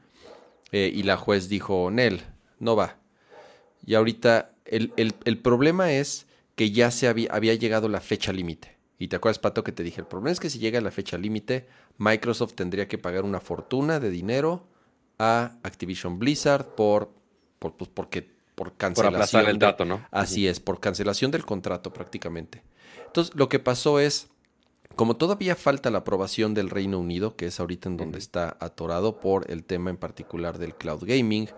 eh, 0.71 0.91
y 0.93 1.03
la 1.03 1.17
juez 1.17 1.49
dijo, 1.49 1.91
Nel, 1.91 2.21
no 2.59 2.75
va. 2.75 2.97
Y 3.85 3.95
ahorita 3.95 4.51
el, 4.65 4.93
el- 4.97 5.13
el 5.25 5.37
problema 5.37 5.91
es 5.91 6.25
que 6.55 6.71
ya 6.71 6.91
se 6.91 7.07
había, 7.07 7.29
había 7.31 7.53
llegado 7.55 7.89
la 7.89 8.01
fecha 8.01 8.33
límite. 8.33 8.77
Y 8.99 9.07
te 9.09 9.15
acuerdas, 9.17 9.39
Pato, 9.39 9.63
que 9.63 9.71
te 9.71 9.83
dije, 9.83 10.01
el 10.01 10.07
problema 10.07 10.31
es 10.31 10.39
que 10.39 10.49
si 10.49 10.59
llega 10.59 10.79
la 10.81 10.91
fecha 10.91 11.17
límite, 11.17 11.67
Microsoft 11.97 12.53
tendría 12.53 12.87
que 12.87 12.97
pagar 12.97 13.23
una 13.23 13.39
fortuna 13.39 13.99
de 13.99 14.09
dinero 14.09 14.65
a 15.19 15.57
Activision 15.63 16.19
Blizzard 16.19 16.75
por, 16.75 17.11
por, 17.59 17.75
pues, 17.75 17.89
porque, 17.93 18.21
por 18.21 18.69
Por 18.69 18.77
cancelación. 18.77 19.15
aplazar 19.15 19.49
el 19.49 19.59
trato, 19.59 19.85
¿no? 19.85 20.05
Así 20.11 20.47
es, 20.47 20.59
por 20.59 20.79
cancelación 20.79 21.31
del 21.31 21.45
contrato 21.45 21.91
prácticamente. 21.93 22.63
Entonces, 23.07 23.35
lo 23.35 23.49
que 23.49 23.59
pasó 23.59 23.99
es, 23.99 24.29
como 24.95 25.15
todavía 25.17 25.55
falta 25.55 25.89
la 25.89 25.99
aprobación 25.99 26.53
del 26.53 26.69
Reino 26.69 26.99
Unido, 26.99 27.35
que 27.35 27.47
es 27.47 27.59
ahorita 27.59 27.89
en 27.89 27.97
donde 27.97 28.19
está 28.19 28.57
atorado 28.59 29.19
por 29.19 29.49
el 29.49 29.63
tema 29.63 29.89
en 29.89 29.97
particular 29.97 30.57
del 30.57 30.75
cloud 30.75 31.03
gaming, 31.05 31.49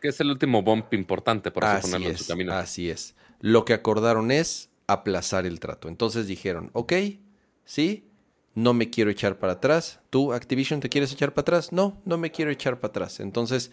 Que 0.00 0.08
es 0.08 0.20
el 0.20 0.30
último 0.30 0.62
bump 0.62 0.92
importante, 0.94 1.50
por 1.50 1.64
eso 1.64 1.72
así 1.72 1.86
ponerlo 1.90 2.10
en 2.10 2.16
su 2.16 2.22
es, 2.22 2.28
camino. 2.28 2.52
así 2.54 2.90
es. 2.90 3.14
Lo 3.40 3.64
que 3.64 3.72
acordaron 3.74 4.30
es 4.30 4.70
aplazar 4.86 5.46
el 5.46 5.60
trato. 5.60 5.88
Entonces 5.88 6.26
dijeron, 6.26 6.70
ok, 6.74 6.92
sí, 7.64 8.10
no 8.54 8.74
me 8.74 8.90
quiero 8.90 9.10
echar 9.10 9.38
para 9.38 9.54
atrás. 9.54 10.00
¿Tú, 10.10 10.32
Activision, 10.32 10.80
te 10.80 10.88
quieres 10.88 11.12
echar 11.12 11.32
para 11.34 11.42
atrás? 11.42 11.72
No, 11.72 12.00
no 12.04 12.18
me 12.18 12.30
quiero 12.30 12.50
echar 12.50 12.80
para 12.80 12.90
atrás. 12.90 13.18
Entonces, 13.20 13.72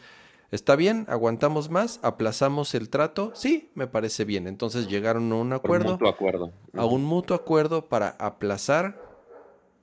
¿está 0.51 0.75
bien? 0.75 1.05
¿Aguantamos 1.09 1.69
más? 1.69 1.99
¿Aplazamos 2.01 2.73
el 2.75 2.89
trato? 2.89 3.31
Sí, 3.35 3.69
me 3.75 3.87
parece 3.87 4.25
bien. 4.25 4.47
Entonces 4.47 4.87
llegaron 4.87 5.31
a 5.31 5.35
un 5.35 5.53
acuerdo 5.53 5.91
mutuo 5.91 6.09
acuerdo. 6.09 6.51
a 6.75 6.85
un 6.85 7.03
mutuo 7.03 7.35
acuerdo 7.35 7.87
para 7.89 8.09
aplazar 8.19 9.10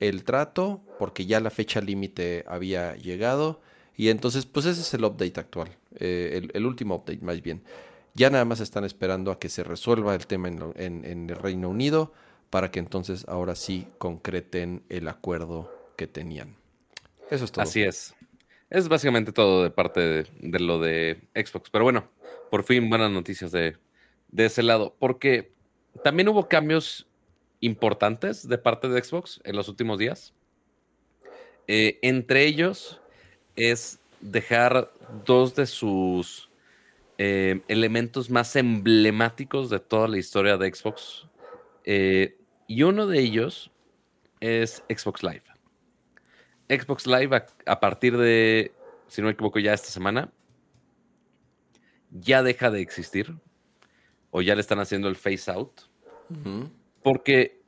el 0.01 0.25
trato 0.25 0.81
porque 0.99 1.27
ya 1.27 1.41
la 1.41 1.51
fecha 1.51 1.81
límite 1.81 2.45
había 2.47 2.97
llegado 2.97 3.61
y 3.97 4.11
entonces 4.11 4.47
pues 4.47 4.67
ese 4.67 4.81
es 4.81 4.95
el 4.95 5.05
update 5.05 5.41
actual, 5.41 5.71
eh, 5.97 6.49
el, 6.53 6.67
último 6.67 6.97
update 6.97 7.21
más 7.21 7.43
bien. 7.43 7.63
Ya 8.15 8.31
nada 8.31 8.45
más 8.45 8.61
están 8.61 8.85
esperando 8.85 9.31
a 9.31 9.39
que 9.39 9.49
se 9.49 9.63
resuelva 9.63 10.15
el 10.15 10.27
tema 10.27 10.49
en 10.49 11.05
el 11.05 11.37
Reino 11.37 11.69
Unido 11.69 12.13
para 12.51 12.71
que 12.71 12.79
entonces 12.79 13.25
ahora 13.29 13.55
sí 13.55 13.87
concreten 13.99 14.83
el 14.89 15.09
acuerdo 15.09 15.71
que 15.97 16.07
tenían. 16.07 16.57
Eso 17.31 17.45
es 17.45 17.53
todo. 17.53 17.63
Así 17.63 17.83
es. 17.83 18.15
Es 18.71 18.89
básicamente 18.89 19.33
todo 19.33 19.63
de 19.63 19.71
parte 19.71 20.01
de, 20.01 20.27
de 20.41 20.61
lo 20.61 20.79
de 20.79 21.21
Xbox. 21.35 21.71
Pero 21.71 21.85
bueno, 21.85 22.09
por 22.51 22.65
fin 22.65 22.89
buenas 22.89 23.11
noticias 23.11 23.53
de, 23.53 23.77
de 24.29 24.47
ese 24.47 24.63
lado. 24.63 24.95
Porque 24.99 25.53
también 26.05 26.29
hubo 26.29 26.49
cambios 26.49 27.07
importantes 27.61 28.47
de 28.49 28.59
parte 28.59 28.89
de 28.89 29.03
Xbox 29.03 29.41
en 29.45 29.57
los 29.57 29.69
últimos 29.69 29.99
días. 29.99 30.35
Eh, 31.67 31.99
entre 32.03 32.45
ellos 32.45 33.01
es 33.57 34.01
dejar 34.21 34.93
dos 35.25 35.55
de 35.55 35.67
sus 35.67 36.49
eh, 37.19 37.61
elementos 37.69 38.31
más 38.31 38.55
emblemáticos 38.57 39.71
de 39.71 39.81
toda 39.81 40.09
la 40.09 40.19
historia 40.19 40.57
de 40.57 40.73
Xbox. 40.73 41.27
Eh, 41.85 42.39
y 42.67 42.83
uno 42.83 43.07
de 43.07 43.21
ellos 43.21 43.71
es 44.41 44.83
Xbox 44.89 45.23
Live. 45.23 45.43
Xbox 46.69 47.07
Live 47.07 47.45
a, 47.67 47.81
partir 47.81 48.17
de, 48.17 48.73
si 49.09 49.21
no 49.21 49.27
me 49.27 49.33
equivoco, 49.33 49.59
ya 49.59 49.73
esta 49.73 49.89
semana, 49.89 50.31
ya 52.11 52.43
deja 52.43 52.71
de 52.71 52.81
existir. 52.81 53.37
O 54.31 54.43
ya 54.43 54.55
le 54.55 54.61
están 54.61 54.79
haciendo 54.79 55.09
el 55.09 55.17
phase 55.17 55.51
out. 55.51 55.81
Porque, 57.03 57.61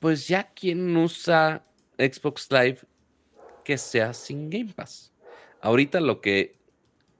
pues 0.00 0.28
ya 0.28 0.52
quien 0.52 0.96
usa 0.96 1.64
Xbox 1.98 2.50
Live 2.50 2.78
que 3.64 3.78
sea 3.78 4.12
sin 4.14 4.48
Game 4.48 4.72
Pass. 4.74 5.12
Ahorita 5.60 6.00
lo 6.00 6.20
que 6.20 6.56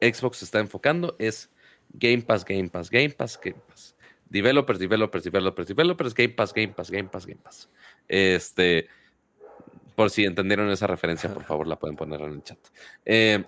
Xbox 0.00 0.42
está 0.42 0.60
enfocando 0.60 1.16
es 1.18 1.50
Game 1.90 2.22
Pass, 2.22 2.44
Game 2.44 2.68
Pass, 2.68 2.90
Game 2.90 3.10
Pass, 3.10 3.40
Game 3.42 3.60
Pass. 3.66 3.96
Developers, 4.28 4.78
developers, 4.78 5.24
developers, 5.24 5.68
developers, 5.68 6.14
Game 6.14 6.34
Pass, 6.34 6.52
Game 6.52 6.72
Pass, 6.72 6.90
Game 6.90 7.08
Pass, 7.08 7.26
Game 7.26 7.40
Pass. 7.42 7.68
Este, 8.08 8.88
por 9.94 10.10
si 10.10 10.24
entendieron 10.24 10.70
esa 10.70 10.86
referencia, 10.86 11.32
por 11.32 11.44
favor 11.44 11.66
la 11.66 11.78
pueden 11.78 11.96
poner 11.96 12.20
en 12.20 12.32
el 12.32 12.42
chat. 12.42 12.58
Eh, 13.04 13.44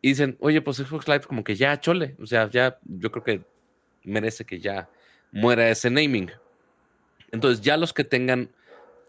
y 0.00 0.08
dicen, 0.08 0.36
oye, 0.40 0.60
pues 0.60 0.76
Xbox 0.78 1.06
Live 1.08 1.22
como 1.22 1.44
que 1.44 1.54
ya 1.54 1.80
chole, 1.80 2.16
o 2.20 2.26
sea, 2.26 2.50
ya 2.50 2.78
yo 2.84 3.10
creo 3.10 3.24
que 3.24 3.44
merece 4.04 4.44
que 4.44 4.58
ya 4.58 4.90
muera 5.30 5.68
ese 5.70 5.90
naming. 5.90 6.30
Entonces, 7.32 7.62
ya 7.62 7.76
los 7.76 7.92
que 7.92 8.04
tengan 8.04 8.50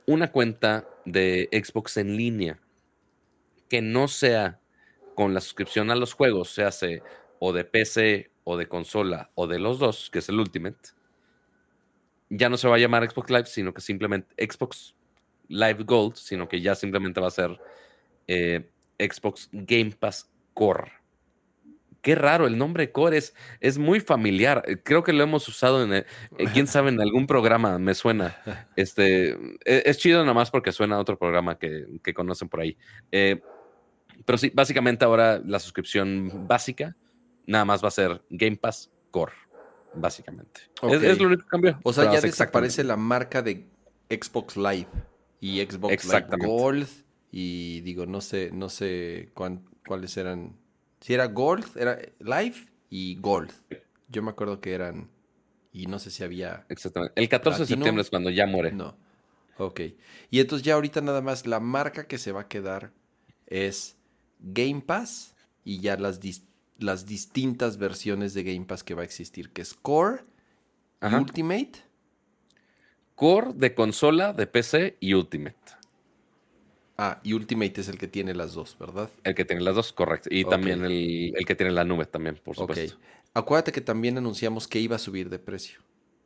una 0.07 0.31
cuenta 0.31 0.87
de 1.05 1.49
Xbox 1.51 1.97
en 1.97 2.17
línea 2.17 2.59
que 3.69 3.81
no 3.81 4.07
sea 4.07 4.59
con 5.15 5.33
la 5.33 5.41
suscripción 5.41 5.91
a 5.91 5.95
los 5.95 6.13
juegos, 6.13 6.49
se 6.49 6.63
hace 6.63 7.03
o 7.39 7.53
de 7.53 7.65
PC 7.65 8.31
o 8.43 8.57
de 8.57 8.67
consola 8.67 9.31
o 9.35 9.47
de 9.47 9.59
los 9.59 9.79
dos, 9.79 10.09
que 10.09 10.19
es 10.19 10.29
el 10.29 10.39
Ultimate, 10.39 10.79
ya 12.29 12.49
no 12.49 12.57
se 12.57 12.67
va 12.67 12.75
a 12.75 12.79
llamar 12.79 13.09
Xbox 13.09 13.29
Live, 13.29 13.45
sino 13.45 13.73
que 13.73 13.81
simplemente 13.81 14.33
Xbox 14.49 14.95
Live 15.49 15.83
Gold, 15.83 16.15
sino 16.15 16.47
que 16.47 16.61
ya 16.61 16.75
simplemente 16.75 17.19
va 17.19 17.27
a 17.27 17.31
ser 17.31 17.59
eh, 18.27 18.69
Xbox 18.97 19.49
Game 19.51 19.91
Pass 19.91 20.31
Core. 20.53 20.91
Qué 22.03 22.13
raro, 22.15 22.45
el 22.45 22.57
nombre 22.57 22.91
Core 22.91 23.17
es, 23.17 23.33
es 23.59 23.79
muy 23.79 23.99
familiar. 23.99 24.61
Eh, 24.67 24.77
Creo 24.83 25.03
que 25.03 25.13
lo 25.13 25.23
hemos 25.23 25.47
usado 25.47 25.83
en, 25.83 25.93
el- 25.93 26.05
eh, 26.37 26.45
quién 26.53 26.67
sabe, 26.67 26.89
en 26.89 27.01
algún 27.01 27.25
programa, 27.25 27.79
me 27.79 27.95
suena. 27.95 28.37
Este, 28.75 29.31
e- 29.65 29.83
es 29.85 29.97
chido 29.97 30.21
nada 30.21 30.33
más 30.35 30.51
porque 30.51 30.71
suena 30.71 30.97
a 30.97 30.99
otro 30.99 31.17
programa 31.17 31.57
que, 31.57 31.87
que 32.03 32.13
conocen 32.13 32.49
por 32.49 32.59
ahí. 32.59 32.77
Eh, 33.11 33.41
pero 34.25 34.37
sí, 34.37 34.51
básicamente 34.53 35.03
ahora 35.05 35.41
la 35.43 35.59
suscripción 35.59 36.45
básica 36.47 36.95
nada 37.47 37.65
más 37.65 37.83
va 37.83 37.87
a 37.87 37.91
ser 37.91 38.21
Game 38.29 38.57
Pass 38.57 38.91
Core, 39.09 39.33
básicamente. 39.93 40.61
Es, 40.83 41.01
es 41.03 41.19
lo 41.19 41.27
único 41.27 41.43
que 41.43 41.49
cambió. 41.49 41.79
O 41.83 41.93
sea, 41.93 42.05
ya 42.05 42.21
desaparece 42.21 42.83
la 42.83 42.97
marca 42.97 43.41
de 43.41 43.65
Xbox 44.09 44.55
Live 44.57 44.87
y 45.39 45.61
Xbox 45.61 46.05
Live. 46.05 46.27
Gold 46.45 46.87
y 47.31 47.81
digo, 47.81 48.05
no 48.05 48.21
sé, 48.21 48.51
no 48.53 48.69
sé 48.69 49.29
cuán- 49.33 49.63
cuáles 49.87 50.15
eran. 50.17 50.61
Si 51.03 51.13
era 51.13 51.25
Gold, 51.27 51.65
era 51.75 51.99
Live 52.19 52.65
y 52.89 53.15
Gold. 53.19 53.51
Yo 54.07 54.23
me 54.23 54.29
acuerdo 54.31 54.61
que 54.61 54.73
eran 54.73 55.09
y 55.73 55.87
no 55.87 55.99
sé 55.99 56.09
si 56.11 56.23
había 56.23 56.65
Exactamente. 56.69 57.19
El 57.21 57.27
14 57.27 57.59
de 57.61 57.65
septiembre 57.67 58.01
es 58.03 58.09
cuando 58.09 58.29
ya 58.29 58.47
muere. 58.47 58.71
no. 58.71 58.95
Ok. 59.57 59.81
Y 60.31 60.39
entonces 60.39 60.65
ya 60.65 60.75
ahorita 60.75 61.01
nada 61.01 61.21
más 61.21 61.45
la 61.45 61.59
marca 61.59 62.07
que 62.07 62.17
se 62.17 62.31
va 62.31 62.41
a 62.41 62.47
quedar 62.47 62.91
es 63.47 63.97
Game 64.39 64.79
Pass 64.81 65.35
y 65.65 65.79
ya 65.81 65.97
las, 65.97 66.21
dis- 66.21 66.45
las 66.79 67.05
distintas 67.05 67.77
versiones 67.77 68.33
de 68.33 68.43
Game 68.43 68.65
Pass 68.65 68.83
que 68.83 68.93
va 68.95 69.01
a 69.01 69.05
existir, 69.05 69.51
que 69.51 69.61
es 69.61 69.73
Core, 69.73 70.23
Ajá. 71.01 71.19
Ultimate 71.19 71.71
Core 73.15 73.51
de 73.53 73.75
consola, 73.75 74.31
de 74.33 74.47
PC 74.47 74.97
y 74.99 75.13
Ultimate. 75.13 75.57
Ah, 76.97 77.19
y 77.23 77.33
Ultimate 77.33 77.81
es 77.81 77.87
el 77.89 77.97
que 77.97 78.07
tiene 78.07 78.35
las 78.35 78.53
dos, 78.53 78.77
¿verdad? 78.79 79.09
El 79.23 79.33
que 79.33 79.45
tiene 79.45 79.61
las 79.63 79.75
dos, 79.75 79.93
correcto. 79.93 80.29
Y 80.31 80.45
también 80.45 80.85
el, 80.85 81.33
el 81.35 81.45
que 81.45 81.55
tiene 81.55 81.71
la 81.71 81.83
nube 81.85 82.05
también, 82.05 82.39
por 82.43 82.55
supuesto. 82.55 82.97
Acuérdate 83.33 83.71
que 83.71 83.81
también 83.81 84.17
anunciamos 84.17 84.67
que 84.67 84.79
iba 84.79 84.95
a 84.95 84.99
subir 84.99 85.29
de 85.29 85.39
precio. 85.39 85.79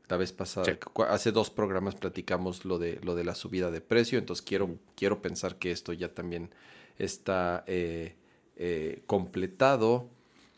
La 0.10 0.18
vez 0.18 0.32
pasada, 0.32 0.66
Sí. 0.66 0.78
hace 1.10 1.32
dos 1.32 1.50
programas 1.50 1.96
platicamos 1.96 2.64
lo 2.66 2.80
de, 2.80 3.00
lo 3.04 3.16
de 3.16 3.24
la 3.26 3.36
subida 3.36 3.72
de 3.72 3.82
precio, 3.82 4.18
entonces 4.20 4.46
quiero, 4.46 4.78
quiero 4.96 5.22
pensar 5.22 5.58
que 5.58 5.72
esto 5.72 5.92
ya 5.94 6.14
también 6.14 6.50
está 6.98 7.64
eh, 7.68 8.16
eh, 8.56 9.04
completado. 9.06 10.10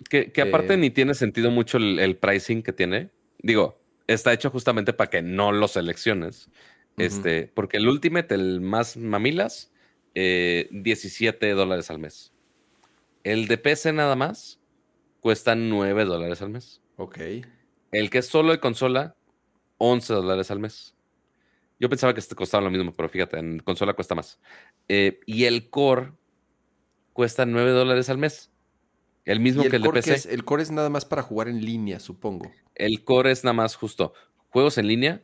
Que, 0.09 0.31
que 0.31 0.41
aparte 0.41 0.73
Eh, 0.75 0.77
ni 0.77 0.89
tiene 0.91 1.13
sentido 1.13 1.51
mucho 1.51 1.77
el, 1.77 1.99
el 1.99 2.15
pricing 2.15 2.61
que 2.63 2.73
tiene. 2.73 3.09
Digo, 3.39 3.79
está 4.07 4.33
hecho 4.33 4.49
justamente 4.49 4.93
para 4.93 5.09
que 5.09 5.21
no 5.21 5.51
lo 5.51 5.67
selecciones. 5.67 6.49
Este, 6.97 7.47
porque 7.53 7.77
el 7.77 7.87
Ultimate, 7.87 8.35
el 8.35 8.59
más 8.61 8.97
mamilas, 8.97 9.71
eh, 10.15 10.67
17 10.71 11.51
dólares 11.51 11.89
al 11.89 11.99
mes. 11.99 12.33
El 13.23 13.47
de 13.47 13.57
PC 13.57 13.93
nada 13.93 14.15
más 14.15 14.59
cuesta 15.19 15.55
9 15.55 16.05
dólares 16.05 16.41
al 16.41 16.49
mes. 16.49 16.81
Ok. 16.97 17.19
El 17.91 18.09
que 18.09 18.19
es 18.19 18.27
solo 18.27 18.51
de 18.51 18.59
consola, 18.59 19.15
11 19.77 20.13
dólares 20.13 20.51
al 20.51 20.59
mes. 20.59 20.95
Yo 21.79 21.89
pensaba 21.89 22.13
que 22.13 22.19
este 22.19 22.35
costaba 22.35 22.63
lo 22.63 22.71
mismo, 22.71 22.93
pero 22.95 23.09
fíjate, 23.09 23.39
en 23.39 23.59
consola 23.59 23.93
cuesta 23.93 24.15
más. 24.15 24.39
Eh, 24.87 25.19
y 25.25 25.45
el 25.45 25.69
core 25.69 26.11
cuesta 27.13 27.45
9 27.45 27.71
dólares 27.71 28.09
al 28.09 28.17
mes. 28.17 28.51
El 29.25 29.39
mismo 29.39 29.63
que 29.63 29.75
el 29.75 29.83
de 29.83 29.89
PC. 29.89 30.13
Es, 30.13 30.25
el 30.25 30.43
core 30.43 30.63
es 30.63 30.71
nada 30.71 30.89
más 30.89 31.05
para 31.05 31.21
jugar 31.21 31.47
en 31.47 31.63
línea, 31.63 31.99
supongo. 31.99 32.51
El 32.75 33.03
core 33.03 33.31
es 33.31 33.43
nada 33.43 33.53
más 33.53 33.75
justo. 33.75 34.13
Juegos 34.49 34.77
en 34.77 34.87
línea, 34.87 35.21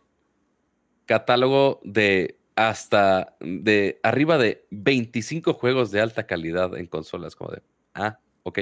catálogo 1.05 1.81
de 1.83 2.37
hasta 2.55 3.35
de 3.39 3.99
arriba 4.03 4.37
de 4.37 4.65
25 4.71 5.53
juegos 5.53 5.91
de 5.91 6.01
alta 6.01 6.25
calidad 6.25 6.77
en 6.77 6.87
consolas, 6.87 7.35
como 7.35 7.51
de, 7.51 7.61
ah, 7.93 8.19
ok. 8.43 8.59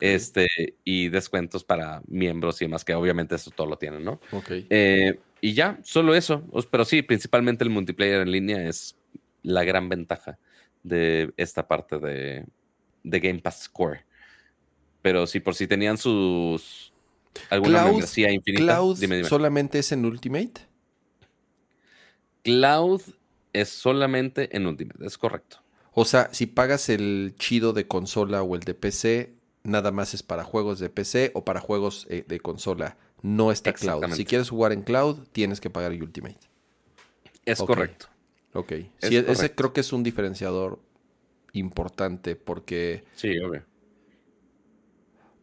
Este, 0.00 0.48
y 0.84 1.08
descuentos 1.10 1.64
para 1.64 2.02
miembros 2.06 2.60
y 2.60 2.64
demás, 2.64 2.84
que 2.84 2.94
obviamente 2.94 3.34
eso 3.34 3.50
todo 3.50 3.66
lo 3.66 3.76
tienen, 3.76 4.04
¿no? 4.04 4.20
Ok. 4.32 4.50
Eh, 4.70 5.18
y 5.40 5.52
ya, 5.52 5.78
solo 5.82 6.14
eso. 6.14 6.44
Pero 6.70 6.84
sí, 6.84 7.02
principalmente 7.02 7.62
el 7.62 7.70
multiplayer 7.70 8.22
en 8.22 8.30
línea 8.30 8.68
es 8.68 8.96
la 9.42 9.64
gran 9.64 9.88
ventaja 9.88 10.38
de 10.82 11.32
esta 11.36 11.68
parte 11.68 11.98
de, 11.98 12.46
de 13.02 13.20
Game 13.20 13.40
Pass 13.40 13.68
Core. 13.68 14.04
Pero 15.02 15.26
si 15.26 15.40
por 15.40 15.54
si 15.54 15.66
tenían 15.66 15.98
sus 15.98 16.92
alguna 17.50 17.80
Cloud, 17.80 17.90
membresía 17.90 18.32
infinita, 18.32 18.64
Cloud 18.64 18.98
dime, 18.98 19.16
dime. 19.16 19.28
solamente 19.28 19.78
es 19.78 19.92
en 19.92 20.04
Ultimate. 20.04 20.52
Cloud 22.46 23.02
es 23.52 23.68
solamente 23.68 24.56
en 24.56 24.66
Ultimate, 24.66 25.04
es 25.04 25.18
correcto. 25.18 25.58
O 25.92 26.04
sea, 26.04 26.28
si 26.32 26.46
pagas 26.46 26.88
el 26.88 27.34
chido 27.38 27.72
de 27.72 27.88
consola 27.88 28.42
o 28.42 28.54
el 28.54 28.60
de 28.62 28.74
PC, 28.74 29.32
nada 29.64 29.90
más 29.90 30.14
es 30.14 30.22
para 30.22 30.44
juegos 30.44 30.78
de 30.78 30.88
PC 30.90 31.32
o 31.34 31.44
para 31.44 31.60
juegos 31.60 32.06
eh, 32.08 32.24
de 32.28 32.38
consola. 32.38 32.96
No 33.22 33.50
está 33.50 33.72
Cloud. 33.72 34.12
Si 34.12 34.24
quieres 34.24 34.50
jugar 34.50 34.72
en 34.72 34.82
Cloud, 34.82 35.16
tienes 35.32 35.60
que 35.60 35.70
pagar 35.70 35.90
Ultimate. 35.90 36.38
Es 37.44 37.58
correcto. 37.58 38.06
Ok. 38.52 38.72
Es 38.72 39.08
Sí, 39.08 39.16
ese 39.16 39.54
creo 39.54 39.72
que 39.72 39.80
es 39.80 39.92
un 39.92 40.02
diferenciador 40.04 40.80
importante 41.52 42.36
porque, 42.36 43.04
Sí, 43.16 43.36
obvio. 43.38 43.64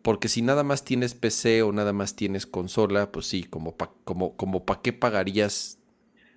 porque 0.01 0.27
si 0.29 0.41
nada 0.41 0.63
más 0.63 0.83
tienes 0.85 1.13
PC 1.15 1.63
o 1.63 1.71
nada 1.71 1.93
más 1.93 2.15
tienes 2.15 2.45
consola, 2.45 3.11
pues 3.11 3.25
sí, 3.25 3.43
como 3.43 3.75
pa, 3.75 3.91
como, 4.03 4.35
como 4.37 4.65
pa' 4.65 4.81
qué 4.81 4.93
pagarías 4.93 5.79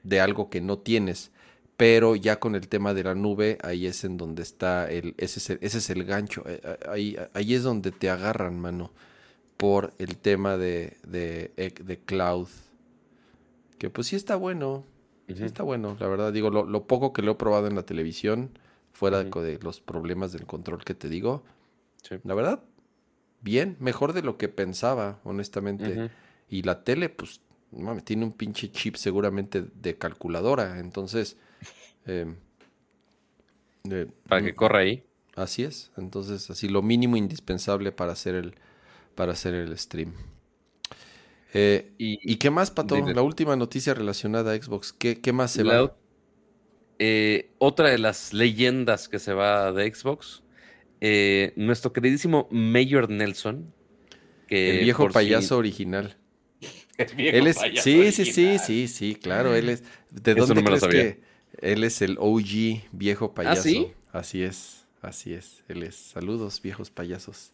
de 0.08 0.20
algo 0.20 0.48
que 0.50 0.60
no 0.60 0.78
tienes. 0.78 1.30
Pero 1.76 2.16
ya 2.16 2.40
con 2.40 2.54
el 2.54 2.68
tema 2.68 2.94
de 2.94 3.04
la 3.04 3.14
nube, 3.14 3.58
ahí 3.62 3.86
es 3.86 4.04
en 4.04 4.16
donde 4.16 4.42
está 4.42 4.90
el, 4.90 5.14
ese 5.18 5.40
es 5.40 5.50
el, 5.50 5.58
ese 5.60 5.78
es 5.78 5.90
el 5.90 6.04
gancho. 6.04 6.42
Eh, 6.46 6.60
eh, 6.64 6.78
Ahí, 6.88 7.16
ahí 7.34 7.54
es 7.54 7.62
donde 7.62 7.92
te 7.92 8.08
agarran, 8.08 8.58
mano, 8.58 8.92
por 9.58 9.92
el 9.98 10.16
tema 10.16 10.56
de, 10.56 10.96
de, 11.06 11.52
eh, 11.58 11.74
de 11.84 11.98
cloud. 11.98 12.48
Que 13.78 13.90
pues 13.90 14.06
sí 14.06 14.16
está 14.16 14.36
bueno. 14.36 14.84
Sí 15.28 15.42
está 15.42 15.64
bueno, 15.64 15.96
la 16.00 16.06
verdad. 16.06 16.32
Digo, 16.32 16.50
lo, 16.50 16.64
lo 16.64 16.86
poco 16.86 17.12
que 17.12 17.20
lo 17.20 17.32
he 17.32 17.34
probado 17.34 17.66
en 17.66 17.74
la 17.74 17.82
televisión, 17.82 18.58
fuera 18.92 19.22
de 19.24 19.58
los 19.60 19.80
problemas 19.80 20.32
del 20.32 20.46
control 20.46 20.84
que 20.84 20.94
te 20.94 21.08
digo, 21.08 21.42
Sí. 22.02 22.14
la 22.22 22.34
verdad, 22.34 22.62
bien, 23.40 23.76
mejor 23.80 24.12
de 24.12 24.22
lo 24.22 24.38
que 24.38 24.48
pensaba, 24.48 25.18
honestamente. 25.24 26.10
Y 26.48 26.62
la 26.62 26.84
tele, 26.84 27.08
pues, 27.08 27.40
mames, 27.76 28.04
tiene 28.04 28.24
un 28.24 28.32
pinche 28.32 28.70
chip 28.70 28.96
seguramente 28.96 29.62
de 29.74 29.96
calculadora. 29.96 30.78
Entonces, 30.80 31.36
eh, 32.06 32.34
eh, 33.90 34.06
Para 34.28 34.42
que 34.42 34.54
corra 34.54 34.80
ahí. 34.80 35.04
así 35.34 35.62
es. 35.64 35.90
Entonces, 35.96 36.50
así 36.50 36.68
lo 36.68 36.82
mínimo 36.82 37.16
indispensable 37.16 37.92
para 37.92 38.12
hacer 38.12 38.34
el, 38.34 38.54
para 39.14 39.32
hacer 39.32 39.54
el 39.54 39.76
stream. 39.78 40.14
Eh, 41.54 41.92
Y, 41.98 42.18
¿Y 42.22 42.36
qué 42.36 42.50
más, 42.50 42.70
Pato? 42.70 42.96
La 43.14 43.22
última 43.22 43.56
noticia 43.56 43.94
relacionada 43.94 44.52
a 44.52 44.60
Xbox. 44.62 44.92
¿Qué, 44.92 45.20
qué 45.20 45.32
más 45.32 45.52
se 45.52 45.64
la- 45.64 45.82
va? 45.82 45.96
eh, 46.98 47.50
otra 47.58 47.90
de 47.90 47.98
las 47.98 48.32
leyendas 48.32 49.08
que 49.08 49.18
se 49.18 49.32
va 49.34 49.72
de 49.72 49.92
Xbox, 49.94 50.42
eh, 51.00 51.52
nuestro 51.56 51.92
queridísimo 51.92 52.48
Mayor 52.50 53.10
Nelson. 53.10 53.72
Que 54.46 54.70
El 54.70 54.84
viejo 54.84 55.08
si- 55.08 55.14
payaso 55.14 55.58
original. 55.58 56.16
El 57.10 57.14
viejo 57.14 57.36
Él 57.36 57.46
es, 57.46 57.56
payaso 57.56 57.82
sí, 57.84 58.12
sí, 58.12 58.24
sí, 58.32 58.58
sí, 58.58 58.88
sí, 58.88 59.14
claro, 59.16 59.54
él 59.54 59.68
es. 59.68 59.82
¿De 60.10 60.32
Eso 60.32 60.46
dónde 60.46 60.54
no 60.62 60.62
me 60.62 60.70
lo 60.70 60.78
crees 60.78 60.80
sabía. 60.80 61.14
que 61.14 61.20
él 61.72 61.84
es 61.84 62.02
el 62.02 62.16
OG 62.18 62.82
viejo 62.92 63.34
payaso? 63.34 63.62
¿sí? 63.62 63.88
Así 64.12 64.42
es, 64.42 64.86
así 65.02 65.34
es. 65.34 65.62
Él 65.68 65.82
es. 65.82 65.94
Saludos, 65.96 66.60
viejos 66.62 66.90
payasos. 66.90 67.52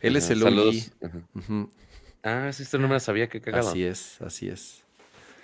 Él 0.00 0.16
es 0.16 0.30
el 0.30 0.40
saludos. 0.42 0.92
OG. 1.02 1.68
Ah, 2.22 2.50
sí, 2.52 2.62
esto 2.62 2.78
no 2.78 2.88
me 2.88 2.94
la 2.94 3.00
sabía, 3.00 3.28
qué 3.28 3.40
cagado. 3.40 3.68
Así 3.68 3.84
es, 3.84 4.20
así 4.22 4.48
es. 4.48 4.82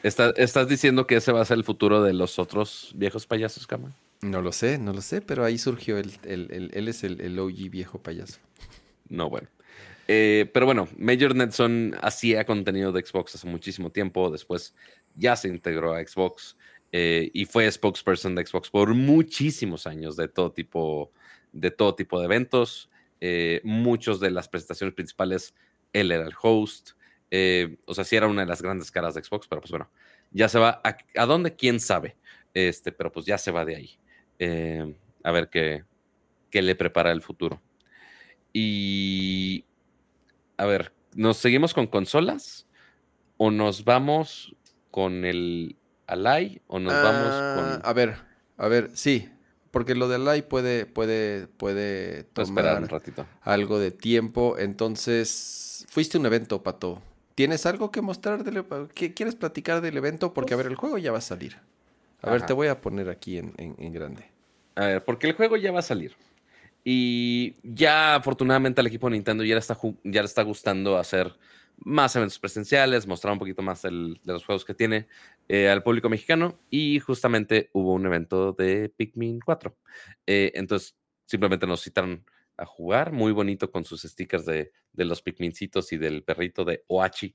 Está- 0.03 0.31
¿Estás 0.37 0.67
diciendo 0.69 1.07
que 1.07 1.17
ese 1.17 1.31
va 1.33 1.43
a 1.43 1.45
ser 1.45 1.59
el 1.59 1.65
futuro 1.65 2.03
de 2.03 2.13
los 2.15 2.39
otros 2.39 2.93
viejos 2.95 3.27
payasos, 3.27 3.67
Cama? 3.67 3.93
No 4.23 4.41
lo 4.43 4.53
sé, 4.53 4.79
no 4.79 4.93
lo 4.93 5.03
sé, 5.03 5.21
pero 5.21 5.45
ahí 5.45 5.59
surgió 5.59 5.99
el, 5.99 6.13
el- 6.25 6.49
el- 6.53 6.71
él 6.73 6.89
es 6.89 7.05
el, 7.05 7.21
el 7.21 7.39
OG 7.39 7.69
viejo 7.71 7.99
payaso. 8.03 8.39
No, 9.09 9.29
bueno. 9.29 9.49
Eh, 10.13 10.51
pero 10.53 10.67
bueno, 10.67 10.89
Major 10.99 11.37
Nelson 11.37 11.97
hacía 12.03 12.45
contenido 12.45 12.91
de 12.91 13.07
Xbox 13.07 13.37
hace 13.37 13.47
muchísimo 13.47 13.93
tiempo, 13.93 14.29
después 14.29 14.75
ya 15.15 15.37
se 15.37 15.47
integró 15.47 15.95
a 15.95 16.05
Xbox 16.05 16.57
eh, 16.91 17.31
y 17.33 17.45
fue 17.45 17.71
spokesperson 17.71 18.35
de 18.35 18.45
Xbox 18.45 18.71
por 18.71 18.93
muchísimos 18.93 19.87
años 19.87 20.17
de 20.17 20.27
todo 20.27 20.51
tipo 20.51 21.13
de, 21.53 21.71
todo 21.71 21.95
tipo 21.95 22.19
de 22.19 22.25
eventos. 22.25 22.91
Eh, 23.21 23.61
muchos 23.63 24.19
de 24.19 24.33
las 24.33 24.49
presentaciones 24.49 24.95
principales, 24.97 25.55
él 25.93 26.11
era 26.11 26.25
el 26.25 26.35
host. 26.43 26.91
Eh, 27.31 27.77
o 27.87 27.95
sea, 27.95 28.03
sí 28.03 28.17
era 28.17 28.27
una 28.27 28.43
de 28.43 28.49
las 28.49 28.63
grandes 28.63 28.91
caras 28.91 29.15
de 29.15 29.23
Xbox, 29.23 29.47
pero 29.47 29.61
pues 29.61 29.71
bueno, 29.71 29.91
ya 30.33 30.49
se 30.49 30.59
va. 30.59 30.83
¿A, 30.83 31.27
dónde? 31.27 31.55
¿Quién 31.55 31.79
sabe? 31.79 32.17
Este, 32.53 32.91
pero 32.91 33.13
pues 33.13 33.27
ya 33.27 33.39
se 33.39 33.53
va 33.53 33.65
de 33.65 33.77
ahí. 33.77 33.91
A 35.23 35.31
ver 35.31 35.51
qué, 35.51 35.85
qué 36.51 36.63
le 36.63 36.75
prepara 36.75 37.13
el 37.13 37.23
futuro. 37.23 37.63
Y 38.53 39.65
a 40.61 40.67
ver, 40.67 40.93
¿nos 41.15 41.39
seguimos 41.39 41.73
con 41.75 41.87
consolas? 41.87 42.67
¿O 43.39 43.51
nos 43.51 43.85
vamos 43.85 44.55
con 44.91 45.25
el 45.25 45.77
Alay? 46.07 46.61
¿O 46.67 46.79
nos 46.79 46.93
Ah, 46.95 47.01
vamos 47.03 47.35
con.? 47.55 47.81
A 47.83 47.93
ver, 47.93 48.17
a 48.59 48.69
ver, 48.69 48.91
sí. 48.95 49.29
Porque 49.71 49.95
lo 49.95 50.09
de 50.09 50.19
Lai 50.19 50.43
puede, 50.43 50.85
puede, 50.85 51.47
puede 51.47 52.21
esperar 52.37 52.83
un 52.83 52.89
tomar 52.89 52.91
ratito. 52.91 53.27
algo 53.43 53.79
de 53.79 53.93
tiempo. 53.93 54.59
Entonces, 54.59 55.87
fuiste 55.89 56.19
a 56.19 56.21
un 56.21 56.27
evento, 56.27 56.63
Pato. 56.63 57.01
¿Tienes 57.37 57.65
algo 57.67 57.91
que 57.91 58.03
mostrar? 58.03 58.45
Del, 58.45 58.65
¿Qué 58.95 59.15
quieres 59.15 59.37
platicar 59.37 59.81
del 59.81 59.97
evento? 59.97 60.35
Porque, 60.35 60.55
a 60.55 60.57
ver, 60.57 60.67
el 60.67 60.75
juego 60.75 60.99
ya 60.99 61.13
va 61.13 61.19
a 61.19 61.23
salir. 61.23 61.57
A 62.21 62.31
ver, 62.31 62.45
te 62.45 62.53
voy 62.53 62.67
a 62.67 62.81
poner 62.81 63.09
aquí 63.09 63.39
en, 63.39 63.55
en- 63.57 63.77
en 63.79 63.93
grande. 63.93 64.25
A 64.75 64.87
ver, 64.87 65.05
porque 65.05 65.27
el 65.29 65.35
juego 65.35 65.57
ya 65.57 65.73
va 65.73 65.79
a 65.79 65.83
salir. 65.83 66.15
Y 66.85 67.57
ya 67.63 68.17
afortunadamente 68.17 68.81
al 68.81 68.87
equipo 68.87 69.09
de 69.09 69.13
Nintendo 69.13 69.45
ya 69.45 69.55
le 69.55 69.61
está, 69.61 69.79
ya 70.05 70.23
le 70.23 70.27
está 70.27 70.43
gustando 70.43 70.97
hacer 70.97 71.33
más 71.83 72.15
eventos 72.17 72.39
presenciales, 72.39 73.07
mostrar 73.07 73.33
un 73.33 73.39
poquito 73.39 73.63
más 73.63 73.83
de 73.83 73.91
los 74.25 74.45
juegos 74.45 74.65
que 74.65 74.75
tiene 74.75 75.09
eh, 75.49 75.69
al 75.69 75.83
público 75.83 76.09
mexicano. 76.09 76.59
Y 76.71 77.01
justamente 77.01 77.71
hubo 77.73 77.95
un 77.95 78.07
evento 78.07 78.53
de 78.53 78.89
Pikmin 78.89 79.41
4. 79.41 79.77
Eh, 80.27 80.53
entonces 80.55 80.97
simplemente 81.27 81.67
nos 81.67 81.83
citaron 81.83 82.25
a 82.57 82.67
jugar, 82.67 83.13
muy 83.13 83.33
bonito 83.33 83.71
con 83.71 83.85
sus 83.85 84.03
stickers 84.03 84.45
de, 84.45 84.73
de 84.93 85.05
los 85.05 85.23
Pikmincitos 85.23 85.93
y 85.93 85.97
del 85.97 86.23
perrito 86.23 86.65
de 86.65 86.85
Oachi. 86.89 87.35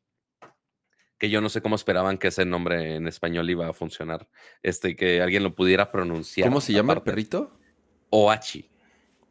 Que 1.17 1.29
yo 1.29 1.41
no 1.41 1.49
sé 1.49 1.61
cómo 1.61 1.75
esperaban 1.75 2.17
que 2.17 2.27
ese 2.27 2.45
nombre 2.45 2.95
en 2.95 3.07
español 3.07 3.49
iba 3.49 3.67
a 3.67 3.73
funcionar. 3.73 4.27
Este, 4.61 4.95
que 4.95 5.21
alguien 5.21 5.43
lo 5.43 5.55
pudiera 5.55 5.91
pronunciar. 5.91 6.47
¿Cómo 6.47 6.61
se 6.61 6.73
llama 6.73 6.93
el 6.93 7.01
perrito? 7.01 7.57
Oachi. 8.09 8.69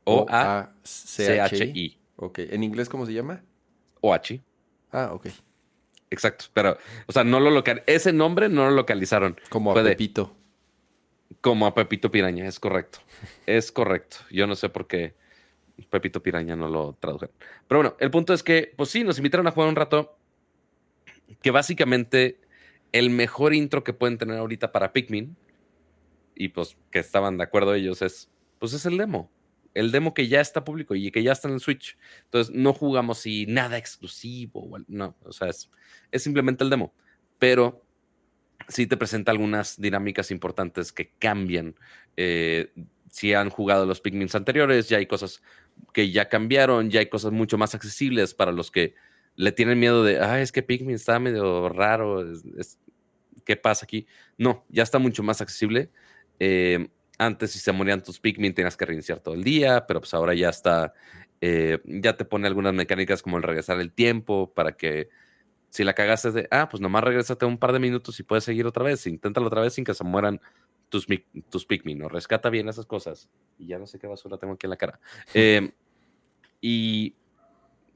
O-A-C-H-I. 0.05 1.99
Ok. 2.17 2.39
¿En 2.41 2.63
inglés 2.63 2.89
cómo 2.89 3.07
se 3.07 3.13
llama? 3.13 3.43
Oachi. 4.01 4.43
Ah, 4.93 5.11
ok. 5.13 5.27
Exacto. 6.11 6.45
Pero, 6.53 6.79
o 7.07 7.13
sea, 7.13 7.25
no 7.25 7.41
lo 7.41 7.51
local 7.51 7.83
ese 7.87 8.13
nombre 8.13 8.49
no 8.49 8.65
lo 8.67 8.71
localizaron 8.71 9.37
Como 9.49 9.71
a 9.71 9.75
Fue 9.75 9.83
de- 9.83 9.91
Pepito. 9.91 10.35
como 11.41 11.67
a 11.67 11.75
Pepito 11.75 12.11
Piraña. 12.11 12.47
Es 12.47 12.61
correcto. 12.61 12.99
Es 13.47 13.73
correcto. 13.73 14.19
Yo 14.31 14.47
no 14.47 14.55
sé 14.55 14.69
por 14.69 14.87
qué 14.87 15.15
Pepito 15.91 16.23
Piraña 16.23 16.55
no 16.55 16.69
lo 16.69 16.97
tradujeron. 17.01 17.35
Pero 17.67 17.81
bueno, 17.81 17.97
el 17.99 18.11
punto 18.11 18.33
es 18.33 18.43
que, 18.43 18.73
pues 18.77 18.91
sí, 18.91 19.03
nos 19.03 19.19
invitaron 19.19 19.47
a 19.47 19.51
jugar 19.51 19.69
un 19.69 19.77
rato. 19.77 20.17
Que 21.43 21.51
básicamente 21.51 22.39
el 22.93 23.11
mejor 23.11 23.55
intro 23.55 23.83
que 23.83 23.93
pueden 23.93 24.19
tener 24.19 24.37
ahorita 24.39 24.71
para 24.71 24.93
Pikmin, 24.93 25.37
y 26.37 26.49
pues 26.49 26.77
que 26.91 26.99
estaban 27.01 27.37
de 27.39 27.45
acuerdo 27.45 27.75
ellos, 27.75 28.03
es, 28.03 28.29
pues 28.61 28.73
es 28.73 28.87
el 28.87 28.97
demo. 28.99 29.31
El 29.75 29.91
demo 29.91 30.15
que 30.15 30.29
ya 30.29 30.41
está 30.41 30.65
público 30.65 30.95
y 30.95 31.11
que 31.11 31.23
ya 31.23 31.33
está 31.33 31.49
en 31.49 31.55
el 31.55 31.61
Switch. 31.61 31.99
Entonces 32.25 32.55
no 32.55 32.73
jugamos 32.73 33.27
y 33.27 33.47
nada 33.47 33.77
exclusivo. 33.77 34.79
No, 34.87 35.17
o 35.23 35.33
sea, 35.33 35.49
es, 35.49 35.69
simplemente 36.23 36.65
el 36.65 36.71
demo. 36.71 36.95
Pero 37.39 37.85
sí 38.69 38.87
te 38.87 38.97
presenta 38.97 39.31
algunas 39.33 39.81
dinámicas 39.81 40.31
importantes 40.31 40.93
que 40.93 41.13
cambian. 41.19 41.75
Eh, 42.17 42.73
si 43.11 43.35
han 43.35 43.51
jugado 43.51 43.87
los 43.87 44.01
Pikmins 44.01 44.35
anteriores, 44.35 44.89
ya 44.89 44.99
hay 44.99 45.07
cosas 45.07 45.43
que 45.93 46.11
ya 46.11 46.29
cambiaron, 46.29 46.91
ya 46.91 47.01
hay 47.01 47.07
cosas 47.09 47.33
mucho 47.33 47.59
más 47.59 47.75
accesibles 47.75 48.35
para 48.35 48.53
los 48.53 48.71
que 48.71 48.95
le 49.37 49.53
tienen 49.53 49.81
miedo 49.81 50.05
de, 50.05 50.21
ah, 50.21 50.41
es 50.41 50.53
que 50.53 50.63
Pikmin 50.63 50.95
está 50.95 51.19
medio 51.19 51.69
raro. 51.69 52.31
es- 52.33 52.45
es-". 52.57 52.79
¿qué 53.45 53.57
pasa 53.57 53.85
aquí? 53.85 54.07
No, 54.39 54.65
ya 54.69 54.83
está 54.83 54.99
mucho 54.99 55.23
más 55.23 55.41
accesible. 55.41 55.91
Eh, 56.41 56.89
antes, 57.19 57.53
si 57.53 57.59
se 57.59 57.73
morían 57.73 58.03
tus 58.03 58.21
Pikmin, 58.21 58.55
tenías 58.55 58.77
que 58.77 58.87
reiniciar 58.87 59.21
todo 59.21 59.35
el 59.35 59.45
día, 59.45 59.87
pero 59.87 60.01
pues 60.01 60.15
ahora 60.15 60.35
ya 60.35 60.49
está, 60.49 60.93
eh, 61.41 61.79
ya 61.85 62.17
te 62.17 62.25
pone 62.25 62.47
algunas 62.47 62.75
mecánicas 62.75 63.23
como 63.23 63.37
el 63.37 63.43
regresar 63.43 63.81
el 63.81 63.93
tiempo 63.93 64.53
para 64.53 64.77
que 64.77 65.09
si 65.75 65.83
la 65.83 65.95
cagaste 65.95 66.31
de, 66.31 66.49
ah, 66.51 66.69
pues 66.69 66.81
nomás 66.81 67.03
regresate 67.03 67.45
un 67.47 67.59
par 67.59 67.73
de 67.73 67.81
minutos 67.81 68.21
y 68.21 68.23
puedes 68.23 68.45
seguir 68.45 68.65
otra 68.65 68.85
vez. 68.85 69.07
Inténtalo 69.09 69.49
otra 69.49 69.61
vez 69.61 69.73
sin 69.73 69.85
que 69.85 69.93
se 69.93 70.05
mueran 70.05 70.41
tus, 70.89 71.07
tus 71.51 71.67
Pikmin, 71.67 71.99
¿no? 71.99 72.09
Rescata 72.09 72.49
bien 72.49 72.69
esas 72.69 72.87
cosas. 72.87 73.29
Y 73.59 73.67
ya 73.67 73.79
no 73.79 73.87
sé 73.89 73.99
qué 73.99 74.07
basura 74.07 74.39
tengo 74.39 74.55
aquí 74.55 74.67
en 74.67 74.71
la 74.71 74.77
cara. 74.77 75.01
Eh, 75.35 75.73
y 76.61 77.17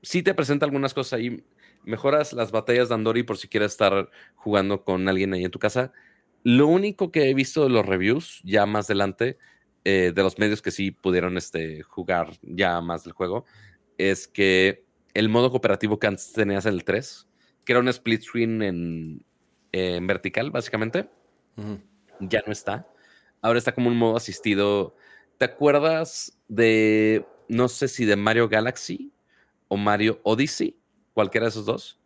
sí 0.02 0.22
te 0.22 0.34
presenta 0.34 0.66
algunas 0.66 0.92
cosas 0.92 1.14
ahí. 1.14 1.44
Mejoras 1.84 2.32
las 2.32 2.50
batallas 2.50 2.88
de 2.88 2.96
Andori 2.96 3.22
por 3.22 3.38
si 3.38 3.46
quieres 3.46 3.72
estar 3.72 4.10
jugando 4.34 4.84
con 4.84 5.08
alguien 5.08 5.32
ahí 5.32 5.44
en 5.44 5.50
tu 5.50 5.58
casa. 5.58 5.92
Lo 6.44 6.66
único 6.66 7.10
que 7.10 7.28
he 7.28 7.34
visto 7.34 7.64
de 7.64 7.70
los 7.70 7.84
reviews, 7.84 8.40
ya 8.44 8.66
más 8.66 8.86
adelante, 8.86 9.38
eh, 9.84 10.12
de 10.14 10.22
los 10.22 10.38
medios 10.38 10.62
que 10.62 10.70
sí 10.70 10.90
pudieron 10.90 11.36
este, 11.36 11.82
jugar 11.82 12.32
ya 12.42 12.80
más 12.80 13.04
del 13.04 13.12
juego, 13.12 13.44
es 13.96 14.28
que 14.28 14.84
el 15.14 15.28
modo 15.28 15.50
cooperativo 15.50 15.98
que 15.98 16.06
antes 16.06 16.32
tenías 16.32 16.66
en 16.66 16.74
el 16.74 16.84
3, 16.84 17.26
que 17.64 17.72
era 17.72 17.80
un 17.80 17.88
split 17.88 18.22
screen 18.22 18.62
en, 18.62 20.06
vertical, 20.06 20.50
básicamente, 20.50 21.08
ya 22.20 22.42
no 22.46 22.52
está. 22.52 22.88
Ahora 23.42 23.58
está 23.58 23.72
como 23.72 23.88
un 23.88 23.96
modo 23.96 24.16
asistido. 24.16 24.94
¿Te 25.38 25.44
acuerdas 25.44 26.38
de, 26.48 27.26
no 27.48 27.68
sé 27.68 27.88
si 27.88 28.04
de 28.04 28.16
Mario 28.16 28.48
Galaxy 28.48 29.12
o 29.68 29.76
Mario 29.76 30.20
Odyssey? 30.22 30.76
Cualquiera 31.14 31.46
de 31.46 31.50
esos 31.50 31.66
dos. 31.66 31.97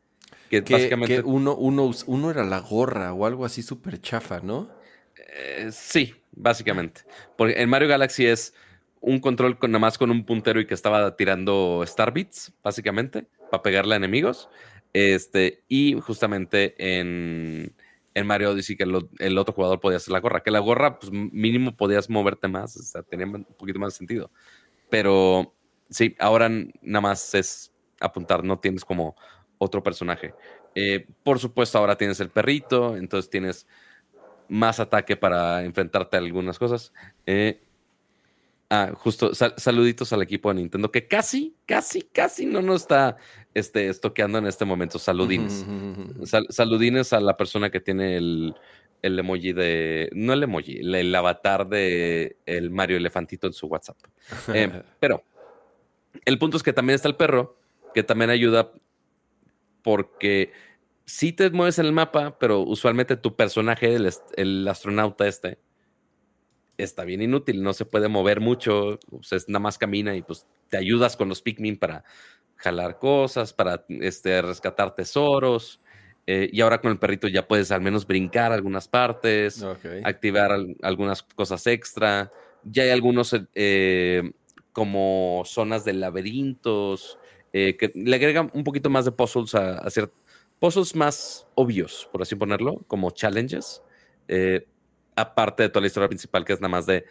Que, 0.60 0.60
básicamente... 0.60 1.22
uno, 1.22 1.56
uno, 1.56 1.90
uno, 2.06 2.30
era 2.30 2.44
la 2.44 2.60
gorra 2.60 3.14
o 3.14 3.24
algo 3.24 3.46
así 3.46 3.62
súper 3.62 3.98
chafa, 4.00 4.40
¿no? 4.40 4.68
Eh, 5.16 5.70
sí, 5.72 6.14
básicamente. 6.32 7.02
Porque 7.38 7.60
en 7.60 7.70
Mario 7.70 7.88
Galaxy 7.88 8.26
es 8.26 8.52
un 9.00 9.18
control 9.18 9.58
con, 9.58 9.70
nada 9.70 9.80
más 9.80 9.96
con 9.96 10.10
un 10.10 10.26
puntero 10.26 10.60
y 10.60 10.66
que 10.66 10.74
estaba 10.74 11.16
tirando 11.16 11.80
Star 11.84 12.12
Beats, 12.12 12.52
básicamente, 12.62 13.26
para 13.50 13.62
pegarle 13.62 13.94
a 13.94 13.96
enemigos. 13.96 14.50
Este, 14.92 15.64
y 15.68 15.98
justamente 16.00 16.74
en, 16.76 17.74
en 18.12 18.26
Mario 18.26 18.50
Odyssey 18.50 18.76
que 18.76 18.84
el, 18.84 19.38
otro 19.38 19.54
jugador 19.54 19.80
podía 19.80 19.96
hacer 19.96 20.12
la 20.12 20.20
gorra. 20.20 20.42
Que 20.42 20.50
la 20.50 20.58
gorra, 20.58 20.98
pues 20.98 21.10
mínimo 21.10 21.74
podías 21.78 22.10
moverte 22.10 22.48
más, 22.48 22.76
o 22.76 22.82
sea, 22.82 23.02
tenía 23.02 23.24
un 23.24 23.44
poquito 23.44 23.78
más 23.78 23.94
de 23.94 23.98
sentido. 23.98 24.30
Pero 24.90 25.54
sí, 25.88 26.14
ahora 26.18 26.50
nada 26.50 27.00
más 27.00 27.34
es 27.34 27.72
apuntar, 28.00 28.44
no 28.44 28.58
tienes 28.58 28.84
como 28.84 29.16
otro 29.62 29.82
personaje. 29.82 30.34
Eh, 30.74 31.06
por 31.22 31.38
supuesto, 31.38 31.78
ahora 31.78 31.96
tienes 31.96 32.20
el 32.20 32.30
perrito, 32.30 32.96
entonces 32.96 33.30
tienes 33.30 33.66
más 34.48 34.80
ataque 34.80 35.16
para 35.16 35.64
enfrentarte 35.64 36.16
a 36.16 36.20
algunas 36.20 36.58
cosas. 36.58 36.92
Eh, 37.26 37.60
ah, 38.70 38.92
justo, 38.94 39.32
saluditos 39.34 40.12
al 40.12 40.22
equipo 40.22 40.48
de 40.50 40.56
Nintendo, 40.56 40.90
que 40.90 41.06
casi, 41.06 41.54
casi, 41.66 42.02
casi 42.02 42.44
no 42.44 42.60
nos 42.60 42.82
está 42.82 43.16
este, 43.54 43.88
estoqueando 43.88 44.38
en 44.38 44.46
este 44.46 44.64
momento. 44.64 44.98
Saludines. 44.98 45.64
saludines 46.50 47.12
a 47.12 47.20
la 47.20 47.36
persona 47.36 47.70
que 47.70 47.80
tiene 47.80 48.16
el, 48.16 48.54
el, 49.00 49.18
emoji 49.18 49.52
de. 49.52 50.10
No 50.12 50.32
el 50.32 50.42
emoji, 50.42 50.78
el, 50.80 51.14
avatar 51.14 51.68
de 51.68 52.36
el 52.46 52.70
Mario 52.70 52.96
Elefantito 52.96 53.46
en 53.46 53.52
su 53.52 53.66
WhatsApp. 53.68 53.98
Eh, 54.52 54.82
pero 55.00 55.22
el 56.24 56.38
punto 56.38 56.56
es 56.56 56.62
que 56.62 56.72
también 56.72 56.96
está 56.96 57.08
el 57.08 57.16
perro, 57.16 57.56
que 57.94 58.02
también 58.02 58.30
ayuda 58.30 58.72
porque 59.82 60.52
sí 61.04 61.32
te 61.32 61.50
mueves 61.50 61.78
en 61.78 61.86
el 61.86 61.92
mapa, 61.92 62.38
pero 62.38 62.60
usualmente 62.60 63.16
tu 63.16 63.36
personaje, 63.36 63.96
el, 64.36 64.68
astronauta 64.68 65.26
este, 65.26 65.58
está 66.78 67.04
bien 67.04 67.22
inútil, 67.22 67.62
no 67.62 67.72
se 67.72 67.84
puede 67.84 68.08
mover 68.08 68.40
mucho, 68.40 68.98
nada 69.48 69.60
más 69.60 69.78
camina 69.78 70.16
y 70.16 70.22
pues 70.22 70.46
te 70.68 70.76
ayudas 70.76 71.16
con 71.16 71.28
los 71.28 71.42
Pikmin 71.42 71.78
para 71.78 72.04
jalar 72.56 72.98
cosas, 72.98 73.52
para 73.52 73.84
este, 73.88 74.40
rescatar 74.40 74.94
tesoros. 74.94 75.80
Eh, 76.26 76.48
y 76.52 76.60
ahora 76.60 76.80
con 76.80 76.92
el 76.92 77.00
perrito 77.00 77.26
ya 77.26 77.48
puedes 77.48 77.72
al 77.72 77.80
menos 77.80 78.06
brincar 78.06 78.52
algunas 78.52 78.86
partes, 78.86 79.64
activar 80.04 80.56
algunas 80.82 81.22
cosas 81.22 81.66
extra. 81.66 82.30
Ya 82.62 82.84
hay 82.84 82.90
algunos 82.90 83.36
eh, 83.54 84.30
como 84.72 85.42
zonas 85.44 85.84
de 85.84 85.94
laberintos, 85.94 87.18
eh, 87.52 87.76
que 87.76 87.92
le 87.94 88.16
agregan 88.16 88.50
un 88.54 88.64
poquito 88.64 88.88
más 88.88 89.04
de 89.04 89.12
puzzles 89.12 89.54
a, 89.54 89.78
hacer 89.78 90.10
puzzles 90.58 90.94
más 90.96 91.46
obvios, 91.54 92.08
por 92.12 92.22
así 92.22 92.34
ponerlo, 92.34 92.82
como 92.86 93.10
challenges, 93.10 93.82
eh, 94.28 94.66
aparte 95.16 95.64
de 95.64 95.68
toda 95.68 95.82
la 95.82 95.88
historia 95.88 96.08
principal 96.08 96.44
que 96.44 96.52
es 96.52 96.60
nada 96.60 96.70
más 96.70 96.86
de 96.86 97.04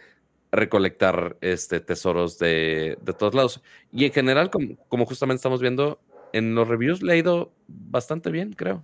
recolectar 0.51 1.37
este, 1.41 1.79
tesoros 1.79 2.39
de, 2.39 2.97
todos 3.17 3.33
lados. 3.33 3.61
Y 3.91 4.05
en 4.05 4.11
general, 4.11 4.49
como, 4.49 5.05
justamente 5.05 5.37
estamos 5.37 5.61
viendo 5.61 5.99
en 6.33 6.55
los 6.55 6.67
reviews, 6.67 7.01
le 7.03 7.13
ha 7.13 7.15
ido 7.17 7.51
bastante 7.67 8.31
bien, 8.31 8.53
creo. 8.53 8.83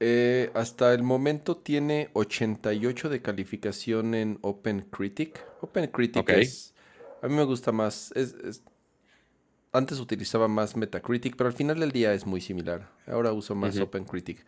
Eh, 0.00 0.50
hasta 0.54 0.94
el 0.94 1.02
momento 1.02 1.56
tiene 1.56 2.08
88 2.12 3.08
de 3.08 3.20
calificación 3.20 4.14
en 4.14 4.38
Open 4.42 4.86
Critic. 4.90 5.44
Open 5.60 5.88
Critic 5.88 6.28
es, 6.30 6.74
a 7.20 7.28
mí 7.28 7.34
me 7.34 7.44
gusta 7.44 7.72
más, 7.72 8.12
es 8.14 8.62
antes 9.78 10.00
utilizaba 10.00 10.48
más 10.48 10.76
Metacritic, 10.76 11.36
pero 11.36 11.48
al 11.48 11.54
final 11.54 11.80
del 11.80 11.92
día 11.92 12.12
es 12.12 12.26
muy 12.26 12.40
similar. 12.40 12.90
Ahora 13.06 13.32
uso 13.32 13.54
más 13.54 13.78
OpenCritic. 13.78 14.44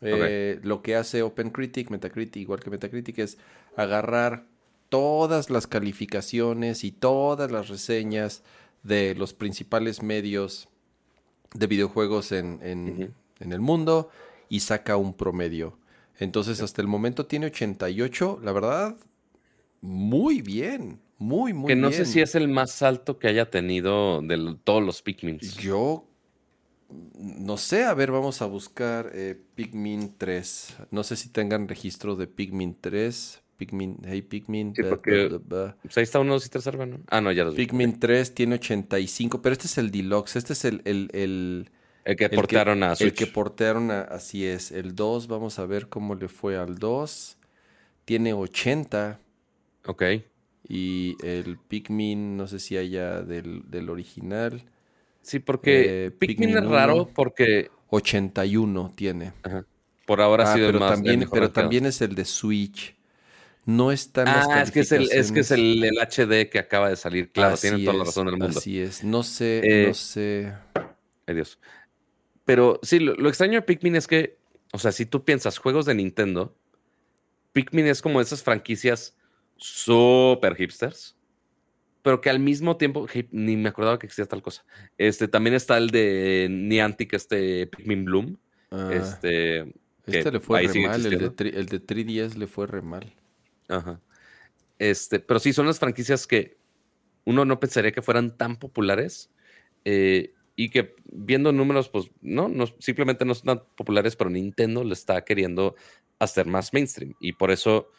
Eh, 0.00 0.60
lo 0.62 0.82
que 0.82 0.96
hace 0.96 1.22
OpenCritic, 1.22 1.90
Metacritic, 1.90 2.42
igual 2.42 2.60
que 2.60 2.70
Metacritic, 2.70 3.18
es 3.18 3.38
agarrar 3.76 4.44
todas 4.88 5.48
las 5.48 5.66
calificaciones 5.66 6.84
y 6.84 6.92
todas 6.92 7.50
las 7.50 7.68
reseñas 7.68 8.42
de 8.82 9.14
los 9.14 9.32
principales 9.32 10.02
medios 10.02 10.68
de 11.54 11.66
videojuegos 11.66 12.32
en, 12.32 12.58
en 12.62 13.52
el 13.52 13.60
mundo 13.60 14.10
y 14.48 14.60
saca 14.60 14.96
un 14.96 15.14
promedio. 15.14 15.78
Entonces, 16.18 16.60
hasta 16.60 16.82
el 16.82 16.88
momento 16.88 17.26
tiene 17.26 17.46
88, 17.46 18.40
la 18.42 18.52
verdad, 18.52 18.96
muy 19.80 20.42
bien. 20.42 21.00
Muy, 21.22 21.52
muy 21.52 21.68
Que 21.68 21.76
no 21.76 21.92
sé 21.92 22.04
si 22.04 22.20
es 22.20 22.34
el 22.34 22.48
más 22.48 22.82
alto 22.82 23.18
que 23.18 23.28
haya 23.28 23.48
tenido 23.48 24.20
de 24.22 24.56
todos 24.64 24.82
los 24.82 25.02
Pikmin. 25.02 25.38
Yo 25.38 26.08
no 27.16 27.56
sé, 27.56 27.84
a 27.84 27.94
ver, 27.94 28.10
vamos 28.10 28.42
a 28.42 28.46
buscar 28.46 29.10
eh, 29.14 29.40
Pikmin 29.54 30.16
3. 30.18 30.76
No 30.90 31.04
sé 31.04 31.16
si 31.16 31.28
tengan 31.28 31.68
registro 31.68 32.16
de 32.16 32.26
Pikmin 32.26 32.76
3. 32.80 33.42
Pikmin, 33.56 33.98
hey 34.04 34.22
Pikmin. 34.22 34.74
Sí, 34.74 34.82
pues 34.82 35.96
ahí 35.96 36.02
está 36.02 36.18
uno, 36.18 36.32
dos 36.32 36.44
y 36.44 36.48
tres 36.48 36.66
¿no? 36.74 36.98
Ah, 37.08 37.20
no, 37.20 37.30
ya 37.30 37.44
los 37.44 37.54
Pikmin 37.54 38.00
3 38.00 38.34
tiene 38.34 38.56
85, 38.56 39.40
pero 39.40 39.52
este 39.52 39.66
es 39.66 39.78
el 39.78 39.92
Deluxe. 39.92 40.36
Este 40.36 40.54
es 40.54 40.64
el. 40.64 40.82
El, 40.84 41.08
el, 41.12 41.70
el 42.04 42.16
que 42.16 42.28
portearon 42.28 42.82
a 42.82 42.96
Switch. 42.96 43.10
El 43.10 43.14
que 43.14 43.26
portearon 43.28 43.92
a. 43.92 44.00
Así 44.00 44.44
es. 44.44 44.72
El 44.72 44.96
2, 44.96 45.28
vamos 45.28 45.60
a 45.60 45.66
ver 45.66 45.88
cómo 45.88 46.16
le 46.16 46.28
fue 46.28 46.56
al 46.56 46.78
2. 46.78 47.38
Tiene 48.04 48.32
80. 48.32 49.20
Ok. 49.86 50.02
Y 50.74 51.18
el 51.22 51.58
Pikmin, 51.58 52.38
no 52.38 52.46
sé 52.46 52.58
si 52.58 52.78
haya 52.78 53.20
del, 53.20 53.70
del 53.70 53.90
original. 53.90 54.64
Sí, 55.20 55.38
porque 55.38 56.06
eh, 56.06 56.10
Pikmin, 56.10 56.56
es 56.56 56.64
raro 56.64 57.10
porque... 57.14 57.70
81 57.90 58.94
tiene. 58.96 59.34
Por 60.06 60.22
ahora 60.22 60.44
ha 60.44 60.52
ah, 60.52 60.54
sido 60.54 60.68
pero 60.68 60.78
el 60.78 60.80
más 60.80 60.94
también, 60.94 61.28
Pero 61.30 61.50
también 61.50 61.84
es 61.84 62.00
el 62.00 62.14
de 62.14 62.24
Switch. 62.24 62.96
No 63.66 63.92
están 63.92 64.26
ah, 64.28 64.62
es 64.62 64.70
que 64.70 64.80
es 64.80 64.92
el, 64.92 65.12
es 65.12 65.30
que 65.30 65.40
es 65.40 65.50
el, 65.50 65.82
HD 65.82 66.48
que 66.48 66.58
acaba 66.58 66.88
de 66.88 66.96
salir. 66.96 67.30
Claro, 67.32 67.58
tienen 67.58 67.84
toda 67.84 67.98
la 67.98 68.04
razón 68.04 68.24
del 68.28 68.38
mundo. 68.38 68.58
Así 68.58 68.80
es. 68.80 69.04
No 69.04 69.22
sé, 69.22 69.60
no 69.62 69.90
eh, 69.90 69.94
sé. 69.94 70.54
Ay, 71.26 71.34
Dios. 71.34 71.58
Pero 72.46 72.80
sí, 72.82 72.98
lo, 72.98 73.14
lo, 73.14 73.28
extraño 73.28 73.60
de 73.60 73.62
Pikmin 73.62 73.94
es 73.94 74.06
que, 74.06 74.38
o 74.72 74.78
sea, 74.78 74.90
si 74.90 75.04
tú 75.04 75.22
piensas 75.22 75.58
juegos 75.58 75.84
de 75.84 75.94
Nintendo, 75.94 76.56
Pikmin 77.52 77.88
es 77.88 78.00
como 78.00 78.22
esas 78.22 78.42
franquicias 78.42 79.18
súper 79.62 80.56
hipsters, 80.56 81.16
pero 82.02 82.20
que 82.20 82.30
al 82.30 82.40
mismo 82.40 82.76
tiempo, 82.76 83.06
ni 83.30 83.56
me 83.56 83.68
acordaba 83.68 83.98
que 83.98 84.06
existía 84.06 84.26
tal 84.26 84.42
cosa. 84.42 84.64
Este, 84.98 85.28
también 85.28 85.54
está 85.54 85.78
el 85.78 85.90
de 85.90 86.48
Niantic, 86.50 87.14
este 87.14 87.66
Pikmin 87.68 88.04
Bloom. 88.04 88.36
Ah, 88.70 88.90
este, 88.92 89.72
este 90.06 90.32
le 90.32 90.40
fue 90.40 90.62
re 90.62 90.80
mal, 90.80 91.06
el 91.06 91.18
de, 91.18 91.48
el 91.48 91.66
de 91.66 91.86
3DS 91.86 92.34
le 92.34 92.46
fue 92.46 92.66
re 92.66 92.82
mal. 92.82 93.14
Ajá. 93.68 94.00
Este, 94.78 95.20
pero 95.20 95.38
sí, 95.38 95.52
son 95.52 95.66
las 95.66 95.78
franquicias 95.78 96.26
que 96.26 96.56
uno 97.24 97.44
no 97.44 97.60
pensaría 97.60 97.92
que 97.92 98.02
fueran 98.02 98.36
tan 98.36 98.56
populares 98.56 99.30
eh, 99.84 100.34
y 100.56 100.70
que 100.70 100.96
viendo 101.04 101.52
números, 101.52 101.88
pues 101.88 102.10
no, 102.20 102.48
no, 102.48 102.66
simplemente 102.80 103.24
no 103.24 103.34
son 103.34 103.46
tan 103.46 103.62
populares, 103.76 104.16
pero 104.16 104.28
Nintendo 104.28 104.82
le 104.82 104.94
está 104.94 105.24
queriendo 105.24 105.76
hacer 106.18 106.46
más 106.46 106.72
mainstream 106.72 107.14
y 107.20 107.32
por 107.32 107.52
eso 107.52 107.90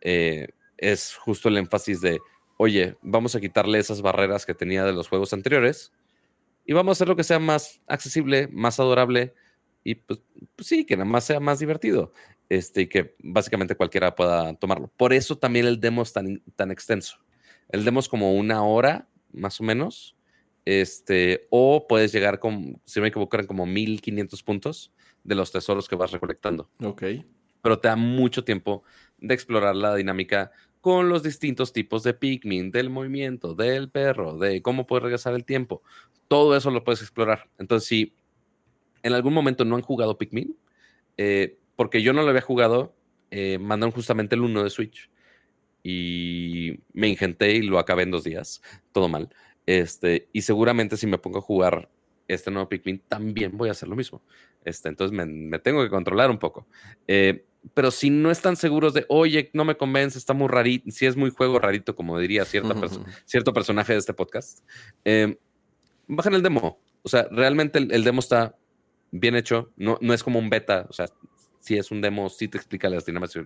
eh, 0.00 0.48
es 0.82 1.14
justo 1.14 1.48
el 1.48 1.56
énfasis 1.56 2.00
de, 2.00 2.20
oye, 2.58 2.96
vamos 3.00 3.34
a 3.34 3.40
quitarle 3.40 3.78
esas 3.78 4.02
barreras 4.02 4.44
que 4.44 4.54
tenía 4.54 4.84
de 4.84 4.92
los 4.92 5.08
juegos 5.08 5.32
anteriores 5.32 5.92
y 6.66 6.74
vamos 6.74 6.90
a 6.90 6.96
hacer 6.98 7.08
lo 7.08 7.16
que 7.16 7.24
sea 7.24 7.38
más 7.38 7.80
accesible, 7.86 8.48
más 8.48 8.78
adorable 8.78 9.34
y 9.84 9.94
pues, 9.94 10.20
pues 10.54 10.68
sí, 10.68 10.84
que 10.84 10.96
nada 10.96 11.08
más 11.08 11.24
sea 11.24 11.40
más 11.40 11.58
divertido. 11.58 12.12
este, 12.48 12.82
y 12.82 12.86
que 12.86 13.14
básicamente 13.22 13.74
cualquiera 13.74 14.14
pueda 14.14 14.52
tomarlo. 14.54 14.92
Por 14.96 15.14
eso 15.14 15.38
también 15.38 15.66
el 15.66 15.80
demo 15.80 16.02
es 16.02 16.12
tan, 16.12 16.42
tan 16.54 16.70
extenso. 16.70 17.16
El 17.70 17.84
demo 17.84 18.00
es 18.00 18.08
como 18.08 18.34
una 18.34 18.62
hora, 18.62 19.08
más 19.32 19.58
o 19.60 19.64
menos, 19.64 20.16
este, 20.66 21.46
o 21.50 21.86
puedes 21.88 22.12
llegar 22.12 22.38
con, 22.38 22.80
si 22.84 23.00
me 23.00 23.08
equivoco, 23.08 23.36
eran 23.36 23.46
como 23.46 23.64
1500 23.64 24.42
puntos 24.42 24.92
de 25.24 25.34
los 25.34 25.50
tesoros 25.50 25.88
que 25.88 25.96
vas 25.96 26.10
recolectando. 26.10 26.68
Ok. 26.84 27.02
Pero 27.62 27.78
te 27.78 27.88
da 27.88 27.96
mucho 27.96 28.44
tiempo 28.44 28.82
de 29.18 29.34
explorar 29.34 29.74
la 29.74 29.94
dinámica 29.94 30.50
con 30.82 31.08
los 31.08 31.22
distintos 31.22 31.72
tipos 31.72 32.02
de 32.02 32.12
Pikmin, 32.12 32.72
del 32.72 32.90
movimiento, 32.90 33.54
del 33.54 33.88
perro, 33.88 34.36
de 34.36 34.60
cómo 34.62 34.84
puedes 34.84 35.04
regresar 35.04 35.32
el 35.32 35.44
tiempo. 35.44 35.80
Todo 36.26 36.56
eso 36.56 36.72
lo 36.72 36.82
puedes 36.82 37.00
explorar. 37.00 37.48
Entonces, 37.56 37.88
si 37.88 38.14
en 39.04 39.12
algún 39.12 39.32
momento 39.32 39.64
no 39.64 39.76
han 39.76 39.82
jugado 39.82 40.18
Pikmin, 40.18 40.56
eh, 41.16 41.56
porque 41.76 42.02
yo 42.02 42.12
no 42.12 42.22
lo 42.22 42.30
había 42.30 42.40
jugado, 42.40 42.96
eh, 43.30 43.58
mandaron 43.58 43.92
justamente 43.92 44.34
el 44.34 44.42
1 44.42 44.64
de 44.64 44.70
Switch 44.70 45.08
y 45.84 46.80
me 46.92 47.06
ingenté 47.08 47.52
y 47.52 47.62
lo 47.62 47.78
acabé 47.78 48.02
en 48.02 48.10
dos 48.10 48.24
días, 48.24 48.60
todo 48.90 49.08
mal. 49.08 49.28
Este, 49.66 50.28
y 50.32 50.42
seguramente 50.42 50.96
si 50.96 51.06
me 51.06 51.18
pongo 51.18 51.38
a 51.38 51.42
jugar 51.42 51.88
este 52.26 52.50
nuevo 52.50 52.68
Pikmin, 52.68 53.02
también 53.06 53.56
voy 53.56 53.68
a 53.68 53.72
hacer 53.72 53.88
lo 53.88 53.94
mismo. 53.94 54.20
Este, 54.64 54.88
entonces 54.88 55.16
me, 55.16 55.58
tengo 55.60 55.84
que 55.84 55.90
controlar 55.90 56.28
un 56.28 56.38
poco. 56.38 56.66
Eh, 57.06 57.44
pero 57.74 57.90
si 57.90 58.10
no 58.10 58.30
están 58.30 58.56
seguros 58.56 58.92
de, 58.94 59.06
oye, 59.08 59.50
no 59.52 59.64
me 59.64 59.76
convence, 59.76 60.18
está 60.18 60.34
muy 60.34 60.48
rarito, 60.48 60.90
si 60.90 61.06
es 61.06 61.16
muy 61.16 61.30
juego 61.30 61.58
rarito, 61.58 61.94
como 61.94 62.18
diría 62.18 62.44
cierta 62.44 62.74
cierto 63.24 63.52
personaje 63.52 63.92
de 63.92 63.98
este 63.98 64.14
podcast, 64.14 64.60
eh, 65.04 65.38
bajan 66.06 66.34
el 66.34 66.42
demo. 66.42 66.78
O 67.02 67.08
sea, 67.08 67.26
realmente 67.30 67.78
el, 67.78 68.04
demo 68.04 68.20
está 68.20 68.56
bien 69.10 69.36
hecho, 69.36 69.72
no, 69.76 69.98
no 70.00 70.14
es 70.14 70.22
como 70.22 70.38
un 70.38 70.50
beta, 70.50 70.86
o 70.88 70.92
sea, 70.92 71.06
si 71.58 71.76
es 71.76 71.90
un 71.90 72.00
demo, 72.00 72.28
sí 72.28 72.48
te 72.48 72.58
explica 72.58 72.88
las 72.88 73.06
dinámicas, 73.06 73.38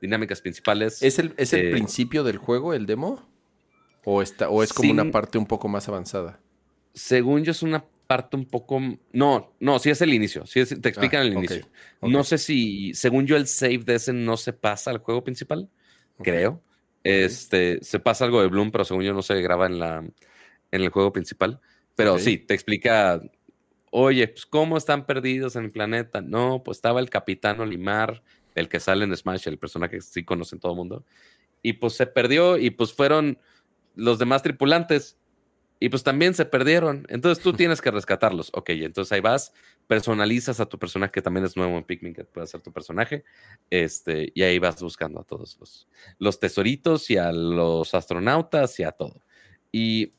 dinámicas 0.00 0.40
principales. 0.40 1.02
¿Es 1.02 1.18
el, 1.18 1.34
es 1.36 1.52
el 1.52 1.66
eh, 1.66 1.70
principio 1.72 2.24
del 2.24 2.38
juego 2.38 2.74
el 2.74 2.86
demo? 2.86 3.28
¿O, 4.04 4.22
está, 4.22 4.48
o 4.48 4.62
es 4.62 4.72
como 4.72 4.92
una 4.92 5.10
parte 5.10 5.38
un 5.38 5.46
poco 5.46 5.66
más 5.66 5.88
avanzada? 5.88 6.40
Según 6.94 7.44
yo 7.44 7.50
es 7.50 7.62
una 7.62 7.84
parte 8.06 8.36
un 8.36 8.46
poco... 8.46 8.80
No, 9.12 9.54
no, 9.60 9.78
sí 9.78 9.90
es 9.90 10.00
el 10.00 10.14
inicio, 10.14 10.46
sí 10.46 10.64
te 10.64 10.88
explican 10.88 11.20
ah, 11.20 11.24
el 11.24 11.32
inicio. 11.32 11.66
No 12.02 12.24
sé 12.24 12.38
si, 12.38 12.94
según 12.94 13.26
yo 13.26 13.36
el 13.36 13.46
save 13.46 13.78
de 13.78 13.96
ese 13.96 14.12
no 14.12 14.36
se 14.36 14.52
pasa 14.52 14.90
al 14.90 14.98
juego 14.98 15.24
principal, 15.24 15.68
creo. 16.22 16.62
Este, 17.04 17.78
se 17.82 18.00
pasa 18.00 18.24
algo 18.24 18.40
de 18.40 18.48
Bloom, 18.48 18.72
pero 18.72 18.84
según 18.84 19.04
yo 19.04 19.12
no 19.12 19.22
se 19.22 19.40
graba 19.40 19.66
en, 19.66 19.78
la, 19.78 19.98
en 19.98 20.82
el 20.82 20.88
juego 20.88 21.12
principal. 21.12 21.60
Pero 21.94 22.18
sí, 22.18 22.36
te 22.36 22.52
explica, 22.52 23.22
oye, 23.90 24.28
pues 24.28 24.44
cómo 24.44 24.76
están 24.76 25.06
perdidos 25.06 25.56
en 25.56 25.64
el 25.64 25.70
planeta. 25.70 26.20
No, 26.20 26.62
pues 26.64 26.78
estaba 26.78 27.00
el 27.00 27.08
capitán 27.08 27.60
Olimar, 27.60 28.22
el 28.54 28.68
que 28.68 28.80
sale 28.80 29.04
en 29.04 29.16
Smash, 29.16 29.48
el 29.48 29.58
personaje 29.58 29.96
que 29.96 30.02
sí 30.02 30.24
conocen 30.24 30.58
todo 30.58 30.72
el 30.72 30.78
mundo. 30.78 31.04
Y 31.62 31.74
pues 31.74 31.94
se 31.94 32.06
perdió 32.06 32.58
y 32.58 32.70
pues 32.70 32.92
fueron 32.92 33.38
los 33.94 34.18
demás 34.18 34.42
tripulantes 34.42 35.16
y 35.78 35.88
pues 35.88 36.02
también 36.02 36.34
se 36.34 36.44
perdieron. 36.44 37.06
Entonces 37.08 37.42
tú 37.42 37.52
tienes 37.52 37.80
que 37.80 37.90
rescatarlos. 37.90 38.50
Ok, 38.54 38.70
entonces 38.70 39.12
ahí 39.12 39.20
vas, 39.20 39.52
personalizas 39.86 40.58
a 40.60 40.66
tu 40.66 40.78
personaje, 40.78 41.12
que 41.12 41.22
también 41.22 41.44
es 41.44 41.56
nuevo 41.56 41.76
en 41.76 41.84
Pikmin, 41.84 42.14
que 42.14 42.24
puede 42.24 42.46
ser 42.46 42.62
tu 42.62 42.72
personaje. 42.72 43.24
Este, 43.68 44.32
y 44.34 44.42
ahí 44.42 44.58
vas 44.58 44.82
buscando 44.82 45.20
a 45.20 45.24
todos 45.24 45.58
los, 45.60 45.88
los 46.18 46.40
tesoritos 46.40 47.10
y 47.10 47.18
a 47.18 47.30
los 47.32 47.94
astronautas 47.94 48.78
y 48.80 48.84
a 48.84 48.92
todo. 48.92 49.22
Y 49.70 50.12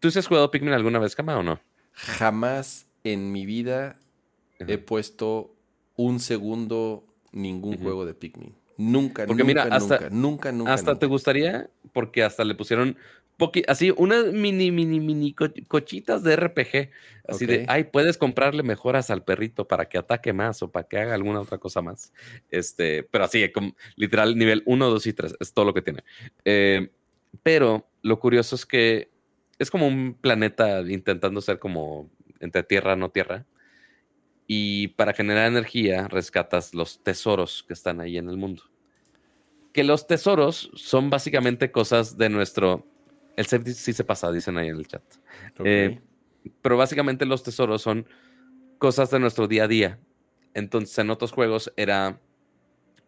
¿tú 0.00 0.08
has 0.08 0.26
jugado 0.26 0.50
Pikmin 0.50 0.72
alguna 0.72 0.98
vez, 0.98 1.14
Kama, 1.14 1.38
o 1.38 1.42
no? 1.42 1.60
Jamás 1.92 2.86
en 3.04 3.32
mi 3.32 3.44
vida 3.44 3.98
he 4.60 4.78
puesto 4.78 5.54
un 5.96 6.20
segundo 6.20 7.04
ningún 7.32 7.76
juego 7.78 8.06
de 8.06 8.14
Pikmin. 8.14 8.54
Nunca, 8.78 9.26
porque 9.26 9.42
nunca, 9.42 9.64
mira, 9.64 9.76
hasta, 9.76 10.10
nunca, 10.10 10.50
nunca, 10.50 10.72
Hasta 10.72 10.98
te 10.98 11.06
gustaría, 11.06 11.70
porque 11.92 12.22
hasta 12.22 12.44
le 12.44 12.54
pusieron 12.54 12.96
así, 13.66 13.92
unas 13.96 14.32
mini, 14.32 14.70
mini, 14.70 15.00
mini 15.00 15.34
cochitas 15.34 16.22
de 16.22 16.36
RPG. 16.36 16.90
Así 17.28 17.46
de, 17.46 17.64
ay, 17.68 17.84
puedes 17.84 18.18
comprarle 18.18 18.62
mejoras 18.62 19.10
al 19.10 19.24
perrito 19.24 19.66
para 19.66 19.88
que 19.88 19.98
ataque 19.98 20.32
más 20.32 20.62
o 20.62 20.70
para 20.70 20.86
que 20.86 20.98
haga 20.98 21.14
alguna 21.14 21.40
otra 21.40 21.58
cosa 21.58 21.82
más. 21.82 22.12
Este, 22.50 23.02
pero 23.04 23.24
así, 23.24 23.48
como, 23.50 23.76
literal, 23.96 24.36
nivel 24.36 24.62
1, 24.66 24.90
2 24.90 25.06
y 25.06 25.12
3, 25.12 25.36
es 25.40 25.52
todo 25.52 25.64
lo 25.64 25.74
que 25.74 25.82
tiene. 25.82 26.04
Eh, 26.44 26.90
pero 27.42 27.88
lo 28.02 28.18
curioso 28.18 28.56
es 28.56 28.66
que 28.66 29.10
es 29.58 29.70
como 29.70 29.86
un 29.86 30.14
planeta 30.14 30.80
intentando 30.80 31.40
ser 31.40 31.58
como 31.58 32.10
entre 32.40 32.62
tierra, 32.62 32.96
no 32.96 33.10
tierra. 33.10 33.46
Y 34.46 34.88
para 34.88 35.14
generar 35.14 35.46
energía 35.46 36.08
rescatas 36.08 36.74
los 36.74 37.02
tesoros 37.02 37.64
que 37.66 37.72
están 37.72 38.00
ahí 38.00 38.18
en 38.18 38.28
el 38.28 38.36
mundo. 38.36 38.64
Que 39.72 39.84
los 39.84 40.06
tesoros 40.06 40.70
son 40.74 41.08
básicamente 41.08 41.70
cosas 41.70 42.18
de 42.18 42.28
nuestro 42.28 42.86
el 43.36 43.46
save 43.46 43.72
sí 43.72 43.92
se 43.92 44.04
pasa, 44.04 44.30
dicen 44.30 44.56
ahí 44.56 44.68
en 44.68 44.76
el 44.76 44.86
chat. 44.86 45.02
Eh, 45.64 46.00
pero 46.60 46.76
básicamente 46.76 47.24
los 47.26 47.42
tesoros 47.42 47.82
son 47.82 48.06
cosas 48.78 49.10
de 49.10 49.18
nuestro 49.18 49.48
día 49.48 49.64
a 49.64 49.68
día. 49.68 49.98
Entonces, 50.54 50.96
en 50.98 51.10
otros 51.10 51.32
juegos 51.32 51.72
era 51.76 52.20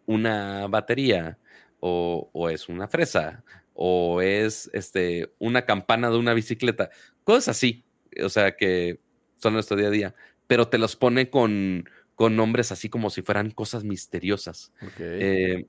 una 0.05 0.67
batería, 0.67 1.37
o, 1.79 2.49
es 2.49 2.69
una 2.69 2.87
fresa, 2.87 3.43
o 3.73 4.21
es 4.21 4.69
este, 4.73 5.31
una 5.37 5.65
campana 5.65 6.09
de 6.09 6.17
una 6.17 6.33
bicicleta. 6.33 6.89
Cosas 7.23 7.49
así. 7.49 7.83
O 8.23 8.29
sea, 8.29 8.55
que 8.55 8.99
son 9.35 9.53
nuestro 9.53 9.77
día 9.77 9.87
a 9.87 9.91
día. 9.91 10.15
Pero 10.47 10.67
te 10.67 10.77
los 10.77 10.95
pone 10.95 11.29
con, 11.29 11.87
con 12.15 12.35
nombres 12.35 12.71
así 12.71 12.89
como 12.89 13.09
si 13.09 13.21
fueran 13.21 13.51
cosas 13.51 13.83
misteriosas. 13.83 14.71
Eh, 14.97 15.67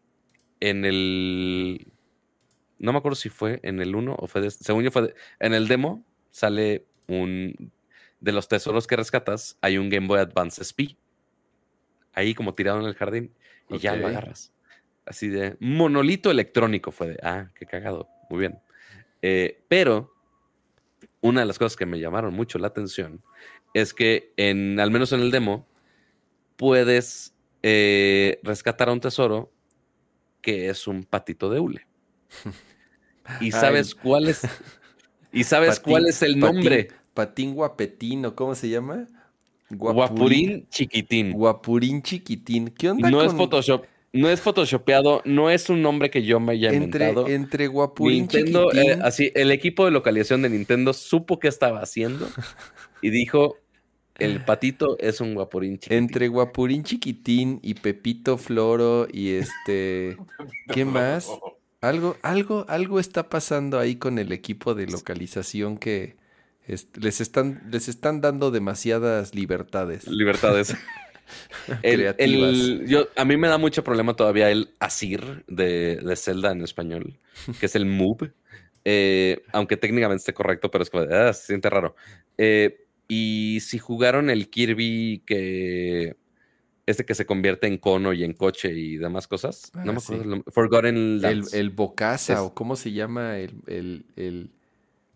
en 0.60 0.84
el 0.84 1.86
no 2.78 2.92
me 2.92 2.98
acuerdo 2.98 3.16
si 3.16 3.28
fue 3.28 3.60
en 3.62 3.80
el 3.80 3.94
1 3.94 4.16
o 4.18 4.26
fue, 4.26 4.40
de, 4.40 4.50
según 4.50 4.84
yo 4.84 4.90
fue, 4.90 5.14
en 5.40 5.54
el 5.54 5.68
demo 5.68 6.04
sale 6.30 6.86
un, 7.08 7.72
de 8.20 8.32
los 8.32 8.48
tesoros 8.48 8.86
que 8.86 8.96
rescatas, 8.96 9.58
hay 9.60 9.78
un 9.78 9.88
Game 9.88 10.06
Boy 10.06 10.20
Advance 10.20 10.60
SP, 10.62 10.96
ahí 12.12 12.34
como 12.34 12.54
tirado 12.54 12.80
en 12.80 12.86
el 12.86 12.94
jardín, 12.94 13.32
y 13.68 13.78
ya 13.78 13.96
lo 13.96 14.06
agarras. 14.06 14.52
Así 15.04 15.28
de 15.28 15.56
monolito 15.60 16.30
electrónico 16.30 16.90
fue 16.90 17.08
de, 17.08 17.18
ah, 17.22 17.50
qué 17.54 17.66
cagado, 17.66 18.08
muy 18.28 18.40
bien. 18.40 18.58
Eh, 19.22 19.62
pero 19.68 20.12
una 21.20 21.40
de 21.40 21.46
las 21.46 21.58
cosas 21.58 21.76
que 21.76 21.86
me 21.86 21.98
llamaron 21.98 22.34
mucho 22.34 22.58
la 22.58 22.68
atención 22.68 23.22
es 23.74 23.94
que 23.94 24.32
en, 24.36 24.80
al 24.80 24.90
menos 24.90 25.12
en 25.12 25.20
el 25.20 25.30
demo, 25.30 25.66
puedes 26.56 27.34
eh, 27.62 28.40
rescatar 28.42 28.88
a 28.88 28.92
un 28.92 29.00
tesoro 29.00 29.52
que 30.40 30.68
es 30.68 30.86
un 30.86 31.04
patito 31.04 31.50
de 31.50 31.60
hule. 31.60 31.86
¿Y 33.40 33.52
sabes 33.52 33.94
cuál 33.94 34.28
es? 34.28 34.42
¿Y 35.32 35.44
sabes 35.44 35.80
cuál 35.80 36.06
es 36.06 36.22
el 36.22 36.38
nombre? 36.38 36.88
Patín, 37.14 37.54
guapetino, 37.54 38.34
¿cómo 38.34 38.54
se 38.54 38.68
llama? 38.68 39.06
Guapurín, 39.70 40.68
chiquitín. 40.68 41.32
Guapurín 41.32 42.02
chiquitín. 42.02 42.68
¿Qué 42.68 42.90
onda? 42.90 43.10
No 43.10 43.22
es 43.22 43.32
Photoshop. 43.32 43.84
No 44.12 44.30
es 44.30 44.40
photoshopeado, 44.40 45.20
no 45.26 45.50
es 45.50 45.68
un 45.68 45.82
nombre 45.82 46.08
que 46.08 46.22
yo 46.22 46.40
me 46.40 46.52
haya 46.52 46.68
entre, 46.68 47.08
inventado. 47.08 47.28
Entre 47.28 47.66
Guapurín 47.66 48.20
Nintendo, 48.20 48.72
eh, 48.72 48.98
así, 49.02 49.30
el 49.34 49.50
equipo 49.50 49.84
de 49.84 49.90
localización 49.90 50.40
de 50.40 50.48
Nintendo 50.48 50.94
supo 50.94 51.38
qué 51.38 51.48
estaba 51.48 51.80
haciendo 51.80 52.26
y 53.02 53.10
dijo, 53.10 53.58
el 54.18 54.42
patito 54.42 54.96
es 54.98 55.20
un 55.20 55.34
guapurín 55.34 55.78
chiquitín. 55.78 55.98
Entre 55.98 56.28
guapurín 56.28 56.82
chiquitín 56.82 57.60
y 57.62 57.74
Pepito 57.74 58.38
Floro 58.38 59.06
y 59.12 59.32
este... 59.32 60.16
¿Qué 60.72 60.86
más? 60.86 61.28
Algo, 61.80 62.16
algo, 62.22 62.64
algo 62.68 62.98
está 63.00 63.28
pasando 63.28 63.78
ahí 63.78 63.96
con 63.96 64.18
el 64.18 64.32
equipo 64.32 64.74
de 64.74 64.86
localización 64.86 65.78
que 65.78 66.16
les, 66.66 67.20
están, 67.20 67.62
les 67.70 67.88
están 67.88 68.20
dando 68.20 68.50
demasiadas 68.50 69.34
libertades. 69.34 70.08
Libertades. 70.08 70.74
el, 71.82 72.86
yo, 72.86 73.08
a 73.16 73.24
mí 73.24 73.36
me 73.36 73.48
da 73.48 73.58
mucho 73.58 73.84
problema 73.84 74.14
todavía 74.14 74.50
el 74.50 74.70
Asir 74.80 75.44
de, 75.46 75.96
de 75.96 76.16
Zelda 76.16 76.52
en 76.52 76.62
español, 76.62 77.18
que 77.60 77.66
es 77.66 77.76
el 77.76 77.86
Move. 77.86 78.32
Eh, 78.84 79.42
aunque 79.52 79.76
técnicamente 79.76 80.20
esté 80.20 80.32
correcto, 80.32 80.70
pero 80.70 80.82
es 80.84 80.90
que 80.90 80.98
ah, 80.98 81.32
se 81.32 81.46
siente 81.46 81.68
raro. 81.68 81.96
Eh, 82.38 82.86
y 83.08 83.58
si 83.60 83.78
jugaron 83.78 84.30
el 84.30 84.48
Kirby 84.48 85.22
que 85.26 86.16
este 86.86 87.04
que 87.04 87.14
se 87.14 87.26
convierte 87.26 87.66
en 87.66 87.78
cono 87.78 88.12
y 88.12 88.22
en 88.22 88.32
coche 88.32 88.72
y 88.72 88.96
demás 88.96 89.26
cosas. 89.26 89.72
no 89.74 89.92
me 89.92 89.98
ah, 89.98 90.02
acuerdo. 90.02 90.44
Forgotten 90.46 91.20
Lands. 91.20 91.52
El, 91.52 91.60
el 91.60 91.70
Bocasa, 91.70 92.42
o 92.44 92.54
cómo 92.54 92.76
se 92.76 92.92
llama 92.92 93.38
el, 93.38 93.54
el, 93.66 94.50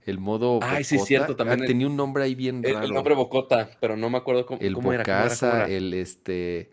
el, 0.04 0.18
modo. 0.18 0.58
Ay, 0.62 0.82
sí, 0.82 0.98
cierto. 0.98 1.36
También 1.36 1.62
ah, 1.62 1.66
tenía 1.66 1.86
un 1.86 1.96
nombre 1.96 2.24
ahí 2.24 2.34
bien 2.34 2.62
raro. 2.62 2.82
El 2.82 2.92
nombre 2.92 3.14
Bocota, 3.14 3.70
pero 3.80 3.96
no 3.96 4.10
me 4.10 4.18
acuerdo 4.18 4.46
cómo, 4.46 4.60
el 4.60 4.74
cómo 4.74 4.92
Bocasa, 4.92 5.66
el 5.66 5.94
este. 5.94 6.72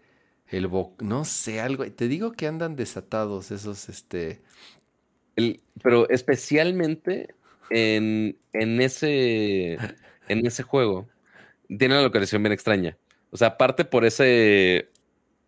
El 0.49 0.68
bo, 0.68 0.95
no 0.99 1.26
sé, 1.26 1.60
algo. 1.60 1.86
Te 1.91 2.07
digo 2.07 2.32
que 2.32 2.48
andan 2.48 2.76
desatados 2.76 3.52
esos, 3.52 3.90
este. 3.90 4.41
El, 5.36 5.61
pero 5.84 6.10
especialmente 6.10 7.36
en, 7.69 8.38
en 8.53 8.82
ese. 8.82 9.78
En 10.28 10.45
ese 10.45 10.64
juego. 10.64 11.07
Tiene 11.68 11.95
una 11.95 12.03
localización 12.03 12.44
bien 12.44 12.53
extraña. 12.53 12.98
O 13.32 13.38
sea, 13.38 13.49
aparte 13.49 13.86
por 13.86 14.06
ese, 14.06 14.90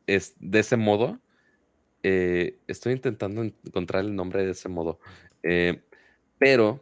es, 0.08 0.36
de 0.40 0.60
ese 0.60 0.78
modo, 0.78 1.20
Eh, 2.02 2.58
estoy 2.68 2.94
intentando 2.94 3.44
encontrar 3.44 4.06
el 4.06 4.16
nombre 4.16 4.46
de 4.46 4.52
ese 4.52 4.70
modo. 4.70 5.02
Eh, 5.44 5.82
pero 6.38 6.82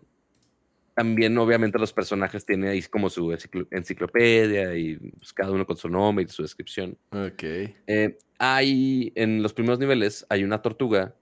también, 0.94 1.36
obviamente, 1.40 1.80
los 1.80 1.92
personajes 1.92 2.46
tienen 2.46 2.70
ahí 2.70 2.84
como 2.84 3.10
su 3.10 3.32
enciclopedia 3.72 4.76
y 4.76 4.98
pues, 4.98 5.34
cada 5.34 5.52
uno 5.52 5.66
con 5.66 5.76
su 5.76 5.90
nombre 5.90 6.24
y 6.24 6.28
su 6.28 6.44
descripción. 6.44 6.98
Ok. 7.12 7.44
Eh, 7.88 8.18
hay, 8.38 9.12
en 9.16 9.42
los 9.42 9.54
primeros 9.54 9.80
niveles, 9.80 10.24
hay 10.30 10.44
una 10.44 10.62
tortuga 10.62 11.16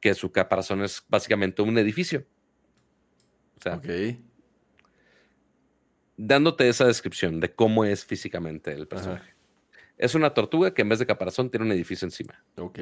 que 0.00 0.14
su 0.14 0.32
caparazón 0.32 0.82
es 0.82 1.04
básicamente 1.06 1.60
un 1.60 1.76
edificio. 1.76 2.24
O 3.58 3.62
sea, 3.62 3.74
Ok. 3.76 3.88
Dándote 6.16 6.68
esa 6.68 6.86
descripción 6.86 7.40
de 7.40 7.52
cómo 7.52 7.84
es 7.84 8.04
físicamente 8.04 8.72
el 8.72 8.86
personaje. 8.86 9.34
Es 9.98 10.14
una 10.14 10.34
tortuga 10.34 10.74
que 10.74 10.82
en 10.82 10.88
vez 10.90 10.98
de 10.98 11.06
caparazón 11.06 11.50
tiene 11.50 11.66
un 11.66 11.72
edificio 11.72 12.06
encima. 12.06 12.42
Ok. 12.56 12.78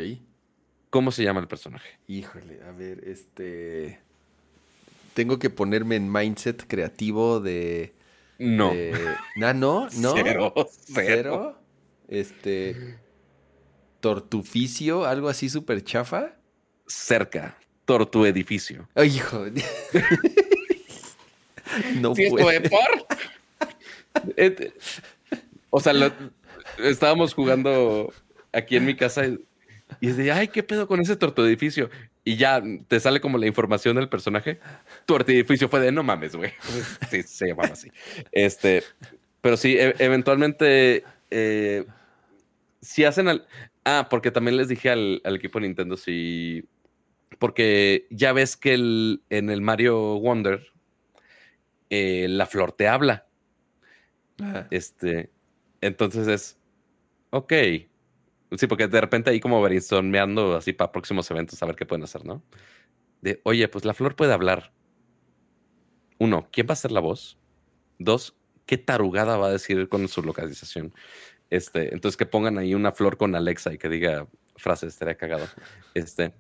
¿Cómo 0.90 1.11
se 1.12 1.23
llama 1.24 1.40
el 1.40 1.48
personaje? 1.48 1.98
Híjole, 2.09 2.61
a 2.62 2.73
ver, 2.73 3.06
este. 3.09 4.01
Tengo 5.15 5.39
que 5.39 5.51
ponerme 5.51 5.97
en 5.97 6.11
mindset 6.11 6.66
creativo 6.66 7.40
de. 7.40 7.93
No. 8.39 8.70
de- 8.73 8.93
no, 9.36 9.52
no. 9.55 9.89
Cero, 9.90 10.52
cero. 10.56 10.73
Cero. 10.77 11.59
Este. 12.09 12.98
Tortuficio, 14.01 15.05
algo 15.06 15.28
así 15.28 15.48
súper 15.48 15.82
chafa. 15.82 16.35
Cerca. 16.86 17.56
Tortu 17.86 18.24
edificio. 18.27 18.89
Ay, 18.94 19.16
hijo. 19.16 19.44
no 22.01 22.14
Sí, 22.14 22.24
es 22.24 22.30
como 22.30 22.48
de, 22.48 22.60
¿por? 22.60 23.06
O 25.70 25.80
sea, 25.80 25.92
lo- 25.92 26.12
estábamos 26.78 27.34
jugando 27.34 28.12
aquí 28.52 28.76
en 28.76 28.86
mi 28.86 28.94
casa 28.94 29.26
y, 29.26 29.38
es 30.01 30.16
de, 30.16 30.32
ay, 30.32 30.48
¿qué 30.48 30.62
pedo 30.62 30.86
con 30.86 31.01
ese 31.01 31.16
tortoedificio? 31.16 31.90
Y 32.24 32.36
ya 32.36 32.62
te 32.88 33.01
sale 33.01 33.20
como 33.20 33.36
la 33.38 33.46
información 33.46 33.96
del 33.96 34.09
personaje. 34.09 34.59
Tortoedificio 35.05 35.68
fue 35.68 35.80
de, 35.80 35.92
no 35.92 36.02
mames, 36.02 36.34
güey. 36.36 36.52
Sí, 37.10 37.22
se 37.22 37.48
llamaba 37.48 37.70
así. 37.72 37.90
Este, 38.32 38.82
pero 39.40 39.56
sí, 39.56 39.76
e- 39.76 39.94
eventualmente, 39.98 41.05
eh, 41.30 41.84
si 42.80 43.05
hacen 43.05 43.28
al... 43.28 43.46
Ah, 43.84 44.06
porque 44.09 44.30
también 44.30 44.56
les 44.56 44.68
dije 44.68 44.88
al, 44.90 45.20
al 45.24 45.36
equipo 45.36 45.59
de 45.60 45.66
Nintendo 45.66 45.96
si... 45.96 46.64
Porque 47.38 48.06
ya 48.10 48.32
ves 48.32 48.56
que 48.56 48.72
el, 48.74 49.22
en 49.28 49.51
el 49.51 49.60
Mario 49.60 50.18
Wonder 50.20 50.66
eh, 51.94 52.28
la 52.28 52.46
flor 52.46 52.72
te 52.72 52.88
habla. 52.88 53.28
Ajá. 54.40 54.66
Este, 54.70 55.30
entonces 55.80 56.26
es, 56.26 56.58
ok. 57.30 57.52
Sí, 58.56 58.66
porque 58.66 58.88
de 58.88 59.00
repente 59.00 59.30
ahí 59.30 59.38
como 59.38 59.62
brainstormeando 59.62 60.56
así 60.56 60.72
para 60.72 60.90
próximos 60.90 61.30
eventos 61.30 61.62
a 61.62 61.66
ver 61.66 61.76
qué 61.76 61.86
pueden 61.86 62.02
hacer, 62.02 62.24
¿no? 62.24 62.42
De, 63.20 63.40
oye, 63.44 63.68
pues 63.68 63.84
la 63.84 63.94
flor 63.94 64.16
puede 64.16 64.32
hablar. 64.32 64.72
Uno, 66.18 66.48
¿quién 66.50 66.66
va 66.68 66.72
a 66.72 66.76
ser 66.76 66.90
la 66.90 67.00
voz? 67.00 67.38
Dos, 67.98 68.36
¿qué 68.66 68.76
tarugada 68.76 69.36
va 69.36 69.48
a 69.48 69.52
decir 69.52 69.88
con 69.88 70.08
su 70.08 70.22
localización? 70.22 70.92
Este, 71.50 71.94
entonces 71.94 72.16
que 72.16 72.26
pongan 72.26 72.58
ahí 72.58 72.74
una 72.74 72.90
flor 72.92 73.16
con 73.16 73.34
Alexa 73.34 73.72
y 73.72 73.78
que 73.78 73.88
diga 73.88 74.26
frases, 74.56 74.94
estaría 74.94 75.16
cagado. 75.16 75.46
Este, 75.94 76.32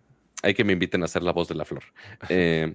hay 0.42 0.54
que 0.54 0.64
me 0.64 0.72
inviten 0.72 1.02
a 1.02 1.04
hacer 1.04 1.22
la 1.22 1.32
voz 1.32 1.48
de 1.48 1.54
la 1.54 1.64
flor. 1.64 1.84
Eh, 2.28 2.74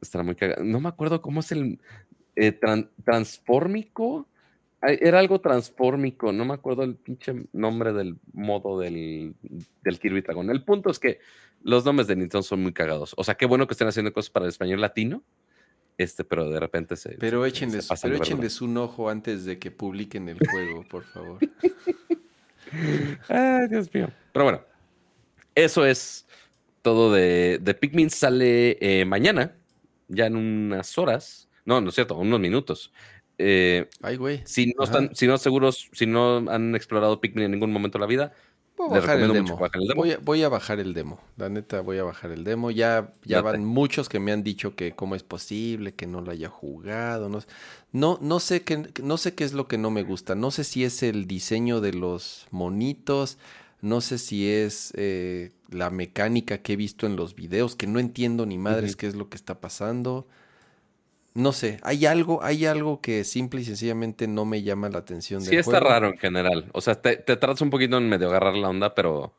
estará 0.00 0.24
muy 0.24 0.34
cagado. 0.34 0.64
No 0.64 0.80
me 0.80 0.88
acuerdo 0.88 1.22
cómo 1.22 1.40
es 1.40 1.52
el 1.52 1.80
eh, 2.36 2.58
tran- 2.58 2.88
transfórmico. 3.04 4.26
Ay, 4.80 4.98
Era 5.00 5.18
algo 5.20 5.40
transfórmico, 5.40 6.32
no 6.32 6.44
me 6.44 6.54
acuerdo 6.54 6.82
el 6.82 6.96
pinche 6.96 7.32
nombre 7.52 7.92
del 7.92 8.16
modo 8.32 8.80
del, 8.80 9.34
del 9.84 9.98
Kirby 10.00 10.22
Dragon. 10.22 10.50
El 10.50 10.64
punto 10.64 10.90
es 10.90 10.98
que 10.98 11.20
los 11.62 11.84
nombres 11.84 12.08
de 12.08 12.16
Nintendo 12.16 12.42
son 12.42 12.62
muy 12.62 12.72
cagados. 12.72 13.14
O 13.16 13.22
sea, 13.22 13.36
qué 13.36 13.46
bueno 13.46 13.66
que 13.68 13.74
estén 13.74 13.86
haciendo 13.86 14.12
cosas 14.12 14.30
para 14.30 14.46
el 14.46 14.50
español 14.50 14.80
latino, 14.80 15.22
este, 15.98 16.24
pero 16.24 16.50
de 16.50 16.58
repente 16.58 16.96
se. 16.96 17.10
Pero 17.18 17.42
se- 17.44 17.48
échenles, 17.50 17.84
se 17.86 17.94
pero 18.02 18.16
échenles 18.16 18.60
un 18.60 18.76
ojo 18.76 19.08
antes 19.08 19.44
de 19.44 19.58
que 19.60 19.70
publiquen 19.70 20.28
el 20.28 20.38
juego, 20.50 20.82
por 20.88 21.04
favor. 21.04 21.38
Ay, 23.28 23.68
Dios 23.68 23.92
mío. 23.92 24.10
Pero 24.32 24.44
bueno, 24.44 24.62
eso 25.54 25.84
es 25.86 26.26
todo 26.80 27.12
de, 27.12 27.58
de 27.60 27.74
Pikmin. 27.74 28.10
Sale 28.10 28.78
eh, 28.80 29.04
mañana, 29.04 29.54
ya 30.08 30.26
en 30.26 30.36
unas 30.36 30.96
horas. 30.98 31.48
No, 31.64 31.80
no 31.80 31.88
es 31.90 31.94
cierto, 31.94 32.16
unos 32.16 32.40
minutos. 32.40 32.92
Eh, 33.38 33.88
Ay, 34.02 34.16
güey. 34.16 34.42
si 34.44 34.66
no 34.76 34.82
Ajá. 34.84 34.92
están, 35.00 35.14
si 35.16 35.26
no 35.26 35.38
seguros, 35.38 35.88
si 35.92 36.06
no 36.06 36.38
han 36.50 36.74
explorado 36.74 37.20
Pikmin 37.20 37.44
en 37.46 37.50
ningún 37.52 37.72
momento 37.72 37.98
de 37.98 38.00
la 38.02 38.06
vida, 38.06 38.32
Voy 38.76 38.88
a 38.90 38.94
Les 38.94 39.02
bajar 39.02 39.20
el 39.20 39.32
demo. 39.32 39.42
mucho 39.42 39.56
que 39.56 39.62
bajen 39.62 39.82
el 39.82 39.88
demo. 39.88 40.00
Voy, 40.00 40.10
a, 40.12 40.18
voy 40.18 40.42
a 40.42 40.48
bajar 40.48 40.80
el 40.80 40.94
demo. 40.94 41.20
La 41.36 41.48
neta, 41.50 41.82
voy 41.82 41.98
a 41.98 42.04
bajar 42.04 42.30
el 42.32 42.42
demo. 42.42 42.70
Ya, 42.70 43.12
ya 43.24 43.42
Date. 43.42 43.58
van 43.58 43.64
muchos 43.66 44.08
que 44.08 44.18
me 44.18 44.32
han 44.32 44.42
dicho 44.42 44.74
que 44.74 44.92
cómo 44.96 45.14
es 45.14 45.22
posible 45.22 45.94
que 45.94 46.06
no 46.06 46.20
lo 46.22 46.30
haya 46.32 46.48
jugado. 46.48 47.28
No, 47.28 47.40
no, 47.92 48.18
no 48.22 48.40
sé 48.40 48.62
qué, 48.62 48.88
no 49.02 49.18
sé 49.18 49.34
qué 49.34 49.44
es 49.44 49.52
lo 49.52 49.68
que 49.68 49.76
no 49.78 49.90
me 49.90 50.02
gusta. 50.02 50.34
No 50.34 50.50
sé 50.50 50.64
si 50.64 50.84
es 50.84 51.02
el 51.02 51.26
diseño 51.26 51.80
de 51.82 51.92
los 51.92 52.46
monitos. 52.50 53.38
No 53.82 54.00
sé 54.00 54.16
si 54.18 54.48
es 54.48 54.92
eh, 54.96 55.52
la 55.68 55.90
mecánica 55.90 56.58
que 56.58 56.72
he 56.72 56.76
visto 56.76 57.06
en 57.06 57.14
los 57.16 57.34
videos, 57.34 57.76
que 57.76 57.86
no 57.86 57.98
entiendo 57.98 58.46
ni 58.46 58.56
madres 58.58 58.96
qué 58.96 59.06
es 59.06 59.14
lo 59.14 59.28
que 59.28 59.36
está 59.36 59.60
pasando. 59.60 60.26
No 61.34 61.52
sé, 61.52 61.78
hay 61.82 62.04
algo, 62.04 62.42
hay 62.42 62.66
algo 62.66 63.00
que 63.00 63.24
simple 63.24 63.62
y 63.62 63.64
sencillamente 63.64 64.28
no 64.28 64.44
me 64.44 64.62
llama 64.62 64.90
la 64.90 64.98
atención 64.98 65.40
sí 65.40 65.50
del 65.50 65.60
está 65.60 65.78
juego. 65.78 65.88
raro 65.88 66.08
en 66.08 66.18
general. 66.18 66.68
O 66.72 66.80
sea, 66.82 66.94
te, 67.00 67.16
te 67.16 67.36
tratas 67.36 67.62
un 67.62 67.70
poquito 67.70 67.96
en 67.96 68.08
medio 68.08 68.28
agarrar 68.28 68.54
la 68.54 68.68
onda, 68.68 68.94
pero 68.94 69.32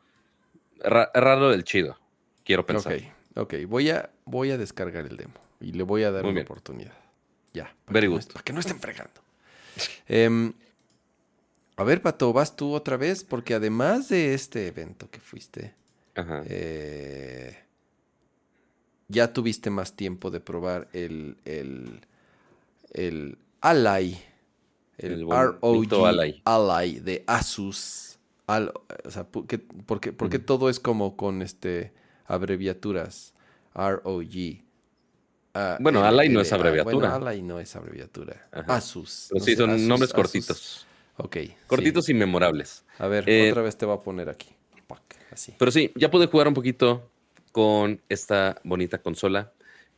ra- 0.79 1.11
raro 1.13 1.51
del 1.51 1.63
chido, 1.63 1.99
quiero 2.43 2.65
pensar. 2.65 2.93
Ok, 2.95 3.01
ok. 3.35 3.53
Voy 3.67 3.91
a, 3.91 4.09
voy 4.25 4.49
a 4.49 4.57
descargar 4.57 5.05
el 5.05 5.17
demo 5.17 5.35
y 5.61 5.73
le 5.73 5.83
voy 5.83 6.01
a 6.03 6.09
dar 6.11 6.23
Muy 6.23 6.31
una 6.31 6.37
bien. 6.37 6.45
oportunidad. 6.47 6.93
Ya. 7.53 7.65
Para 7.85 7.93
Very 7.93 8.07
que 8.07 8.09
no 8.09 8.13
good. 8.15 8.19
est- 8.21 8.33
para 8.33 8.43
que 8.43 8.53
no 8.53 8.59
estén 8.59 8.79
fregando. 8.79 9.21
Em, 10.07 10.53
a 11.77 11.83
ver, 11.83 12.01
Pato, 12.01 12.33
¿vas 12.33 12.55
tú 12.55 12.73
otra 12.73 12.97
vez? 12.97 13.23
Porque 13.23 13.53
además 13.53 14.09
de 14.09 14.33
este 14.33 14.65
evento 14.67 15.09
que 15.11 15.19
fuiste, 15.19 15.73
Ajá. 16.15 16.41
eh, 16.47 17.62
ya 19.07 19.33
tuviste 19.33 19.69
más 19.69 19.95
tiempo 19.95 20.31
de 20.31 20.39
probar 20.39 20.87
el, 20.93 21.37
el, 21.45 22.01
el 22.93 23.37
Ally. 23.61 24.17
El, 24.97 25.27
ROG 25.29 26.05
Ally. 26.05 26.41
Ally 26.45 26.99
de 26.99 27.23
Asus. 27.27 28.19
Al- 28.47 28.73
o 29.05 29.09
sea, 29.11 29.23
¿por 29.25 29.47
qué, 29.47 29.57
por 29.59 29.99
qué- 29.99 30.13
por 30.13 30.29
qué 30.29 30.39
todo 30.39 30.69
es 30.69 30.79
como 30.79 31.15
con 31.17 31.41
este 31.41 31.93
abreviaturas? 32.25 33.33
ROG. 33.73 34.61
ah, 35.55 35.77
Bueno, 35.79 36.03
Ally 36.03 36.29
no 36.29 36.41
es 36.41 36.51
abreviatura. 36.53 37.09
Bueno, 37.09 37.27
Ally 37.27 37.41
no 37.41 37.59
es 37.59 37.75
abreviatura. 37.75 38.47
Ajá. 38.51 38.75
Asus. 38.75 39.27
Pero 39.29 39.39
no 39.39 39.45
sí, 39.45 39.51
sé, 39.51 39.57
son 39.57 39.69
Asus, 39.71 39.87
nombres 39.87 40.11
Asus. 40.11 40.15
cortitos. 40.23 40.87
Ok. 41.17 41.35
sí. 41.37 41.53
Cortitos 41.67 42.09
y 42.09 42.13
memorables. 42.13 42.83
A 42.99 43.07
ver, 43.07 43.27
Eh, 43.29 43.49
otra 43.51 43.61
vez 43.63 43.77
te 43.77 43.85
voy 43.85 43.95
a 43.97 44.01
poner 44.01 44.29
aquí. 44.29 44.49
Así. 45.31 45.55
Pero 45.57 45.71
sí, 45.71 45.91
ya 45.95 46.11
pude 46.11 46.27
jugar 46.27 46.47
un 46.47 46.53
poquito 46.53 47.09
con 47.53 48.01
esta 48.09 48.59
bonita 48.65 49.01
consola. 49.01 49.53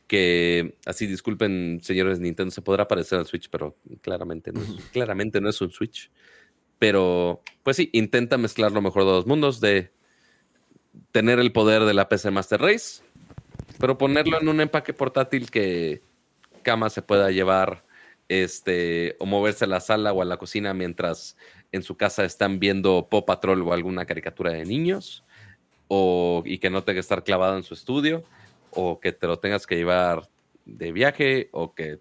Que 0.06 0.76
así, 0.84 1.08
disculpen, 1.08 1.80
señores 1.82 2.20
Nintendo, 2.20 2.52
se 2.52 2.62
podrá 2.62 2.86
parecer 2.86 3.18
al 3.18 3.26
Switch, 3.26 3.50
pero 3.50 3.76
claramente 4.02 4.52
no 4.52 4.60
es, 4.60 4.68
claramente 4.92 5.40
no 5.40 5.48
es 5.48 5.60
un 5.60 5.72
Switch. 5.72 6.12
Pero, 6.78 7.42
pues 7.64 7.78
sí, 7.78 7.90
intenta 7.92 8.38
mezclar 8.38 8.70
lo 8.70 8.82
mejor 8.82 9.04
de 9.04 9.10
los 9.10 9.26
mundos, 9.26 9.60
de 9.60 9.90
tener 11.10 11.40
el 11.40 11.50
poder 11.50 11.84
de 11.84 11.94
la 11.94 12.08
PC 12.08 12.30
Master 12.30 12.60
Race, 12.60 13.02
pero 13.80 13.98
ponerlo 13.98 14.40
en 14.40 14.48
un 14.48 14.60
empaque 14.60 14.92
portátil 14.92 15.50
que 15.50 16.02
cama 16.62 16.90
se 16.90 17.02
pueda 17.02 17.30
llevar, 17.30 17.84
este, 18.28 19.16
o 19.18 19.26
moverse 19.26 19.64
a 19.64 19.68
la 19.68 19.80
sala 19.80 20.12
o 20.12 20.20
a 20.20 20.24
la 20.24 20.36
cocina 20.36 20.74
mientras 20.74 21.36
en 21.72 21.82
su 21.82 21.96
casa 21.96 22.24
están 22.24 22.58
viendo 22.58 23.08
Paw 23.08 23.24
Patrol 23.24 23.62
o 23.62 23.72
alguna 23.72 24.04
caricatura 24.04 24.52
de 24.52 24.64
niños, 24.64 25.24
o, 25.88 26.42
y 26.44 26.58
que 26.58 26.70
no 26.70 26.82
tenga 26.82 26.96
que 26.96 27.00
estar 27.00 27.24
clavado 27.24 27.56
en 27.56 27.62
su 27.62 27.74
estudio, 27.74 28.24
o 28.70 29.00
que 29.00 29.12
te 29.12 29.26
lo 29.26 29.38
tengas 29.38 29.66
que 29.66 29.76
llevar 29.76 30.28
de 30.64 30.92
viaje, 30.92 31.48
o 31.52 31.74
que 31.74 31.98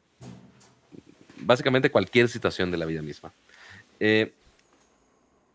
básicamente 1.38 1.92
cualquier 1.92 2.30
situación 2.30 2.72
de 2.72 2.78
la 2.78 2.86
vida 2.86 3.02
misma. 3.02 3.34
Eh, 4.00 4.34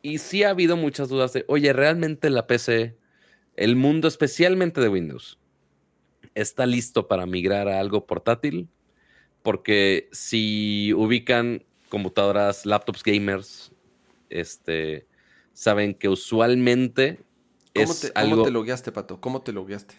y 0.03 0.19
sí 0.19 0.45
ha 0.45 0.51
habido 0.51 0.77
muchas 0.77 1.09
dudas 1.09 1.33
de, 1.33 1.45
oye, 1.49 1.73
¿realmente 1.73 2.31
la 2.31 2.47
PC, 2.47 2.97
el 3.57 3.77
mundo 3.77 4.09
especialmente 4.09 4.81
de 4.81 4.89
Windows, 4.89 5.39
está 6.35 6.65
listo 6.67 7.07
para 7.07 7.27
migrar 7.27 7.69
a 7.69 7.81
algo 7.81 8.07
portátil? 8.07 8.69
Porque 9.43 10.09
si 10.13 10.93
ubican 10.95 11.65
computadoras, 11.89 12.65
laptops 12.65 13.03
gamers, 13.03 13.73
este, 14.31 15.07
saben 15.53 15.95
que 15.95 16.09
usualmente 16.09 17.21
¿Cómo, 17.75 17.93
es 17.93 18.01
te, 18.01 18.13
cómo 18.13 18.17
algo... 18.17 18.45
te 18.45 18.51
logueaste, 18.51 18.93
Pato? 18.93 19.21
¿Cómo 19.21 19.43
te 19.43 19.53
logueaste? 19.53 19.95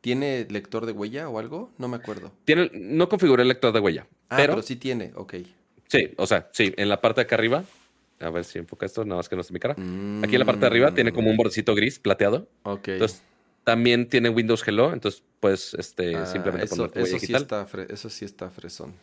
¿Tiene 0.00 0.46
lector 0.50 0.86
de 0.86 0.92
huella 0.92 1.28
o 1.28 1.38
algo? 1.38 1.70
No 1.78 1.88
me 1.88 1.96
acuerdo. 1.96 2.32
Tiene, 2.44 2.70
no 2.72 3.08
configuré 3.08 3.42
el 3.42 3.48
lector 3.48 3.72
de 3.72 3.80
huella, 3.80 4.06
Ah, 4.30 4.36
pero, 4.36 4.54
pero, 4.54 4.62
sí 4.62 4.76
tiene, 4.76 5.12
ok. 5.16 5.34
sí, 5.88 6.10
o 6.16 6.26
sea, 6.26 6.48
sí, 6.52 6.72
en 6.76 6.88
la 6.88 7.00
parte 7.00 7.20
de 7.20 7.24
acá 7.24 7.36
arriba 7.36 7.64
A 8.20 8.30
ver 8.30 8.44
si 8.44 8.58
enfoca 8.58 8.86
esto, 8.86 9.04
nada 9.04 9.18
más 9.18 9.28
que 9.28 9.36
no 9.36 9.42
esté 9.42 9.54
mi 9.54 9.60
cara. 9.60 9.76
Aquí 10.22 10.36
en 10.36 10.40
la 10.40 10.46
parte 10.46 10.66
de 10.66 10.68
arriba 10.68 10.94
tiene 10.94 11.12
como 11.12 11.30
un 11.30 11.36
Mm, 11.36 11.38
bordecito 11.38 11.74
gris 11.74 11.98
plateado. 12.00 12.48
Ok. 12.64 12.88
Entonces, 12.88 13.22
también 13.64 14.08
tiene 14.08 14.30
Windows 14.30 14.66
Hello, 14.66 14.92
entonces 14.92 15.24
puedes 15.40 15.74
este, 15.74 16.14
Ah, 16.14 16.26
simplemente 16.26 16.66
eso, 16.66 16.76
poner 16.76 16.92
tu 16.92 17.00
huella 17.00 17.14
eso 17.14 17.18
sí 17.26 17.32
digital. 17.32 17.42
está 17.42 17.66
fre- 17.66 17.86
eso 17.92 18.10
sí 18.10 18.24
está 18.24 18.50
fresón. 18.50 18.94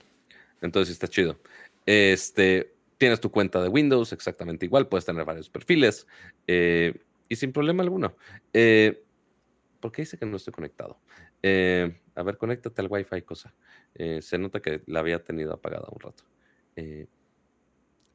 Entonces 0.62 0.88
sí 0.90 0.94
está 0.94 1.08
chido. 1.08 1.40
Este, 1.86 2.76
tienes 2.98 3.20
tu 3.20 3.32
cuenta 3.32 3.62
de 3.62 3.70
Windows 3.70 4.14
exactamente 4.14 4.66
igual, 4.66 4.88
puedes 4.88 5.06
tener 5.06 5.26
varios 5.26 5.50
perfiles 5.50 6.08
eh, 6.48 7.05
y 7.30 7.36
sin 7.36 7.52
problema 7.52 7.84
alguno. 7.84 8.16
Eh, 8.54 9.04
¿Por 9.80 9.92
qué 9.92 10.02
dice 10.02 10.18
que 10.18 10.26
no 10.26 10.38
estoy 10.38 10.54
conectado? 10.54 11.00
Eh, 11.44 12.02
a 12.16 12.24
ver, 12.24 12.38
conéctate 12.38 12.82
al 12.82 12.88
Wi-Fi, 12.90 13.22
cosa. 13.22 13.54
Eh, 13.94 14.22
se 14.22 14.38
nota 14.38 14.60
que 14.60 14.82
la 14.88 15.00
había 15.00 15.24
tenido 15.24 15.54
apagada 15.54 15.88
un 15.92 16.00
rato. 16.00 16.24
Eh, 16.76 17.08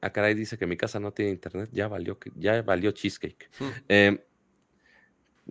ah, 0.00 0.10
caray, 0.10 0.34
dice 0.34 0.58
que 0.58 0.66
mi 0.66 0.76
casa 0.76 0.98
no 0.98 1.12
tiene 1.12 1.30
internet. 1.30 1.68
Ya 1.72 1.86
valió, 1.86 2.18
ya 2.34 2.62
valió 2.62 2.90
cheesecake. 2.90 3.48
Hmm. 3.58 4.16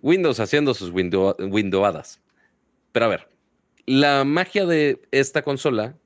Windows 0.01 0.39
haciendo 0.39 0.73
sus 0.73 0.91
window, 0.91 1.35
windowhadas. 1.39 2.21
Pero 2.91 3.05
a 3.05 3.09
ver, 3.09 3.29
la 3.85 4.23
magia 4.23 4.65
de 4.65 5.01
esta 5.11 5.41
consola, 5.41 5.97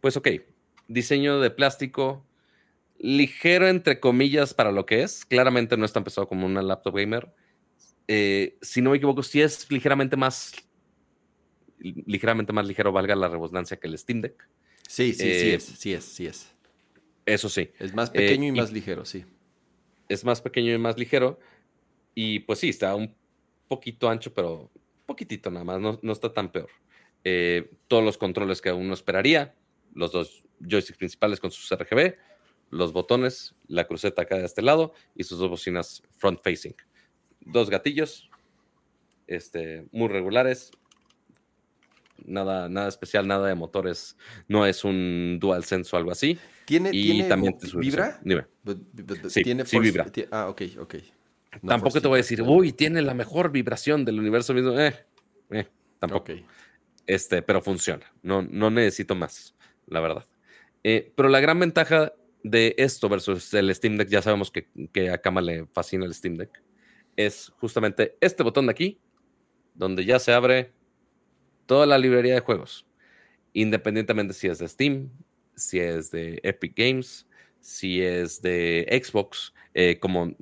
pues 0.00 0.16
ok, 0.16 0.28
diseño 0.88 1.40
de 1.40 1.50
plástico, 1.50 2.24
ligero 3.02 3.66
entre 3.68 3.98
comillas 4.00 4.54
para 4.54 4.70
lo 4.72 4.86
que 4.86 5.02
es. 5.02 5.24
Claramente 5.24 5.76
no 5.76 5.84
está 5.84 5.98
empezado 5.98 6.28
como 6.28 6.46
una 6.46 6.62
laptop 6.62 6.96
gamer. 6.96 7.34
Eh, 8.08 8.56
si 8.62 8.80
no 8.80 8.90
me 8.90 8.96
equivoco, 8.96 9.22
sí 9.22 9.40
es 9.42 9.70
ligeramente 9.70 10.16
más, 10.16 10.52
ligeramente 11.78 12.52
más 12.52 12.66
ligero, 12.66 12.92
valga 12.92 13.14
la 13.16 13.28
redundancia, 13.28 13.78
que 13.78 13.88
el 13.88 13.98
Steam 13.98 14.20
Deck. 14.20 14.48
Sí, 14.88 15.12
sí, 15.14 15.18
sí 15.34 15.48
Eh, 15.50 15.54
es, 15.54 15.64
sí 15.64 15.92
es, 15.92 16.04
sí 16.04 16.26
es. 16.26 16.54
Eso 17.26 17.48
sí. 17.48 17.70
Es 17.78 17.94
más 17.94 18.10
eh, 18.10 18.12
pequeño 18.14 18.44
y 18.46 18.48
y- 18.48 18.52
más 18.52 18.72
ligero, 18.72 19.04
sí. 19.04 19.24
es 20.08 20.24
más 20.24 20.40
pequeño 20.40 20.72
y 20.72 20.78
más 20.78 20.98
ligero. 20.98 21.38
Y 22.14 22.40
pues 22.40 22.58
sí, 22.58 22.68
está 22.68 22.94
un 22.94 23.14
poquito 23.68 24.08
ancho, 24.08 24.32
pero 24.34 24.70
poquitito 25.06 25.50
nada 25.50 25.64
más, 25.64 25.80
no, 25.80 25.98
no 26.02 26.12
está 26.12 26.32
tan 26.32 26.52
peor. 26.52 26.68
Eh, 27.24 27.70
todos 27.88 28.04
los 28.04 28.18
controles 28.18 28.60
que 28.60 28.70
uno 28.72 28.94
esperaría, 28.94 29.54
los 29.94 30.12
dos 30.12 30.44
joysticks 30.60 30.98
principales 30.98 31.40
con 31.40 31.50
sus 31.50 31.70
RGB, 31.72 32.16
los 32.72 32.92
botones, 32.92 33.54
la 33.68 33.86
cruceta 33.86 34.22
acá 34.22 34.36
de 34.38 34.44
este 34.46 34.62
lado 34.62 34.92
y 35.14 35.22
sus 35.24 35.38
dos 35.38 35.50
bocinas 35.50 36.02
front 36.16 36.40
facing. 36.42 36.74
Dos 37.40 37.70
gatillos, 37.70 38.28
este, 39.26 39.86
muy 39.92 40.08
regulares. 40.08 40.72
Nada, 42.24 42.68
nada 42.68 42.88
especial, 42.88 43.26
nada 43.26 43.48
de 43.48 43.54
motores. 43.54 44.16
No 44.48 44.64
es 44.64 44.84
un 44.84 45.38
DualSense 45.40 45.94
o 45.94 45.98
algo 45.98 46.12
así. 46.12 46.38
¿Tiene, 46.64 46.90
Y 46.92 47.02
tiene 47.12 47.28
también 47.28 47.56
¿Vibra? 47.74 48.20
Dime. 48.22 48.46
Bu- 48.64 48.76
bu- 48.94 49.04
bu- 49.06 49.28
Sí, 49.28 49.42
¿Tiene 49.42 49.64
sí 49.66 49.76
force- 49.76 49.90
vibra. 49.90 50.06
Ah, 50.30 50.48
ok, 50.48 50.62
ok. 50.78 50.94
No 51.62 51.68
Tampoco 51.70 52.00
te 52.00 52.08
voy 52.08 52.16
a 52.16 52.22
decir, 52.22 52.40
uy, 52.42 52.72
tiene 52.72 53.02
la 53.02 53.12
mejor 53.14 53.50
vibración 53.50 54.04
del 54.04 54.18
universo 54.20 54.54
mismo. 54.54 54.78
Eh, 54.78 54.94
eh, 55.50 55.66
tampoco. 55.98 56.32
Ok. 56.32 56.40
Este, 57.06 57.42
pero 57.42 57.60
funciona. 57.60 58.06
No, 58.22 58.40
no 58.42 58.70
necesito 58.70 59.14
más, 59.14 59.54
la 59.86 60.00
verdad. 60.00 60.26
Eh, 60.84 61.12
pero 61.16 61.28
la 61.28 61.40
gran 61.40 61.58
ventaja 61.58 62.12
de 62.42 62.74
esto 62.78 63.08
versus 63.08 63.52
el 63.54 63.74
Steam 63.74 63.96
Deck, 63.96 64.08
ya 64.08 64.22
sabemos 64.22 64.50
que, 64.50 64.68
que 64.92 65.10
a 65.10 65.18
Kama 65.18 65.40
le 65.40 65.66
fascina 65.66 66.04
el 66.04 66.14
Steam 66.14 66.36
Deck, 66.36 66.62
es 67.16 67.52
justamente 67.58 68.16
este 68.20 68.42
botón 68.42 68.66
de 68.66 68.72
aquí, 68.72 68.98
donde 69.74 70.04
ya 70.04 70.18
se 70.18 70.32
abre 70.32 70.72
toda 71.66 71.86
la 71.86 71.98
librería 71.98 72.34
de 72.34 72.40
juegos. 72.40 72.86
Independientemente 73.52 74.34
si 74.34 74.48
es 74.48 74.58
de 74.58 74.68
Steam, 74.68 75.10
si 75.54 75.78
es 75.78 76.10
de 76.10 76.40
Epic 76.42 76.74
Games, 76.76 77.26
si 77.60 78.02
es 78.02 78.42
de 78.42 78.86
Xbox, 79.04 79.54
eh, 79.74 79.98
como 80.00 80.34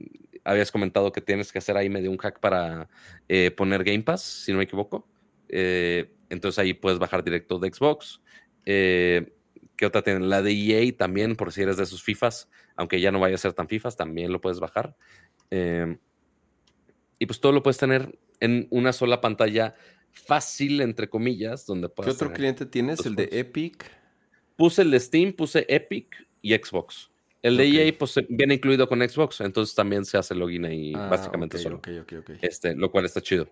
habías 0.44 0.72
comentado 0.72 1.12
que 1.12 1.20
tienes 1.20 1.52
que 1.52 1.58
hacer 1.58 1.76
ahí 1.76 1.88
medio 1.88 2.10
un 2.10 2.18
hack 2.18 2.40
para 2.40 2.88
eh, 3.28 3.50
poner 3.50 3.84
Game 3.84 4.02
Pass, 4.02 4.22
si 4.22 4.52
no 4.52 4.58
me 4.58 4.64
equivoco. 4.64 5.06
Eh, 5.48 6.10
entonces 6.28 6.58
ahí 6.58 6.74
puedes 6.74 6.98
bajar 6.98 7.22
directo 7.24 7.58
de 7.58 7.72
Xbox. 7.72 8.20
Eh, 8.64 9.32
¿Qué 9.80 9.86
otra 9.86 10.02
tienen? 10.02 10.28
La 10.28 10.42
de 10.42 10.52
EA 10.52 10.94
también, 10.94 11.36
por 11.36 11.52
si 11.52 11.62
eres 11.62 11.78
de 11.78 11.86
sus 11.86 12.02
FIFAs, 12.02 12.50
aunque 12.76 13.00
ya 13.00 13.10
no 13.10 13.18
vaya 13.18 13.36
a 13.36 13.38
ser 13.38 13.54
tan 13.54 13.66
FIFAs, 13.66 13.96
también 13.96 14.30
lo 14.30 14.38
puedes 14.38 14.60
bajar. 14.60 14.94
Eh, 15.50 15.96
y 17.18 17.24
pues 17.24 17.40
todo 17.40 17.52
lo 17.52 17.62
puedes 17.62 17.78
tener 17.78 18.18
en 18.40 18.68
una 18.70 18.92
sola 18.92 19.22
pantalla 19.22 19.74
fácil, 20.12 20.82
entre 20.82 21.08
comillas, 21.08 21.64
donde 21.64 21.88
¿Qué 21.88 21.94
puedes 21.94 22.12
otro 22.14 22.26
tener- 22.26 22.36
cliente 22.36 22.66
tienes? 22.66 23.06
¿El 23.06 23.16
de. 23.16 23.30
Epic? 23.32 23.90
Puse 24.54 24.82
el 24.82 24.90
de 24.90 25.00
Steam, 25.00 25.32
puse 25.32 25.64
Epic 25.66 26.28
y 26.42 26.54
Xbox. 26.54 27.10
El 27.40 27.56
de 27.56 27.66
Ok. 27.68 27.74
EA 27.74 27.98
pues 27.98 28.20
viene 28.28 28.52
incluido 28.56 28.86
con 28.86 29.00
Xbox, 29.00 29.40
entonces 29.40 29.74
también 29.74 30.04
se 30.04 30.18
hace 30.18 30.34
login 30.34 30.66
ahí 30.66 30.92
Ah, 30.94 31.08
básicamente 31.10 31.56
ok, 31.56 31.62
solo. 31.62 31.76
Ok, 31.76 31.88
ok, 32.02 32.12
ok. 32.18 32.30
Este, 32.42 32.74
lo 32.76 32.90
cual 32.90 33.06
está 33.06 33.22
chido. 33.22 33.48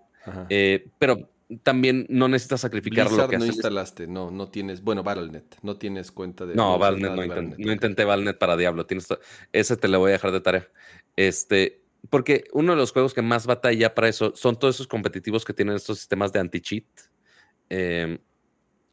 Eh, 0.50 0.90
pero 0.98 1.30
también 1.62 2.06
no 2.10 2.28
necesitas 2.28 2.60
sacrificar 2.60 3.06
lo 3.06 3.10
Blizzard 3.10 3.30
que 3.30 3.38
no 3.38 3.46
instalaste, 3.46 4.06
no, 4.06 4.30
no 4.30 4.50
tienes, 4.50 4.82
bueno, 4.82 5.02
Battle.net, 5.02 5.44
no 5.62 5.76
tienes 5.78 6.12
cuenta 6.12 6.44
de... 6.44 6.54
No, 6.54 6.78
nada 6.78 6.90
no, 6.90 6.96
de 6.96 7.02
inten- 7.10 7.28
Battle.net, 7.28 7.56
no 7.58 7.72
intenté 7.72 8.04
Valnet 8.04 8.38
para 8.38 8.56
Diablo. 8.56 8.84
Tienes 8.86 9.08
ese 9.52 9.76
te 9.76 9.88
lo 9.88 9.98
voy 9.98 10.10
a 10.10 10.12
dejar 10.12 10.32
de 10.32 10.40
tarea. 10.40 10.68
Este, 11.16 11.82
porque 12.10 12.44
uno 12.52 12.72
de 12.72 12.76
los 12.76 12.92
juegos 12.92 13.14
que 13.14 13.22
más 13.22 13.46
batalla 13.46 13.94
para 13.94 14.08
eso 14.08 14.32
son 14.36 14.58
todos 14.58 14.76
esos 14.76 14.86
competitivos 14.86 15.44
que 15.44 15.54
tienen 15.54 15.74
estos 15.76 15.98
sistemas 15.98 16.32
de 16.32 16.40
anti-cheat. 16.40 16.84
Em, 17.70 18.18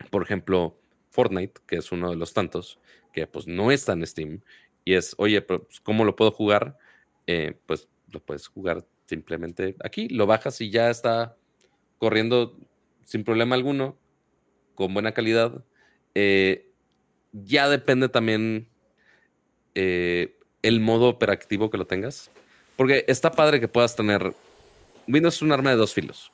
por 0.10 0.23
ejemplo, 0.23 0.80
Fortnite, 1.10 1.61
que 1.68 1.77
es 1.77 1.91
uno 1.91 2.10
de 2.10 2.15
los 2.15 2.34
tantos, 2.34 2.80
que 3.11 3.27
pues 3.27 3.48
no 3.48 3.72
está 3.72 3.94
en 3.94 4.07
Steam. 4.07 4.41
Y 4.86 4.94
es, 4.94 5.14
oye, 5.18 5.41
pero, 5.41 5.65
pues, 5.65 5.82
¿cómo 5.82 6.06
lo 6.06 6.15
puedo 6.15 6.32
jugar? 6.32 6.77
Eh, 7.27 7.57
pues 7.65 7.90
lo 8.11 8.22
puedes 8.22 8.48
jugar 8.48 8.86
simplemente 9.06 9.76
aquí, 9.84 10.07
lo 10.07 10.26
bajas 10.26 10.61
y 10.61 10.69
ya 10.69 10.90
está 10.90 11.38
corriendo 11.97 12.57
sin 13.05 13.23
problema 13.23 13.55
alguno, 13.55 13.97
con 14.76 14.93
buena 14.93 15.13
calidad. 15.13 15.63
Eh, 16.13 16.72
ya 17.31 17.69
depende 17.69 18.09
también 18.09 18.67
eh, 19.76 20.38
el 20.61 20.80
modo 20.80 21.09
operativo 21.09 21.69
que 21.69 21.77
lo 21.77 21.85
tengas. 21.85 22.31
Porque 22.76 23.05
está 23.07 23.31
padre 23.31 23.59
que 23.59 23.67
puedas 23.67 23.95
tener. 23.95 24.34
Windows 25.07 25.35
es 25.35 25.41
un 25.41 25.51
arma 25.51 25.69
de 25.69 25.76
dos 25.77 25.93
filos. 25.93 26.31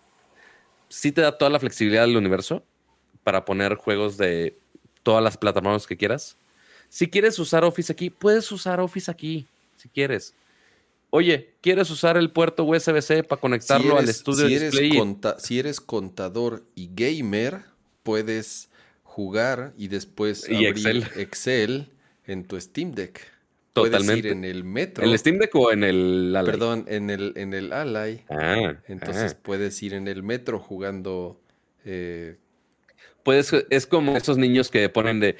Sí 0.89 1.11
te 1.11 1.21
da 1.21 1.37
toda 1.37 1.51
la 1.51 1.59
flexibilidad 1.59 2.05
del 2.05 2.17
universo 2.17 2.63
para 3.23 3.45
poner 3.45 3.75
juegos 3.75 4.17
de 4.17 4.57
todas 5.03 5.23
las 5.23 5.37
plataformas 5.37 5.87
que 5.87 5.97
quieras. 5.97 6.37
Si 6.89 7.09
quieres 7.09 7.37
usar 7.39 7.63
Office 7.63 7.91
aquí, 7.91 8.09
puedes 8.09 8.51
usar 8.51 8.79
Office 8.79 9.09
aquí, 9.09 9.47
si 9.77 9.87
quieres. 9.89 10.33
Oye, 11.11 11.55
¿quieres 11.61 11.89
usar 11.91 12.15
el 12.17 12.31
puerto 12.31 12.63
USB-C 12.63 13.23
para 13.23 13.39
conectarlo 13.39 13.97
al 13.97 14.07
estudio 14.09 14.47
si 14.47 14.51
de 14.53 14.55
eres, 14.55 14.71
display? 14.71 14.97
conta- 14.97 15.39
si 15.39 15.59
eres 15.59 15.79
contador 15.81 16.63
y 16.73 16.89
gamer, 16.93 17.61
puedes 18.01 18.69
jugar 19.03 19.73
y 19.77 19.89
después 19.89 20.47
Y 20.49 20.65
abrir 20.67 20.67
Excel. 20.87 21.05
Excel 21.17 21.89
en 22.25 22.45
tu 22.45 22.59
Steam 22.59 22.93
Deck. 22.93 23.19
Puedes 23.73 23.91
Totalmente. 23.91 24.27
ir 24.27 24.33
en 24.33 24.45
el 24.45 24.63
Metro. 24.63 25.03
¿El 25.05 25.17
Steam 25.19 25.37
Deck 25.37 25.53
o 25.55 25.71
en 25.71 25.83
el 25.83 26.33
Ally? 26.35 26.45
Perdón, 26.45 26.85
en 26.87 27.09
el, 27.09 27.33
en 27.35 27.53
el 27.53 27.71
Ally. 27.73 28.21
Ah, 28.29 28.75
Entonces 28.87 29.33
ah. 29.35 29.39
puedes 29.43 29.81
ir 29.83 29.93
en 29.93 30.07
el 30.07 30.23
Metro 30.23 30.59
jugando. 30.59 31.39
eh, 31.85 32.37
Puedes, 33.23 33.51
es 33.69 33.85
como 33.85 34.17
esos 34.17 34.37
niños 34.37 34.69
que 34.71 34.87
ponen 34.89 35.19
de, 35.19 35.35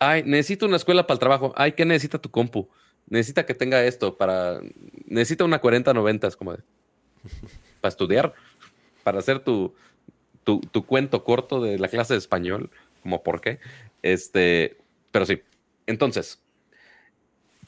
ay, 0.00 0.22
necesito 0.24 0.66
una 0.66 0.76
escuela 0.76 1.06
para 1.06 1.14
el 1.14 1.20
trabajo. 1.20 1.52
Ay, 1.56 1.72
¿qué 1.72 1.84
necesita 1.84 2.18
tu 2.18 2.30
compu? 2.30 2.68
Necesita 3.10 3.46
que 3.46 3.54
tenga 3.54 3.84
esto 3.84 4.16
para, 4.16 4.60
necesita 5.06 5.44
una 5.44 5.60
4090, 5.60 6.26
es 6.28 6.36
como 6.36 6.52
de, 6.52 6.62
para 7.80 7.90
estudiar, 7.90 8.34
para 9.02 9.18
hacer 9.18 9.40
tu, 9.40 9.74
tu, 10.44 10.60
tu 10.60 10.84
cuento 10.84 11.24
corto 11.24 11.60
de 11.60 11.78
la 11.78 11.88
clase 11.88 12.14
de 12.14 12.18
español, 12.18 12.70
como 13.02 13.22
por 13.22 13.40
qué. 13.40 13.58
Este, 14.02 14.76
pero 15.10 15.24
sí. 15.26 15.40
Entonces, 15.86 16.42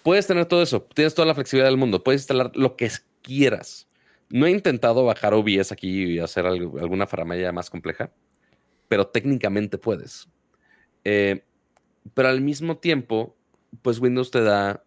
puedes 0.02 0.26
tener 0.26 0.46
todo 0.46 0.62
eso, 0.62 0.82
tienes 0.94 1.14
toda 1.14 1.26
la 1.26 1.34
flexibilidad 1.34 1.68
del 1.68 1.78
mundo, 1.78 2.02
puedes 2.02 2.20
instalar 2.22 2.52
lo 2.54 2.76
que 2.76 2.90
quieras. 3.22 3.86
No 4.28 4.46
he 4.46 4.50
intentado 4.50 5.04
bajar 5.04 5.34
OBS 5.34 5.72
aquí 5.72 6.14
y 6.14 6.18
hacer 6.18 6.46
algo- 6.46 6.78
alguna 6.78 7.06
faramaya 7.06 7.50
más 7.52 7.68
compleja, 7.70 8.10
pero 8.88 9.06
técnicamente 9.06 9.78
puedes. 9.78 10.28
Eh, 11.04 11.42
pero 12.14 12.28
al 12.28 12.40
mismo 12.40 12.76
tiempo, 12.78 13.36
pues 13.82 13.98
Windows 13.98 14.30
te 14.30 14.42
da 14.42 14.84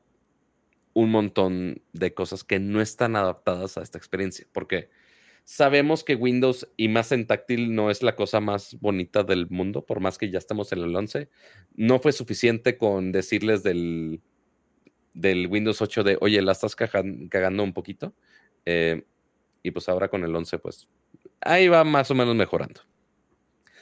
un 0.93 1.11
montón 1.11 1.81
de 1.91 2.13
cosas 2.13 2.43
que 2.43 2.59
no 2.59 2.81
están 2.81 3.15
adaptadas 3.15 3.77
a 3.77 3.81
esta 3.81 3.97
experiencia, 3.97 4.47
porque 4.51 4.89
sabemos 5.43 6.03
que 6.03 6.15
Windows 6.15 6.67
y 6.77 6.87
más 6.87 7.11
en 7.11 7.27
táctil 7.27 7.75
no 7.75 7.91
es 7.91 8.03
la 8.03 8.15
cosa 8.15 8.39
más 8.39 8.77
bonita 8.79 9.23
del 9.23 9.49
mundo, 9.49 9.85
por 9.85 9.99
más 9.99 10.17
que 10.17 10.29
ya 10.29 10.37
estamos 10.37 10.71
en 10.71 10.79
el 10.79 10.95
11. 10.95 11.29
No 11.75 11.99
fue 11.99 12.11
suficiente 12.11 12.77
con 12.77 13.11
decirles 13.11 13.63
del, 13.63 14.21
del 15.13 15.47
Windows 15.47 15.81
8 15.81 16.03
de, 16.03 16.17
oye, 16.21 16.41
la 16.41 16.53
estás 16.53 16.75
cagando 16.75 17.63
un 17.63 17.73
poquito. 17.73 18.13
Eh, 18.65 19.03
y 19.63 19.71
pues 19.71 19.89
ahora 19.89 20.09
con 20.09 20.23
el 20.23 20.35
11, 20.35 20.59
pues 20.59 20.89
ahí 21.41 21.67
va 21.67 21.83
más 21.83 22.11
o 22.11 22.15
menos 22.15 22.35
mejorando. 22.35 22.81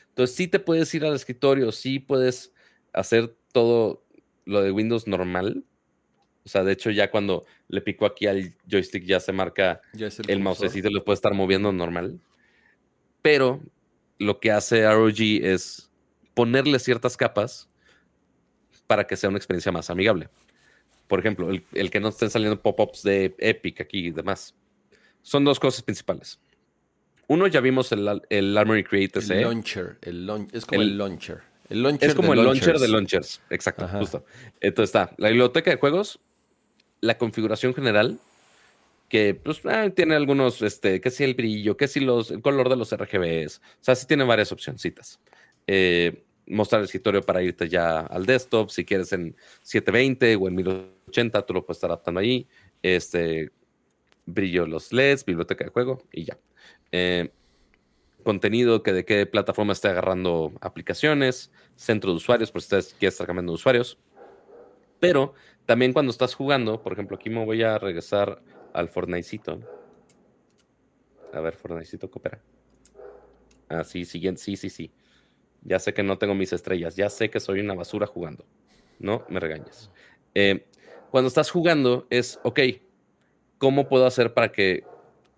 Entonces 0.10 0.36
sí 0.36 0.48
te 0.48 0.60
puedes 0.60 0.94
ir 0.94 1.06
al 1.06 1.16
escritorio, 1.16 1.72
sí 1.72 2.00
puedes 2.00 2.54
hacer 2.94 3.36
todo 3.52 4.06
lo 4.46 4.62
de 4.62 4.72
Windows 4.72 5.08
normal, 5.08 5.64
O 6.44 6.50
sea, 6.50 6.64
de 6.64 6.72
hecho, 6.74 6.90
ya 6.90 7.12
cuando 7.12 7.46
le 7.68 7.82
pico 7.82 8.06
aquí 8.06 8.26
al 8.28 8.54
joystick 8.68 9.04
ya 9.04 9.20
se 9.20 9.32
marca 9.32 9.82
Ya 9.94 10.08
el, 10.08 10.14
cursor. 10.16 10.40
mousecito, 10.40 10.90
lo 10.90 11.04
puede 11.06 11.16
estar 11.16 11.34
moviendo 11.34 11.72
normal. 11.72 12.20
Pero 13.22 13.62
lo 14.18 14.40
que 14.40 14.52
hace 14.52 14.88
ROG 14.92 15.20
es 15.44 15.90
ponerle 16.34 16.80
ciertas 16.80 17.16
capas 17.18 17.70
para 18.88 19.06
que 19.06 19.16
sea 19.16 19.30
una 19.30 19.38
experiencia 19.38 19.72
más 19.72 19.90
amigable. 19.90 20.30
Por 21.08 21.20
ejemplo, 21.20 21.50
el, 21.50 21.64
el 21.74 21.92
que 21.92 22.00
no 22.00 22.10
estén 22.10 22.30
saliendo 22.30 22.62
pop-ups 22.62 23.04
de 23.04 23.36
Epic 23.38 23.82
aquí 23.82 24.08
y 24.08 24.12
demás. 24.12 24.56
Son 25.22 25.44
dos 25.44 25.60
cosas 25.60 25.84
principales. 25.84 26.40
Uno, 27.28 27.48
ya 27.48 27.62
vimos 27.62 27.92
el, 27.92 28.22
el 28.30 28.58
Armory 28.58 28.84
Create 28.84 29.20
El 29.20 29.26
SE. 29.26 29.42
launcher. 29.42 29.98
El 30.02 30.26
laun- 30.28 30.50
es 30.54 30.66
como 30.66 30.82
El- 30.82 30.90
el, 30.90 30.98
launcher. 30.98 31.42
El 31.70 31.84
launcher 31.84 32.10
Es 32.10 32.16
como 32.16 32.34
el 32.34 32.44
launcher 32.44 32.78
de 32.80 32.88
launchers. 32.88 33.42
Exacto, 33.50 33.86
Ajá. 33.86 34.00
justo. 34.00 34.26
Entonces 34.60 34.90
está 34.94 35.14
la 35.18 35.30
biblioteca 35.30 35.70
de 35.72 35.78
juegos, 35.78 36.20
la 37.02 37.18
configuración 37.18 37.74
general, 37.74 38.20
que 39.10 39.36
pues 39.36 39.62
ah, 39.66 39.90
tiene 39.94 40.16
algunos, 40.16 40.62
este, 40.62 41.02
que 41.02 41.12
si 41.12 41.24
el 41.24 41.34
brillo, 41.34 41.76
que 41.76 41.88
si 41.88 42.00
los, 42.00 42.32
el 42.32 42.42
color 42.42 42.70
de 42.70 42.78
los 42.78 42.96
RGBs. 42.96 43.58
O 43.58 43.84
sea, 43.84 43.96
sí 43.96 44.08
tiene 44.08 44.24
varias 44.24 44.52
opcioncitas. 44.52 45.20
Eh, 45.68 46.24
mostrar 46.48 46.80
el 46.80 46.86
escritorio 46.86 47.22
para 47.22 47.42
irte 47.44 47.68
ya 47.68 48.00
al 48.02 48.26
desktop, 48.26 48.70
si 48.70 48.86
quieres 48.86 49.12
en 49.14 49.36
720 49.64 50.36
o 50.36 50.48
en 50.48 50.56
1080, 50.56 51.46
tú 51.46 51.54
lo 51.54 51.66
puedes 51.66 51.78
estar 51.78 51.90
adaptando 51.90 52.20
ahí. 52.20 52.48
Este, 52.82 53.52
brillo 54.26 54.66
los 54.66 54.94
LEDs, 54.94 55.26
biblioteca 55.26 55.66
de 55.66 55.72
juego 55.72 56.04
y 56.12 56.26
ya. 56.26 56.38
Eh, 56.92 57.30
contenido 58.24 58.84
que 58.84 58.94
de 58.94 59.06
qué 59.06 59.26
plataforma 59.26 59.74
esté 59.74 59.90
agarrando 59.90 60.54
aplicaciones, 60.62 61.52
centro 61.76 62.12
de 62.12 62.18
usuarios, 62.18 62.52
por 62.52 62.62
si 62.62 62.66
ustedes 62.66 62.94
quieren 62.94 63.12
estar 63.14 63.28
cambiando 63.28 63.52
de 63.52 63.56
usuarios. 63.56 63.98
Pero 65.00 65.34
también 65.66 65.94
cuando 65.94 66.12
estás 66.12 66.36
jugando, 66.36 66.82
por 66.82 66.94
ejemplo, 66.94 67.18
aquí 67.18 67.30
me 67.30 67.46
voy 67.46 67.64
a 67.64 67.78
regresar 67.78 68.42
al 68.74 68.90
Fortnitecito. 68.90 69.60
A 71.34 71.40
ver, 71.40 71.56
Fortnitecito 71.56 72.10
coopera. 72.10 72.42
Ah, 73.70 73.84
sí, 73.84 74.06
siguiente, 74.06 74.42
sí, 74.42 74.58
sí, 74.58 74.70
sí. 74.70 74.92
Ya 75.64 75.80
sé 75.80 75.94
que 75.94 76.04
no 76.04 76.18
tengo 76.18 76.34
mis 76.36 76.54
estrellas, 76.54 76.96
ya 76.96 77.10
sé 77.10 77.30
que 77.30 77.40
soy 77.40 77.60
una 77.60 77.74
basura 77.74 78.08
jugando. 78.08 78.46
No 79.00 79.26
me 79.30 79.40
regañes. 79.40 79.92
Eh, 80.34 80.66
cuando 81.10 81.28
estás 81.28 81.52
jugando 81.52 82.08
es, 82.10 82.40
ok, 82.44 82.60
¿cómo 83.58 83.88
puedo 83.88 84.06
hacer 84.06 84.34
para 84.34 84.52
que 84.52 84.84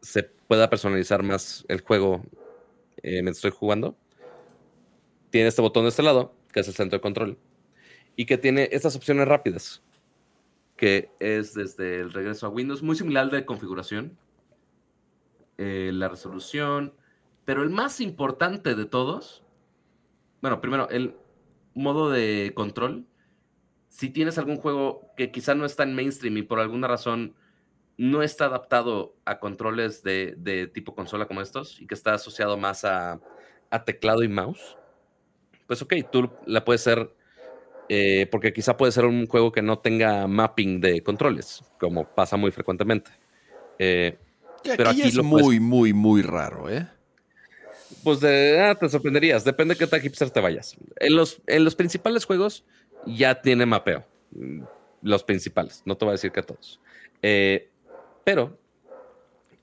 se 0.01 0.23
pueda 0.23 0.69
personalizar 0.69 1.23
más 1.23 1.65
el 1.67 1.81
juego 1.81 2.23
eh, 2.97 3.21
mientras 3.21 3.37
estoy 3.37 3.51
jugando? 3.51 3.97
Tiene 5.29 5.47
este 5.47 5.61
botón 5.61 5.83
de 5.83 5.89
este 5.89 6.03
lado, 6.03 6.35
que 6.51 6.61
es 6.61 6.67
el 6.67 6.73
centro 6.73 6.97
de 6.97 7.01
control, 7.01 7.37
y 8.15 8.25
que 8.25 8.37
tiene 8.37 8.69
estas 8.71 8.95
opciones 8.95 9.27
rápidas, 9.27 9.83
que 10.75 11.11
es 11.19 11.53
desde 11.53 11.99
el 11.99 12.11
regreso 12.11 12.47
a 12.47 12.49
Windows, 12.49 12.83
muy 12.83 12.95
similar 12.95 13.29
de 13.29 13.45
configuración, 13.45 14.17
eh, 15.57 15.91
la 15.93 16.09
resolución, 16.09 16.93
pero 17.45 17.63
el 17.63 17.69
más 17.69 18.01
importante 18.01 18.75
de 18.75 18.85
todos, 18.85 19.43
bueno, 20.41 20.61
primero, 20.61 20.89
el 20.89 21.15
modo 21.73 22.09
de 22.09 22.51
control. 22.55 23.05
Si 23.89 24.09
tienes 24.09 24.37
algún 24.37 24.57
juego 24.57 25.09
que 25.15 25.31
quizá 25.31 25.55
no 25.55 25.65
está 25.65 25.83
en 25.83 25.95
mainstream 25.95 26.37
y 26.37 26.41
por 26.43 26.59
alguna 26.59 26.87
razón 26.87 27.35
no 27.97 28.23
está 28.23 28.45
adaptado 28.45 29.15
a 29.25 29.39
controles 29.39 30.01
de, 30.03 30.71
tipo 30.73 30.95
consola 30.95 31.27
como 31.27 31.41
estos 31.41 31.79
y 31.79 31.85
que 31.85 31.93
está 31.93 32.15
asociado 32.15 32.57
más 32.57 32.85
a, 32.85 33.19
a 33.69 33.83
teclado 33.83 34.23
y 34.23 34.27
mouse, 34.27 34.77
pues 35.67 35.81
ok, 35.81 35.93
tú 36.11 36.29
la 36.45 36.65
puedes 36.65 36.81
ser, 36.81 37.15
eh, 37.89 38.27
porque 38.31 38.53
quizá 38.53 38.75
puede 38.77 38.91
ser 38.91 39.05
un 39.05 39.27
juego 39.27 39.51
que 39.51 39.61
no 39.61 39.79
tenga 39.79 40.27
mapping 40.27 40.79
de 40.81 41.01
controles, 41.03 41.63
como 41.79 42.05
pasa 42.05 42.37
muy 42.37 42.51
frecuentemente. 42.51 43.11
Eh, 43.79 44.17
Pero 44.63 44.89
aquí, 44.89 45.01
aquí 45.01 45.09
es 45.09 45.15
lo 45.15 45.23
puedes- 45.23 45.45
muy, 45.45 45.59
muy, 45.59 45.93
muy 45.93 46.21
raro, 46.21 46.69
¿eh? 46.69 46.87
Pues 48.03 48.19
de, 48.19 48.59
ah, 48.59 48.75
te 48.75 48.89
sorprenderías, 48.89 49.43
depende 49.43 49.75
de 49.75 49.79
qué 49.79 49.87
tan 49.87 50.01
hipster 50.01 50.29
te 50.29 50.39
vayas. 50.39 50.75
En 50.99 51.15
los, 51.15 51.41
en 51.47 51.63
los 51.63 51.75
principales 51.75 52.25
juegos 52.25 52.65
ya 53.05 53.41
tiene 53.41 53.65
mapeo. 53.65 54.05
Mm, 54.31 54.63
Los 55.01 55.23
principales, 55.23 55.81
no 55.85 55.95
te 55.97 56.05
voy 56.05 56.11
a 56.11 56.13
decir 56.13 56.31
que 56.31 56.41
todos. 56.41 56.79
Eh, 57.21 57.69
pero 58.23 58.57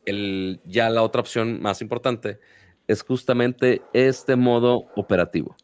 el, 0.05 0.61
ya 0.65 0.91
la 0.91 1.03
otra 1.03 1.21
opción 1.21 1.61
más 1.63 1.81
importante 1.83 2.39
es 2.87 3.03
justamente 3.03 3.83
este 3.93 4.37
modo 4.37 4.87
operativo, 4.97 5.57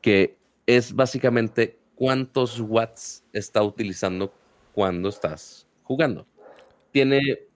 que 0.00 0.37
es 0.68 0.92
básicamente 0.92 1.80
cuántos 1.94 2.60
watts 2.60 3.24
está 3.32 3.62
utilizando 3.62 4.34
cuando 4.74 5.08
estás 5.08 5.66
jugando. 5.82 6.26
Tiene 6.92 7.48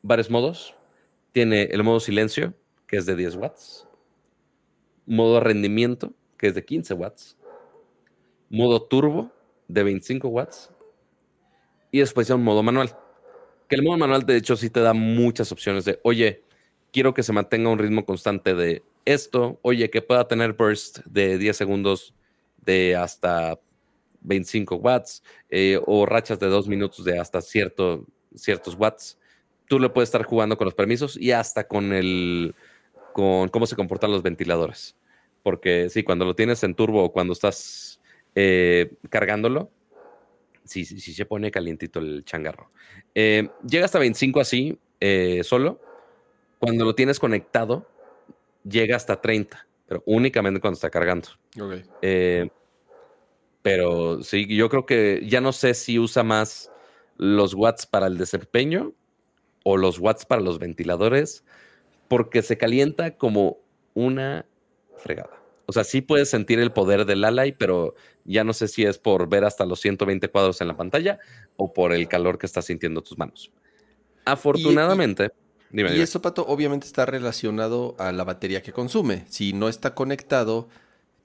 varios 0.00 0.30
modos. 0.30 0.74
Tiene 1.32 1.64
el 1.64 1.84
modo 1.84 2.00
silencio, 2.00 2.54
que 2.86 2.96
es 2.96 3.04
de 3.04 3.16
10 3.16 3.36
watts. 3.36 3.86
Modo 5.04 5.40
rendimiento, 5.40 6.14
que 6.38 6.46
es 6.46 6.54
de 6.54 6.64
15 6.64 6.94
watts. 6.94 7.36
Modo 8.48 8.82
turbo, 8.84 9.30
de 9.68 9.82
25 9.82 10.28
watts. 10.28 10.70
Y 11.90 11.98
después 11.98 12.28
ya 12.28 12.34
un 12.34 12.44
modo 12.44 12.62
manual. 12.62 12.96
Que 13.68 13.76
el 13.76 13.82
modo 13.82 13.98
manual, 13.98 14.24
de 14.24 14.38
hecho, 14.38 14.56
sí 14.56 14.70
te 14.70 14.80
da 14.80 14.94
muchas 14.94 15.52
opciones 15.52 15.84
de, 15.84 16.00
oye, 16.02 16.44
quiero 16.92 17.12
que 17.12 17.22
se 17.22 17.34
mantenga 17.34 17.68
un 17.68 17.78
ritmo 17.78 18.06
constante 18.06 18.54
de 18.54 18.82
esto. 19.04 19.58
Oye, 19.60 19.90
que 19.90 20.00
pueda 20.00 20.26
tener 20.26 20.54
burst 20.54 21.00
de 21.04 21.36
10 21.36 21.54
segundos 21.54 22.14
de 22.64 22.96
hasta 22.96 23.58
25 24.20 24.76
watts. 24.76 25.22
eh, 25.50 25.80
o 25.86 26.06
rachas 26.06 26.38
de 26.40 26.46
2 26.46 26.68
minutos 26.68 27.04
de 27.04 27.18
hasta 27.18 27.40
cierto, 27.40 28.06
ciertos 28.34 28.74
watts 28.74 29.18
tú 29.68 29.78
le 29.78 29.88
puedes 29.88 30.08
estar 30.08 30.24
jugando 30.24 30.56
con 30.56 30.66
los 30.66 30.74
permisos 30.74 31.16
y 31.16 31.32
hasta 31.32 31.66
con 31.66 31.92
el 31.92 32.54
con 33.12 33.48
cómo 33.48 33.66
se 33.66 33.76
comportan 33.76 34.10
los 34.10 34.22
ventiladores. 34.22 34.96
Porque 35.42 35.88
sí, 35.88 36.02
cuando 36.02 36.24
lo 36.24 36.34
tienes 36.34 36.62
en 36.64 36.74
turbo 36.74 37.04
o 37.04 37.12
cuando 37.12 37.32
estás 37.32 38.00
eh, 38.34 38.94
cargándolo, 39.10 39.70
sí, 40.64 40.84
sí, 40.84 41.00
sí 41.00 41.12
se 41.12 41.24
pone 41.24 41.50
calientito 41.50 42.00
el 42.00 42.24
changarro. 42.24 42.70
Llega 43.14 43.84
hasta 43.84 43.98
25 43.98 44.40
así, 44.40 44.78
eh, 45.00 45.42
solo. 45.44 45.80
Cuando 46.58 46.84
lo 46.84 46.94
tienes 46.94 47.20
conectado, 47.20 47.86
llega 48.68 48.96
hasta 48.96 49.20
30, 49.20 49.66
pero 49.86 50.02
únicamente 50.06 50.60
cuando 50.60 50.76
está 50.76 50.90
cargando. 50.90 51.28
Ok. 51.60 51.74
Eh, 52.02 52.48
pero 53.62 54.22
sí, 54.22 54.46
yo 54.54 54.68
creo 54.68 54.84
que 54.86 55.22
ya 55.26 55.40
no 55.40 55.52
sé 55.52 55.74
si 55.74 55.98
usa 55.98 56.22
más 56.22 56.70
los 57.16 57.54
watts 57.54 57.86
para 57.86 58.06
el 58.06 58.18
desempeño 58.18 58.92
o 59.62 59.76
los 59.76 59.98
watts 59.98 60.26
para 60.26 60.42
los 60.42 60.58
ventiladores, 60.58 61.44
porque 62.08 62.42
se 62.42 62.58
calienta 62.58 63.16
como 63.16 63.58
una 63.94 64.44
fregada. 64.98 65.40
O 65.66 65.72
sea, 65.72 65.84
sí 65.84 66.02
puedes 66.02 66.28
sentir 66.28 66.60
el 66.60 66.72
poder 66.72 67.06
del 67.06 67.24
Ally, 67.24 67.52
pero 67.52 67.94
ya 68.24 68.44
no 68.44 68.52
sé 68.52 68.68
si 68.68 68.84
es 68.84 68.98
por 68.98 69.28
ver 69.28 69.44
hasta 69.44 69.64
los 69.64 69.80
120 69.80 70.28
cuadros 70.28 70.60
en 70.60 70.68
la 70.68 70.76
pantalla 70.76 71.18
o 71.56 71.72
por 71.72 71.94
el 71.94 72.06
calor 72.06 72.38
que 72.38 72.46
estás 72.46 72.66
sintiendo 72.66 73.02
tus 73.02 73.16
manos. 73.16 73.50
Afortunadamente, 74.26 75.32
dime, 75.74 75.90
Y 75.90 75.94
dime. 75.94 76.04
eso, 76.04 76.22
Pato, 76.22 76.46
obviamente 76.46 76.86
está 76.86 77.06
relacionado 77.06 77.94
a 77.98 78.12
la 78.12 78.24
batería 78.24 78.62
que 78.62 78.72
consume. 78.72 79.24
Si 79.28 79.52
no 79.52 79.68
está 79.68 79.94
conectado, 79.94 80.68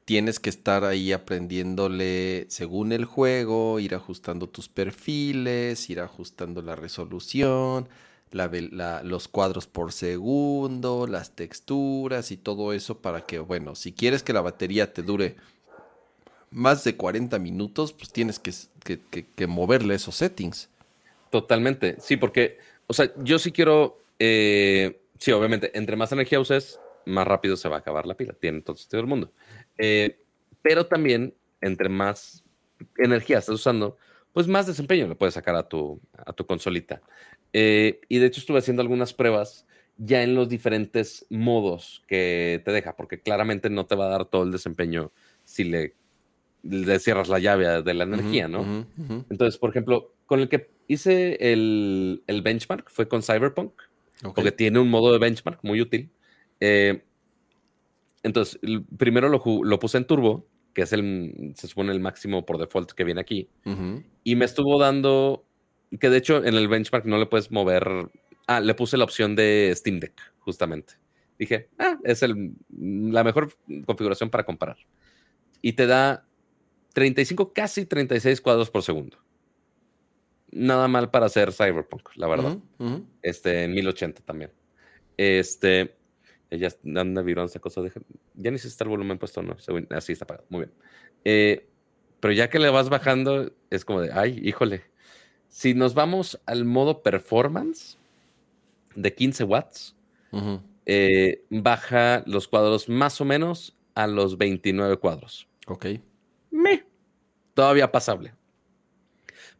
tienes 0.05 0.39
que 0.39 0.49
estar 0.49 0.83
ahí 0.85 1.11
aprendiéndole 1.13 2.45
según 2.49 2.91
el 2.91 3.05
juego, 3.05 3.79
ir 3.79 3.95
ajustando 3.95 4.47
tus 4.49 4.67
perfiles, 4.69 5.89
ir 5.89 5.99
ajustando 6.01 6.61
la 6.61 6.75
resolución, 6.75 7.87
la 8.31 8.49
vel- 8.51 8.71
la- 8.71 9.03
los 9.03 9.27
cuadros 9.27 9.67
por 9.67 9.91
segundo, 9.93 11.07
las 11.07 11.31
texturas 11.35 12.31
y 12.31 12.37
todo 12.37 12.73
eso 12.73 12.99
para 12.99 13.21
que, 13.25 13.39
bueno, 13.39 13.75
si 13.75 13.91
quieres 13.93 14.23
que 14.23 14.33
la 14.33 14.41
batería 14.41 14.93
te 14.93 15.03
dure 15.03 15.35
más 16.51 16.83
de 16.83 16.95
40 16.95 17.37
minutos, 17.39 17.93
pues 17.93 18.11
tienes 18.11 18.39
que, 18.39 18.49
s- 18.49 18.67
que- 18.83 18.99
que- 19.11 19.25
que 19.35 19.47
moverle 19.47 19.95
esos 19.95 20.15
settings. 20.15 20.69
Totalmente, 21.29 21.97
sí, 21.99 22.17
porque, 22.17 22.57
o 22.87 22.93
sea, 22.93 23.11
yo 23.17 23.37
sí 23.37 23.51
quiero, 23.51 23.97
eh, 24.19 25.01
sí, 25.17 25.31
obviamente, 25.31 25.71
entre 25.77 25.95
más 25.95 26.11
energía 26.11 26.39
uses, 26.39 26.79
más 27.05 27.27
rápido 27.27 27.57
se 27.57 27.69
va 27.69 27.77
a 27.77 27.79
acabar 27.79 28.05
la 28.05 28.15
pila, 28.15 28.33
tiene 28.33 28.61
todo 28.61 28.75
sentido 28.75 29.01
del 29.01 29.09
mundo. 29.09 29.31
Eh, 29.77 30.19
pero 30.61 30.85
también, 30.85 31.33
entre 31.61 31.89
más 31.89 32.43
energía 32.97 33.39
estás 33.39 33.55
usando, 33.55 33.97
pues 34.33 34.47
más 34.47 34.67
desempeño 34.67 35.07
le 35.07 35.15
puedes 35.15 35.33
sacar 35.33 35.55
a 35.55 35.67
tu, 35.67 35.99
a 36.13 36.33
tu 36.33 36.45
consolita. 36.45 37.01
Eh, 37.53 38.01
y 38.07 38.19
de 38.19 38.27
hecho 38.27 38.41
estuve 38.41 38.59
haciendo 38.59 38.81
algunas 38.81 39.13
pruebas 39.13 39.65
ya 39.97 40.23
en 40.23 40.35
los 40.35 40.47
diferentes 40.47 41.25
modos 41.29 42.03
que 42.07 42.61
te 42.63 42.71
deja, 42.71 42.95
porque 42.95 43.21
claramente 43.21 43.69
no 43.69 43.85
te 43.85 43.95
va 43.95 44.05
a 44.05 44.09
dar 44.09 44.25
todo 44.25 44.43
el 44.43 44.51
desempeño 44.51 45.11
si 45.43 45.65
le, 45.65 45.95
le 46.63 46.99
cierras 46.99 47.27
la 47.27 47.39
llave 47.39 47.81
de 47.81 47.93
la 47.93 48.05
energía, 48.05 48.47
¿no? 48.47 48.85
Entonces, 49.29 49.57
por 49.57 49.71
ejemplo, 49.71 50.13
con 50.25 50.39
el 50.39 50.47
que 50.47 50.69
hice 50.87 51.51
el, 51.51 52.23
el 52.27 52.41
benchmark 52.41 52.89
fue 52.89 53.09
con 53.09 53.23
Cyberpunk, 53.23 53.73
Ok. 54.23 54.35
porque 54.35 54.51
tiene 54.51 54.79
un 54.79 54.89
modo 54.89 55.11
de 55.11 55.19
benchmark 55.19 55.59
muy 55.63 55.81
útil. 55.81 56.11
Eh, 56.59 57.03
entonces, 58.23 58.59
primero 58.97 59.29
lo, 59.29 59.79
puse 59.79 59.97
en 59.97 60.05
turbo, 60.05 60.47
que 60.73 60.81
es 60.81 60.93
el, 60.93 61.53
se 61.55 61.67
supone 61.67 61.91
el 61.93 61.99
máximo 61.99 62.45
por 62.45 62.57
default 62.57 62.91
que 62.91 63.03
viene 63.03 63.21
aquí, 63.21 63.49
y 64.23 64.35
me 64.35 64.45
estuvo 64.45 64.77
dando 64.79 65.45
que 65.97 66.09
de 66.09 66.17
hecho 66.17 66.43
en 66.43 66.53
el 66.55 66.67
benchmark 66.67 67.05
no 67.05 67.17
le 67.17 67.25
puedes 67.25 67.51
mover. 67.51 68.09
Ah, 68.47 68.59
le 68.59 68.73
puse 68.73 68.97
la 68.97 69.03
opción 69.03 69.35
de 69.35 69.71
Steam 69.75 69.99
Deck, 69.99 70.13
justamente. 70.39 70.93
Dije, 71.37 71.69
ah, 71.77 71.97
es 72.03 72.21
el, 72.23 72.53
la 72.77 73.23
mejor 73.23 73.53
configuración 73.85 74.29
para 74.29 74.43
comparar. 74.43 74.77
Y 75.61 75.73
te 75.73 75.87
da 75.87 76.25
35, 76.93 77.53
casi 77.53 77.85
36 77.85 78.41
cuadros 78.41 78.69
por 78.69 78.83
segundo. 78.83 79.17
Nada 80.51 80.87
mal 80.87 81.11
para 81.11 81.27
hacer 81.27 81.53
Cyberpunk, 81.53 82.09
la 82.15 82.27
verdad. 82.27 82.57
Este, 83.21 83.63
en 83.63 83.73
1080 83.73 84.23
también. 84.23 84.51
Este, 85.17 85.95
ya 86.49 86.69
anda 86.95 87.21
virón 87.21 87.45
esa 87.45 87.59
cosa. 87.59 87.81
ya 88.35 88.51
ni 88.51 88.57
si 88.57 88.67
está 88.67 88.83
el 88.83 88.89
volumen 88.89 89.17
puesto, 89.19 89.41
no. 89.43 89.55
Así 89.91 90.13
está 90.13 90.25
apagado. 90.25 90.47
Muy 90.49 90.61
bien. 90.61 90.71
Eh, 91.23 91.67
pero 92.19 92.33
ya 92.33 92.49
que 92.49 92.59
le 92.59 92.69
vas 92.69 92.89
bajando, 92.89 93.51
es 93.69 93.85
como 93.85 94.01
de, 94.01 94.11
ay, 94.11 94.39
híjole. 94.43 94.83
Si 95.47 95.73
nos 95.73 95.93
vamos 95.93 96.39
al 96.45 96.65
modo 96.65 97.01
performance 97.01 97.97
de 98.95 99.13
15 99.13 99.43
watts, 99.43 99.95
eh, 100.85 101.43
baja 101.49 102.23
los 102.25 102.47
cuadros 102.47 102.89
más 102.89 103.21
o 103.21 103.25
menos 103.25 103.75
a 103.95 104.07
los 104.07 104.37
29 104.37 104.97
cuadros. 104.97 105.47
Ok. 105.67 105.85
Me. 106.51 106.85
Todavía 107.53 107.91
pasable. 107.91 108.33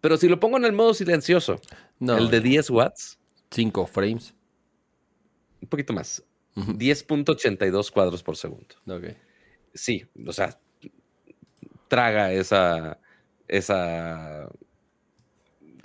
Pero 0.02 0.18
si 0.18 0.28
lo 0.28 0.40
pongo 0.40 0.58
en 0.58 0.66
el 0.66 0.74
modo 0.74 0.94
silencioso, 0.94 1.60
el 2.00 2.30
de 2.30 2.42
10 2.42 2.70
watts. 2.70 3.20
5 3.52 3.88
frames. 3.88 4.34
Un 5.62 5.68
poquito 5.68 5.94
más. 5.94 6.24
10.82 6.56 7.92
cuadros 7.92 8.24
por 8.24 8.36
segundo. 8.36 8.76
Ok. 8.88 9.16
Sí, 9.74 10.06
o 10.26 10.34
sea, 10.34 10.60
traga 11.88 12.32
esa, 12.32 13.00
esa 13.48 14.50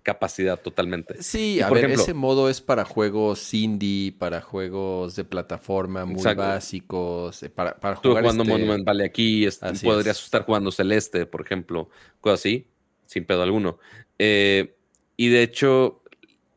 capacidad 0.03 0.61
totalmente. 0.61 1.23
Sí, 1.23 1.61
a 1.61 1.71
ver, 1.71 1.91
ese 1.91 2.15
modo 2.15 2.49
es 2.49 2.61
para 2.61 2.85
juegos 2.85 3.53
indie, 3.55 4.13
para 4.13 4.41
juegos 4.41 5.17
de 5.17 5.25
plataforma 5.25 6.05
muy 6.05 6.23
básicos, 6.35 7.43
eh, 7.43 7.51
para, 7.51 7.79
para 7.79 7.97
jugar 7.97 8.23
jugando 8.23 8.43
este 8.43 8.53
Monument 8.53 8.85
Valley 8.85 9.07
aquí, 9.07 9.49
podrías 9.83 10.23
estar 10.23 10.45
jugando 10.45 10.71
Celeste, 10.71 11.27
por 11.27 11.41
ejemplo, 11.41 11.89
cosas 12.21 12.41
así, 12.41 12.67
sin 13.07 13.25
pedo 13.25 13.43
alguno. 13.43 13.79
Eh, 14.19 14.75
y 15.17 15.29
de 15.29 15.43
hecho, 15.43 16.03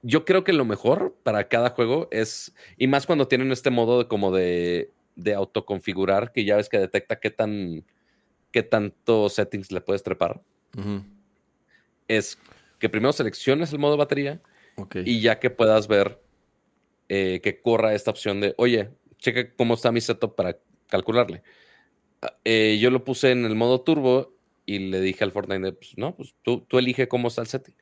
yo 0.02 0.26
creo 0.26 0.44
que 0.44 0.54
lo 0.54 0.66
mejor 0.66 1.16
para 1.24 1.48
cada 1.48 1.72
juego 1.72 2.08
es, 2.12 2.54
y 2.78 2.88
más 2.88 3.06
cuando 3.06 3.28
tienen 3.28 3.52
este 3.52 3.70
modo 3.70 4.00
de, 4.00 4.08
como 4.08 4.32
de, 4.32 4.92
de 5.16 5.34
autoconfigurar, 5.34 6.32
que 6.32 6.46
ya 6.46 6.56
ves 6.56 6.70
que 6.70 6.80
detecta 6.80 7.20
qué 7.20 7.30
tan 7.30 7.84
qué 8.52 8.64
tanto 8.64 9.30
settings 9.30 9.72
le 9.72 9.82
puedes 9.82 10.04
trepar, 10.04 10.42
es 12.08 12.40
que 12.80 12.90
primero 12.90 13.14
selecciones 13.14 13.72
el 13.74 13.80
modo 13.80 13.98
batería 13.98 14.42
y 15.06 15.22
ya 15.22 15.40
que 15.40 15.50
puedas 15.50 15.88
ver 15.88 16.22
eh, 17.10 17.40
que 17.44 17.62
corra 17.62 17.94
esta 17.94 18.12
opción 18.12 18.42
de, 18.42 18.54
oye, 18.58 18.90
cheque 19.18 19.54
cómo 19.54 19.74
está 19.74 19.92
mi 19.92 20.02
setup 20.02 20.36
para 20.36 20.58
calcularle. 20.88 21.44
Eh, 22.44 22.78
yo 22.82 22.90
lo 22.90 23.04
puse 23.04 23.32
en 23.32 23.46
el 23.46 23.56
modo 23.56 23.82
turbo 23.82 24.37
y 24.68 24.80
le 24.80 25.00
dije 25.00 25.24
al 25.24 25.32
Fortnite, 25.32 25.72
pues, 25.72 25.98
no, 25.98 26.16
pues 26.16 26.36
tú, 26.44 26.60
tú 26.68 26.78
elige 26.78 27.08
cómo 27.08 27.30
está 27.30 27.42
el 27.42 27.48
setting. 27.48 27.76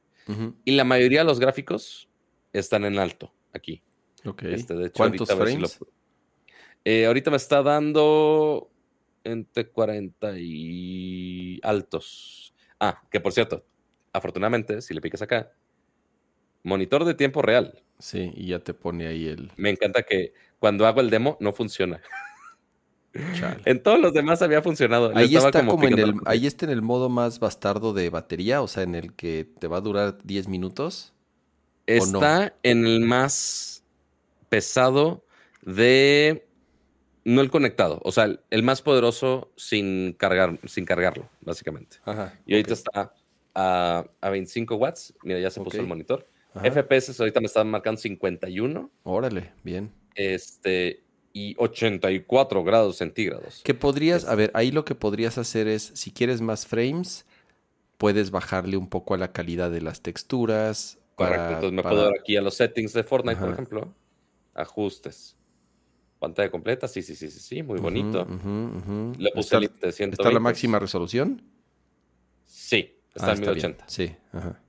Y 0.63 0.71
la 0.71 0.83
mayoría 0.83 1.19
de 1.19 1.25
los 1.25 1.39
gráficos 1.39 2.09
están 2.53 2.85
en 2.85 2.97
alto 2.97 3.33
aquí. 3.53 3.83
Este, 4.43 4.91
¿Cuántos 4.91 5.29
frames? 5.29 5.79
Eh, 6.83 7.05
ahorita 7.05 7.31
me 7.31 7.37
está 7.37 7.61
dando 7.61 8.71
entre 9.23 9.67
40 9.69 10.37
y 10.37 11.59
altos. 11.63 12.53
Ah, 12.79 13.01
que 13.09 13.19
por 13.19 13.33
cierto, 13.33 13.65
afortunadamente, 14.13 14.81
si 14.81 14.93
le 14.93 15.01
picas 15.01 15.21
acá, 15.21 15.51
monitor 16.63 17.03
de 17.03 17.13
tiempo 17.15 17.41
real. 17.41 17.83
Sí, 17.97 18.31
y 18.35 18.47
ya 18.47 18.59
te 18.59 18.73
pone 18.73 19.07
ahí 19.07 19.27
el. 19.27 19.51
Me 19.57 19.69
encanta 19.69 20.03
que 20.03 20.33
cuando 20.59 20.85
hago 20.85 21.01
el 21.01 21.09
demo 21.09 21.37
no 21.39 21.51
funciona. 21.53 22.01
En 23.65 23.81
todos 23.81 23.99
los 23.99 24.13
demás 24.13 24.41
había 24.41 24.61
funcionado. 24.61 25.11
Ahí 25.15 25.35
está 25.35 25.65
como, 25.65 25.87
en 25.87 25.99
el, 25.99 26.15
ahí 26.25 26.45
está 26.47 26.65
en 26.65 26.71
el 26.71 26.81
modo 26.81 27.09
más 27.09 27.39
bastardo 27.39 27.93
de 27.93 28.09
batería, 28.09 28.61
o 28.61 28.67
sea, 28.67 28.83
en 28.83 28.95
el 28.95 29.13
que 29.13 29.47
te 29.59 29.67
va 29.67 29.77
a 29.77 29.81
durar 29.81 30.17
10 30.23 30.47
minutos. 30.47 31.13
Está 31.85 32.55
en 32.63 32.85
el 32.85 33.01
más 33.01 33.83
pesado 34.49 35.23
de 35.61 36.47
no 37.23 37.41
el 37.41 37.49
conectado, 37.49 37.99
o 38.03 38.11
sea, 38.11 38.37
el, 38.49 38.63
más 38.63 38.81
poderoso 38.81 39.51
sin 39.55 40.13
cargar, 40.13 40.59
sin 40.65 40.85
cargarlo, 40.85 41.29
básicamente. 41.41 41.97
y 42.45 42.53
ahorita 42.53 42.73
está 42.73 43.13
a, 43.55 44.05
25 44.21 44.75
watts. 44.75 45.13
Mira, 45.23 45.39
ya 45.39 45.49
se 45.49 45.61
puso 45.61 45.79
el 45.79 45.87
monitor. 45.87 46.27
FPS 46.53 47.19
ahorita 47.19 47.39
me 47.39 47.47
están 47.47 47.69
marcando 47.69 47.99
51. 47.99 48.91
Órale, 49.03 49.51
bien. 49.63 49.91
Este, 50.15 51.03
y 51.35 51.53
84 51.57 52.63
grados 52.63 52.95
centígrados. 52.95 53.59
Que 53.65 53.73
podrías, 53.73 54.23
a 54.23 54.35
ver, 54.35 54.51
ahí 54.53 54.71
lo 54.71 54.85
que 54.85 54.95
podrías 54.95 55.37
hacer 55.37 55.67
es, 55.67 55.91
si 55.93 56.11
quieres 56.11 56.39
más 56.39 56.65
frames, 56.65 57.25
puedes 57.97 58.31
bajarle 58.31 58.77
un 58.77 58.87
poco 58.87 59.15
a 59.15 59.17
la 59.17 59.33
calidad 59.33 59.69
de 59.69 59.81
las 59.81 60.01
texturas. 60.01 60.97
Correcto, 61.15 61.47
entonces 61.47 61.71
me 61.73 61.83
puedo 61.83 62.05
dar 62.05 62.13
aquí 62.17 62.37
a 62.37 62.41
los 62.41 62.55
settings 62.55 62.93
de 62.93 63.03
Fortnite, 63.03 63.37
por 63.37 63.49
ejemplo. 63.51 63.93
Ajustes. 64.53 65.35
Pantalla 66.19 66.49
completa, 66.49 66.87
sí, 66.87 67.01
sí, 67.01 67.17
sí, 67.17 67.29
sí, 67.29 67.39
sí, 67.41 67.63
muy 67.63 67.81
bonito. 67.81 68.25
Le 69.17 69.31
puse 69.31 69.57
el 69.57 69.69
de 69.81 69.89
¿Está 69.89 70.31
la 70.31 70.39
máxima 70.39 70.79
resolución? 70.79 71.41
Sí, 72.45 72.97
está 73.13 73.31
ah, 73.31 73.33
en 73.33 73.41
1080. 73.41 73.83
sí, 73.89 74.15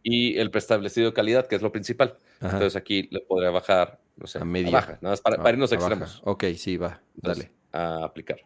Y 0.03 0.37
el 0.37 0.51
preestablecido 0.51 1.15
calidad, 1.15 1.47
que 1.47 1.55
es 1.55 1.63
lo 1.63 1.71
principal. 1.71 2.19
Entonces 2.41 2.75
aquí 2.75 3.07
le 3.13 3.21
podría 3.21 3.51
bajar, 3.51 4.01
a 4.35 4.45
media. 4.45 4.71
baja, 4.71 4.99
nada 5.01 5.13
más 5.13 5.21
para, 5.21 5.51
irnos 5.51 5.73
extremos. 5.73 6.21
Ok, 6.25 6.45
sí, 6.57 6.77
va, 6.77 7.01
dale. 7.15 7.51
a 7.73 8.05
aplicar. 8.05 8.41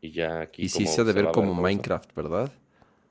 Y 0.00 0.10
ya 0.10 0.40
aquí. 0.40 0.62
Y 0.62 0.68
sí 0.68 0.86
se 0.86 1.00
ha 1.00 1.04
de 1.04 1.12
ver 1.12 1.30
como 1.32 1.54
Minecraft, 1.54 2.14
¿verdad? 2.14 2.52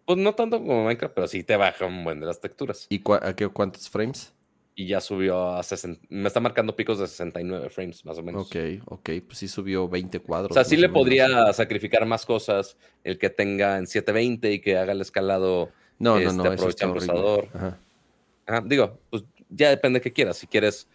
Pues 0.06 0.18
no 0.18 0.36
tanto 0.36 0.60
como 0.60 0.84
Minecraft, 0.84 1.16
pero 1.16 1.28
sí 1.28 1.44
te 1.44 1.56
baja 1.56 1.86
un 1.86 2.04
buen 2.04 2.20
de 2.20 2.26
las 2.26 2.40
texturas. 2.40 2.88
¿Y 2.90 3.02
a 3.22 3.36
qué, 3.36 3.48
cuántos 3.48 3.90
frames? 3.90 4.34
y 4.76 4.88
ya 4.88 5.02
subió 5.02 5.50
a 5.50 5.64
60. 5.64 6.08
Me 6.10 6.28
está 6.28 6.40
marcando 6.40 6.76
picos 6.76 7.00
de 7.00 7.08
69 7.08 7.70
frames, 7.70 8.04
más 8.06 8.18
o 8.18 8.24
menos. 8.24 8.48
Ok, 8.48 8.56
ok, 8.86 9.10
pues 9.26 9.38
sí 9.38 9.48
subió 9.48 9.88
20 9.88 10.20
cuadros. 10.20 10.52
O 10.52 10.54
sea, 10.54 10.64
sí 10.64 10.78
le 10.78 10.90
podría 10.90 11.54
sacrificar 11.54 12.06
más 12.06 12.26
cosas 12.26 12.78
el 13.04 13.18
que 13.18 13.30
tenga 13.30 13.78
en 13.78 13.88
720 13.88 14.52
y 14.52 14.60
que 14.60 14.78
haga 14.78 14.94
el 14.94 15.02
escalado. 15.02 15.70
No, 16.00 16.20
no, 16.20 16.34
no, 16.34 16.54
este, 16.54 16.86
el 16.86 16.92
procesador. 16.92 17.50
digo, 18.66 19.00
pues 19.10 19.24
ya 19.50 19.70
depende 19.70 20.00
de 20.00 20.04
qué 20.04 20.12
quieras. 20.12 20.38
Si 20.38 20.48
quieres 20.48 20.88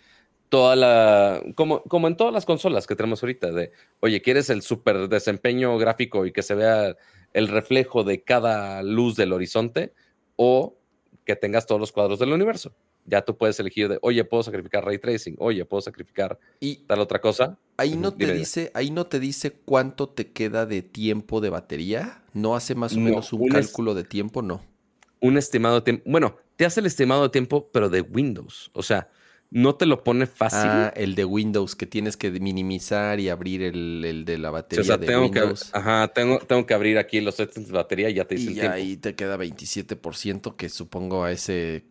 toda 0.49 0.77
la. 0.77 1.43
Como, 1.55 1.83
como 1.85 2.09
en 2.09 2.17
todas 2.17 2.33
las 2.33 2.45
consolas 2.45 2.87
que 2.87 2.97
tenemos 2.97 3.23
ahorita, 3.23 3.53
de 3.53 3.73
oye, 4.01 4.23
¿quieres 4.23 4.51
el 4.51 4.63
super 4.63 5.09
desempeño 5.09 5.77
gráfico 5.79 6.27
y 6.27 6.33
que 6.33 6.43
se 6.43 6.55
vea 6.55 6.97
el 7.33 7.49
reflejo 7.49 8.05
de 8.05 8.23
cada 8.23 8.83
luz 8.83 9.17
del 9.17 9.33
horizonte? 9.33 9.93
O 10.37 10.77
que 11.25 11.37
tengas 11.37 11.67
todos 11.67 11.81
los 11.81 11.93
cuadros 11.93 12.19
del 12.19 12.33
universo 12.33 12.75
ya 13.09 13.23
tú 13.23 13.37
puedes 13.37 13.59
elegir 13.59 13.89
de, 13.89 13.99
oye, 14.03 14.25
puedo 14.25 14.43
sacrificar 14.43 14.85
ray 14.85 14.99
tracing, 14.99 15.37
oye, 15.39 15.65
puedo 15.65 15.81
sacrificar 15.81 16.39
y 16.61 16.77
tal 16.87 17.01
otra 17.01 17.21
cosa. 17.21 17.59
Ahí 17.77 17.97
no 17.97 18.13
te 18.13 18.33
dice, 18.33 18.71
ahí 18.75 18.91
no 18.91 19.07
te 19.07 19.19
dice 19.19 19.53
cuánto 19.53 20.09
te 20.09 20.31
queda 20.31 20.67
de 20.67 20.83
tiempo 20.83 21.41
de 21.41 21.51
batería. 21.51 22.23
No 22.35 22.55
hace 22.55 22.75
más 22.75 22.95
o 22.95 23.01
menos 23.01 23.33
un, 23.33 23.49
cálculo 23.49 23.95
de 23.95 24.05
tiempo, 24.05 24.43
no. 24.43 24.63
Un 25.21 25.39
estimado 25.39 25.77
de 25.77 25.81
tiempo. 25.83 26.05
Bueno, 26.07 26.37
te 26.57 26.67
hace 26.67 26.81
el 26.81 26.87
estimado 26.87 27.23
de 27.23 27.29
tiempo, 27.31 27.71
pero 27.73 27.89
de 27.89 28.03
Windows. 28.03 28.71
O 28.75 28.83
sea, 28.83 29.09
no 29.51 29.75
te 29.77 29.87
lo 29.87 30.05
pone 30.05 30.27
fácil. 30.27 30.71
Ah, 30.71 30.93
el 30.95 31.15
de 31.15 31.25
Windows, 31.25 31.75
que 31.75 31.87
tienes 31.87 32.17
que 32.17 32.31
minimizar 32.31 33.19
y 33.21 33.29
abrir 33.29 33.63
el, 33.63 34.25
de 34.27 34.39
la 34.39 34.51
batería. 34.51 34.83
o 34.83 34.85
sea, 34.85 34.99
tengo 34.99 35.31
Que, 35.31 35.55
ajá, 35.73 36.09
tengo, 36.09 36.39
tengo 36.41 36.67
que 36.67 36.75
abrir 36.75 36.99
aquí 36.99 37.21
los 37.21 37.37
settings 37.37 37.69
de 37.69 37.75
batería 37.75 38.11
y 38.11 38.15
ya 38.15 38.25
te 38.27 38.35
dice 38.35 38.53
y 38.53 38.61
ahí 38.61 38.97
te 38.97 39.15
queda 39.15 39.37
27%, 39.37 40.55
que 40.57 40.69
supongo 40.69 41.25
a 41.25 41.33
ese 41.33 41.85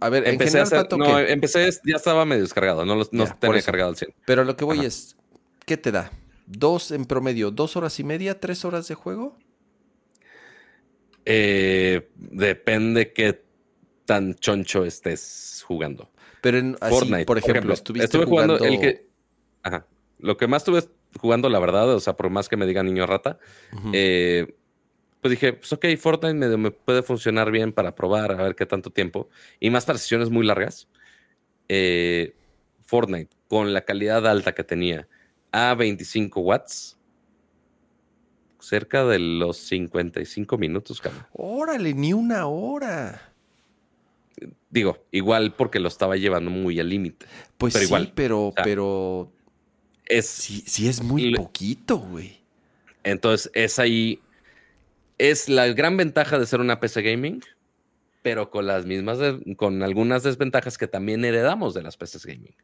a 0.00 0.08
ver, 0.08 0.28
empecé 0.28 0.60
en 0.60 0.66
general, 0.66 0.88
no, 0.96 1.18
empecé, 1.18 1.68
ya 1.84 1.96
estaba 1.96 2.24
medio 2.24 2.42
descargado, 2.42 2.84
no, 2.84 2.94
no 2.94 3.26
tenía 3.36 3.62
cargado 3.62 3.90
al 3.90 3.96
100. 3.96 4.14
Pero 4.24 4.44
lo 4.44 4.56
que 4.56 4.64
voy 4.64 4.84
es, 4.84 5.16
¿qué 5.66 5.76
te 5.76 5.90
da? 5.90 6.12
¿Dos 6.46 6.92
en 6.92 7.06
promedio, 7.06 7.50
dos 7.50 7.76
horas 7.76 7.98
y 7.98 8.04
media, 8.04 8.38
tres 8.38 8.64
horas 8.64 8.86
de 8.86 8.94
juego? 8.94 9.36
Eh, 11.24 12.08
depende 12.16 13.12
qué 13.12 13.42
tan 14.04 14.34
choncho 14.34 14.84
estés 14.84 15.64
jugando. 15.66 16.10
Pero 16.44 16.58
en 16.58 16.76
Fortnite, 16.76 17.24
por 17.24 17.38
ejemplo, 17.38 17.72
estuviste 17.72 18.04
estuve 18.04 18.26
jugando, 18.26 18.58
el 18.58 18.78
que, 18.78 19.08
ajá, 19.62 19.86
lo 20.18 20.36
que 20.36 20.46
más 20.46 20.60
estuve 20.60 20.84
jugando, 21.18 21.48
la 21.48 21.58
verdad, 21.58 21.88
o 21.94 22.00
sea, 22.00 22.18
por 22.18 22.28
más 22.28 22.50
que 22.50 22.58
me 22.58 22.66
diga 22.66 22.82
niño 22.82 23.06
rata, 23.06 23.38
eh, 23.94 24.54
pues 25.22 25.30
dije, 25.30 25.54
pues 25.54 25.72
ok, 25.72 25.86
Fortnite 25.98 26.58
me, 26.58 26.70
puede 26.70 27.02
funcionar 27.02 27.50
bien 27.50 27.72
para 27.72 27.94
probar, 27.94 28.32
a 28.32 28.42
ver 28.42 28.54
qué 28.56 28.66
tanto 28.66 28.90
tiempo. 28.90 29.30
Y 29.58 29.70
más 29.70 29.86
para 29.86 29.98
sesiones 29.98 30.28
muy 30.28 30.44
largas. 30.44 30.86
Eh, 31.70 32.36
Fortnite, 32.84 33.34
con 33.48 33.72
la 33.72 33.80
calidad 33.86 34.26
alta 34.26 34.54
que 34.54 34.64
tenía, 34.64 35.08
a 35.50 35.74
25 35.74 36.42
watts, 36.42 36.98
cerca 38.60 39.02
de 39.06 39.18
los 39.18 39.56
55 39.56 40.58
minutos, 40.58 41.00
cabrón. 41.00 41.24
Órale, 41.32 41.94
ni 41.94 42.12
una 42.12 42.48
hora. 42.48 43.33
Digo, 44.74 45.06
igual 45.12 45.54
porque 45.54 45.78
lo 45.78 45.86
estaba 45.86 46.16
llevando 46.16 46.50
muy 46.50 46.80
al 46.80 46.88
límite. 46.88 47.26
Pues 47.58 47.72
pero 47.74 47.86
sí, 47.86 47.86
igual. 47.86 48.12
pero, 48.16 48.48
o 48.48 48.52
sea, 48.52 48.64
pero 48.64 49.32
Es, 50.04 50.26
sí, 50.26 50.64
sí 50.66 50.88
es 50.88 51.00
muy 51.00 51.32
poquito, 51.36 51.98
güey. 51.98 52.40
entonces, 53.04 53.52
es 53.54 53.78
ahí. 53.78 54.20
Es 55.16 55.48
la 55.48 55.68
gran 55.68 55.96
ventaja 55.96 56.40
de 56.40 56.46
ser 56.46 56.58
una 56.58 56.80
PC 56.80 57.02
gaming, 57.02 57.40
pero 58.20 58.50
con 58.50 58.66
las 58.66 58.84
mismas, 58.84 59.18
con 59.56 59.80
algunas 59.84 60.24
desventajas 60.24 60.76
que 60.76 60.88
también 60.88 61.24
heredamos 61.24 61.72
de 61.72 61.82
las 61.84 61.96
PCs 61.96 62.26
gaming. 62.26 62.56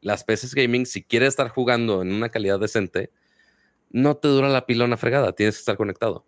Las 0.00 0.24
PCs 0.24 0.56
gaming, 0.56 0.86
si 0.86 1.04
quieres 1.04 1.28
estar 1.28 1.50
jugando 1.50 2.02
en 2.02 2.12
una 2.12 2.30
calidad 2.30 2.58
decente, 2.58 3.12
no 3.90 4.16
te 4.16 4.26
dura 4.26 4.48
la 4.48 4.66
pila 4.66 4.86
una 4.86 4.96
fregada, 4.96 5.32
tienes 5.34 5.54
que 5.54 5.60
estar 5.60 5.76
conectado. 5.76 6.26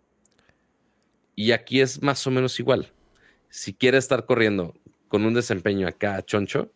Y 1.35 1.51
aquí 1.51 1.81
es 1.81 2.01
más 2.01 2.25
o 2.25 2.31
menos 2.31 2.57
igual. 2.61 2.93
Si 3.49 3.73
quieres 3.73 4.05
estar 4.05 4.25
corriendo 4.25 4.73
con 5.11 5.25
un 5.25 5.33
desempeño 5.33 5.89
acá 5.89 6.23
choncho, 6.23 6.71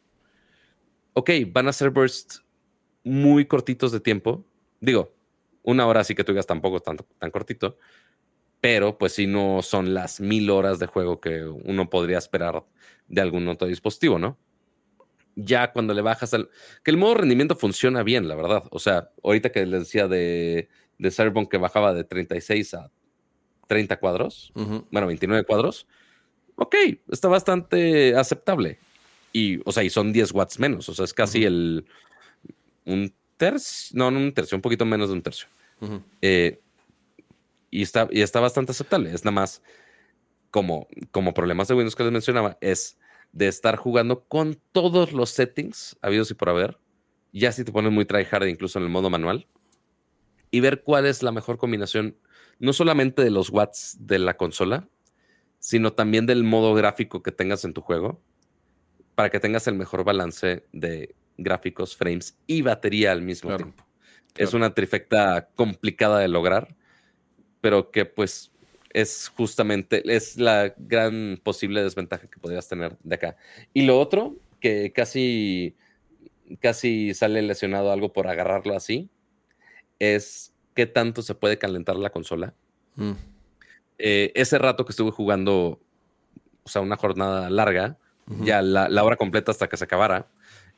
ok, 1.14 1.32
van 1.48 1.70
a 1.70 1.74
ser 1.74 1.90
bursts 1.90 2.44
muy 3.06 3.46
cortitos 3.46 3.94
de 3.94 4.02
tiempo. 4.02 4.46
Digo, 4.82 5.16
una 5.64 5.88
hora 5.88 6.04
sí 6.04 6.14
que 6.14 6.26
tú 6.26 6.34
digas 6.34 6.46
tampoco 6.46 6.82
tan, 6.82 6.98
tan 7.18 7.32
cortito, 7.32 7.78
pero 8.60 8.98
pues 8.98 9.14
si 9.14 9.26
no 9.26 9.62
son 9.62 9.94
las 9.94 10.20
mil 10.20 10.50
horas 10.50 10.78
de 10.80 10.88
juego 10.88 11.22
que 11.22 11.46
uno 11.46 11.90
podría 11.90 12.18
esperar 12.18 12.66
de 13.08 13.22
algún 13.22 13.48
otro 13.48 13.68
dispositivo, 13.70 14.20
¿no? 14.20 14.38
Ya 15.38 15.72
cuando 15.72 15.94
le 15.94 16.02
bajas 16.02 16.34
al... 16.34 16.50
Que 16.84 16.92
el 16.92 16.98
modo 16.98 17.16
rendimiento 17.16 17.56
funciona 17.56 18.04
bien, 18.04 18.28
la 18.28 18.36
verdad. 18.36 18.64
O 18.72 18.80
sea, 18.80 19.12
ahorita 19.24 19.52
que 19.54 19.66
les 19.66 19.80
decía 19.82 20.10
de, 20.10 20.68
de 20.98 21.12
Cyberpunk 21.12 21.50
que 21.50 21.58
bajaba 21.58 21.94
de 21.94 22.04
36 22.04 22.74
a 22.74 22.92
30 23.68 23.98
cuadros, 23.98 24.52
Ujú. 24.56 24.88
bueno, 24.92 25.08
29 25.08 25.46
cuadros, 25.46 25.88
ok, 26.56 26.76
está 27.12 27.28
bastante 27.28 28.16
aceptable. 28.16 28.80
Y, 29.34 29.60
o 29.66 29.72
sea, 29.72 29.84
y 29.84 29.90
son 29.90 30.14
10 30.14 30.32
watts 30.34 30.60
menos, 30.60 30.88
o 30.90 30.94
sea, 30.94 31.06
es 31.06 31.14
casi 31.14 31.40
Ujú. 31.40 31.48
el... 31.48 31.86
Un 32.86 33.14
tercio, 33.38 33.98
no, 33.98 34.12
no 34.12 34.20
un 34.20 34.34
tercio, 34.34 34.56
un 34.56 34.62
poquito 34.62 34.86
menos 34.86 35.10
de 35.10 35.14
un 35.14 35.22
tercio. 35.22 35.48
Ujú. 35.82 36.02
Eh, 36.22 36.60
y, 37.72 37.82
está, 37.82 38.08
y 38.12 38.22
está 38.22 38.40
bastante 38.40 38.72
aceptable. 38.72 39.14
Es 39.14 39.26
nada 39.26 39.34
más 39.34 39.62
como, 40.52 40.88
como 41.12 41.34
problemas 41.34 41.68
de 41.68 41.74
Windows 41.74 41.96
que 41.96 42.04
les 42.04 42.14
mencionaba, 42.14 42.58
es 42.62 42.98
de 43.34 43.48
estar 43.48 43.76
jugando 43.76 44.24
con 44.24 44.58
todos 44.72 45.12
los 45.12 45.32
settings 45.32 45.98
habidos 46.02 46.32
y 46.32 46.36
por 46.36 46.50
haber. 46.50 46.78
Ya 47.34 47.52
si 47.52 47.66
te 47.66 47.74
pones 47.74 47.92
muy 47.92 48.06
tryhard, 48.06 48.48
incluso 48.48 48.80
en 48.80 48.86
el 48.86 48.90
modo 48.90 49.10
manual, 49.10 49.48
y 50.52 50.62
ver 50.62 50.84
cuál 50.84 51.06
es 51.06 51.22
la 51.22 51.34
mejor 51.34 51.58
combinación, 51.58 52.16
no 52.60 52.72
solamente 52.72 53.22
de 53.22 53.32
los 53.32 53.50
watts 53.50 53.98
de 54.00 54.20
la 54.20 54.38
consola, 54.38 54.88
sino 55.66 55.94
también 55.94 56.28
del 56.28 56.44
modo 56.44 56.76
gráfico 56.76 57.24
que 57.24 57.32
tengas 57.32 57.66
en 57.66 57.74
tu 57.74 57.82
juego, 57.82 58.22
para 59.16 59.32
que 59.32 59.40
tengas 59.40 59.66
el 59.66 59.74
mejor 59.74 60.04
balance 60.04 60.64
de 60.72 61.16
gráficos, 61.40 61.96
frames 61.96 62.38
y 62.46 62.62
batería 62.62 63.12
al 63.12 63.24
mismo 63.24 63.50
Claro. 63.50 63.64
tiempo. 63.64 63.84
Es 64.36 64.54
una 64.54 64.76
trifecta 64.76 65.50
complicada 65.56 66.20
de 66.20 66.28
lograr, 66.28 66.76
pero 67.62 67.90
que 67.90 68.06
pues 68.06 68.52
es 68.94 69.28
justamente, 69.36 70.04
es 70.06 70.38
la 70.38 70.72
gran 70.78 71.40
posible 71.42 71.82
desventaja 71.82 72.28
que 72.28 72.38
podrías 72.38 72.70
tener 72.70 72.96
de 73.02 73.16
acá. 73.16 73.36
Y 73.74 73.88
lo 73.88 74.00
otro, 74.00 74.36
que 74.60 74.92
casi, 74.94 75.76
casi 76.60 77.16
sale 77.16 77.42
lesionado 77.42 77.92
algo 77.92 78.14
por 78.14 78.28
agarrarlo 78.28 78.76
así, 78.76 79.10
es 79.98 80.54
qué 80.76 80.86
tanto 80.86 81.24
se 81.24 81.34
puede 81.34 81.58
calentar 81.58 81.96
la 81.96 82.12
consola. 82.12 82.54
Mm. 82.98 83.14
Eh, 83.98 84.32
ese 84.36 84.58
rato 84.58 84.86
que 84.86 84.92
estuve 84.92 85.12
jugando, 85.12 85.80
o 86.64 86.70
sea, 86.70 86.82
una 86.82 86.98
jornada 86.98 87.50
larga, 87.50 87.98
ya 88.42 88.62
la, 88.64 88.90
la 88.90 89.04
hora 89.04 89.16
completa 89.18 89.52
hasta 89.52 89.68
que 89.70 89.78
se 89.78 89.84
acabara, 89.84 90.28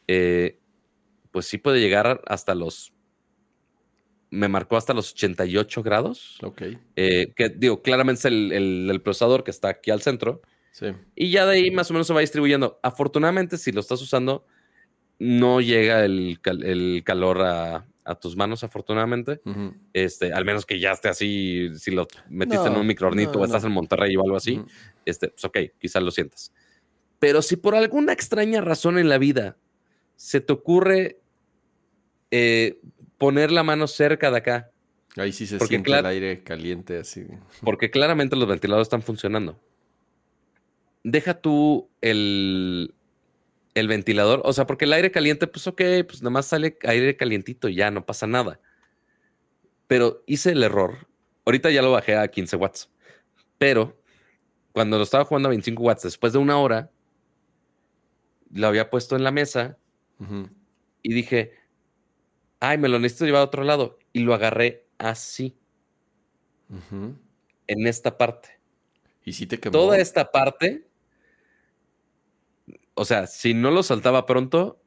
eh, 0.07 0.59
pues 1.31 1.45
sí 1.47 1.57
puede 1.57 1.79
llegar 1.79 2.21
hasta 2.27 2.53
los, 2.55 2.91
me 4.29 4.49
marcó 4.49 4.75
hasta 4.75 4.93
los 4.93 5.11
88 5.13 5.81
grados, 5.83 6.37
Ok, 6.43 6.61
eh, 6.95 7.33
que 7.35 7.49
digo, 7.49 7.81
claramente 7.81 8.19
es 8.19 8.25
el, 8.25 8.51
el- 8.51 8.89
el 8.91 9.01
procesador 9.01 9.43
que 9.43 9.51
está 9.51 9.69
aquí 9.69 9.91
al 9.91 10.01
centro, 10.01 10.41
sí. 10.71 10.87
y 11.15 11.31
ya 11.31 11.45
de 11.45 11.55
ahí 11.55 11.71
más 11.71 11.89
o 11.89 11.93
menos 11.93 12.07
se 12.07 12.13
va 12.13 12.19
distribuyendo. 12.19 12.79
Afortunadamente, 12.83 13.57
si 13.57 13.71
lo 13.71 13.79
estás 13.79 14.01
usando, 14.01 14.45
no 15.19 15.61
llega 15.61 16.05
el, 16.05 16.39
cal- 16.41 16.63
el 16.63 17.01
calor 17.03 17.41
a, 17.41 17.85
a 18.03 18.15
tus 18.15 18.35
manos, 18.35 18.63
afortunadamente. 18.63 19.41
Este, 19.93 20.31
al 20.33 20.45
menos 20.45 20.65
que 20.65 20.79
ya 20.79 20.91
esté 20.91 21.09
así, 21.09 21.69
si 21.75 21.91
lo 21.91 22.07
metiste 22.29 22.67
en 22.67 22.75
un 22.77 22.85
microornito 22.87 23.33
no, 23.33 23.39
o 23.41 23.45
estás 23.45 23.63
no. 23.63 23.69
en 23.69 23.73
Monterrey 23.73 24.15
o 24.15 24.23
algo 24.23 24.37
así, 24.37 24.61
este, 25.05 25.29
pues 25.29 25.43
ok, 25.45 25.57
quizás 25.79 26.03
lo 26.03 26.11
sientas. 26.11 26.53
Pero 27.19 27.41
si 27.41 27.55
por 27.55 27.73
alguna 27.75 28.13
extraña 28.13 28.61
razón 28.61 28.99
en 28.99 29.09
la 29.09 29.17
vida 29.17 29.57
se 30.15 30.39
te 30.39 30.53
ocurre 30.53 31.17
eh, 32.31 32.79
poner 33.17 33.51
la 33.51 33.63
mano 33.63 33.87
cerca 33.87 34.29
de 34.31 34.37
acá, 34.37 34.71
Ahí 35.15 35.31
sí 35.33 35.47
se 35.47 35.57
Porque 35.57 35.77
siente 35.77 35.97
el 35.97 36.05
aire 36.05 36.43
caliente 36.43 36.99
así. 36.99 37.25
porque 37.63 37.89
claramente 37.89 38.35
los 38.35 38.47
ventiladores 38.47 38.85
están 38.85 39.01
funcionando, 39.01 39.59
deja 41.03 41.33
tú 41.41 41.89
el, 42.01 42.93
el 43.79 43.87
ventilador, 43.87 44.41
o 44.43 44.53
sea, 44.53 44.65
porque 44.65 44.85
el 44.85 44.93
aire 44.93 45.11
caliente, 45.11 45.47
pues 45.47 45.67
ok, 45.67 45.81
pues 46.07 46.21
nada 46.21 46.31
más 46.31 46.47
sale 46.47 46.77
aire 46.83 47.15
calientito 47.15 47.69
y 47.69 47.75
ya 47.75 47.91
no 47.91 48.05
pasa 48.05 48.25
nada. 48.25 48.59
Pero 49.87 50.23
hice 50.25 50.51
el 50.51 50.63
error. 50.63 51.07
Ahorita 51.45 51.69
ya 51.69 51.81
lo 51.81 51.91
bajé 51.91 52.17
a 52.17 52.27
15 52.27 52.55
watts. 52.57 52.91
Pero 53.57 54.01
cuando 54.73 54.97
lo 54.97 55.03
estaba 55.03 55.25
jugando 55.25 55.47
a 55.47 55.51
25 55.51 55.83
watts, 55.83 56.03
después 56.03 56.33
de 56.33 56.39
una 56.39 56.57
hora, 56.57 56.91
lo 58.51 58.67
había 58.67 58.89
puesto 58.89 59.15
en 59.15 59.23
la 59.23 59.31
mesa 59.31 59.77
y 61.03 61.13
dije, 61.13 61.53
ay, 62.59 62.77
me 62.77 62.89
lo 62.89 62.99
necesito 62.99 63.25
llevar 63.25 63.41
a 63.41 63.45
otro 63.45 63.63
lado. 63.63 63.99
Y 64.11 64.21
lo 64.21 64.33
agarré 64.33 64.87
así, 64.97 65.55
en 66.69 67.87
esta 67.87 68.17
parte. 68.17 68.59
Y 69.23 69.33
sí 69.33 69.45
te 69.45 69.59
quemó. 69.59 69.71
Toda 69.71 69.99
esta 69.99 70.31
parte, 70.31 70.87
o 72.97 73.05
sea, 73.05 73.27
si 73.27 73.53
no 73.53 73.71
lo 73.71 73.83
saltaba 73.83 74.25
pronto, 74.25 74.79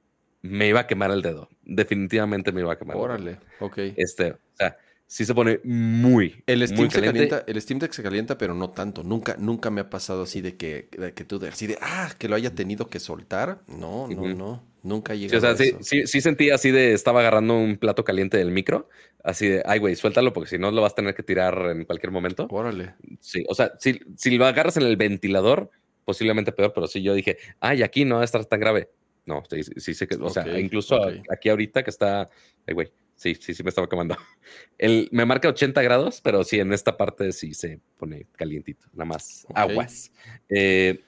me 0.43 0.69
iba 0.69 0.81
a 0.81 0.87
quemar 0.87 1.11
el 1.11 1.23
dedo. 1.23 1.49
Definitivamente 1.65 2.53
me 2.53 2.61
iba 2.61 2.73
a 2.73 2.79
quemar. 2.79 2.97
el 2.97 3.01
dedo. 3.01 3.05
Órale, 3.05 3.39
ok. 3.61 3.79
Este, 3.97 4.33
o 4.33 4.39
sea, 4.55 4.77
sí 5.07 5.25
se 5.25 5.35
pone 5.35 5.61
muy, 5.65 6.43
El 6.47 6.59
muy 6.61 6.69
Steam, 6.69 6.91
se 6.91 7.03
calienta, 7.03 7.45
el 7.47 7.61
Steam 7.61 7.81
Deck 7.81 7.93
se 7.93 8.03
calienta, 8.03 8.39
pero 8.39 8.55
no 8.55 8.71
tanto. 8.71 9.03
Nunca, 9.03 9.37
nunca 9.39 9.71
me 9.71 9.81
ha 9.81 9.91
pasado 9.91 10.23
así 10.23 10.41
de 10.41 10.57
que, 10.57 10.89
de 10.97 11.15
que 11.15 11.25
tú, 11.25 11.39
de, 11.39 11.49
así 11.49 11.67
de, 11.67 11.79
ah, 11.81 12.11
que 12.19 12.29
lo 12.29 12.37
haya 12.37 12.55
tenido 12.55 12.87
que 12.87 13.01
soltar. 13.01 13.63
No, 13.67 14.07
no, 14.09 14.35
no. 14.35 14.71
Nunca 14.83 15.13
ha 15.13 15.17
Sí, 15.17 15.27
o 15.35 15.41
sea, 15.41 15.51
a 15.51 15.57
sí, 15.57 15.65
eso. 15.65 15.79
sí, 15.83 16.07
sí 16.07 16.21
sentía 16.21 16.55
así 16.55 16.71
de, 16.71 16.93
estaba 16.93 17.21
agarrando 17.21 17.59
un 17.59 17.77
plato 17.77 18.03
caliente 18.03 18.39
del 18.39 18.51
micro, 18.51 18.89
así 19.23 19.47
de, 19.49 19.63
ay, 19.67 19.79
güey, 19.79 19.95
suéltalo 19.95 20.33
porque 20.33 20.49
si 20.49 20.59
no 20.59 20.71
lo 20.71 20.81
vas 20.81 20.93
a 20.93 20.95
tener 20.97 21.15
que 21.15 21.23
tirar 21.23 21.71
en 21.71 21.85
cualquier 21.85 22.13
momento. 22.13 22.47
Órale. 22.51 22.95
Sí, 23.21 23.45
o 23.49 23.55
sea, 23.55 23.73
si, 23.79 24.01
si 24.17 24.37
lo 24.39 24.47
agarras 24.47 24.77
en 24.79 24.85
el 24.85 24.97
ventilador, 24.97 25.71
posiblemente 26.05 26.53
peor, 26.53 26.73
pero 26.75 26.87
sí 26.87 27.03
yo 27.03 27.15
dije, 27.15 27.39
ay, 27.61 27.83
aquí 27.83 28.05
no 28.05 28.17
va 28.17 28.23
a 28.23 28.25
estar 28.25 28.45
tan 28.45 28.61
grave. 28.61 28.91
No, 29.27 29.43
sí, 29.49 29.63
sí, 29.63 29.73
sí 29.77 29.95
sé 29.95 30.07
que, 30.09 30.17
o 30.17 30.31
sea, 30.31 30.59
incluso 30.59 30.97
a- 30.97 31.09
ok. 31.09 31.15
aquí 31.31 31.49
ahorita 31.51 31.83
que 31.83 31.91
está, 31.91 32.29
ay, 32.67 32.75
güey, 32.75 32.91
sí, 33.15 33.35
sí, 33.35 33.55
sí 33.55 33.63
me 33.63 33.69
estaba 33.69 33.89
quemando. 33.89 34.17
El, 34.79 35.09
me 35.13 35.25
marca 35.27 35.49
80 35.49 35.83
grados, 35.83 36.21
pero 36.21 36.43
sí, 36.43 36.59
en 36.59 36.73
esta 36.73 36.97
parte 36.97 37.33
sí 37.33 37.55
se 37.55 37.81
pone 37.99 38.27
calientito, 38.37 38.87
nada 38.93 39.05
más 39.05 39.47
aguas. 39.55 40.11
Eh, 40.49 41.01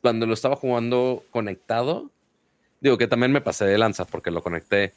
cuando 0.00 0.26
lo 0.26 0.34
estaba 0.34 0.56
jugando 0.56 1.24
conectado, 1.30 2.10
digo 2.80 2.98
que 2.98 3.06
también 3.06 3.32
me 3.32 3.40
pasé 3.40 3.64
de 3.66 3.78
lanza 3.78 4.06
porque 4.06 4.30
lo 4.30 4.42
conecté 4.42 4.92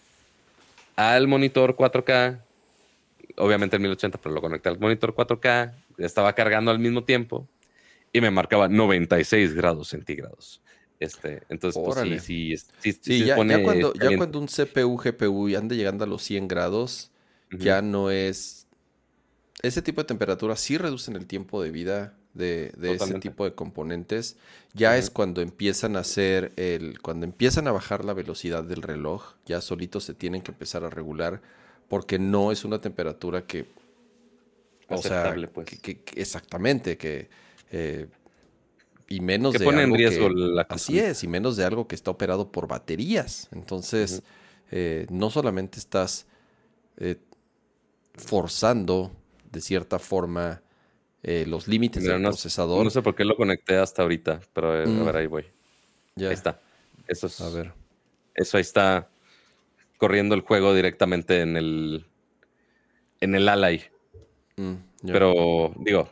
al 0.96 1.28
monitor 1.28 1.76
4K, 1.76 2.40
obviamente 3.38 3.76
en 3.76 3.82
1080, 3.82 4.18
pero 4.18 4.34
lo 4.34 4.42
conecté 4.42 4.70
al 4.70 4.80
monitor 4.80 5.14
4K, 5.14 5.74
estaba 5.98 6.34
cargando 6.34 6.72
al 6.72 6.80
mismo 6.80 7.04
tiempo 7.04 7.48
y 8.16 8.22
me 8.22 8.32
marcaba 8.32 8.70
96 8.70 9.54
grados 9.56 9.90
centígrados. 9.90 10.62
Este, 11.02 11.44
entonces, 11.50 11.82
pues 11.84 12.24
sí, 12.24 12.56
sí, 12.80 13.26
ya, 13.26 13.36
pone 13.36 13.58
ya 13.58 13.64
cuando, 13.66 13.94
ya 13.94 14.00
caliente. 14.00 14.18
cuando 14.18 14.40
un 14.40 14.48
CPU, 14.48 14.96
GPU 14.96 15.50
ya 15.50 15.60
ande 15.60 15.76
llegando 15.76 16.06
a 16.06 16.08
los 16.08 16.24
100 16.24 16.48
grados, 16.48 17.12
ya 17.52 17.82
no 17.82 18.10
es... 18.12 18.68
Ese 19.64 19.82
tipo 19.82 20.02
de 20.02 20.08
temperaturas 20.08 20.62
sí 20.62 20.78
reducen 20.78 21.18
el 21.18 21.26
tiempo 21.26 21.62
de 21.62 21.72
vida 21.72 22.14
de, 22.34 22.72
de 22.78 22.94
ese 22.94 23.20
tipo 23.20 23.44
de 23.44 23.54
componentes. 23.54 24.38
Ya 24.74 24.96
es 24.98 25.10
cuando 25.10 25.42
empiezan 25.42 25.98
a 25.98 26.00
hacer 26.00 26.54
el... 26.56 27.02
Cuando 27.02 27.26
empiezan 27.26 27.68
a 27.68 27.74
bajar 27.74 28.06
la 28.06 28.14
velocidad 28.14 28.64
del 28.64 28.82
reloj, 28.82 29.34
ya 29.46 29.60
solitos 29.60 30.06
se 30.06 30.14
tienen 30.14 30.42
que 30.42 30.52
empezar 30.52 30.86
a 30.86 30.90
regular 30.90 31.42
porque 31.90 32.18
no 32.18 32.54
es 32.54 32.64
una 32.64 32.80
temperatura 32.80 33.46
que... 33.46 33.66
O 34.88 35.02
sea, 35.02 35.36
pues. 35.54 35.66
que- 35.82 36.00
exactamente, 36.16 36.96
que... 36.96 37.28
eh, 37.72 38.08
y 39.08 39.20
menos 39.22 39.54
que 39.54 39.60
de 39.60 39.66
pone 39.66 39.80
en 39.80 39.84
algo 39.86 39.98
riesgo 39.98 40.28
que- 40.30 40.34
la 40.36 40.62
Así 40.64 40.98
es, 41.00 41.24
y 41.24 41.28
menos 41.28 41.58
de 41.58 41.64
algo 41.66 41.88
que 41.88 41.96
está 41.96 42.12
operado 42.12 42.52
por 42.52 42.68
baterías. 42.68 43.48
Entonces, 43.52 44.24
eh, 44.72 45.06
no 45.10 45.30
solamente 45.30 45.78
estás 45.80 46.26
eh, 46.98 47.18
forzando 48.14 49.12
de 49.52 49.62
cierta 49.62 50.00
forma 50.00 50.62
eh, 51.24 51.46
los 51.48 51.68
límites 51.68 52.04
Mira, 52.04 52.14
del 52.14 52.22
no, 52.24 52.30
procesador. 52.30 52.84
no 52.84 52.90
sé 52.90 53.02
por 53.02 53.16
qué 53.16 53.26
lo 53.26 53.36
conecté 53.36 53.78
hasta 53.78 54.04
ahorita, 54.04 54.42
pero 54.54 54.82
eh, 54.84 54.86
Mm. 54.88 55.02
a 55.02 55.04
ver, 55.06 55.16
ahí 55.18 55.28
voy. 55.28 55.46
Ya. 56.16 56.28
Ahí 56.30 56.34
está. 56.36 56.60
Eso 57.08 57.28
es. 57.28 57.42
A 57.42 57.50
ver. 57.50 57.74
Eso 58.36 58.58
ahí 58.58 58.62
está 58.62 59.10
corriendo 59.98 60.36
el 60.36 60.42
juego 60.42 60.74
directamente 60.74 61.42
en 61.42 61.58
el 61.58 62.06
en 63.22 63.34
el 63.36 63.50
Ally. 63.50 63.82
Mm. 64.58 64.74
Pero 65.08 65.74
digo, 65.80 66.10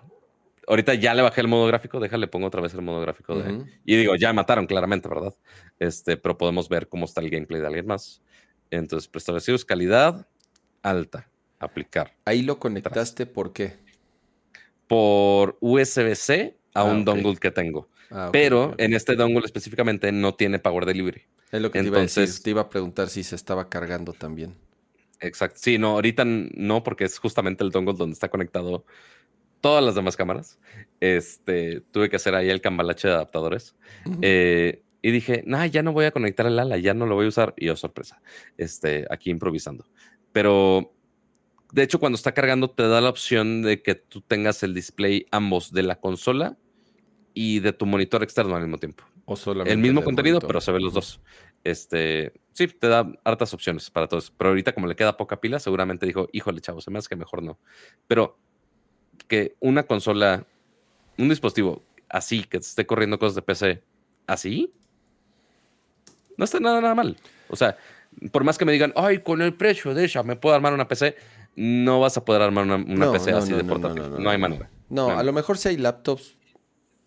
ahorita 0.67 0.93
ya 0.95 1.13
le 1.13 1.21
bajé 1.21 1.41
el 1.41 1.47
modo 1.47 1.67
gráfico, 1.67 1.99
déjale, 1.99 2.27
pongo 2.27 2.47
otra 2.47 2.61
vez 2.61 2.73
el 2.73 2.81
modo 2.81 3.01
gráfico 3.01 3.35
de. 3.35 3.63
Y 3.85 3.95
digo, 3.95 4.15
ya 4.15 4.33
mataron 4.33 4.65
claramente, 4.67 5.07
¿verdad? 5.09 5.33
Este, 5.79 6.17
pero 6.17 6.37
podemos 6.37 6.69
ver 6.69 6.87
cómo 6.87 7.05
está 7.05 7.21
el 7.21 7.29
gameplay 7.29 7.59
de 7.61 7.67
alguien 7.67 7.85
más. 7.87 8.21
Entonces, 8.71 9.07
preestablecidos, 9.07 9.65
calidad 9.65 10.27
alta. 10.81 11.29
Aplicar. 11.59 12.15
Ahí 12.25 12.41
lo 12.41 12.59
conectaste, 12.59 13.25
¿por 13.25 13.53
qué? 13.53 13.77
Por 14.87 15.57
USB-C 15.61 16.57
a 16.73 16.81
Ah, 16.81 16.83
un 16.85 17.05
dongle 17.05 17.37
que 17.37 17.51
tengo. 17.51 17.89
Ah, 18.11 18.29
pero 18.31 18.75
en 18.77 18.93
este 18.93 19.15
dongle 19.15 19.45
específicamente 19.45 20.11
no 20.11 20.35
tiene 20.35 20.59
power 20.59 20.85
delivery. 20.85 21.21
Es 21.51 21.61
lo 21.61 21.71
que 21.71 21.79
te 21.81 21.87
iba 21.87 21.97
a 21.99 22.01
decir. 22.01 22.23
entonces- 22.23 22.43
Te 22.43 22.49
iba 22.49 22.61
a 22.61 22.69
preguntar 22.69 23.09
si 23.09 23.23
se 23.23 23.35
estaba 23.35 23.69
cargando 23.69 24.13
también. 24.13 24.55
Exacto. 25.19 25.57
Sí, 25.61 25.77
no, 25.77 25.91
ahorita 25.91 26.25
no, 26.25 26.83
porque 26.83 27.05
es 27.05 27.17
justamente 27.17 27.63
el 27.63 27.69
dongle 27.69 27.93
donde 27.93 28.13
está 28.13 28.27
conectado 28.29 28.85
todas 29.63 29.81
las 29.81 29.95
demás 29.95 30.17
cámaras. 30.17 30.59
Este, 30.99 31.79
tuve 31.91 32.09
que 32.09 32.17
hacer 32.17 32.35
ahí 32.35 32.49
el 32.49 32.59
cambalache 32.59 33.07
de 33.07 33.13
adaptadores. 33.13 33.77
Eh, 34.21 34.83
y 35.01 35.11
dije, 35.11 35.41
nah, 35.47 35.65
ya 35.65 35.81
no 35.81 35.93
voy 35.93 36.03
a 36.03 36.11
conectar 36.11 36.45
el 36.45 36.59
ala, 36.59 36.77
ya 36.77 36.93
no 36.93 37.05
lo 37.05 37.15
voy 37.15 37.27
a 37.27 37.29
usar. 37.29 37.53
Y 37.55 37.69
oh, 37.69 37.77
sorpresa, 37.77 38.21
este, 38.57 39.05
aquí 39.09 39.29
improvisando. 39.29 39.85
Pero, 40.33 40.93
de 41.71 41.81
hecho, 41.81 41.97
cuando 41.97 42.17
está 42.17 42.33
cargando, 42.33 42.71
te 42.71 42.85
da 42.85 42.99
la 42.99 43.07
opción 43.07 43.61
de 43.61 43.81
que 43.81 43.95
tú 43.95 44.19
tengas 44.19 44.63
el 44.63 44.73
display 44.73 45.27
ambos 45.31 45.71
de 45.71 45.83
la 45.83 45.95
consola 45.95 46.57
y 47.33 47.61
de 47.61 47.71
tu 47.71 47.85
monitor 47.85 48.21
externo 48.21 48.57
al 48.57 48.63
mismo 48.63 48.79
tiempo. 48.79 49.05
o 49.23 49.37
solamente 49.37 49.71
El 49.71 49.79
mismo 49.79 50.03
contenido, 50.03 50.35
monitor. 50.35 50.49
pero 50.49 50.59
se 50.59 50.73
ven 50.73 50.83
los 50.83 50.93
dos. 50.93 51.21
Este, 51.63 52.33
sí, 52.51 52.67
te 52.67 52.89
da 52.89 53.09
hartas 53.23 53.53
opciones 53.53 53.89
para 53.89 54.09
todos. 54.09 54.29
Pero 54.29 54.49
ahorita, 54.49 54.73
como 54.73 54.87
le 54.87 54.97
queda 54.97 55.15
poca 55.15 55.39
pila, 55.39 55.59
seguramente 55.59 56.05
dijo, 56.05 56.27
híjole, 56.33 56.59
chavo, 56.59 56.81
se 56.81 56.91
me 56.91 56.99
hace 56.99 57.07
que 57.07 57.15
mejor 57.15 57.41
no. 57.43 57.61
Pero 58.07 58.37
que 59.27 59.55
una 59.59 59.83
consola, 59.83 60.45
un 61.17 61.29
dispositivo 61.29 61.81
así, 62.09 62.43
que 62.43 62.57
esté 62.57 62.85
corriendo 62.85 63.17
cosas 63.19 63.35
de 63.35 63.41
PC 63.41 63.83
así, 64.27 64.71
no 66.37 66.45
está 66.45 66.59
nada, 66.59 66.81
nada 66.81 66.95
mal. 66.95 67.17
O 67.49 67.55
sea, 67.55 67.77
por 68.31 68.43
más 68.43 68.57
que 68.57 68.65
me 68.65 68.71
digan, 68.71 68.93
ay, 68.95 69.19
con 69.19 69.41
el 69.41 69.53
precio 69.53 69.93
de 69.93 70.03
ella 70.05 70.23
me 70.23 70.35
puedo 70.35 70.55
armar 70.55 70.73
una 70.73 70.87
PC, 70.87 71.15
no 71.55 71.99
vas 71.99 72.17
a 72.17 72.25
poder 72.25 72.41
armar 72.41 72.65
una, 72.65 72.75
una 72.75 73.05
No, 73.05 73.11
PC 73.11 73.31
no, 73.31 73.37
así 73.37 73.51
no, 73.51 73.57
de 73.57 73.63
portátil. 73.63 74.01
no, 74.01 74.09
No, 74.09 74.17
no, 74.17 74.23
no, 74.23 74.29
hay 74.29 74.37
manera. 74.37 74.69
No, 74.89 75.09
a 75.17 75.23
lo 75.23 75.33
mejor 75.33 75.57
sí 75.57 75.69
hay 75.69 75.77
laptops 75.77 76.35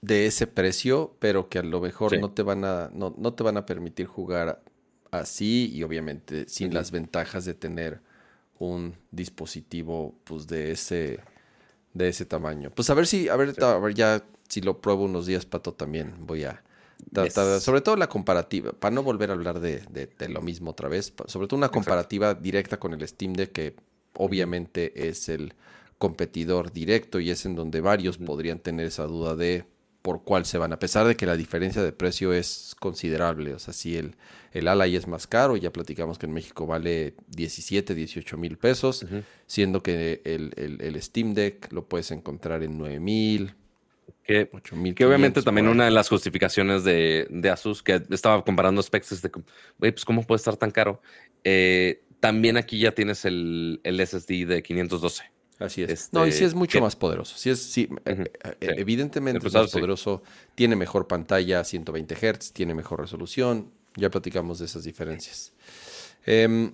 de 0.03 0.27
ese 0.27 0.47
precio, 0.47 1.17
pero 1.19 1.49
que 1.49 1.59
a 1.59 1.63
lo 1.63 1.81
mejor 1.81 2.11
Sí. 2.13 2.19
no 2.19 2.31
te 2.31 2.43
van 2.43 2.65
a, 2.65 2.91
no, 2.93 3.15
no 3.17 3.33
te 3.35 3.43
van 3.43 3.57
a 3.57 3.67
permitir 3.67 4.07
jugar 4.07 4.63
así 5.11 5.71
y 5.73 5.83
obviamente 5.83 6.49
sin 6.49 6.75
las 6.75 6.91
ventajas 6.91 7.45
de 7.45 7.55
tener 7.55 8.01
un 8.59 8.95
dispositivo 9.11 10.15
pues 10.25 10.47
de 10.47 10.73
ese 10.73 11.21
de 11.97 12.09
ese 12.09 12.25
tamaño. 12.27 12.71
Pues 12.75 12.91
a 12.91 12.95
ver 12.95 13.07
si, 13.07 13.29
a 13.29 13.37
ver, 13.37 13.55
a 13.63 13.79
ver 13.79 13.95
ya 13.95 14.25
si 14.49 14.61
lo 14.61 14.81
pruebo 14.81 15.05
unos 15.05 15.27
días, 15.27 15.47
Pato, 15.47 15.73
también 15.73 16.15
voy 16.21 16.45
a 16.45 16.63
tratar, 17.13 17.55
Yes. 17.57 17.63
sobre 17.63 17.81
todo 17.81 17.97
la 17.97 18.09
comparativa, 18.09 18.73
para 18.73 18.95
no 18.95 19.03
volver 19.03 19.31
a 19.31 19.35
hablar 19.35 19.61
de, 19.61 19.81
de- 19.91 20.07
de 20.07 20.29
lo 20.29 20.41
mismo 20.43 20.71
otra 20.71 20.89
vez, 20.89 21.13
sobre 21.27 21.47
todo 21.47 21.57
una 21.59 21.67
Exacto. 21.67 21.73
comparativa 21.85 22.35
directa 22.35 22.79
con 22.79 22.93
el 22.95 23.07
Steam 23.07 23.33
Deck, 23.35 23.53
que 23.53 23.75
obviamente 24.15 25.09
es 25.09 25.29
el 25.29 25.55
competidor 25.99 26.73
directo 26.73 27.21
y 27.21 27.31
es 27.31 27.47
en 27.47 27.55
donde 27.55 27.81
varios 27.81 28.19
podrían 28.19 28.59
tener 28.59 28.87
esa 28.87 29.05
duda 29.05 29.35
de 29.35 29.65
por 30.07 30.23
cuál 30.23 30.47
se 30.47 30.57
van, 30.57 30.73
a 30.73 30.79
pesar 30.79 31.05
de 31.05 31.17
que 31.17 31.27
la 31.27 31.37
diferencia 31.37 31.83
de 31.83 31.91
precio 31.91 32.33
es 32.33 32.77
considerable. 32.79 33.53
O 33.55 33.59
sea, 33.59 33.75
si 33.75 33.97
el, 33.97 34.15
el 34.53 34.69
Ally 34.69 34.95
es 34.95 35.09
más 35.09 35.27
caro, 35.27 35.57
ya 35.57 35.73
platicamos 35.73 36.17
que 36.17 36.27
en 36.27 36.33
México 36.33 36.65
vale 36.65 37.15
17, 37.35 37.93
18 37.93 38.37
mil 38.37 38.57
pesos, 38.57 39.05
siendo 39.49 39.83
que 39.83 40.21
el, 40.25 40.53
el- 40.57 40.81
el 40.81 41.03
Steam 41.03 41.35
Deck 41.35 41.73
lo 41.73 41.89
puedes 41.89 42.13
encontrar 42.13 42.63
en 42.63 42.79
9 42.79 43.01
mil, 43.01 43.55
Que 44.23 44.49
8 44.53 44.77
mil. 44.77 44.95
Que 44.95 45.05
obviamente 45.09 45.43
también 45.43 45.67
una 45.73 45.85
de 45.87 45.91
las 45.91 46.09
justificaciones 46.09 46.85
de, 46.85 47.27
de 47.29 47.51
Asus, 47.51 47.83
que 47.83 48.01
estaba 48.11 48.45
comparando 48.45 48.81
specs, 48.83 49.11
es 49.11 49.23
de, 49.23 49.31
güey, 49.79 49.91
pues 49.91 50.05
cómo 50.05 50.23
puede 50.23 50.37
estar 50.37 50.57
tan 50.57 50.71
caro. 50.71 51.03
Eh, 51.43 52.05
también 52.21 52.57
aquí 52.57 52.79
ya 52.79 52.93
tienes 52.93 53.25
el, 53.25 53.81
el 53.83 53.99
SSD 54.07 54.47
de 54.47 54.63
512. 54.63 55.25
Así 55.59 55.83
es. 55.83 55.91
Este, 55.91 56.17
no, 56.17 56.27
y 56.27 56.33
sí 56.33 56.45
es 56.45 56.55
mucho 56.55 56.79
que- 56.79 56.83
más 56.83 56.97
poderoso. 56.97 57.37
Sí 57.39 57.49
es, 57.51 57.61
sí, 57.63 57.89
eh, 58.05 58.31
eh, 58.45 58.57
sí. 58.61 58.67
Evidentemente 58.77 59.47
es 59.47 59.55
más 59.55 59.71
poderoso, 59.71 60.23
tiene 60.55 60.77
mejor 60.77 61.07
pantalla, 61.07 61.65
120 61.65 62.15
Hz, 62.15 62.53
tiene 62.53 62.75
mejor 62.75 63.01
resolución. 63.01 63.71
Ya 63.97 64.11
platicamos 64.11 64.59
de 64.59 64.67
esas 64.67 64.85
diferencias. 64.85 65.55
Em, 66.27 66.73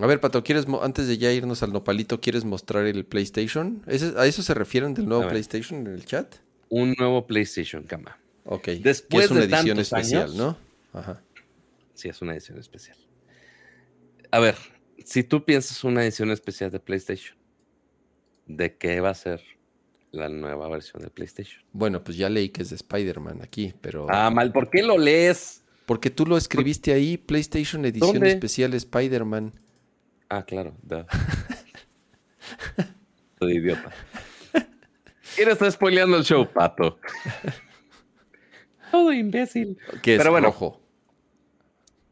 a 0.00 0.06
ver, 0.06 0.18
Pato, 0.20 0.42
¿quieres 0.42 0.66
antes 0.82 1.06
de 1.06 1.16
ya 1.18 1.32
irnos 1.32 1.62
al 1.62 1.72
nopalito, 1.72 2.20
¿quieres 2.20 2.44
mostrar 2.44 2.84
el 2.86 3.04
PlayStation? 3.04 3.82
¿Ese- 3.86 4.14
¿A 4.16 4.26
eso 4.26 4.42
se 4.42 4.52
refieren 4.54 4.92
del 4.94 5.06
nuevo. 5.08 5.28
PlayStation 5.28 5.86
en 5.86 5.94
el 5.94 6.04
chat? 6.04 6.34
Un 6.68 6.94
nuevo 6.98 7.26
PlayStation, 7.28 7.84
cama. 7.84 8.18
Ok. 8.44 8.68
Después 8.80 9.26
es 9.26 9.30
una 9.30 9.40
de 9.46 9.46
edición 9.54 9.78
especial, 9.78 10.22
años. 10.24 10.34
¿no? 10.34 10.58
Ajá. 10.92 11.22
Sí, 11.94 12.08
es 12.08 12.20
una 12.20 12.32
edición 12.32 12.58
especial. 12.58 12.96
A 14.32 14.40
ver, 14.40 14.56
si 15.04 15.22
tú 15.22 15.44
piensas 15.44 15.84
una 15.84 16.02
edición 16.02 16.30
especial 16.32 16.70
de 16.72 16.80
PlayStation, 16.80 17.35
¿de 18.46 18.76
qué 18.76 19.00
va 19.00 19.10
a 19.10 19.14
ser 19.14 19.42
la 20.12 20.28
nueva 20.28 20.68
versión 20.68 21.02
de 21.02 21.10
PlayStation? 21.10 21.62
Bueno, 21.72 22.02
pues 22.02 22.16
ya 22.16 22.28
leí 22.28 22.48
que 22.48 22.62
es 22.62 22.70
de 22.70 22.76
Spider-Man 22.76 23.42
aquí, 23.42 23.74
pero... 23.80 24.06
Ah, 24.08 24.30
mal, 24.30 24.52
¿por 24.52 24.70
qué 24.70 24.82
lo 24.82 24.98
lees? 24.98 25.62
Porque 25.84 26.10
tú 26.10 26.26
lo 26.26 26.36
escribiste 26.36 26.92
ahí, 26.92 27.16
PlayStation 27.16 27.84
Edición 27.84 28.14
¿Dónde? 28.14 28.30
Especial 28.30 28.74
Spider-Man. 28.74 29.52
Ah, 30.28 30.44
claro. 30.44 30.74
duh. 30.82 31.04
Soy 33.38 33.56
idiota. 33.56 33.92
¿Quién 35.36 35.50
está 35.50 35.70
spoileando 35.70 36.16
el 36.16 36.24
show, 36.24 36.48
pato? 36.50 36.98
Todo 38.90 39.12
imbécil. 39.12 39.78
Que 40.02 40.14
es 40.14 40.18
Pero 40.18 40.30
bueno. 40.30 40.46
rojo. 40.46 40.80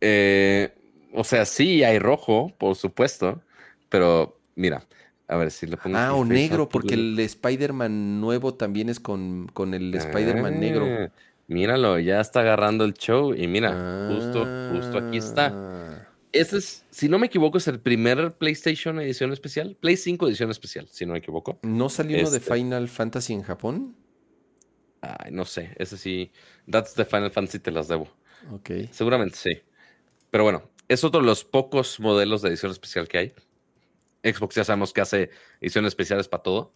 Eh, 0.01 0.74
o 1.12 1.24
sea, 1.24 1.47
sí 1.47 1.82
hay 1.82 1.98
rojo, 1.98 2.52
por 2.59 2.77
supuesto. 2.77 3.43
Pero 3.89 4.39
mira, 4.55 4.86
a 5.29 5.37
ver 5.37 5.51
si 5.51 5.67
le 5.67 5.77
pongo. 5.77 5.97
Ah, 5.97 6.15
o 6.15 6.25
negro, 6.25 6.69
porque 6.69 6.95
el 6.95 7.19
Spider-Man 7.19 8.21
nuevo 8.21 8.55
también 8.55 8.89
es 8.89 9.01
con, 9.01 9.49
con 9.53 9.75
el 9.75 9.95
Spider-Man 9.95 10.61
negro. 10.61 10.87
Ah, 10.87 11.13
Míralo, 11.47 11.99
ya 11.99 12.21
está 12.21 12.41
agarrando 12.41 12.85
el 12.85 12.95
show. 12.95 13.35
Y 13.35 13.47
mira, 13.47 14.09
justo, 14.11 14.47
justo 14.73 14.99
aquí 14.99 15.19
está. 15.19 16.09
Ese 16.33 16.59
es, 16.59 16.85
si 16.91 17.09
no 17.09 17.19
me 17.19 17.27
equivoco, 17.27 17.59
es 17.59 17.69
el 17.69 17.81
primer 17.81 18.33
PlayStation 18.33 18.99
edición 18.99 19.33
especial. 19.33 19.77
Play 19.79 19.97
5 19.97 20.27
edición 20.27 20.51
especial, 20.51 20.89
si 20.91 21.07
no 21.07 21.13
me 21.13 21.19
equivoco. 21.19 21.59
¿No 21.63 21.89
salió 21.89 22.19
uno 22.19 22.31
de 22.31 22.39
Este. 22.39 22.55
Final 22.55 22.89
Fantasy 22.89 23.35
en 23.35 23.43
Japón? 23.43 23.95
Ay, 25.01 25.31
no 25.33 25.45
sé, 25.45 25.77
ese 25.79 25.97
sí. 25.97 26.33
That's 26.69 26.95
the 26.95 27.05
Final 27.05 27.31
Fantasy 27.31 27.59
te 27.59 27.71
las 27.71 27.89
debo. 27.89 28.09
Ok. 28.51 28.71
Seguramente 28.91 29.37
sí. 29.37 29.61
Pero 30.31 30.45
bueno, 30.45 30.71
es 30.89 31.05
otro 31.05 31.21
de 31.21 31.27
los 31.27 31.45
pocos 31.45 32.01
modelos 32.01 32.43
de 32.43 32.49
edición 32.49 32.73
especial 32.73 33.07
que 33.07 33.19
hay. 33.19 33.35
Xbox 34.25 34.55
ya 34.57 34.65
sabemos 34.65 34.93
que 34.93 35.01
hace 35.03 35.31
ediciones 35.61 35.89
especiales 35.91 36.27
para 36.29 36.43
todo. 36.43 36.73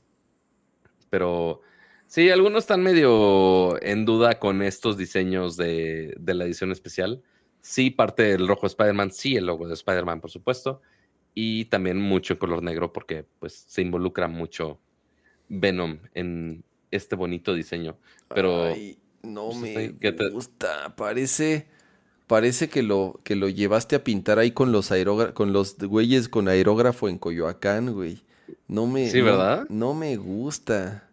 Pero 1.10 1.62
sí, 2.06 2.30
algunos 2.30 2.64
están 2.64 2.82
medio 2.82 3.82
en 3.82 4.04
duda 4.04 4.38
con 4.38 4.62
estos 4.62 4.96
diseños 4.96 5.56
de, 5.56 6.14
de 6.18 6.34
la 6.34 6.44
edición 6.44 6.70
especial. 6.70 7.22
Sí, 7.60 7.90
parte 7.90 8.22
del 8.24 8.46
rojo 8.46 8.62
de 8.62 8.68
Spider-Man, 8.68 9.10
sí, 9.10 9.36
el 9.36 9.46
logo 9.46 9.66
de 9.66 9.74
Spider-Man, 9.74 10.20
por 10.20 10.30
supuesto. 10.30 10.80
Y 11.34 11.66
también 11.66 12.00
mucho 12.00 12.34
en 12.34 12.38
color 12.38 12.62
negro 12.62 12.92
porque 12.92 13.24
pues 13.38 13.54
se 13.66 13.82
involucra 13.82 14.28
mucho 14.28 14.80
Venom 15.48 15.98
en 16.14 16.64
este 16.90 17.16
bonito 17.16 17.54
diseño. 17.54 17.98
Pero 18.34 18.64
Ay, 18.64 18.98
no 19.22 19.46
pues, 19.46 19.56
me 19.58 19.68
está 19.68 19.80
ahí, 19.80 19.96
¿qué 20.00 20.12
te- 20.12 20.30
gusta. 20.30 20.94
Parece, 20.96 21.68
parece 22.28 22.68
que 22.68 22.84
lo, 22.84 23.20
que 23.24 23.34
lo 23.34 23.48
llevaste 23.48 23.96
a 23.96 24.04
pintar 24.04 24.38
ahí 24.38 24.52
con 24.52 24.70
los 24.70 24.90
con 25.34 25.52
los 25.52 25.76
güeyes 25.78 26.28
con 26.28 26.46
aerógrafo 26.46 27.08
en 27.08 27.18
Coyoacán, 27.18 27.92
güey. 27.92 28.22
No 28.68 28.86
me. 28.86 29.10
Sí, 29.10 29.18
no- 29.18 29.24
¿verdad? 29.24 29.66
No, 29.68 29.94
me 29.94 30.16
gusta. 30.16 31.10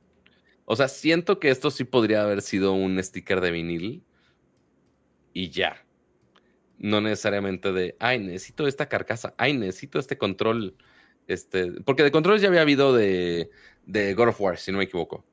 O 0.65 0.75
sea, 0.75 0.87
siento 0.87 1.39
que 1.39 1.49
esto 1.49 1.71
sí 1.71 1.83
podría 1.83 2.21
haber 2.23 2.41
sido 2.43 2.73
un 2.73 3.01
sticker 3.01 3.41
de 3.41 3.51
vinil 3.51 4.03
y 5.33 5.49
ya. 5.49 5.85
No 6.77 7.01
necesariamente 7.01 7.71
de, 7.71 7.95
ay, 7.99 8.19
necesito 8.19 8.67
esta 8.67 8.87
carcasa, 8.89 9.33
ay, 9.37 9.53
necesito 9.57 9.97
este 9.99 10.17
control. 10.17 10.75
Este, 11.27 11.71
porque 11.83 12.03
de 12.03 12.11
controles 12.11 12.41
ya 12.41 12.49
había 12.49 12.61
habido 12.61 12.93
de, 12.93 13.49
de 13.85 14.13
God 14.13 14.29
of 14.29 14.41
War, 14.41 14.57
si 14.57 14.71
no 14.71 14.77
me 14.79 14.83
equivoco. 14.83 15.25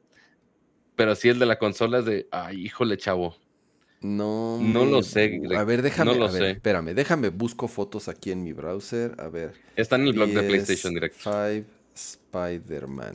Pero 0.95 1.15
sí 1.17 1.29
el 1.29 1.39
de 1.39 1.47
la 1.47 1.59
consola 1.59 1.99
es 2.01 2.05
de, 2.05 2.29
ay, 2.31 2.65
híjole, 2.67 2.97
chavo. 2.97 3.37
No, 4.03 4.59
No 4.61 4.85
me 4.85 4.91
lo 4.91 5.03
sé, 5.03 5.41
A 5.57 5.65
ver, 5.65 5.83
déjame, 5.83 6.13
no 6.13 6.19
lo 6.19 6.27
a 6.27 6.31
ver, 6.33 6.43
sé. 6.43 6.51
espérame, 6.53 6.95
déjame, 6.95 7.29
busco 7.29 7.69
fotos 7.69 8.09
aquí 8.09 8.33
en 8.33 8.43
mi 8.43 8.53
browser. 8.53 9.15
A 9.19 9.29
ver. 9.29 9.55
Está 9.77 9.97
en 9.97 10.07
el 10.09 10.13
blog 10.13 10.31
de 10.31 10.43
PlayStation 10.43 10.93
PS5 10.93 10.95
Direct. 10.95 11.17
Spider-Man. 11.95 13.13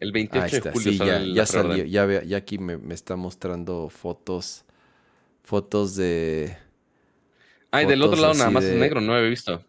El 0.00 0.12
28 0.12 0.44
Ahí 0.44 0.50
está, 0.52 0.68
de 0.70 0.72
julio 0.74 0.92
sí, 0.92 0.98
sale 0.98 1.10
ya, 1.28 1.34
ya 1.34 1.46
salió, 1.46 1.84
ya, 1.84 2.04
ve- 2.04 2.24
ya 2.26 2.36
aquí 2.36 2.58
me, 2.58 2.76
me 2.76 2.94
está 2.94 3.16
mostrando 3.16 3.88
fotos. 3.88 4.64
fotos 5.42 5.96
de. 5.96 6.56
Ay, 7.70 7.86
del 7.86 8.02
otro 8.02 8.20
lado 8.20 8.34
nada 8.34 8.50
más 8.50 8.64
es 8.64 8.76
negro, 8.76 9.00
no 9.00 9.14
había 9.14 9.28
visto. 9.28 9.64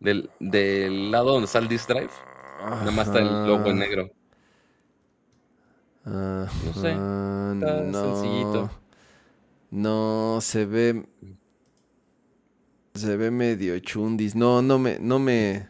Del, 0.00 0.30
del 0.38 1.10
lado 1.10 1.32
donde 1.32 1.46
está 1.46 1.58
el 1.58 1.68
disk 1.68 1.88
drive, 1.88 2.10
nada 2.60 2.90
más 2.92 3.08
está 3.08 3.18
el 3.20 3.46
logo 3.46 3.70
en 3.70 3.78
negro. 3.78 4.10
No 6.08 6.72
sé, 6.74 6.90
está 6.90 7.80
no, 7.84 8.16
sencillito. 8.16 8.70
No, 9.70 10.38
se 10.40 10.64
ve. 10.64 11.06
Se 12.94 13.16
ve 13.16 13.30
medio 13.30 13.78
chundis. 13.80 14.34
No, 14.34 14.62
no 14.62 14.78
me. 14.78 14.98
No 14.98 15.18
me. 15.18 15.68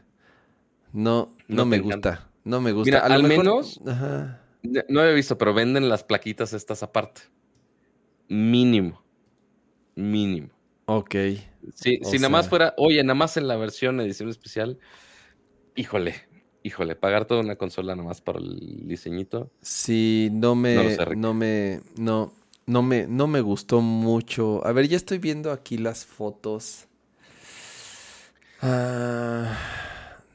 No, 0.93 1.35
no, 1.48 1.56
No 1.56 1.66
me 1.66 1.77
encanta. 1.77 2.10
gusta. 2.10 2.31
No 2.44 2.60
me 2.60 2.73
gusta. 2.73 2.90
Mira, 2.90 3.05
A 3.05 3.09
lo 3.09 3.15
al 3.16 3.23
mejor- 3.24 3.44
menos- 3.44 3.81
Ajá. 3.86 4.43
No 4.89 5.01
había 5.01 5.12
visto, 5.12 5.36
pero 5.39 5.55
venden 5.55 5.89
las 5.89 6.05
plaquitas 6.05 6.52
estas 6.52 6.82
aparte. 6.82 7.23
Mínimo. 8.28 9.02
Mínimo. 9.94 10.48
Ok. 10.86 11.15
Sí, 11.74 11.98
si 12.02 12.16
nada 12.16 12.28
más 12.31 12.48
fuera, 12.48 12.74
oye, 12.77 13.02
nada 13.02 13.15
más 13.15 13.36
en 13.36 13.47
la 13.48 13.56
versión 13.56 14.01
edición 14.01 14.28
especial, 14.28 14.78
híjole, 15.77 16.15
híjole, 16.62 16.97
pagar 16.97 17.24
toda 17.26 17.40
una 17.40 17.56
consola 17.56 17.94
nada 17.97 18.09
más 18.09 18.20
para 18.20 18.39
el 18.40 18.86
diseñito. 18.89 19.51
Sí, 19.62 20.30
no 20.32 20.55
me, 20.55 20.74
No 20.74 20.90
sé, 20.90 21.06
me, 21.35 21.80
no, 21.97 22.32
no 22.66 22.82
me, 22.82 23.06
no 23.06 23.26
me 23.26 23.40
gustó 23.40 23.80
mucho. 23.80 24.64
A 24.66 24.72
ver, 24.72 24.89
ya 24.89 24.97
estoy 24.97 25.18
viendo 25.18 25.52
aquí 25.52 25.78
las 25.78 26.05
fotos. 26.06 26.86
Ah, 28.60 29.56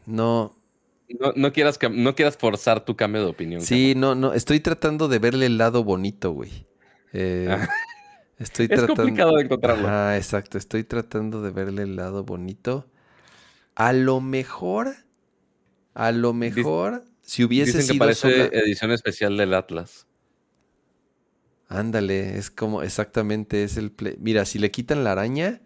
no, 0.05 0.55
No, 1.19 1.31
no 1.35 1.51
quieras, 1.53 1.79
no 1.91 2.15
quieras 2.15 2.37
forzar 2.37 2.83
tu 2.85 2.95
cambio 2.95 3.21
de 3.23 3.27
opinión. 3.29 3.61
sí, 3.61 3.93
no, 3.95 4.15
no, 4.15 4.33
estoy 4.33 4.59
tratando 4.59 5.07
de 5.07 5.19
verle 5.19 5.45
el 5.47 5.57
lado 5.57 5.83
bonito, 5.83 6.31
güey. 6.31 6.67
Eh, 7.13 7.59
Ah. 7.59 7.67
estoy 8.39 8.67
Es 8.69 8.79
tratando. 8.79 8.93
complicado 8.93 9.35
de 9.37 9.43
encontrarlo. 9.43 9.87
Ajá, 9.87 10.17
exacto, 10.17 10.57
estoy 10.57 10.83
tratando 10.83 11.41
de 11.41 11.51
verle 11.51 11.83
el 11.83 11.95
lado 11.95 12.23
bonito. 12.23 12.87
A 13.75 13.93
lo 13.93 14.21
mejor, 14.21 14.95
a 15.93 16.11
lo 16.11 16.33
mejor, 16.33 17.03
si 17.21 17.43
hubiese 17.43 17.77
Dicen 17.77 17.81
que 17.81 17.87
sido 17.93 17.99
parece 17.99 18.31
sola- 18.31 18.45
edición 18.63 18.91
especial 18.91 19.37
del 19.37 19.53
Atlas. 19.53 20.07
Ándale, 21.67 22.37
es 22.37 22.51
como 22.51 22.83
exactamente 22.83 23.63
es 23.63 23.77
el 23.77 23.91
play- 23.91 24.15
Mira, 24.19 24.45
si 24.45 24.59
le 24.59 24.69
quitan 24.71 25.03
la 25.03 25.13
araña, 25.13 25.61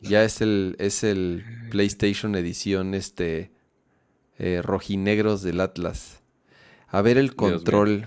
ya 0.00 0.22
es 0.24 0.40
el 0.42 0.76
es 0.78 1.02
el 1.04 1.44
PlayStation 1.70 2.34
edición 2.34 2.94
este 2.94 3.50
eh, 4.38 4.60
rojinegros 4.62 5.42
del 5.42 5.60
Atlas. 5.60 6.20
A 6.88 7.00
ver 7.02 7.16
el 7.16 7.34
control. 7.34 8.04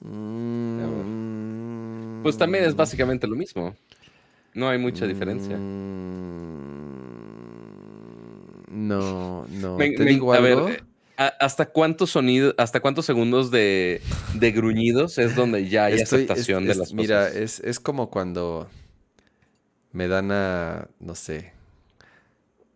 Mm, 0.00 2.22
Pues 2.22 2.36
también 2.36 2.64
es 2.64 2.76
básicamente 2.76 3.26
lo 3.26 3.34
mismo. 3.36 3.74
No 4.54 4.68
hay 4.68 4.78
mucha 4.78 5.06
diferencia. 5.06 5.56
Mm, 5.56 7.09
No, 8.70 9.46
no. 9.48 9.76
Me- 9.76 9.90
¿Te 9.92 10.04
me- 10.04 10.10
digo 10.12 10.32
a 10.32 10.36
algo? 10.38 10.66
ver, 10.66 10.76
eh, 10.76 10.82
¿a- 11.16 11.26
¿hasta 11.40 11.66
cuántos 11.66 12.10
sonidos, 12.10 12.54
hasta 12.58 12.80
cuántos 12.80 13.04
segundos 13.06 13.50
de, 13.50 14.00
de 14.34 14.52
gruñidos 14.52 15.18
es 15.18 15.34
donde 15.34 15.68
ya 15.68 15.86
hay 15.86 15.94
Estoy- 15.94 16.24
aceptación 16.24 16.62
es- 16.62 16.68
de 16.68 16.74
las 16.76 16.92
Mira, 16.92 17.24
cosas? 17.24 17.36
es, 17.36 17.60
es 17.60 17.80
como 17.80 18.10
cuando 18.10 18.68
me 19.92 20.06
dan 20.08 20.30
a, 20.32 20.88
no 21.00 21.14
sé, 21.14 21.52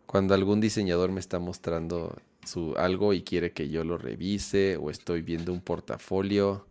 cuando 0.07 0.35
algún 0.35 0.61
diseñador 0.61 1.11
me 1.13 1.21
está 1.21 1.39
mostrando 1.39 2.17
su 2.45 2.75
algo 2.77 3.13
y 3.15 3.23
quiere 3.23 3.53
que 3.53 3.69
yo 3.69 3.85
lo 3.85 3.97
revise 3.99 4.77
o 4.77 4.91
estoy 4.91 5.23
viendo 5.23 5.53
un 5.53 5.61
portafolio, 5.61 6.67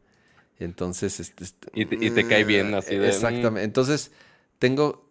entonces 0.59 1.19
este, 1.19 1.45
este- 1.45 1.69
Y 1.73 1.85
te- 1.85 2.05
y 2.05 2.11
te 2.11 2.27
cae 2.27 2.43
bien 2.43 2.73
así 2.73 2.95
de, 2.95 3.07
mm. 3.07 3.09
Exactamente. 3.09 3.63
Entonces 3.63 4.11
tengo, 4.59 5.09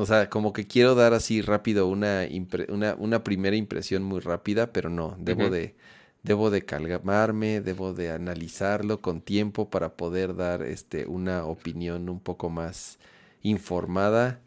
o 0.00 0.06
sea, 0.06 0.30
como 0.30 0.52
que 0.52 0.66
quiero 0.66 0.94
dar 0.94 1.14
así 1.14 1.42
rápido 1.42 1.86
una, 1.88 2.26
una, 2.68 2.94
una 2.98 3.24
primera 3.24 3.56
impresión 3.56 4.02
muy 4.02 4.20
rápida, 4.20 4.72
pero 4.72 4.90
no, 4.90 5.16
debo 5.18 5.50
de, 5.50 5.74
debo 6.22 6.50
de 6.50 6.64
calmarme, 6.64 7.60
debo 7.60 7.92
de 7.94 8.10
analizarlo 8.12 9.00
con 9.02 9.20
tiempo 9.20 9.70
para 9.70 9.96
poder 9.96 10.36
dar 10.36 10.62
este, 10.62 11.06
una 11.06 11.44
opinión 11.46 12.08
un 12.08 12.20
poco 12.20 12.50
más 12.50 12.98
informada. 13.42 14.40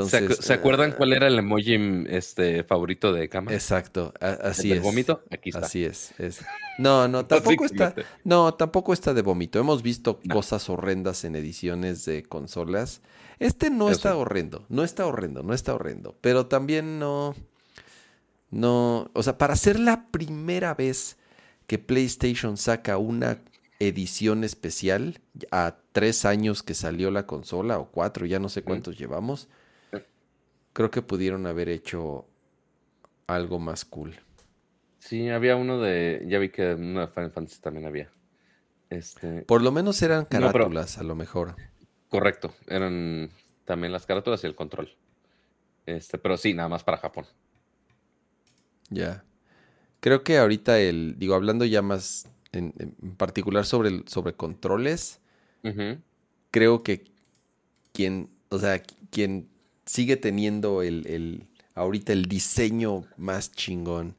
¿Se, 0.00 0.18
Entonces, 0.18 0.24
acu- 0.24 0.40
¿se 0.40 0.52
acuerdan 0.52 0.92
ah, 0.92 0.96
cuál 0.96 1.12
era 1.12 1.26
el 1.26 1.38
emoji 1.38 1.78
mm, 1.78 2.06
este, 2.08 2.64
favorito 2.64 3.12
de 3.12 3.28
Kama? 3.28 3.54
Exacto, 3.54 4.14
así 4.20 4.72
es. 4.72 4.80
vómito? 4.80 5.22
Aquí 5.30 5.50
está. 5.50 5.66
Así 5.66 5.84
es, 5.84 6.14
es. 6.18 6.40
No, 6.78 7.08
no, 7.08 7.24
tampoco 7.26 7.64
está. 7.64 7.94
No, 8.24 8.54
tampoco 8.54 8.92
está 8.92 9.14
de 9.14 9.22
vómito. 9.22 9.58
Hemos 9.58 9.82
visto 9.82 10.20
No. 10.24 10.34
cosas 10.34 10.68
horrendas 10.70 11.24
en 11.24 11.36
ediciones 11.36 12.04
de 12.04 12.22
consolas. 12.24 13.02
Este 13.38 13.70
no 13.70 13.86
Eso 13.88 13.96
está 13.96 14.16
horrendo, 14.16 14.64
no 14.68 14.84
está 14.84 15.06
horrendo, 15.06 15.42
no 15.42 15.54
está 15.54 15.74
horrendo. 15.74 16.16
Pero 16.20 16.46
también 16.46 16.98
no. 16.98 17.34
No. 18.50 19.10
O 19.12 19.22
sea, 19.22 19.38
para 19.38 19.56
ser 19.56 19.78
la 19.80 20.06
primera 20.08 20.74
vez 20.74 21.16
que 21.66 21.78
PlayStation 21.78 22.56
saca 22.56 22.98
una 22.98 23.38
edición 23.80 24.44
especial, 24.44 25.20
a 25.50 25.76
tres 25.92 26.24
años 26.24 26.62
que 26.62 26.74
salió 26.74 27.10
la 27.10 27.26
consola, 27.26 27.78
o 27.78 27.90
cuatro, 27.90 28.26
ya 28.26 28.38
no 28.38 28.48
sé 28.48 28.62
cuántos 28.62 28.98
llevamos, 28.98 29.48
creo 30.72 30.90
que 30.90 31.02
pudieron 31.02 31.46
haber 31.46 31.68
hecho 31.68 32.26
algo 33.26 33.58
más 33.58 33.84
cool. 33.84 34.14
Sí, 34.98 35.28
había 35.28 35.56
uno 35.56 35.80
de. 35.80 36.24
Ya 36.28 36.38
vi 36.38 36.48
que 36.50 36.74
uno 36.74 37.00
de 37.00 37.08
Final 37.08 37.30
Fantasy 37.30 37.60
también 37.60 37.86
había. 37.86 38.10
Este, 38.90 39.42
Por 39.42 39.62
lo 39.62 39.72
menos 39.72 40.00
eran 40.02 40.26
pero- 40.26 40.50
carátulas, 40.52 40.98
a 40.98 41.02
lo 41.02 41.14
mejor. 41.14 41.56
Correcto. 42.14 42.54
Eran 42.68 43.30
también 43.64 43.92
las 43.92 44.06
carátulas 44.06 44.44
y 44.44 44.46
el 44.46 44.54
control. 44.54 44.96
Este, 45.86 46.18
pero 46.18 46.36
sí, 46.36 46.54
nada 46.54 46.68
más 46.68 46.84
para 46.84 46.98
Japón. 46.98 47.26
Ya. 48.90 49.24
Creo 50.00 50.24
que 50.24 50.38
ahorita 50.38 50.80
el, 50.80 51.16
digo, 51.18 51.34
hablando 51.34 51.64
ya 51.64 51.82
más 51.82 52.28
en, 52.52 52.74
en 52.78 53.16
particular 53.16 53.66
sobre, 53.66 53.90
el- 53.90 54.08
sobre 54.08 54.34
controles, 54.34 55.20
creo 56.50 56.82
que 56.82 57.04
quien, 57.92 58.30
o 58.50 58.58
sea, 58.58 58.82
quien 59.10 59.48
sigue 59.86 60.16
teniendo 60.16 60.82
el, 60.82 61.06
el, 61.08 61.48
ahorita 61.74 62.12
el 62.12 62.26
diseño 62.26 63.04
más 63.16 63.52
chingón 63.52 64.16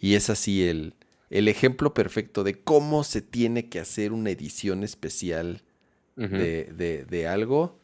y 0.00 0.14
es 0.16 0.30
así 0.30 0.68
el, 0.68 0.94
el 1.30 1.48
ejemplo 1.48 1.94
perfecto 1.94 2.44
de 2.44 2.62
cómo 2.62 3.04
se 3.04 3.22
tiene 3.22 3.68
que 3.68 3.80
hacer 3.80 4.12
una 4.12 4.30
edición 4.30 4.84
especial 4.84 5.62
De, 6.28 6.64
de, 6.76 7.04
de 7.04 7.26
algo, 7.28 7.78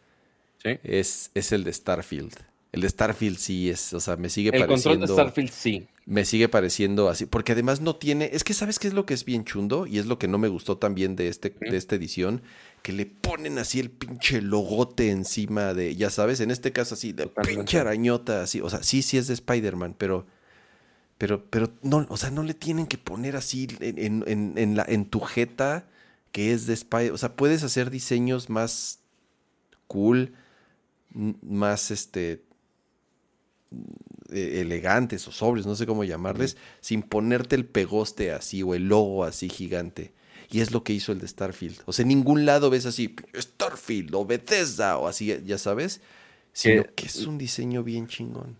Sí. 0.62 0.78
es, 0.84 1.30
es 1.34 1.52
el 1.52 1.64
de 1.64 1.72
Starfield. 1.72 2.32
El 2.72 2.80
de 2.82 2.88
Starfield 2.88 3.38
sí 3.38 3.70
es, 3.70 3.92
o 3.94 4.00
sea, 4.00 4.16
me 4.16 4.28
sigue 4.28 4.48
El 4.50 4.66
control 4.66 4.82
pareciendo... 4.82 5.06
de 5.06 5.12
Starfield 5.12 5.50
sí. 5.50 5.86
Me 6.06 6.24
sigue 6.24 6.48
pareciendo 6.48 7.08
así, 7.08 7.26
porque 7.26 7.52
además 7.52 7.80
no 7.80 7.96
tiene, 7.96 8.30
es 8.32 8.44
que 8.44 8.52
sabes 8.54 8.78
qué 8.78 8.86
es 8.88 8.94
lo 8.94 9.06
que 9.06 9.14
es 9.14 9.24
bien 9.24 9.44
chundo 9.44 9.86
y 9.86 9.98
es 9.98 10.06
lo 10.06 10.18
que 10.18 10.28
no 10.28 10.38
me 10.38 10.48
gustó 10.48 10.76
también 10.78 11.16
de 11.16 11.28
este 11.28 11.52
de 11.60 11.76
esta 11.76 11.94
edición, 11.96 12.42
que 12.82 12.92
le 12.92 13.06
ponen 13.06 13.58
así 13.58 13.80
el 13.80 13.90
pinche 13.90 14.40
logote 14.42 15.10
encima 15.10 15.74
de, 15.74 15.96
ya 15.96 16.10
sabes, 16.10 16.38
en 16.40 16.50
este 16.52 16.70
caso 16.72 16.94
así 16.94 17.12
de 17.12 17.24
Totalmente. 17.24 17.56
pinche 17.58 17.78
arañota 17.80 18.42
así, 18.42 18.60
o 18.60 18.70
sea, 18.70 18.82
sí 18.82 19.02
sí 19.02 19.18
es 19.18 19.26
de 19.26 19.34
Spider-Man, 19.34 19.94
pero 19.98 20.26
pero 21.18 21.44
pero 21.50 21.72
no, 21.82 22.06
o 22.08 22.16
sea, 22.16 22.30
no 22.30 22.42
le 22.42 22.54
tienen 22.54 22.86
que 22.86 22.98
poner 22.98 23.34
así 23.36 23.66
en, 23.80 23.98
en, 23.98 24.24
en- 24.26 24.52
en 24.56 24.76
la 24.76 24.84
en 24.88 25.06
tu 25.06 25.20
jeta 25.20 25.86
que 26.36 26.52
es 26.52 26.66
de 26.66 26.74
Spider, 26.74 27.12
o 27.12 27.16
sea, 27.16 27.34
puedes 27.34 27.62
hacer 27.62 27.88
diseños 27.88 28.50
más 28.50 28.98
cool, 29.86 30.34
más 31.14 31.90
este 31.90 32.42
eh, 34.30 34.60
elegantes 34.60 35.26
o 35.28 35.32
sobrios, 35.32 35.66
no 35.66 35.74
sé 35.76 35.86
cómo 35.86 36.04
llamarles, 36.04 36.58
sin 36.82 37.00
ponerte 37.00 37.56
el 37.56 37.64
pegoste 37.64 38.32
así 38.32 38.62
o 38.62 38.74
el 38.74 38.86
logo 38.86 39.24
así 39.24 39.48
gigante. 39.48 40.12
Y 40.50 40.60
es 40.60 40.72
lo 40.72 40.84
que 40.84 40.92
hizo 40.92 41.10
el 41.12 41.20
de 41.20 41.26
Starfield. 41.26 41.80
O 41.86 41.94
sea, 41.94 42.02
en 42.02 42.08
ningún 42.08 42.44
lado 42.44 42.68
ves 42.68 42.84
así 42.84 43.16
Starfield 43.34 44.14
o 44.14 44.26
Bethesda 44.26 44.98
o 44.98 45.08
así, 45.08 45.34
ya 45.46 45.56
sabes, 45.56 46.02
sino 46.52 46.82
Que- 46.84 46.92
que 46.96 47.06
es 47.06 47.24
un 47.26 47.38
diseño 47.38 47.82
bien 47.82 48.08
chingón. 48.08 48.58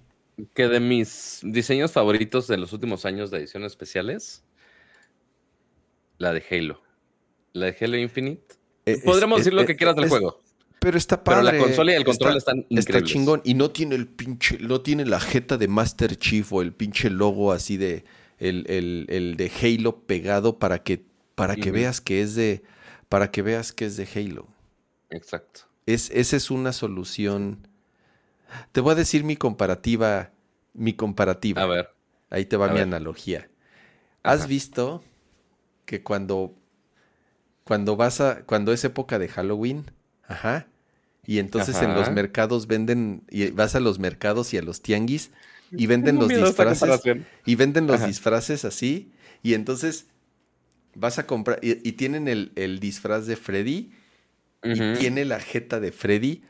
Que 0.55 0.67
de 0.69 0.81
mis 0.81 1.41
diseños 1.43 1.93
favoritos 1.93 2.47
de 2.47 2.57
los 2.57 2.73
últimos 2.73 3.05
años 3.05 3.31
de 3.31 3.37
ediciones 3.37 3.73
especiales, 3.73 4.43
la 6.17 6.33
de 6.33 6.43
Halo. 6.51 6.86
La 7.57 7.67
de 7.67 7.77
Halo 7.81 7.97
Infinite. 7.97 8.55
Eh, 8.85 9.01
Podremos 9.05 9.39
es- 9.41 9.45
decir 9.47 9.55
lo 9.59 9.67
que 9.67 9.77
quieras 9.77 9.97
del 9.97 10.05
es- 10.05 10.11
juego. 10.11 10.41
Pero 10.79 10.99
está 10.99 11.25
Pero 11.25 11.39
padre. 11.41 11.59
la 11.59 11.65
consola 11.65 11.93
y 11.93 11.95
el 11.97 12.05
control 12.05 12.37
está, 12.37 12.53
están 12.53 12.59
Está 12.71 12.81
increíbles. 12.81 13.13
chingón. 13.13 13.41
Y 13.45 13.55
no 13.55 13.71
tiene 13.71 13.95
el 13.97 14.07
pinche, 14.07 14.59
no 14.61 14.83
tiene 14.83 15.05
la 15.07 15.19
jeta 15.19 15.57
de 15.57 15.67
Master 15.69 16.17
Chief 16.17 16.53
o 16.53 16.63
el 16.63 16.73
pinche 16.73 17.11
logo 17.11 17.51
así 17.51 17.77
de 17.77 18.05
el, 18.39 18.65
el- 18.69 19.07
el 19.09 19.37
de 19.37 19.51
Halo 19.61 20.01
pegado 20.03 20.59
para 20.59 20.83
que, 20.83 21.03
para 21.35 21.57
que 21.57 21.71
veas 21.73 22.01
que 22.01 22.23
es 22.23 22.35
de. 22.35 22.63
Para 23.09 23.31
que 23.31 23.43
veas 23.43 23.73
que 23.73 23.87
es 23.87 23.97
de 23.97 24.07
Halo. 24.15 24.47
Exacto. 25.11 25.63
Es, 25.87 26.11
esa 26.11 26.37
es 26.37 26.51
una 26.51 26.73
solución. 26.73 27.67
Te 28.73 28.81
voy 28.81 28.93
a 28.93 28.95
decir 28.97 29.25
mi 29.25 29.37
comparativa. 29.37 30.31
Mi 30.75 30.93
comparativa. 30.93 31.63
A 31.63 31.67
ver. 31.67 31.89
Ahí 32.31 32.45
te 32.45 32.57
va 32.57 32.67
A 32.67 32.69
mi 32.69 32.75
ver. 32.75 32.83
analogía. 32.85 33.49
¿Has 34.23 34.47
visto 34.47 35.03
que 35.85 36.03
cuando 36.03 36.55
cuando 37.67 37.97
vas 37.97 38.21
a, 38.21 38.45
cuando 38.47 38.73
es 38.73 38.85
época 38.85 39.19
de 39.19 39.27
Halloween, 39.29 39.91
ajá, 40.29 40.69
y 41.27 41.41
entonces 41.41 41.83
en 41.83 41.95
los 41.95 42.13
mercados 42.13 42.69
venden, 42.69 43.25
y 43.29 43.51
vas 43.51 43.75
a 43.75 43.81
los 43.81 43.99
mercados 43.99 44.55
y 44.55 44.59
a 44.59 44.63
los 44.63 44.83
tianguis 44.83 45.33
y 45.73 45.87
venden 45.89 46.21
los 46.21 46.29
disfraces, 46.29 47.03
y 47.45 47.55
venden 47.57 47.89
los 47.89 47.97
Ajá. 47.97 48.07
disfraces 48.07 48.65
así, 48.65 49.11
y 49.43 49.55
entonces 49.55 50.07
vas 50.95 51.19
a 51.19 51.27
comprar, 51.27 51.59
y, 51.61 51.87
y 51.87 51.93
tienen 51.93 52.29
el, 52.29 52.53
el 52.55 52.79
disfraz 52.79 53.27
de 53.27 53.35
Freddy, 53.35 53.91
y 54.63 54.99
tiene 54.99 55.25
la 55.25 55.41
jeta 55.41 55.81
de 55.81 55.91
Freddy 55.91 56.43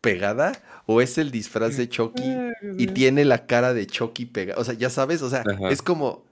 pegada, 0.00 0.52
o 0.86 1.00
es 1.00 1.18
el 1.18 1.32
disfraz 1.32 1.76
de 1.76 1.88
Chucky 1.88 2.36
y 2.78 2.86
tiene 2.88 3.24
la 3.24 3.46
cara 3.46 3.74
de 3.74 3.86
Chucky 3.86 4.26
pegada. 4.26 4.60
O 4.60 4.64
sea, 4.64 4.74
ya 4.74 4.90
sabes, 4.90 5.22
o 5.22 5.30
sea, 5.30 5.40
Ajá. 5.40 5.70
es 5.70 5.82
como, 5.82 6.24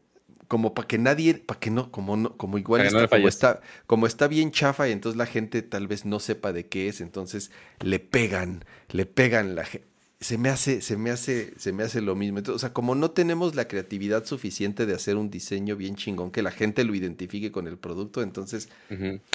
como 0.51 0.75
para 0.75 0.89
que 0.89 0.99
nadie, 0.99 1.35
para 1.35 1.61
que 1.61 1.71
no, 1.71 1.93
como 1.93 2.17
no, 2.17 2.37
como 2.37 2.59
igual 2.59 2.83
no 2.83 2.89
está, 2.89 3.07
como 3.17 3.29
está, 3.29 3.61
como 3.87 4.07
está 4.09 4.27
bien 4.27 4.51
chafa 4.51 4.89
y 4.89 4.93
entonces 4.93 5.17
la 5.17 5.27
gente 5.27 5.63
tal 5.63 5.87
vez 5.87 6.05
no 6.05 6.19
sepa 6.19 6.53
de 6.53 6.67
qué 6.67 6.89
es, 6.89 7.01
entonces 7.01 7.53
le 7.79 8.01
pegan, 8.01 8.65
le 8.91 9.07
pegan 9.07 9.55
la 9.55 9.65
ge- 9.65 9.85
se 10.19 10.39
me 10.39 10.49
hace, 10.49 10.83
se 10.83 10.97
me 10.97 11.11
hace, 11.11 11.55
se 11.57 11.73
me 11.73 11.85
hace 11.85 12.01
lo 12.01 12.17
mismo. 12.17 12.39
Entonces, 12.39 12.57
o 12.57 12.59
sea, 12.59 12.73
como 12.73 12.97
no 12.97 13.13
tenemos 13.13 13.55
la 13.55 13.69
creatividad 13.69 14.25
suficiente 14.27 14.87
de 14.87 14.95
hacer 14.95 15.15
un 15.17 15.31
diseño 15.31 15.77
bien 15.77 15.95
chingón 15.95 16.33
que 16.33 16.43
la 16.43 16.51
gente 16.51 16.83
lo 16.83 16.97
identifique 16.97 17.53
con 17.53 17.69
el 17.69 17.79
producto, 17.79 18.21
entonces 18.21 18.69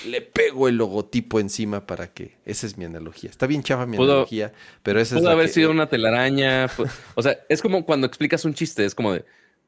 le 0.05 0.21
pego 0.21 0.67
el 0.67 0.75
logotipo 0.75 1.39
encima 1.39 1.87
para 1.87 2.13
que. 2.13 2.35
Esa 2.45 2.67
es 2.67 2.77
mi 2.77 2.83
analogía. 2.83 3.29
Está 3.29 3.47
bien 3.47 3.63
chafa 3.63 3.85
mi 3.85 3.95
Pudo- 3.97 4.11
analogía, 4.11 4.51
pero 4.83 4.99
esa 4.99 5.15
es 5.15 5.21
Pudo 5.21 5.31
haber 5.31 5.47
que- 5.47 5.53
sido 5.53 5.71
una 5.71 5.87
telaraña. 5.87 6.67
O 7.15 7.23
sea, 7.23 7.39
es 7.49 7.61
como 7.61 7.85
cuando 7.85 8.05
explicas 8.05 8.43
un 8.45 8.53
chiste, 8.53 8.83
es 8.85 8.93
como 8.93 9.13
de, 9.13 9.25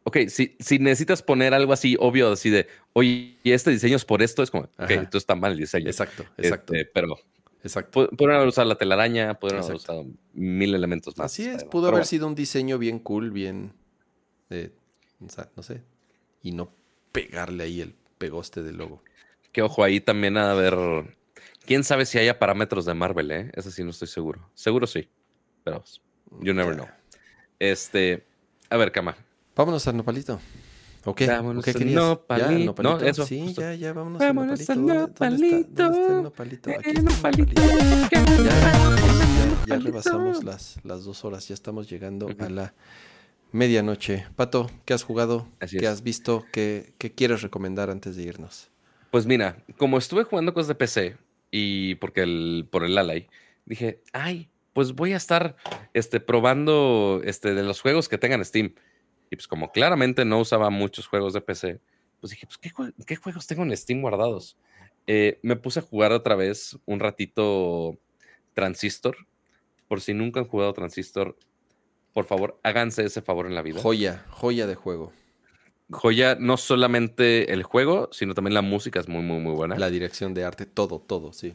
ok, 0.07 0.17
si, 0.29 0.55
si 0.59 0.79
necesitas 0.79 1.21
poner 1.21 1.53
algo 1.53 1.73
así 1.73 1.97
obvio, 1.99 2.31
así 2.31 2.49
de, 2.49 2.67
oye, 2.93 3.37
y 3.43 3.51
este 3.51 3.71
diseño 3.71 3.97
es 3.97 4.05
por 4.05 4.21
esto, 4.21 4.41
es 4.41 4.49
como, 4.49 4.63
ok, 4.63 4.71
Ajá. 4.77 4.93
entonces 4.93 5.23
está 5.23 5.35
mal 5.35 5.51
el 5.51 5.57
diseño. 5.57 5.87
Exacto, 5.87 6.23
exacto, 6.37 6.73
Este, 6.73 6.89
pero 6.93 7.17
exacto. 7.61 8.09
pudieron 8.09 8.37
haber 8.37 8.47
usado 8.47 8.69
la 8.69 8.75
telaraña, 8.75 9.33
pudieron 9.33 9.63
haber 9.65 9.75
Exacto. 9.75 9.99
usado 10.01 10.13
mil 10.33 10.73
elementos 10.73 11.17
más. 11.17 11.25
Así 11.33 11.43
es, 11.45 11.57
pero- 11.57 11.69
pudo 11.69 11.81
pero 11.81 11.87
haber 11.87 11.93
bueno. 11.99 12.05
sido 12.05 12.27
un 12.27 12.35
diseño 12.35 12.77
bien 12.77 12.99
cool, 12.99 13.31
bien. 13.31 13.73
eh, 14.49 14.71
o 15.25 15.29
sea, 15.29 15.49
no 15.57 15.61
sé. 15.63 15.81
Y 16.41 16.53
no 16.53 16.71
pegarle 17.11 17.63
ahí 17.65 17.81
el 17.81 17.93
pegoste 18.17 18.63
del 18.63 18.77
logo. 18.77 19.03
Que 19.51 19.61
ojo, 19.61 19.83
ahí 19.83 19.99
también 19.99 20.35
de 20.35 20.39
haber. 20.41 21.17
Quién 21.65 21.83
sabe 21.83 22.05
si 22.05 22.17
haya 22.17 22.39
parámetros 22.39 22.85
de 22.85 22.93
Marvel, 22.93 23.31
¿eh? 23.31 23.51
Eso 23.55 23.71
sí, 23.71 23.83
no 23.83 23.89
estoy 23.89 24.07
seguro. 24.07 24.49
Seguro 24.53 24.87
sí. 24.87 25.09
Pero 25.65 25.83
you 26.39 26.53
never 26.53 26.77
Ya. 26.77 26.83
know. 26.83 26.87
Este. 27.59 28.25
A 28.69 28.77
ver, 28.77 28.91
Cama. 28.93 29.17
Vámonos 29.57 29.87
al 29.87 29.97
nopalito. 29.97 30.39
¿O 31.05 31.15
qué? 31.15 31.25
¿O 31.25 31.27
Vámonos 31.27 31.63
qué 31.65 31.71
al 31.71 31.77
querías? 31.77 31.95
¿Ya, 31.95 32.07
nopalito. 32.09 32.65
nopalito? 32.65 32.99
No, 32.99 33.05
eso, 33.05 33.25
Sí, 33.25 33.41
justo. 33.41 33.61
ya, 33.61 33.73
ya, 33.73 33.93
vámonos 33.93 34.19
Vámonos 34.19 34.69
al 34.69 34.77
al 34.79 34.85
nopalito. 34.85 35.23
¿Dónde, 35.25 35.59
está, 35.59 35.83
dónde 35.83 35.99
está 36.01 36.15
el 36.17 36.23
nopalito? 36.23 36.69
Aquí 36.69 36.89
está 36.89 36.99
el 36.99 37.05
nopalito. 37.05 37.61
nopalito. 37.61 38.43
Ya, 38.43 38.55
nopalito, 38.55 39.45
nopalito. 39.47 39.79
rebasamos 39.85 40.43
las, 40.43 40.79
las 40.83 41.03
dos 41.05 41.25
horas, 41.25 41.47
ya 41.47 41.53
estamos 41.53 41.89
llegando 41.89 42.27
a 42.39 42.49
la 42.49 42.73
medianoche. 43.51 44.25
Pato, 44.35 44.69
¿qué 44.85 44.93
has 44.93 45.03
jugado? 45.03 45.47
Así 45.59 45.77
¿Qué 45.77 45.85
es. 45.85 45.91
has 45.91 46.03
visto? 46.03 46.45
¿Qué, 46.51 46.93
qué 46.97 47.13
quieres 47.13 47.41
recomendar 47.41 47.89
antes 47.89 48.15
de 48.15 48.23
irnos? 48.23 48.69
Pues 49.11 49.25
mira, 49.25 49.63
como 49.77 49.97
estuve 49.97 50.23
jugando 50.23 50.53
cosas 50.53 50.67
de 50.67 50.75
PC 50.75 51.17
y 51.49 51.95
porque 51.95 52.21
el, 52.23 52.67
por 52.69 52.83
el 52.83 52.97
Ally, 52.97 53.27
dije, 53.65 54.01
ay, 54.13 54.49
pues 54.73 54.93
voy 54.93 55.13
a 55.13 55.17
estar 55.17 55.55
este, 55.93 56.19
probando 56.19 57.21
este, 57.23 57.53
de 57.55 57.63
los 57.63 57.81
juegos 57.81 58.09
que 58.09 58.17
tengan 58.17 58.43
Steam. 58.45 58.73
Y 59.29 59.35
pues 59.35 59.47
como 59.47 59.71
claramente 59.71 60.23
no 60.25 60.39
usaba 60.39 60.69
muchos 60.69 61.07
juegos 61.07 61.33
de 61.33 61.41
PC, 61.41 61.79
pues 62.19 62.31
dije, 62.31 62.45
pues 62.47 62.57
¿qué, 62.57 62.71
jue- 62.71 62.93
qué 63.05 63.15
juegos 63.15 63.45
tengo 63.47 63.63
en 63.63 63.75
Steam 63.75 64.01
guardados? 64.01 64.57
Eh, 65.05 65.39
me 65.41 65.55
puse 65.55 65.79
a 65.79 65.83
jugar 65.83 66.11
otra 66.11 66.35
vez 66.35 66.77
un 66.85 66.99
ratito 66.99 67.97
Transistor. 68.53 69.15
Por 69.87 70.01
si 70.01 70.13
nunca 70.13 70.39
han 70.39 70.47
jugado 70.47 70.73
Transistor, 70.73 71.37
por 72.13 72.25
favor, 72.25 72.59
háganse 72.63 73.05
ese 73.05 73.21
favor 73.21 73.45
en 73.45 73.55
la 73.55 73.61
vida. 73.61 73.81
Joya, 73.81 74.25
joya 74.29 74.67
de 74.67 74.75
juego. 74.75 75.13
Joya, 75.89 76.35
no 76.39 76.57
solamente 76.57 77.53
el 77.53 77.63
juego, 77.63 78.09
sino 78.11 78.33
también 78.33 78.53
la 78.53 78.61
música 78.61 78.99
es 78.99 79.07
muy, 79.07 79.21
muy, 79.21 79.39
muy 79.39 79.53
buena. 79.53 79.77
La 79.77 79.89
dirección 79.89 80.33
de 80.33 80.43
arte, 80.43 80.65
todo, 80.65 80.99
todo, 80.99 81.31
sí. 81.31 81.53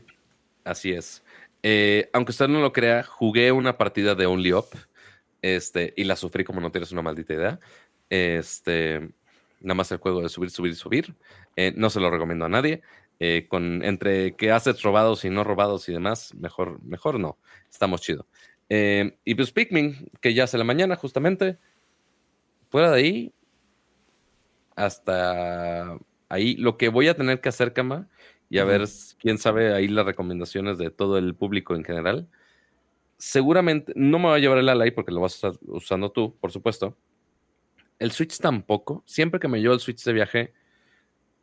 Así 0.64 0.92
es. 0.92 1.22
Eh, 1.62 2.08
aunque 2.14 2.30
usted 2.30 2.48
no 2.48 2.60
lo 2.60 2.72
crea, 2.72 3.02
jugué 3.02 3.52
una 3.52 3.76
partida 3.76 4.14
de 4.14 4.24
Only 4.26 4.52
Up 4.54 4.66
este, 5.42 5.92
y 5.96 6.04
la 6.04 6.16
sufrí 6.16 6.44
como 6.44 6.60
no 6.60 6.70
tienes 6.70 6.92
una 6.92 7.02
maldita 7.02 7.34
idea. 7.34 7.60
Este, 8.08 9.00
nada 9.60 9.74
más 9.74 9.90
el 9.92 9.98
juego 9.98 10.22
de 10.22 10.28
subir, 10.28 10.50
subir, 10.50 10.74
subir. 10.76 11.14
Eh, 11.56 11.72
no 11.76 11.90
se 11.90 12.00
lo 12.00 12.10
recomiendo 12.10 12.44
a 12.44 12.48
nadie. 12.48 12.82
Eh, 13.20 13.46
con, 13.48 13.84
entre 13.84 14.34
que 14.34 14.50
assets 14.50 14.82
robados 14.82 15.24
y 15.24 15.30
no 15.30 15.44
robados 15.44 15.88
y 15.88 15.92
demás, 15.92 16.34
mejor, 16.34 16.82
mejor 16.82 17.20
no. 17.20 17.38
Estamos 17.70 18.00
chido. 18.00 18.26
Eh, 18.68 19.16
y 19.24 19.34
pues 19.34 19.52
Pikmin, 19.52 20.10
que 20.20 20.34
ya 20.34 20.44
hace 20.44 20.58
la 20.58 20.64
mañana 20.64 20.96
justamente. 20.96 21.58
Fuera 22.70 22.90
de 22.90 22.96
ahí, 22.96 23.34
hasta 24.74 25.98
ahí, 26.28 26.56
lo 26.56 26.78
que 26.78 26.88
voy 26.88 27.08
a 27.08 27.14
tener 27.14 27.40
que 27.40 27.50
hacer, 27.50 27.74
Cama, 27.74 28.08
y 28.48 28.58
a 28.58 28.64
ver, 28.64 28.86
quién 29.18 29.38
sabe 29.38 29.74
ahí 29.74 29.88
las 29.88 30.06
recomendaciones 30.06 30.78
de 30.78 30.90
todo 30.90 31.18
el 31.18 31.34
público 31.34 31.74
en 31.74 31.84
general. 31.84 32.28
Seguramente 33.24 33.92
no 33.94 34.18
me 34.18 34.26
va 34.26 34.34
a 34.34 34.38
llevar 34.40 34.58
el 34.58 34.68
Ally 34.68 34.90
porque 34.90 35.12
lo 35.12 35.20
vas 35.20 35.34
a 35.34 35.50
estar 35.50 35.64
usando 35.68 36.10
tú, 36.10 36.34
por 36.40 36.50
supuesto. 36.50 36.96
El 38.00 38.10
Switch 38.10 38.38
tampoco. 38.38 39.04
Siempre 39.06 39.38
que 39.38 39.46
me 39.46 39.60
llevo 39.60 39.74
el 39.74 39.78
Switch 39.78 40.02
de 40.02 40.12
viaje, 40.12 40.52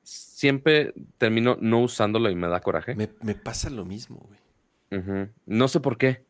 siempre 0.03 0.93
termino 1.18 1.57
no 1.61 1.80
usándolo 1.80 2.30
y 2.30 2.35
me 2.35 2.49
da 2.49 2.60
coraje. 2.60 2.95
Me, 2.95 3.07
me 3.22 3.34
pasa 3.34 3.69
lo 3.69 3.85
mismo, 3.85 4.27
güey. 4.27 5.30
No 5.45 5.69
sé 5.69 5.80
por 5.80 5.97
qué. 5.97 6.26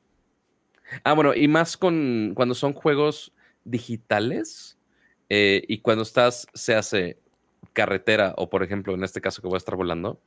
Ah, 1.04 1.14
bueno, 1.14 1.34
y 1.34 1.48
más 1.48 1.78
con 1.78 2.34
cuando 2.36 2.54
son 2.54 2.74
juegos 2.74 3.34
digitales 3.64 4.78
eh, 5.30 5.64
y 5.68 5.80
cuando 5.80 6.04
estás, 6.04 6.46
se 6.54 6.76
hace 6.76 7.18
carretera 7.74 8.36
o 8.38 8.52
por 8.52 8.62
ejemplo 8.62 8.94
en 8.94 9.04
este 9.04 9.20
caso 9.20 9.42
que 9.42 9.48
voy 9.48 9.56
a 9.56 9.58
estar 9.58 9.76
volando, 9.76 10.22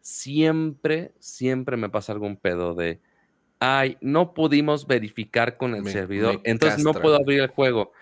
siempre, 0.00 1.10
siempre 1.18 1.76
me 1.76 1.88
pasa 1.88 2.12
algún 2.12 2.36
pedo 2.36 2.74
de, 2.74 3.00
ay, 3.64 3.96
no 4.00 4.34
pudimos 4.34 4.86
verificar 4.86 5.56
con 5.56 5.74
el 5.74 5.82
Me- 5.82 5.90
servidor, 5.90 6.34
me 6.34 6.50
entonces 6.50 6.84
no 6.84 6.92
puedo 6.92 7.16
abrir 7.16 7.40
el 7.40 7.48
juego. 7.48 7.92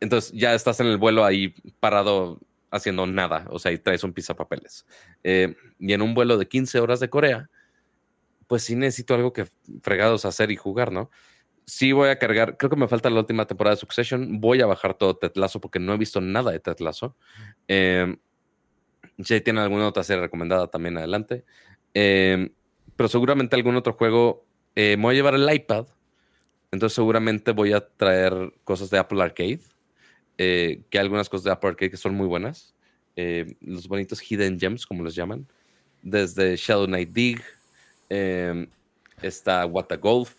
Entonces 0.00 0.32
ya 0.32 0.54
estás 0.54 0.80
en 0.80 0.86
el 0.86 0.96
vuelo 0.96 1.24
ahí 1.24 1.54
parado 1.80 2.40
haciendo 2.70 3.06
nada, 3.06 3.46
o 3.50 3.58
sea, 3.58 3.72
y 3.72 3.78
traes 3.78 4.02
un 4.04 4.12
pizapapeles. 4.12 4.86
Eh, 5.22 5.54
y 5.78 5.92
en 5.92 6.02
un 6.02 6.14
vuelo 6.14 6.38
de 6.38 6.46
15 6.48 6.80
horas 6.80 7.00
de 7.00 7.10
Corea, 7.10 7.50
pues 8.46 8.64
sí 8.64 8.74
necesito 8.76 9.14
algo 9.14 9.32
que 9.32 9.46
fregados 9.82 10.24
hacer 10.24 10.50
y 10.50 10.56
jugar, 10.56 10.90
¿no? 10.92 11.10
Sí 11.66 11.92
voy 11.92 12.08
a 12.08 12.18
cargar, 12.18 12.56
creo 12.56 12.70
que 12.70 12.76
me 12.76 12.88
falta 12.88 13.08
la 13.10 13.20
última 13.20 13.46
temporada 13.46 13.76
de 13.76 13.80
Succession, 13.80 14.40
voy 14.40 14.60
a 14.62 14.66
bajar 14.66 14.94
todo 14.94 15.16
Ted 15.16 15.32
Lasso 15.36 15.60
porque 15.60 15.78
no 15.78 15.92
he 15.94 15.96
visto 15.98 16.20
nada 16.20 16.50
de 16.50 16.60
Ted 16.60 16.78
Lasso. 16.80 17.16
Eh, 17.68 18.16
si 19.22 19.40
tienen 19.40 19.62
alguna 19.62 19.86
otra 19.86 20.02
serie 20.02 20.22
recomendada 20.22 20.68
también 20.68 20.96
adelante. 20.98 21.44
Eh, 21.94 22.50
pero 22.96 23.08
seguramente 23.08 23.56
algún 23.56 23.76
otro 23.76 23.92
juego, 23.92 24.46
eh, 24.74 24.96
me 24.96 25.02
voy 25.02 25.14
a 25.14 25.16
llevar 25.16 25.34
el 25.34 25.52
iPad, 25.52 25.86
entonces 26.70 26.94
seguramente 26.94 27.52
voy 27.52 27.72
a 27.72 27.86
traer 27.86 28.52
cosas 28.64 28.90
de 28.90 28.98
Apple 28.98 29.22
Arcade, 29.22 29.60
eh, 30.38 30.82
que 30.88 30.98
hay 30.98 31.02
algunas 31.02 31.28
cosas 31.28 31.44
de 31.44 31.50
Apple 31.50 31.70
Arcade 31.70 31.90
que 31.90 31.96
son 31.96 32.14
muy 32.14 32.26
buenas, 32.26 32.74
eh, 33.16 33.56
los 33.60 33.86
bonitos 33.88 34.20
Hidden 34.20 34.58
Gems, 34.58 34.86
como 34.86 35.02
los 35.02 35.14
llaman, 35.14 35.46
desde 36.02 36.56
Shadow 36.56 36.86
Knight 36.86 37.10
Dig, 37.10 37.42
eh, 38.08 38.66
está 39.20 39.66
What 39.66 39.86
Golf, 40.00 40.34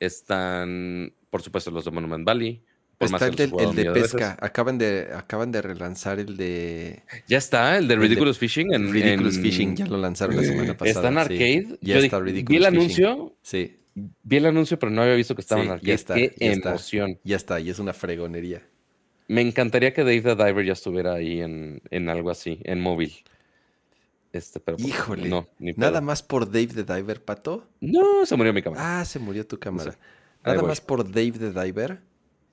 están, 0.00 1.12
por 1.30 1.42
supuesto, 1.42 1.70
los 1.70 1.84
de 1.84 1.90
Monument 1.90 2.24
Valley. 2.24 2.62
Está 3.00 3.26
el, 3.28 3.36
del- 3.36 3.50
de 3.76 3.90
pesca. 3.92 4.36
Acaban 4.40 4.76
de, 4.76 5.08
acaban 5.14 5.52
de 5.52 5.62
relanzar 5.62 6.18
el 6.18 6.36
de 6.36 7.02
Ya 7.28 7.38
está, 7.38 7.78
el 7.78 7.86
de 7.86 7.94
El 7.94 8.00
de 8.00 8.06
Ridiculous 8.08 8.38
Fishing. 8.38 8.74
En, 8.74 8.92
Ridiculous 8.92 9.36
en- 9.36 9.42
Fishing. 9.42 9.76
Ya 9.76 9.86
lo 9.86 9.98
lanzaron 9.98 10.34
la 10.36 10.42
semana 10.42 10.76
pasada. 10.76 10.90
Está 10.90 11.08
en 11.08 11.14
sí. 11.14 11.20
arcade. 11.20 11.78
Ya 11.80 11.94
Yo 11.94 12.00
está 12.00 12.16
dije- 12.20 12.22
vi 12.24 12.32
Ridiculous 12.32 12.66
el 12.66 12.74
Fishing. 12.80 13.04
anuncio, 13.06 13.36
Sí, 13.42 13.76
vi 13.94 14.36
el 14.36 14.46
anuncio, 14.46 14.78
pero 14.80 14.90
no 14.90 15.02
había 15.02 15.14
visto 15.14 15.34
que 15.36 15.42
estaba 15.42 15.60
Sí, 15.62 15.66
en 15.66 15.68
ya 15.68 15.74
arcade. 15.74 15.92
está, 15.94 16.14
Qué 16.14 16.34
ya 16.38 16.50
está. 16.52 16.68
emoción. 16.70 17.18
ya 17.22 17.36
está. 17.36 17.60
Y 17.60 17.70
es 17.70 17.78
una 17.78 17.92
fregonería. 17.92 18.62
Me 19.28 19.42
encantaría 19.42 19.92
que 19.92 20.02
Dave 20.02 20.22
the 20.22 20.34
Diver 20.34 20.64
ya 20.64 20.72
estuviera 20.72 21.12
ahí 21.14 21.40
en, 21.40 21.82
en 21.90 22.08
algo 22.08 22.30
así, 22.30 22.58
en 22.64 22.80
móvil. 22.80 23.12
Este, 24.32 24.58
pero 24.60 24.76
pues, 24.76 24.88
Híjole, 24.88 25.28
no, 25.28 25.46
ni 25.58 25.72
Nada 25.72 26.00
más 26.00 26.22
por 26.22 26.46
Dave 26.50 26.68
the 26.68 26.84
Diver, 26.84 27.22
Pato. 27.24 27.66
No, 27.80 28.26
se 28.26 28.36
murió 28.36 28.52
mi 28.52 28.62
cámara. 28.62 29.00
Ah, 29.00 29.04
se 29.04 29.18
murió 29.18 29.46
tu 29.46 29.58
cámara. 29.58 29.96
Nada 30.44 30.62
más 30.62 30.80
por 30.80 31.04
Dave 31.04 31.32
the 31.32 31.50
Diver. 31.52 31.98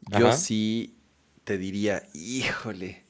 Yo 0.08 0.32
Ajá. 0.32 0.32
sí 0.32 0.98
te 1.44 1.58
diría, 1.58 2.04
híjole, 2.14 3.06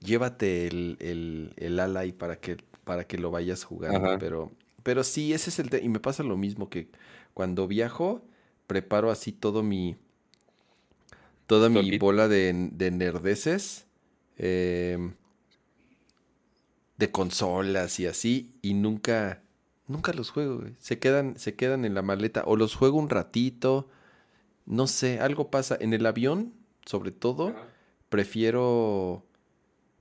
llévate 0.00 0.66
el, 0.68 0.96
el, 1.00 1.54
el 1.56 1.80
Ally 1.80 2.12
para 2.12 2.40
que, 2.40 2.58
para 2.84 3.06
que 3.06 3.18
lo 3.18 3.30
vayas 3.30 3.64
jugando. 3.64 4.08
Ajá. 4.08 4.18
Pero, 4.18 4.52
pero 4.82 5.04
sí, 5.04 5.32
ese 5.34 5.50
es 5.50 5.58
el... 5.60 5.70
y 5.84 5.88
me 5.88 6.00
pasa 6.00 6.22
lo 6.24 6.36
mismo 6.36 6.70
que 6.70 6.90
cuando 7.34 7.68
viajo, 7.68 8.24
preparo 8.66 9.10
así 9.10 9.32
todo 9.32 9.62
mi... 9.62 9.96
Toda 11.46 11.68
¿Todo 11.70 11.80
el 11.80 11.86
mi 11.86 11.90
bola 11.92 12.28
de, 12.28 12.70
de 12.72 12.90
nerdeces. 12.90 13.86
em, 14.38 15.14
de 16.96 17.10
consolas 17.10 17.98
y 18.00 18.06
así, 18.06 18.52
y 18.62 18.74
nunca, 18.74 19.42
nunca 19.88 20.12
los 20.12 20.30
juego, 20.30 20.58
güey. 20.60 20.74
Se 20.78 20.98
quedan, 20.98 21.38
se 21.38 21.54
quedan 21.56 21.84
en 21.84 21.94
la 21.94 22.02
maleta, 22.02 22.44
o 22.46 22.56
los 22.56 22.74
juego 22.74 22.98
un 22.98 23.10
ratito, 23.10 23.88
no 24.66 24.86
sé, 24.86 25.20
algo 25.20 25.50
pasa. 25.50 25.76
En 25.80 25.92
el 25.92 26.06
avión, 26.06 26.54
sobre 26.86 27.10
todo, 27.10 27.54
prefiero, 28.08 29.24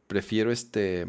prefiero 0.07 0.51
este, 0.51 1.07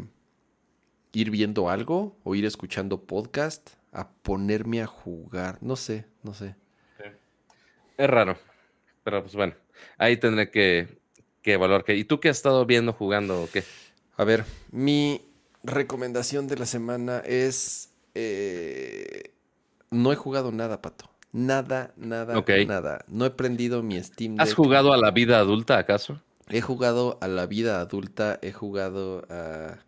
ir 1.13 1.29
viendo 1.31 1.69
algo 1.69 2.17
o 2.23 2.35
ir 2.35 2.45
escuchando 2.45 3.05
podcast 3.05 3.71
a 3.91 4.09
ponerme 4.09 4.81
a 4.81 4.87
jugar, 4.87 5.59
no 5.61 5.75
sé, 5.75 6.05
no 6.23 6.33
sé. 6.33 6.55
Es 7.97 8.09
raro, 8.09 8.37
pero 9.03 9.21
pues 9.21 9.35
bueno, 9.35 9.53
ahí 9.97 10.17
tendré 10.17 10.49
que, 10.49 10.99
que 11.43 11.53
evaluar. 11.53 11.83
Que, 11.83 11.95
¿Y 11.95 12.05
tú 12.05 12.19
qué 12.19 12.29
has 12.29 12.37
estado 12.37 12.65
viendo, 12.65 12.93
jugando 12.93 13.43
o 13.43 13.49
qué? 13.49 13.63
A 14.17 14.23
ver, 14.23 14.45
mi 14.71 15.21
recomendación 15.63 16.47
de 16.47 16.57
la 16.57 16.65
semana 16.65 17.19
es... 17.19 17.93
eh, 18.15 19.31
no 19.91 20.11
he 20.11 20.15
jugado 20.15 20.51
nada, 20.51 20.81
Pato. 20.81 21.12
Nada, 21.33 21.91
nada, 21.97 22.41
nada. 22.67 23.05
No 23.07 23.25
he 23.25 23.31
prendido 23.31 23.81
mi 23.81 24.01
Steam 24.01 24.35
¿Has 24.39 24.53
jugado 24.53 24.93
a 24.93 24.97
la 24.97 25.09
vida 25.09 25.39
adulta 25.39 25.79
acaso? 25.79 26.21
He 26.47 26.61
jugado 26.61 27.17
a 27.21 27.27
la 27.27 27.47
vida 27.47 27.81
adulta, 27.81 28.37
he 28.43 28.51
jugado 28.51 29.25
a 29.29 29.79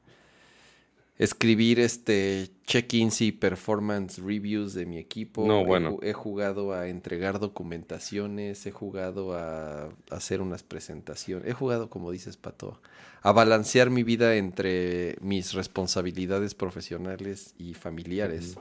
escribir 1.20 1.80
este 1.80 2.50
check-ins 2.66 3.22
y 3.22 3.32
performance 3.32 4.18
reviews 4.18 4.74
de 4.74 4.88
mi 4.88 4.98
equipo. 4.98 5.46
No, 5.46 5.64
bueno. 5.64 6.00
He, 6.02 6.14
jugado 6.14 6.74
a 6.74 6.88
entregar 6.88 7.40
documentaciones, 7.40 8.66
he 8.66 8.72
jugado 8.72 9.34
a 9.34 9.90
hacer 10.10 10.42
unas 10.42 10.64
presentaciones, 10.64 11.48
he 11.48 11.54
jugado, 11.54 11.92
como 11.92 12.12
dices, 12.12 12.38
Pato, 12.38 12.82
a 13.22 13.32
balancear 13.32 13.92
mi 13.92 14.02
vida 14.02 14.36
entre 14.36 15.16
mis 15.22 15.54
responsabilidades 15.54 16.56
profesionales 16.56 17.54
y 17.60 17.76
familiares. 17.76 18.58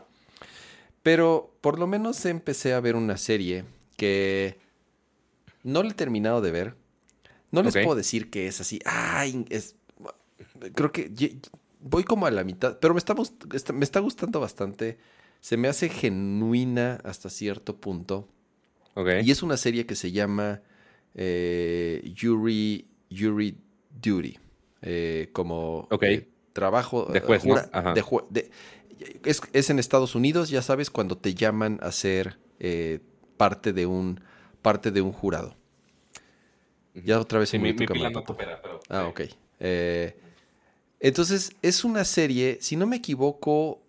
Pero 1.05 1.55
por 1.60 1.78
lo 1.78 1.86
menos 1.86 2.24
empecé 2.24 2.72
a 2.74 2.81
ver 2.81 2.97
una 2.97 3.16
serie 3.16 3.64
que 3.97 4.59
no 5.62 5.82
le 5.85 5.90
he 5.90 5.94
terminado 5.94 6.40
de 6.40 6.51
ver. 6.51 6.74
No 7.52 7.62
les 7.62 7.74
puedo 7.74 7.94
decir 7.94 8.31
que 8.31 8.48
es 8.48 8.60
así. 8.60 8.81
Ay, 8.85 9.44
es. 9.51 9.76
Creo 10.74 10.90
que 10.90 11.36
voy 11.81 12.02
como 12.05 12.26
a 12.26 12.31
la 12.32 12.43
mitad, 12.43 12.78
pero 12.81 12.94
me 12.94 12.98
está, 12.98 13.14
me 13.72 13.85
está 13.85 14.01
gustando 14.01 14.40
bastante. 14.40 14.98
Se 15.40 15.56
me 15.56 15.68
hace 15.68 15.89
genuina 15.90 16.98
hasta 17.05 17.28
cierto 17.31 17.76
punto. 17.76 18.26
Ok. 18.94 19.09
Y 19.22 19.31
es 19.31 19.43
una 19.43 19.56
serie 19.59 19.85
que 19.86 19.94
se 19.94 20.10
llama 20.10 20.62
eh, 21.14 22.12
Jury, 22.18 22.89
Jury 23.14 23.56
Duty. 24.02 24.39
eh, 24.82 25.28
como 25.32 25.86
Ok. 25.90 26.02
eh, 26.05 26.28
trabajo 26.52 27.06
De 27.06 27.20
juez, 27.20 27.44
¿no? 27.44 27.56
Ajá. 27.72 27.93
de 27.94 28.02
jue- 28.02 28.26
de- 28.31 28.51
es, 29.24 29.40
es 29.52 29.70
en 29.70 29.78
Estados 29.78 30.14
Unidos, 30.14 30.50
ya 30.50 30.62
sabes, 30.62 30.90
cuando 30.90 31.16
te 31.16 31.34
llaman 31.34 31.78
a 31.82 31.92
ser 31.92 32.38
eh, 32.60 33.00
parte 33.36 33.72
de 33.72 33.86
un 33.86 34.20
parte 34.62 34.90
de 34.90 35.00
un 35.02 35.12
jurado. 35.12 35.56
Ya 36.94 37.20
otra 37.20 37.38
vez 37.40 37.50
Sí, 37.50 37.58
mi, 37.58 37.72
mi 37.72 37.86
cámara, 37.86 38.10
no 38.10 38.20
Pato. 38.20 38.26
coopera, 38.28 38.60
pero... 38.62 38.80
Ah, 38.88 39.06
ok. 39.08 39.22
Eh, 39.60 40.16
entonces, 41.00 41.52
es 41.60 41.84
una 41.84 42.04
serie, 42.04 42.58
si 42.60 42.76
no 42.76 42.86
me 42.86 42.96
equivoco, 42.96 43.82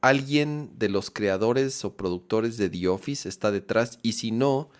alguien 0.00 0.70
de 0.78 0.88
los 0.88 1.10
creadores 1.10 1.84
o 1.84 1.94
productores 1.96 2.56
de 2.56 2.70
The 2.70 2.88
Office 2.88 3.28
está 3.28 3.50
detrás, 3.50 3.98
y 4.02 4.12
si 4.12 4.30
no, 4.30 4.70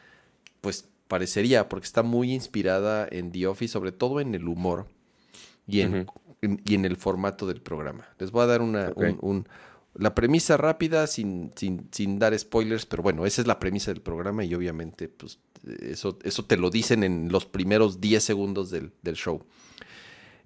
pues 0.60 0.88
parecería, 1.08 1.68
porque 1.68 1.84
está 1.86 2.02
muy 2.02 2.32
inspirada 2.32 3.06
en 3.10 3.32
The 3.32 3.46
Office, 3.48 3.72
sobre 3.72 3.92
todo 3.92 4.20
en 4.20 4.34
el 4.34 4.48
humor 4.48 4.86
y 5.66 5.82
en, 5.82 5.94
en- 5.94 6.06
y 6.42 6.74
en 6.74 6.84
el 6.84 6.96
formato 6.96 7.46
del 7.46 7.60
programa. 7.60 8.08
Les 8.18 8.30
voy 8.30 8.42
a 8.42 8.46
dar 8.46 8.62
una, 8.62 8.88
Ok. 8.88 8.96
un- 8.98 9.18
un- 9.20 9.48
la 9.94 10.14
premisa 10.14 10.56
rápida 10.56 11.06
sin, 11.06 11.50
sin, 11.56 11.88
sin 11.90 12.18
dar 12.18 12.38
spoilers, 12.38 12.86
pero 12.86 13.02
bueno, 13.02 13.26
esa 13.26 13.40
es 13.42 13.46
la 13.48 13.58
premisa 13.58 13.92
del 13.92 14.00
programa 14.00 14.44
y 14.44 14.54
obviamente 14.54 15.08
pues, 15.08 15.38
eso, 15.80 16.18
eso 16.22 16.44
te 16.44 16.56
lo 16.56 16.70
dicen 16.70 17.02
en 17.02 17.28
los 17.30 17.44
primeros 17.44 18.00
10 18.00 18.22
segundos 18.22 18.70
del, 18.70 18.92
del 19.02 19.16
show. 19.16 19.44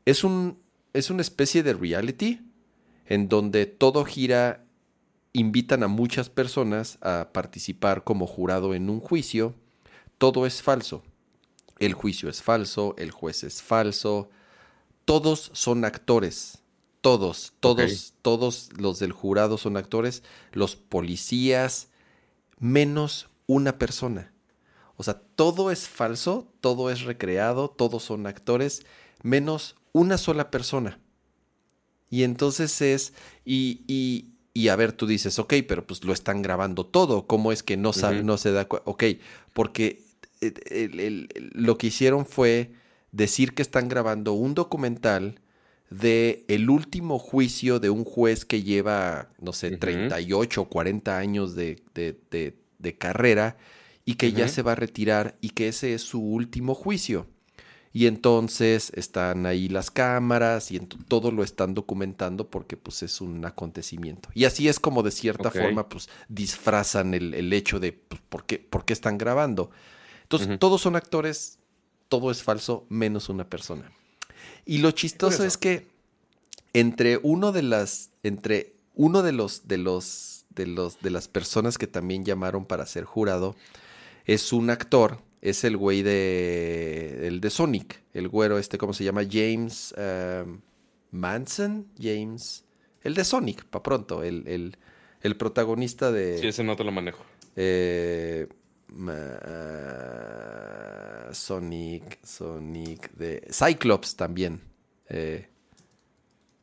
Es, 0.06 0.24
un, 0.24 0.58
es 0.92 1.10
una 1.10 1.22
especie 1.22 1.62
de 1.62 1.74
reality 1.74 2.40
en 3.06 3.28
donde 3.28 3.66
todo 3.66 4.04
gira, 4.06 4.64
invitan 5.34 5.82
a 5.82 5.88
muchas 5.88 6.30
personas 6.30 6.96
a 7.02 7.28
participar 7.32 8.02
como 8.02 8.26
jurado 8.26 8.74
en 8.74 8.88
un 8.88 9.00
juicio, 9.00 9.54
todo 10.16 10.46
es 10.46 10.62
falso. 10.62 11.02
El 11.80 11.92
juicio 11.92 12.28
es 12.30 12.40
falso, 12.42 12.94
el 12.98 13.10
juez 13.10 13.44
es 13.44 13.62
falso, 13.62 14.30
todos 15.04 15.50
son 15.54 15.84
actores. 15.84 16.58
Todos, 17.00 17.52
todos, 17.60 18.14
todos 18.22 18.70
los 18.78 18.98
del 18.98 19.12
jurado 19.12 19.58
son 19.58 19.76
actores, 19.76 20.22
los 20.52 20.74
policías, 20.76 21.88
menos 22.58 23.28
una 23.46 23.78
persona. 23.78 24.32
O 24.96 25.02
sea, 25.02 25.20
todo 25.36 25.70
es 25.70 25.86
falso, 25.88 26.48
todo 26.60 26.90
es 26.90 27.02
recreado, 27.02 27.68
todos 27.68 28.02
son 28.04 28.26
actores, 28.26 28.86
menos 29.22 29.76
una 29.92 30.16
sola 30.16 30.50
persona. 30.50 30.98
Y 32.08 32.22
entonces 32.22 32.80
es, 32.80 33.12
y, 33.44 33.82
y, 33.86 34.30
y 34.54 34.68
a 34.68 34.76
ver, 34.76 34.92
tú 34.92 35.06
dices, 35.06 35.38
ok, 35.38 35.54
pero 35.68 35.86
pues 35.86 36.04
lo 36.04 36.12
están 36.12 36.42
grabando 36.42 36.86
todo, 36.86 37.26
¿cómo 37.26 37.50
es 37.52 37.62
que 37.62 37.76
no, 37.76 37.92
sabe, 37.92 38.22
no 38.22 38.38
se 38.38 38.52
da 38.52 38.66
cuenta? 38.66 38.88
Ok, 38.90 39.04
porque 39.52 40.04
eh, 40.40 40.54
el- 40.70 41.00
el- 41.00 41.28
el- 41.34 41.50
lo 41.54 41.76
que 41.76 41.88
hicieron 41.88 42.24
fue 42.24 42.72
decir 43.14 43.54
que 43.54 43.62
están 43.62 43.88
grabando 43.88 44.32
un 44.32 44.54
documental 44.54 45.40
de 45.90 46.44
el 46.48 46.68
último 46.68 47.18
juicio 47.18 47.78
de 47.78 47.88
un 47.90 48.04
juez 48.04 48.44
que 48.44 48.62
lleva, 48.62 49.28
no 49.40 49.52
sé, 49.52 49.68
Ujú. 49.68 49.78
38 49.78 50.62
o 50.62 50.68
40 50.68 51.16
años 51.18 51.54
de, 51.54 51.80
de- 51.94 52.18
de- 52.30 52.56
de 52.78 52.98
carrera 52.98 53.56
y 54.04 54.14
que 54.16 54.32
ya 54.32 54.48
se 54.48 54.62
va 54.62 54.72
a 54.72 54.74
retirar 54.74 55.36
y 55.40 55.50
que 55.50 55.68
ese 55.68 55.94
es 55.94 56.02
su 56.02 56.20
último 56.20 56.74
juicio. 56.74 57.26
Y 57.92 58.06
entonces 58.06 58.90
están 58.96 59.46
ahí 59.46 59.68
las 59.68 59.92
cámaras 59.92 60.72
y 60.72 60.80
todo 60.80 61.30
lo 61.30 61.44
están 61.44 61.74
documentando 61.74 62.50
porque 62.50 62.76
pues 62.76 63.04
es 63.04 63.20
un 63.20 63.44
acontecimiento. 63.44 64.28
Y 64.34 64.46
así 64.46 64.66
es 64.66 64.80
como 64.80 65.04
de 65.04 65.12
cierta 65.12 65.50
forma 65.62 65.88
pues 65.88 66.08
disfrazan 66.28 67.14
el, 67.14 67.34
el 67.34 67.52
hecho 67.52 67.78
de 67.78 67.92
pues, 67.92 68.20
¿por, 68.28 68.44
qué, 68.46 68.58
por 68.58 68.84
qué 68.84 68.92
están 68.92 69.16
grabando. 69.16 69.70
Entonces 70.22 70.58
todos 70.58 70.80
son 70.80 70.96
actores, 70.96 71.58
todo 72.14 72.30
es 72.30 72.44
falso 72.44 72.86
menos 72.88 73.28
una 73.28 73.48
persona. 73.48 73.90
Y 74.64 74.78
lo 74.78 74.92
chistoso 74.92 75.44
es 75.44 75.56
que 75.56 75.88
entre 76.72 77.18
uno 77.22 77.50
de 77.50 77.62
las, 77.62 78.10
entre 78.22 78.74
uno 78.94 79.22
de 79.22 79.32
los, 79.32 79.66
de 79.66 79.78
los, 79.78 80.46
de 80.50 80.68
los, 80.68 81.00
de 81.00 81.10
las 81.10 81.26
personas 81.26 81.76
que 81.76 81.88
también 81.88 82.24
llamaron 82.24 82.66
para 82.66 82.86
ser 82.86 83.02
jurado, 83.02 83.56
es 84.26 84.52
un 84.52 84.70
actor, 84.70 85.18
es 85.42 85.64
el 85.64 85.76
güey 85.76 86.02
de, 86.02 87.26
el 87.26 87.40
de 87.40 87.50
Sonic, 87.50 88.00
el 88.12 88.28
güero 88.28 88.58
este, 88.58 88.78
¿cómo 88.78 88.92
se 88.92 89.02
llama? 89.02 89.22
James 89.28 89.92
um, 89.98 90.60
Manson, 91.10 91.88
James, 92.00 92.64
el 93.02 93.14
de 93.14 93.24
Sonic, 93.24 93.64
para 93.64 93.82
pronto, 93.82 94.22
el, 94.22 94.46
el, 94.46 94.76
el 95.20 95.36
protagonista 95.36 96.12
de... 96.12 96.38
Sí, 96.38 96.46
ese 96.46 96.62
no 96.62 96.76
te 96.76 96.84
lo 96.84 96.92
manejo. 96.92 97.24
Eh, 97.56 98.46
ma- 98.94 99.38
Sonic, 101.32 102.18
Sonic 102.24 103.10
de 103.12 103.46
Cyclops 103.50 104.16
también. 104.16 104.60
Eh, 105.08 105.48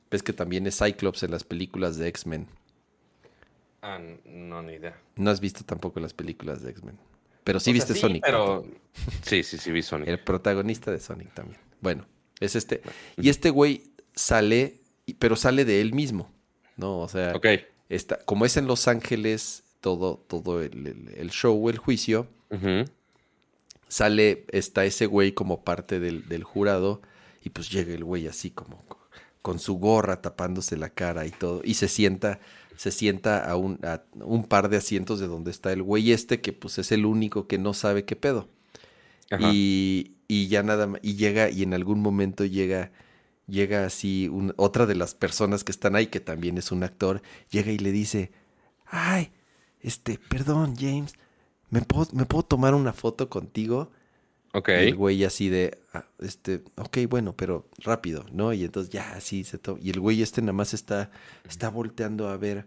Ves 0.10 0.24
que 0.24 0.34
también 0.34 0.68
es 0.68 0.78
Cyclops 0.78 1.24
en 1.24 1.32
las 1.32 1.46
películas 1.46 1.98
de 1.98 2.10
X-Men. 2.10 2.48
Ah, 3.82 3.98
no, 4.26 4.62
ni 4.62 4.74
idea. 4.74 5.00
No 5.16 5.32
has 5.32 5.40
visto 5.40 5.64
tampoco 5.64 6.02
las 6.02 6.14
películas 6.14 6.62
de 6.62 6.72
X-Men. 6.72 6.98
Pero 7.46 7.60
sí 7.62 7.72
O 7.72 7.74
sea, 7.74 7.74
viste 7.74 7.96
Sonic. 7.96 8.24
Pero... 8.26 8.66
Sí, 9.26 9.42
sí, 9.44 9.58
sí, 9.58 9.72
vi 9.72 9.82
Sonic. 9.82 10.10
El 10.10 10.20
protagonista 10.20 10.92
de 10.92 11.00
Sonic 11.00 11.34
también. 11.34 11.60
Bueno, 11.80 12.06
es 12.42 12.56
este. 12.58 12.82
Y 13.18 13.30
este 13.30 13.50
güey 13.52 13.94
sale, 14.14 14.82
pero 15.18 15.38
sale 15.38 15.64
de 15.64 15.80
él 15.80 15.94
mismo. 15.94 16.30
¿No? 16.76 17.00
O 17.00 17.08
sea, 17.08 17.34
está, 17.88 18.18
como 18.26 18.46
es 18.46 18.58
en 18.58 18.68
Los 18.68 18.90
Ángeles, 18.90 19.64
todo, 19.82 20.24
todo 20.28 20.62
el, 20.62 20.88
el- 20.88 21.14
el 21.18 21.30
show, 21.32 21.70
el 21.70 21.78
juicio, 21.78 22.28
sale, 23.88 24.46
está 24.52 24.86
ese 24.86 25.06
güey 25.06 25.34
como 25.34 25.64
parte 25.64 26.00
del, 26.00 26.28
del 26.30 26.44
jurado 26.44 27.02
y 27.44 27.50
pues 27.50 27.70
llega 27.70 27.94
el 27.94 28.04
güey 28.04 28.28
así 28.28 28.52
como 28.52 28.78
co- 28.88 29.00
con 29.42 29.60
su 29.60 29.76
gorra 29.80 30.22
tapándose 30.22 30.78
la 30.78 30.90
cara 30.90 31.26
y 31.26 31.32
todo 31.32 31.62
y 31.64 31.74
se 31.74 31.88
sienta, 31.88 32.40
se 32.78 32.92
sienta 32.92 33.44
a 33.50 33.56
un, 33.56 33.80
a 33.84 34.04
un 34.24 34.44
par 34.46 34.70
de 34.70 34.78
asientos 34.78 35.20
de 35.20 35.28
donde 35.28 35.52
está 35.52 35.74
el 35.74 35.84
güey 35.84 36.12
este 36.12 36.42
que 36.42 36.54
pues 36.54 36.78
es 36.78 36.92
el 36.92 37.06
único 37.06 37.48
que 37.48 37.58
no 37.58 37.74
sabe 37.74 38.06
qué 38.06 38.16
pedo. 38.16 38.48
Y, 39.54 40.12
y 40.28 40.48
ya 40.48 40.62
nada 40.64 40.88
más, 40.88 41.00
y 41.04 41.16
llega 41.16 41.50
y 41.50 41.64
en 41.64 41.74
algún 41.74 42.02
momento 42.02 42.46
llega, 42.46 42.92
llega 43.48 43.86
así 43.86 44.28
un- 44.30 44.54
otra 44.58 44.86
de 44.86 44.96
las 44.96 45.16
personas 45.16 45.64
que 45.64 45.72
están 45.72 45.96
ahí 45.96 46.08
que 46.08 46.20
también 46.20 46.58
es 46.58 46.72
un 46.72 46.84
actor, 46.84 47.22
llega 47.50 47.72
y 47.72 47.78
le 47.78 47.92
dice, 47.92 48.32
ay, 48.86 49.32
este, 49.82 50.20
perdón 50.30 50.76
James, 50.78 51.14
¿me 51.70 51.82
puedo, 51.82 52.08
¿me 52.14 52.26
puedo 52.26 52.44
tomar 52.44 52.76
una 52.76 52.94
foto 52.94 53.30
contigo? 53.30 53.92
Ok. 54.54 54.70
Y 54.70 54.72
el 54.72 54.96
güey 54.96 55.24
así 55.24 55.50
de, 55.50 55.80
ah, 55.94 56.06
este, 56.20 56.64
ok, 56.76 56.98
bueno, 57.10 57.34
pero 57.36 57.70
rápido, 57.80 58.26
¿no? 58.32 58.52
Y 58.54 58.64
entonces 58.66 58.92
ya 58.92 59.14
así 59.14 59.44
se 59.44 59.58
toma. 59.58 59.80
Y 59.82 59.92
el 59.92 60.00
güey 60.00 60.22
este 60.22 60.42
nada 60.42 60.54
más 60.54 60.74
está, 60.74 61.10
está 61.50 61.70
volteando 61.70 62.28
a 62.28 62.38
ver, 62.38 62.66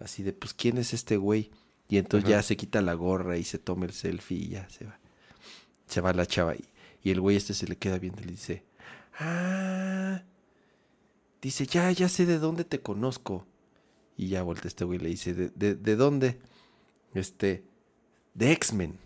así 0.00 0.22
de, 0.22 0.32
pues, 0.32 0.52
¿quién 0.52 0.78
es 0.78 0.92
este 0.92 1.16
güey? 1.16 1.50
Y 1.88 1.98
entonces 1.98 2.28
Ajá. 2.28 2.38
ya 2.38 2.42
se 2.42 2.56
quita 2.56 2.82
la 2.82 2.94
gorra 2.94 3.36
y 3.36 3.44
se 3.44 3.58
toma 3.58 3.86
el 3.86 3.92
selfie 3.92 4.38
y 4.38 4.48
ya 4.48 4.68
se 4.68 4.84
va. 4.84 4.98
Se 5.86 6.00
va 6.00 6.12
la 6.12 6.26
chava. 6.26 6.54
Y, 6.56 6.64
y 7.04 7.10
el 7.10 7.20
güey 7.20 7.36
este 7.36 7.54
se 7.54 7.66
le 7.66 7.76
queda 7.76 7.98
viendo 7.98 8.20
y 8.22 8.24
le 8.24 8.30
dice, 8.32 8.64
ah, 9.20 10.22
dice, 11.40 11.66
ya, 11.66 11.90
ya 11.92 12.08
sé 12.08 12.26
de 12.26 12.38
dónde 12.38 12.64
te 12.64 12.80
conozco. 12.80 13.46
Y 14.22 14.28
ya 14.28 14.42
voltea 14.42 14.68
este 14.68 14.84
güey 14.84 14.98
y 15.00 15.02
le 15.02 15.08
dice, 15.08 15.34
¿de, 15.34 15.50
de, 15.54 15.74
de 15.74 15.96
dónde? 15.96 16.38
Este, 17.14 17.64
de 18.34 18.52
X-Men. 18.52 18.98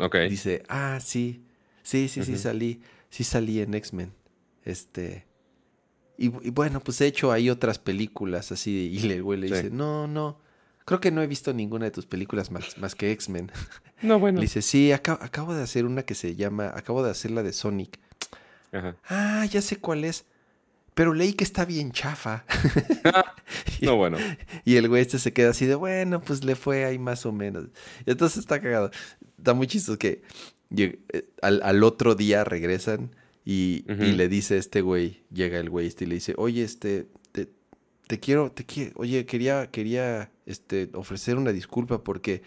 Ok. 0.00 0.16
Dice, 0.28 0.62
ah, 0.68 0.98
sí, 1.00 1.44
sí, 1.82 2.08
sí, 2.08 2.24
sí 2.24 2.36
salí, 2.36 2.80
sí 3.10 3.22
salí 3.24 3.60
en 3.60 3.74
X-Men. 3.74 4.12
Este, 4.64 5.26
y, 6.18 6.26
y 6.46 6.50
bueno, 6.50 6.80
pues 6.80 7.00
he 7.00 7.06
hecho 7.06 7.30
ahí 7.32 7.48
otras 7.48 7.78
películas 7.78 8.50
así, 8.52 8.90
y 8.92 9.10
el 9.10 9.22
güey 9.22 9.38
le 9.40 9.48
Sí. 9.48 9.54
dice, 9.54 9.70
no, 9.70 10.06
no, 10.06 10.38
creo 10.84 11.00
que 11.00 11.10
no 11.10 11.22
he 11.22 11.26
visto 11.26 11.52
ninguna 11.52 11.84
de 11.86 11.90
tus 11.92 12.06
películas 12.06 12.50
más, 12.50 12.76
más 12.78 12.94
que 12.94 13.12
X-Men. 13.12 13.50
No, 14.02 14.18
bueno. 14.18 14.40
Le 14.40 14.46
dice, 14.46 14.62
sí, 14.62 14.90
aca- 14.90 15.18
acabo 15.22 15.54
de 15.54 15.62
hacer 15.62 15.84
una 15.86 16.02
que 16.02 16.16
se 16.16 16.34
llama, 16.34 16.72
acabo 16.74 17.04
de 17.04 17.12
hacer 17.12 17.30
la 17.30 17.44
de 17.44 17.52
Sonic. 17.52 18.00
Ajá. 18.72 18.96
Ah, 19.08 19.46
ya 19.46 19.62
sé 19.62 19.76
cuál 19.76 20.02
es, 20.04 20.24
pero 20.94 21.14
leí 21.14 21.32
que 21.32 21.44
está 21.44 21.64
bien 21.64 21.92
chafa. 21.92 22.44
No, 23.82 23.96
bueno. 23.96 24.16
Y 24.64 24.76
el 24.76 24.88
güey 24.88 25.02
este 25.02 25.18
se 25.18 25.32
queda 25.32 25.50
así 25.50 25.66
de, 25.66 25.74
bueno, 25.74 26.20
pues 26.20 26.44
le 26.44 26.54
fue 26.54 26.84
ahí 26.84 26.98
más 26.98 27.26
o 27.26 27.32
menos. 27.32 27.66
Y 28.06 28.12
entonces 28.12 28.38
está 28.38 28.62
cagado. 28.62 28.92
Está 29.36 29.54
muy 29.54 29.66
chistoso 29.66 29.98
que 29.98 30.22
eh, 30.76 31.00
al, 31.42 31.60
al 31.62 31.82
otro 31.82 32.14
día 32.14 32.44
regresan 32.44 33.10
y, 33.44 33.84
y 33.88 34.12
le 34.12 34.28
dice 34.28 34.56
este 34.56 34.80
güey, 34.82 35.24
llega 35.32 35.58
el 35.58 35.68
güey 35.68 35.88
este 35.88 36.04
y 36.04 36.08
le 36.08 36.14
dice, 36.14 36.34
oye, 36.36 36.62
este, 36.62 37.08
te, 37.32 37.48
te 38.06 38.20
quiero, 38.20 38.52
te 38.52 38.64
quiero, 38.64 38.92
oye, 38.96 39.26
quería, 39.26 39.70
quería, 39.70 40.30
este, 40.46 40.90
ofrecer 40.94 41.36
una 41.36 41.52
disculpa 41.52 42.04
porque, 42.04 42.42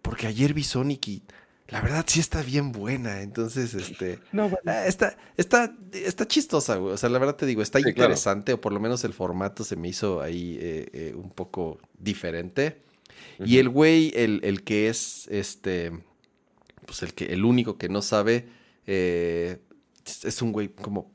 porque 0.00 0.26
ayer 0.26 0.54
vi 0.54 0.64
Sonic 0.64 1.08
y 1.08 1.22
la 1.68 1.80
verdad 1.80 2.04
sí 2.06 2.20
está 2.20 2.42
bien 2.42 2.72
buena. 2.72 3.22
Entonces, 3.22 3.74
este... 3.74 4.18
No, 4.32 4.42
bueno. 4.50 4.58
Ah, 4.66 4.86
está, 4.86 5.16
está, 5.36 5.74
está 5.92 6.26
chistosa, 6.28 6.76
güey. 6.76 6.92
O 6.94 6.96
sea, 6.96 7.08
la 7.08 7.18
verdad 7.18 7.36
te 7.36 7.46
digo, 7.46 7.62
está 7.62 7.78
Sí, 7.78 7.84
claro. 7.84 7.96
interesante, 8.10 8.52
o 8.52 8.60
por 8.60 8.72
lo 8.72 8.80
menos 8.80 9.02
el 9.04 9.12
formato 9.14 9.64
se 9.64 9.76
me 9.76 9.88
hizo 9.88 10.20
ahí 10.20 10.58
eh, 10.60 10.88
eh, 10.92 11.14
un 11.16 11.30
poco 11.30 11.78
diferente. 11.98 12.82
Y 13.44 13.58
el 13.58 13.68
güey, 13.68 14.12
el, 14.14 14.40
el 14.44 14.62
que 14.62 14.88
es 14.88 15.26
este, 15.28 15.90
pues 16.86 17.02
el 17.02 17.14
que, 17.14 17.26
el 17.32 17.44
único 17.44 17.78
que 17.78 17.88
no 17.88 18.02
sabe, 18.02 18.48
eh, 18.86 19.58
es- 20.22 20.42
un 20.42 20.52
güey 20.52 20.68
como 20.68 21.10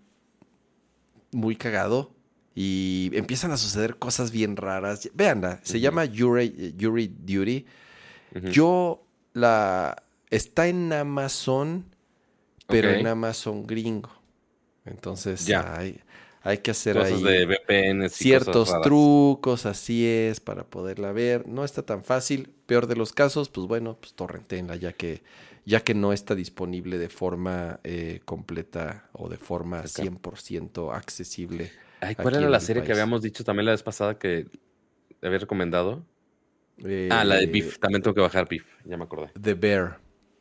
muy 1.31 1.55
cagado. 1.55 2.11
Y 2.55 3.11
empiezan 3.13 3.51
a 3.51 3.57
suceder 3.57 3.97
cosas 3.97 4.31
bien 4.31 4.57
raras. 4.57 5.09
Véanla, 5.13 5.61
se 5.63 5.79
llama 5.79 6.03
Yuri, 6.05 6.73
Yuri 6.75 7.07
Duty. 7.07 7.65
Yo 8.51 9.05
la 9.33 10.03
está 10.29 10.67
en 10.67 10.91
Amazon, 10.93 11.85
pero 12.67 12.91
en 12.91 13.07
Amazon 13.07 13.65
gringo. 13.65 14.11
Entonces 14.85 15.45
Ya. 15.45 15.77
hay, 15.77 15.99
hay 16.41 16.59
que 16.59 16.71
hacer 16.71 16.95
Cosas 16.95 17.13
ahí 17.13 17.23
de 17.23 17.45
VPN. 17.45 18.09
ciertos 18.09 18.81
trucos, 18.81 19.65
así 19.65 20.05
es, 20.07 20.39
para 20.39 20.63
poderla 20.63 21.11
ver. 21.11 21.47
No 21.47 21.63
está 21.63 21.83
tan 21.83 22.03
fácil. 22.03 22.49
Peor 22.65 22.87
de 22.87 22.95
los 22.95 23.13
casos, 23.13 23.49
pues 23.49 23.67
bueno, 23.67 23.97
pues 23.99 24.13
torrentenla, 24.13 24.75
ya 24.75 24.93
que, 24.93 25.21
ya 25.65 25.81
que 25.81 25.93
no 25.93 26.13
está 26.13 26.35
disponible 26.35 26.97
de 26.97 27.09
forma 27.09 27.79
eh, 27.83 28.21
completa 28.25 29.09
o 29.13 29.29
de 29.29 29.37
forma 29.37 29.79
Ok. 29.79 29.85
100% 29.85 30.93
accesible. 30.95 31.71
Ay, 32.01 32.15
¿Cuál 32.15 32.35
era 32.35 32.49
la 32.49 32.59
serie 32.61 32.83
que 32.83 32.93
habíamos 32.93 33.21
dicho 33.21 33.43
también 33.43 33.65
la 33.65 33.71
vez 33.71 33.83
pasada 33.83 34.17
que 34.17 34.47
había 35.21 35.39
recomendado? 35.39 36.05
Eh, 36.85 37.09
ah, 37.11 37.25
la 37.25 37.35
de 37.35 37.47
Beef. 37.47 37.77
También 37.79 38.01
tengo 38.01 38.15
que 38.15 38.21
bajar 38.21 38.47
Beef. 38.47 38.63
Ya 38.85 38.95
me 38.95 39.03
acordé. 39.03 39.31
The 39.39 39.53
Bear. 39.53 39.99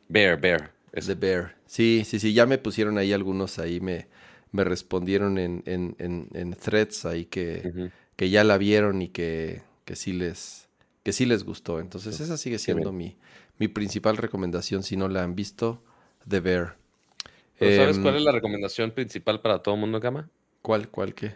Bear, 0.09 0.35
Bear. 0.37 0.71
eso. 0.91 1.07
The 1.07 1.15
Bear. 1.15 1.55
Sí, 1.65 2.03
sí, 2.05 2.19
sí, 2.19 2.33
ya 2.33 2.45
me 2.45 2.57
pusieron 2.57 2.97
ahí 2.97 3.13
algunos 3.13 3.59
ahí, 3.59 3.79
me, 3.79 4.07
me 4.51 4.63
respondieron 4.63 5.37
en, 5.37 5.63
en, 5.65 5.95
en, 5.99 6.29
en 6.33 6.53
threads 6.55 7.05
ahí 7.05 7.25
que, 7.25 7.69
que 8.15 8.29
ya 8.29 8.43
la 8.43 8.57
vieron 8.57 9.01
y 9.01 9.09
que, 9.09 9.61
que 9.85 9.95
sí 9.95 10.13
les 10.13 10.67
que 11.03 11.13
sí 11.13 11.25
les 11.25 11.43
gustó. 11.43 11.79
Entonces 11.79 12.15
Sí, 12.17 12.23
esa 12.23 12.37
sigue 12.37 12.59
siendo 12.59 12.91
mi, 12.91 13.17
mi 13.57 13.67
principal 13.67 14.17
recomendación 14.17 14.83
si 14.83 14.97
no 14.97 15.07
la 15.07 15.23
han 15.23 15.35
visto, 15.35 15.83
The 16.27 16.39
Bear. 16.41 16.77
Pero 17.57 17.71
¿Sabes 17.71 17.97
Em, 17.97 18.03
cuál 18.03 18.15
es 18.15 18.23
la 18.23 18.31
recomendación 18.31 18.91
principal 18.91 19.41
para 19.41 19.61
todo 19.61 19.75
el 19.75 19.81
mundo, 19.81 19.99
Gama? 19.99 20.29
¿Cuál, 20.61 20.89
cuál 20.89 21.13
qué? 21.13 21.35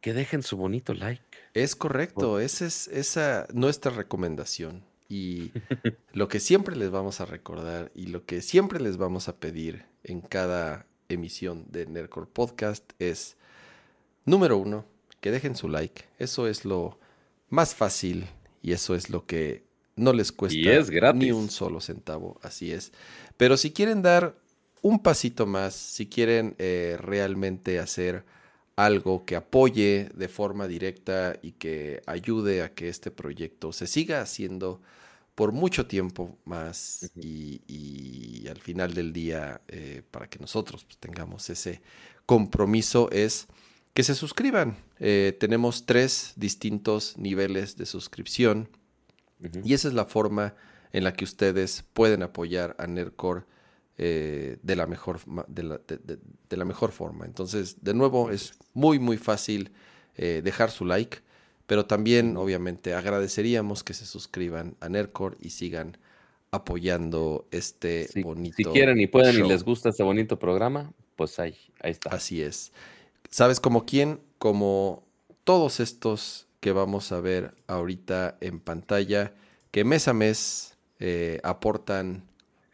Que 0.00 0.12
dejen 0.12 0.42
su 0.42 0.56
bonito 0.56 0.92
like. 0.92 1.22
Es 1.52 1.76
correcto, 1.76 2.40
esa 2.40 2.64
es 2.66 2.88
esa 2.88 3.46
nuestra 3.52 3.90
recomendación. 3.90 4.84
Y 5.08 5.52
lo 6.12 6.28
que 6.28 6.40
siempre 6.40 6.76
les 6.76 6.90
vamos 6.90 7.20
a 7.20 7.26
recordar 7.26 7.90
y 7.94 8.06
lo 8.06 8.24
que 8.26 8.42
siempre 8.42 8.80
les 8.80 8.96
vamos 8.96 9.28
a 9.28 9.36
pedir 9.36 9.86
en 10.04 10.20
cada 10.20 10.86
emisión 11.08 11.64
de 11.70 11.86
Nerdcore 11.86 12.26
Podcast 12.26 12.92
es, 12.98 13.36
número 14.24 14.58
uno, 14.58 14.84
que 15.20 15.30
dejen 15.30 15.56
su 15.56 15.68
like. 15.68 16.04
Eso 16.18 16.46
es 16.46 16.64
lo 16.64 16.98
más 17.48 17.74
fácil 17.74 18.26
y 18.62 18.72
eso 18.72 18.94
es 18.94 19.10
lo 19.10 19.26
que 19.26 19.64
no 19.96 20.12
les 20.12 20.32
cuesta 20.32 20.58
Y 20.58 20.68
es 20.68 20.90
gratis. 20.90 21.20
ni 21.20 21.32
un 21.32 21.50
solo 21.50 21.80
centavo, 21.80 22.38
así 22.42 22.72
es. 22.72 22.92
Pero 23.36 23.56
si 23.56 23.72
quieren 23.72 24.02
dar 24.02 24.36
un 24.82 25.02
pasito 25.02 25.46
más, 25.46 25.74
si 25.74 26.06
quieren 26.06 26.54
eh, 26.58 26.96
realmente 27.00 27.78
hacer 27.78 28.24
algo 28.78 29.24
que 29.24 29.34
apoye 29.34 30.08
de 30.14 30.28
forma 30.28 30.68
directa 30.68 31.36
y 31.42 31.50
que 31.50 32.00
ayude 32.06 32.62
a 32.62 32.74
que 32.74 32.88
este 32.88 33.10
proyecto 33.10 33.72
se 33.72 33.88
siga 33.88 34.20
haciendo 34.20 34.80
por 35.34 35.50
mucho 35.50 35.88
tiempo 35.88 36.38
más 36.44 37.10
y, 37.16 37.60
y 37.66 38.46
al 38.46 38.58
final 38.58 38.94
del 38.94 39.12
día 39.12 39.62
eh, 39.66 40.02
para 40.12 40.30
que 40.30 40.38
nosotros 40.38 40.84
pues, 40.84 40.96
tengamos 40.98 41.50
ese 41.50 41.82
compromiso 42.24 43.10
es 43.10 43.48
que 43.94 44.04
se 44.04 44.14
suscriban. 44.14 44.76
Eh, 45.00 45.36
tenemos 45.40 45.84
tres 45.84 46.34
distintos 46.36 47.18
niveles 47.18 47.76
de 47.76 47.84
suscripción 47.84 48.68
y 49.64 49.74
esa 49.74 49.88
es 49.88 49.94
la 49.94 50.04
forma 50.04 50.54
en 50.92 51.02
la 51.02 51.14
que 51.14 51.24
ustedes 51.24 51.84
pueden 51.94 52.22
apoyar 52.22 52.76
a 52.78 52.86
Nerdcore 52.86 53.42
eh, 53.98 54.58
de, 54.62 54.76
la 54.76 54.86
mejor, 54.86 55.20
de, 55.48 55.62
la, 55.64 55.78
de- 55.86 55.98
de- 55.98 56.18
de 56.48 56.56
la 56.56 56.64
mejor 56.64 56.92
forma. 56.92 57.26
Entonces, 57.26 57.76
de 57.82 57.94
nuevo, 57.94 58.30
es 58.30 58.54
muy, 58.74 58.98
muy 58.98 59.16
fácil 59.18 59.72
eh, 60.16 60.40
dejar 60.44 60.70
su 60.70 60.84
like, 60.84 61.18
pero 61.66 61.86
también, 61.86 62.36
obviamente, 62.36 62.94
agradeceríamos 62.94 63.84
que 63.84 63.94
se 63.94 64.06
suscriban 64.06 64.76
a 64.80 64.88
Nerdcore 64.88 65.36
y 65.40 65.50
sigan 65.50 65.98
apoyando 66.50 67.46
este 67.50 68.06
Si, 68.08 68.22
bonito 68.22 68.56
si 68.56 68.64
quieren 68.72 69.00
y 69.00 69.06
pueden 69.06 69.34
show. 69.36 69.46
y 69.46 69.48
les 69.50 69.64
gusta 69.64 69.90
este 69.90 70.02
bonito 70.02 70.38
programa, 70.38 70.92
pues 71.16 71.38
ahí, 71.38 71.56
ahí 71.80 71.90
está. 71.92 72.10
Así 72.10 72.42
es. 72.42 72.72
¿Sabes 73.30 73.60
como 73.60 73.84
quién? 73.84 74.20
Como 74.38 75.04
todos 75.44 75.80
estos 75.80 76.46
que 76.60 76.72
vamos 76.72 77.12
a 77.12 77.20
ver 77.20 77.54
ahorita 77.66 78.36
en 78.40 78.60
pantalla, 78.60 79.34
que 79.70 79.84
mes 79.84 80.08
a 80.08 80.14
mes 80.14 80.76
eh, 81.00 81.40
aportan 81.44 82.24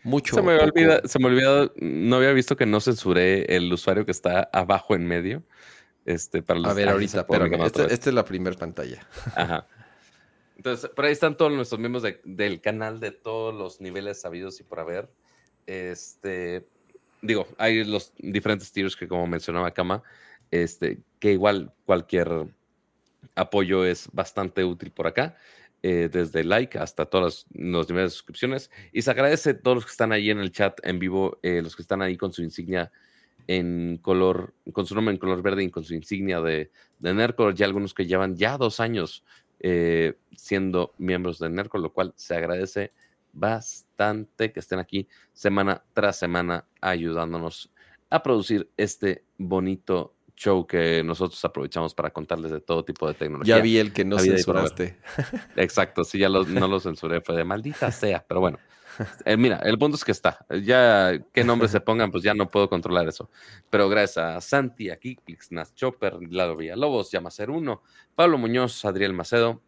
mucho. 0.04 0.36
Se 0.36 0.42
me, 0.42 0.56
poco. 0.56 0.66
olvida, 0.66 1.00
se 1.04 1.18
me 1.18 1.26
olvidó, 1.26 1.72
no 1.76 2.16
había 2.16 2.32
visto 2.32 2.56
que 2.56 2.66
no 2.66 2.80
censuré 2.80 3.56
el 3.56 3.72
usuario 3.72 4.04
que 4.04 4.12
está 4.12 4.48
abajo 4.52 4.94
en 4.94 5.06
medio. 5.06 5.42
Este, 6.04 6.42
para 6.42 6.60
los, 6.60 6.70
A 6.70 6.74
ver, 6.74 6.88
ahorita, 6.88 7.26
Esta, 7.64 7.84
esta 7.86 8.10
es 8.10 8.14
la 8.14 8.24
primera 8.24 8.56
pantalla. 8.56 9.06
Ajá. 9.34 9.66
Entonces, 10.56 10.88
por 10.90 11.04
ahí 11.06 11.12
están 11.12 11.36
todos 11.36 11.50
nuestros 11.52 11.80
miembros 11.80 12.02
de- 12.02 12.20
del 12.24 12.60
canal 12.60 13.00
de 13.00 13.10
todos 13.10 13.54
los 13.54 13.80
niveles 13.80 14.20
sabidos 14.20 14.60
y 14.60 14.62
por 14.62 14.78
haber. 14.80 15.10
Este, 15.66 16.66
digo, 17.22 17.48
hay 17.58 17.84
los 17.84 18.12
diferentes 18.18 18.70
tiros 18.70 18.96
que 18.96 19.08
como 19.08 19.26
mencionaba 19.26 19.72
Kama, 19.72 20.02
este, 20.50 20.98
que 21.18 21.32
igual 21.32 21.72
cualquier 21.86 22.46
apoyo 23.34 23.84
es 23.84 24.08
bastante 24.12 24.62
útil 24.64 24.90
por 24.92 25.06
acá, 25.06 25.36
eh, 25.86 26.08
desde 26.10 26.44
like 26.44 26.78
hasta 26.78 27.04
todos 27.04 27.22
los, 27.22 27.46
los 27.52 27.90
niveles 27.90 28.12
de 28.12 28.14
suscripciones. 28.14 28.70
Y 28.90 29.02
se 29.02 29.10
agradece 29.10 29.50
a 29.50 29.60
todos 29.60 29.74
los 29.74 29.84
que 29.84 29.90
están 29.90 30.12
ahí 30.12 30.30
en 30.30 30.38
el 30.38 30.50
chat 30.50 30.80
en 30.82 30.98
vivo, 30.98 31.38
eh, 31.42 31.60
los 31.60 31.76
que 31.76 31.82
están 31.82 32.00
ahí 32.00 32.16
con 32.16 32.32
su 32.32 32.42
insignia 32.42 32.90
en 33.48 33.98
color, 34.00 34.54
con 34.72 34.86
su 34.86 34.94
nombre 34.94 35.12
en 35.12 35.18
color 35.18 35.42
verde 35.42 35.62
y 35.62 35.70
con 35.70 35.84
su 35.84 35.92
insignia 35.92 36.40
de, 36.40 36.70
de 37.00 37.12
Nerdcore, 37.12 37.54
ya 37.54 37.66
algunos 37.66 37.92
que 37.92 38.06
llevan 38.06 38.34
ya 38.34 38.56
dos 38.56 38.80
años 38.80 39.24
eh, 39.60 40.14
siendo 40.34 40.94
miembros 40.96 41.38
de 41.38 41.50
Nerdcore, 41.50 41.82
lo 41.82 41.92
cual 41.92 42.14
se 42.16 42.34
agradece 42.34 42.92
bastante 43.34 44.52
que 44.52 44.60
estén 44.60 44.78
aquí 44.78 45.06
semana 45.34 45.84
tras 45.92 46.18
semana 46.18 46.64
ayudándonos 46.80 47.70
a 48.08 48.22
producir 48.22 48.70
este 48.78 49.22
bonito 49.36 50.13
show 50.36 50.66
que 50.66 51.02
nosotros 51.04 51.42
aprovechamos 51.44 51.94
para 51.94 52.10
contarles 52.10 52.50
de 52.50 52.60
todo 52.60 52.84
tipo 52.84 53.06
de 53.06 53.14
tecnología. 53.14 53.56
Ya 53.56 53.62
vi 53.62 53.78
el 53.78 53.92
que 53.92 54.04
no 54.04 54.18
censuraste. 54.18 54.98
Exacto, 55.56 56.04
sí, 56.04 56.18
ya 56.18 56.28
lo- 56.28 56.44
no 56.44 56.66
lo 56.68 56.80
censuré, 56.80 57.20
fue 57.20 57.36
de 57.36 57.44
maldita 57.44 57.90
sea, 57.90 58.24
pero 58.26 58.40
bueno. 58.40 58.58
Eh, 59.24 59.36
mira, 59.36 59.56
el 59.64 59.76
punto 59.76 59.96
es 59.96 60.04
que 60.04 60.12
está. 60.12 60.46
Ya 60.62 61.18
qué 61.32 61.42
nombres 61.42 61.72
se 61.72 61.80
pongan, 61.80 62.12
pues 62.12 62.22
ya 62.22 62.32
no 62.32 62.48
puedo 62.48 62.68
controlar 62.68 63.08
eso. 63.08 63.28
Pero 63.68 63.88
gracias 63.88 64.18
a 64.24 64.40
Santi, 64.40 64.88
a 64.90 64.96
Kikix, 64.98 65.50
Nas 65.50 65.74
Chopper, 65.74 66.18
Lalo 66.30 66.56
Villalobos, 66.56 67.10
Yamacer 67.10 67.50
Uno, 67.50 67.82
Pablo 68.14 68.38
Muñoz, 68.38 68.84
Adriel 68.84 69.12
Macedo, 69.12 69.60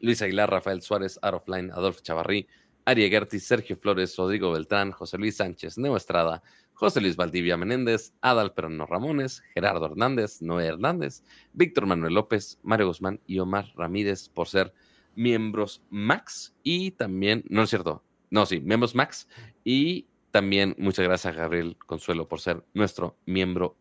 Luis 0.00 0.22
Aguilar, 0.22 0.48
Rafael 0.50 0.80
Suárez, 0.80 1.18
Arofline, 1.22 1.72
Adolfo 1.72 2.02
Chavarrí, 2.02 2.46
Ari 2.84 3.08
Gerti, 3.10 3.40
Sergio 3.40 3.76
Flores, 3.76 4.16
Rodrigo 4.16 4.52
Beltrán, 4.52 4.92
José 4.92 5.18
Luis 5.18 5.36
Sánchez, 5.36 5.78
Neo 5.78 5.96
Estrada, 5.96 6.42
José 6.82 7.00
Luis 7.00 7.14
Valdivia 7.14 7.56
Menéndez, 7.56 8.12
Adal 8.22 8.54
Perno 8.54 8.86
Ramones, 8.86 9.44
Gerardo 9.54 9.86
Hernández, 9.86 10.42
Noé 10.42 10.66
Hernández, 10.66 11.22
Víctor 11.52 11.86
Manuel 11.86 12.14
López, 12.14 12.58
Mario 12.64 12.88
Guzmán 12.88 13.20
y 13.24 13.38
Omar 13.38 13.72
Ramírez 13.76 14.28
por 14.28 14.48
ser 14.48 14.74
miembros 15.14 15.80
Max 15.90 16.52
y 16.64 16.90
también, 16.90 17.44
no 17.48 17.62
es 17.62 17.70
cierto, 17.70 18.02
no, 18.30 18.46
sí, 18.46 18.58
miembros 18.58 18.96
Max 18.96 19.28
y 19.62 20.06
también 20.32 20.74
muchas 20.76 21.04
gracias 21.04 21.32
a 21.32 21.38
Gabriel 21.38 21.76
Consuelo 21.86 22.26
por 22.26 22.40
ser 22.40 22.64
nuestro 22.74 23.14
miembro 23.26 23.76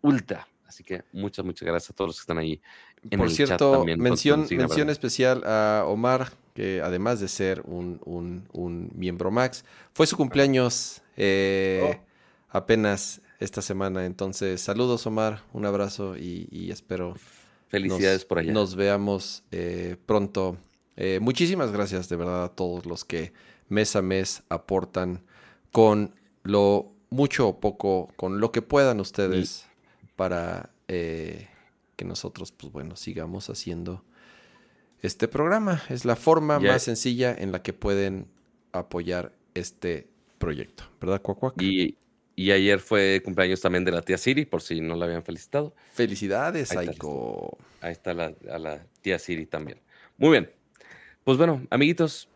Ultra. 0.00 0.46
Así 0.64 0.84
que 0.84 1.02
muchas, 1.12 1.44
muchas 1.44 1.66
gracias 1.66 1.90
a 1.90 1.94
todos 1.94 2.10
los 2.10 2.16
que 2.18 2.20
están 2.20 2.38
ahí. 2.38 2.60
En 3.10 3.18
por 3.18 3.32
cierto, 3.32 3.84
mención, 3.84 4.46
mención 4.48 4.90
especial 4.90 5.42
a 5.44 5.82
Omar, 5.88 6.30
que 6.54 6.80
además 6.80 7.18
de 7.18 7.26
ser 7.26 7.62
un, 7.64 7.98
un, 8.52 8.92
miembro 8.94 9.32
Max, 9.32 9.64
fue 9.92 10.06
su 10.06 10.16
cumpleaños 10.16 11.02
eh, 11.16 11.96
oh. 12.00 12.13
Apenas 12.54 13.20
esta 13.40 13.60
semana. 13.60 14.06
Entonces, 14.06 14.60
saludos 14.60 15.06
Omar, 15.06 15.42
un 15.52 15.66
abrazo 15.66 16.16
y, 16.16 16.70
espero 16.70 17.14
Felicidades 17.68 18.24
por 18.24 18.38
allá. 18.38 18.52
Nos 18.52 18.76
veamos 18.76 19.42
eh, 19.50 19.96
pronto. 20.06 20.56
Eh, 20.96 21.18
muchísimas 21.20 21.72
gracias 21.72 22.08
de 22.08 22.16
verdad 22.16 22.44
a 22.44 22.48
todos 22.48 22.86
los 22.86 23.04
que 23.04 23.32
mes 23.68 23.96
a 23.96 24.02
mes 24.02 24.44
aportan 24.48 25.24
con 25.72 26.14
lo 26.44 26.92
mucho 27.10 27.48
o 27.48 27.60
poco, 27.60 28.12
con 28.16 28.40
lo 28.40 28.52
que 28.52 28.62
puedan 28.62 29.00
ustedes 29.00 29.66
para 30.14 30.70
eh, 30.86 31.48
que 31.96 32.04
nosotros, 32.04 32.52
pues 32.52 32.72
bueno, 32.72 32.94
sigamos 32.94 33.50
haciendo 33.50 34.04
este 35.02 35.26
programa. 35.26 35.82
Es 35.88 36.04
la 36.04 36.14
forma 36.14 36.60
más 36.60 36.84
sencilla 36.84 37.34
en 37.36 37.50
la 37.50 37.62
que 37.62 37.72
pueden 37.72 38.28
apoyar 38.70 39.32
este 39.54 40.06
proyecto, 40.38 40.84
¿verdad, 41.00 41.20
Cuacuac? 41.20 41.60
Y, 41.60 41.96
y 42.36 42.50
ayer 42.50 42.80
fue 42.80 43.22
cumpleaños 43.24 43.60
también 43.60 43.84
de 43.84 43.92
la 43.92 44.02
tía 44.02 44.18
Siri, 44.18 44.44
por 44.44 44.62
si 44.62 44.80
no 44.80 44.96
la 44.96 45.06
habían 45.06 45.22
felicitado. 45.22 45.74
Felicidades, 45.92 46.72
ahí 46.72 46.88
Aiko. 46.88 47.58
Está, 47.74 47.86
ahí 47.86 47.92
está 47.92 48.14
la, 48.14 48.34
a 48.50 48.58
la 48.58 48.86
tía 49.02 49.18
Siri 49.18 49.46
también. 49.46 49.80
Muy 50.16 50.30
bien. 50.30 50.50
Pues 51.22 51.38
bueno, 51.38 51.66
amiguitos, 51.70 52.28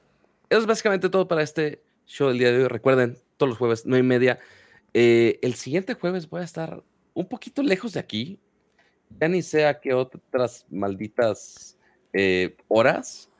eso 0.48 0.60
es 0.60 0.66
básicamente 0.66 1.08
todo 1.08 1.26
para 1.28 1.42
este 1.42 1.82
show 2.06 2.28
del 2.28 2.38
día 2.38 2.52
de 2.52 2.62
hoy. 2.62 2.68
Recuerden, 2.68 3.18
todos 3.36 3.50
los 3.50 3.58
jueves, 3.58 3.86
no 3.86 3.98
y 3.98 4.02
media. 4.02 4.38
Eh, 4.94 5.38
el 5.42 5.54
siguiente 5.54 5.94
jueves 5.94 6.28
voy 6.28 6.40
a 6.42 6.44
estar 6.44 6.82
un 7.14 7.28
poquito 7.28 7.62
lejos 7.62 7.94
de 7.94 8.00
aquí. 8.00 8.38
Ya 9.20 9.28
ni 9.28 9.42
sé 9.42 9.66
a 9.66 9.80
qué 9.80 9.94
otras 9.94 10.66
malditas 10.70 11.76
eh, 12.12 12.56
horas. 12.68 13.30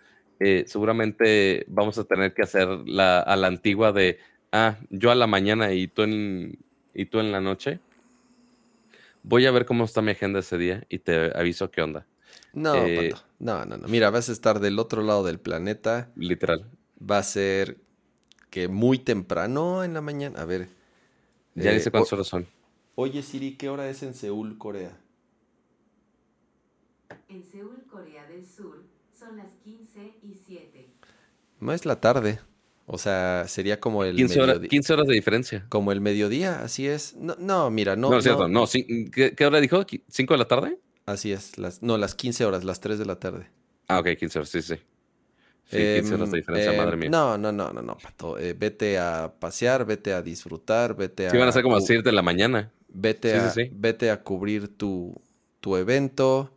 Eh, 0.41 0.65
seguramente 0.67 1.65
vamos 1.69 1.99
a 1.99 2.05
tener 2.05 2.35
que 2.35 2.43
hacer 2.43 2.69
la, 2.87 3.21
a 3.21 3.37
la 3.37 3.47
antigua 3.47 3.93
de, 3.93 4.19
ah, 4.53 4.79
yo 4.91 5.11
a 5.11 5.15
la 5.15 5.27
mañana 5.27 5.73
y 5.73 5.89
tú 5.89 6.03
en, 6.03 6.59
y 6.95 7.07
tú 7.07 7.21
en 7.21 7.33
la 7.33 7.41
noche. 7.41 7.81
Voy 9.23 9.47
a 9.47 9.51
ver 9.51 9.67
cómo 9.67 9.85
está 9.85 10.01
mi 10.01 10.13
agenda 10.13 10.41
ese 10.41 10.59
día 10.59 10.85
y 10.89 11.01
te 11.01 11.37
aviso 11.37 11.71
qué 11.71 11.83
onda. 11.83 12.07
No, 12.53 12.75
no, 13.39 13.65
no, 13.67 13.77
no. 13.77 13.89
Mira, 13.89 14.11
vas 14.11 14.29
a 14.29 14.33
estar 14.33 14.61
del 14.61 14.79
otro 14.79 15.03
lado 15.03 15.25
del 15.25 15.39
planeta. 15.39 16.11
Literal 16.17 16.71
va 16.99 17.19
a 17.19 17.23
ser 17.23 17.79
que 18.51 18.69
muy 18.69 18.99
temprano 18.99 19.85
en 19.85 19.95
la 19.95 20.01
mañana. 20.01 20.41
A 20.41 20.45
ver. 20.45 20.69
Ya 21.55 21.73
dice 21.73 21.89
eh, 21.89 21.93
cuántas 21.93 22.13
horas 22.13 22.27
son. 22.27 22.47
Oye, 22.95 23.23
Siri, 23.23 23.57
¿qué 23.57 23.69
hora 23.69 23.89
es 23.89 24.03
en 24.03 24.15
Seúl, 24.15 24.59
Corea? 24.59 24.97
En 27.29 27.45
Seúl, 27.45 27.85
Corea 27.91 28.27
del 28.27 28.45
Sur, 28.47 28.85
son 29.19 29.37
las 29.37 29.53
15 29.65 30.15
y 30.23 30.35
7. 30.35 30.89
No 31.61 31.73
es 31.73 31.85
la 31.85 32.01
tarde. 32.01 32.41
O 32.91 32.97
sea, 32.97 33.45
sería 33.49 33.81
como 33.81 34.03
el 34.03 34.17
15, 34.17 34.41
horas, 34.41 34.59
15 34.61 34.93
horas 34.95 35.07
de 35.07 35.15
diferencia. 35.15 35.67
Como 35.69 35.93
el 35.93 36.01
mediodía, 36.01 36.63
así 36.63 36.87
es. 36.87 37.15
No, 37.17 37.37
no 37.39 37.71
mira, 37.71 37.97
no. 37.97 38.09
No, 38.09 38.17
es 38.17 38.25
cierto, 38.25 38.49
no. 38.49 38.65
¿Qué, 38.67 39.47
hora 39.47 39.61
dijo? 39.61 39.85
¿5 39.85 40.27
de 40.27 40.39
la 40.39 40.49
tarde? 40.49 40.79
Así 41.05 41.31
es. 41.31 41.59
Las, 41.59 41.83
no, 41.83 41.99
las 41.99 42.15
15 42.15 42.47
horas, 42.47 42.65
las 42.65 42.81
3 42.81 42.99
de 42.99 43.05
la 43.05 43.17
tarde. 43.17 43.51
Ah, 43.89 43.99
ok, 44.01 44.17
15 44.19 44.39
horas, 44.39 44.49
sí, 44.49 44.63
sí. 44.63 44.77
Sí, 45.71 45.77
em, 45.77 46.33
diferencia, 46.33 46.73
madre 46.73 46.95
em, 46.95 47.01
mía. 47.01 47.11
No, 47.11 47.37
no, 47.37 47.53
no, 47.53 47.71
no, 47.75 47.83
no, 47.83 47.99
Pato. 47.99 48.39
Eh, 48.39 48.55
vete 48.55 48.99
a 48.99 49.35
pasear, 49.39 49.85
vete 49.85 50.15
a 50.15 50.23
disfrutar, 50.23 50.97
vete 50.97 51.27
a... 51.27 51.31
Sí, 51.31 51.37
van 51.37 51.49
a 51.49 51.53
ser 51.53 51.63
como 51.63 51.77
a 51.77 51.81
las 51.81 51.87
7 51.87 52.03
de 52.03 52.13
la 52.13 52.23
mañana. 52.23 52.73
Vete, 52.89 53.37
a, 53.37 53.53
vete 53.73 54.11
a 54.11 54.23
cubrir 54.23 54.69
tu, 54.69 55.15
tu 55.61 55.77
evento. 55.77 56.51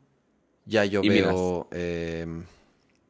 Ya 0.65 0.85
yo 0.85 1.01
veo 1.01 1.67
eh, 1.71 2.25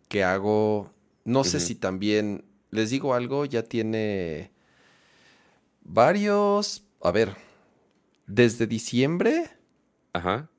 que 0.08 0.24
hago... 0.24 0.92
No 1.24 1.44
sé 1.44 1.60
si 1.60 1.76
también... 1.76 2.46
Les 2.72 2.90
digo 2.90 3.14
algo, 3.14 3.46
ya 3.46 3.64
tiene 3.64 4.52
varios... 5.84 6.84
A 7.02 7.12
ver, 7.12 7.36
desde 8.28 8.68
diciembre... 8.68 9.50
Ajá. 10.14 10.50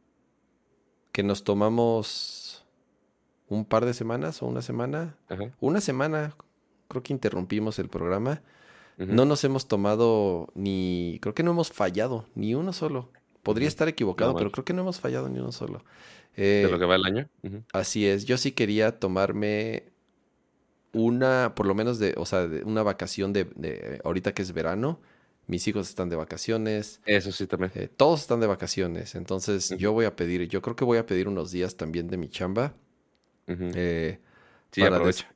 Que 1.11 1.23
nos 1.23 1.45
tomamos 1.45 2.65
un 3.49 3.65
par 3.67 3.85
de 3.85 3.93
semanas 3.93 4.43
o 4.43 4.47
una 4.47 4.63
semana. 4.63 5.17
Una 5.61 5.81
semana, 5.81 6.35
creo 6.89 7.03
que 7.03 7.13
interrumpimos 7.13 7.79
el 7.79 7.89
programa. 7.89 8.43
No 8.97 9.25
nos 9.25 9.43
hemos 9.45 9.69
tomado 9.69 10.49
ni, 10.55 11.19
creo 11.21 11.35
que 11.35 11.43
no 11.43 11.51
hemos 11.51 11.71
fallado, 11.71 12.27
ni 12.35 12.55
uno 12.55 12.73
solo. 12.73 13.11
Podría 13.43 13.69
estar 13.69 13.89
equivocado, 13.89 14.37
pero 14.37 14.53
creo 14.53 14.65
que 14.65 14.73
no 14.73 14.83
hemos 14.83 15.01
fallado 15.01 15.29
ni 15.29 15.39
uno 15.39 15.53
solo. 15.53 15.85
¿De 16.37 16.69
lo 16.71 16.79
que 16.79 16.85
va 16.87 16.95
el 16.95 17.05
año? 17.05 17.29
Así 17.73 18.07
es. 18.07 18.25
Yo 18.25 18.39
sí 18.39 18.53
quería 18.53 18.99
tomarme 18.99 19.92
una, 20.93 21.55
por 21.55 21.67
lo 21.67 21.75
menos 21.75 21.99
de, 21.99 22.15
o 22.17 22.27
sea, 22.27 22.47
de 22.47 22.63
una 22.65 22.83
vacación 22.83 23.33
de, 23.33 24.01
ahorita 24.05 24.33
que 24.33 24.43
es 24.43 24.53
verano. 24.53 25.01
Mis 25.49 25.67
hijos 25.67 25.89
están 25.89 26.09
de 26.09 26.17
vacaciones. 26.17 27.01
Eso 27.05 27.33
sí 27.33 27.47
también. 27.47 27.73
Eh, 27.75 27.89
todos 27.89 28.21
están 28.21 28.41
de 28.41 28.47
vacaciones. 28.47 29.15
Entonces 29.15 29.71
yo 29.77 29.93
voy 29.93 30.05
a 30.05 30.15
pedir, 30.15 30.49
yo 30.49 30.63
creo 30.63 30.77
que 30.77 30.85
voy 30.85 30.99
a 30.99 31.07
pedir 31.07 31.29
unos 31.29 31.51
días 31.51 31.77
también 31.77 32.09
de 32.09 32.17
mi 32.17 32.29
chamba 32.29 32.75
eh, 33.49 34.19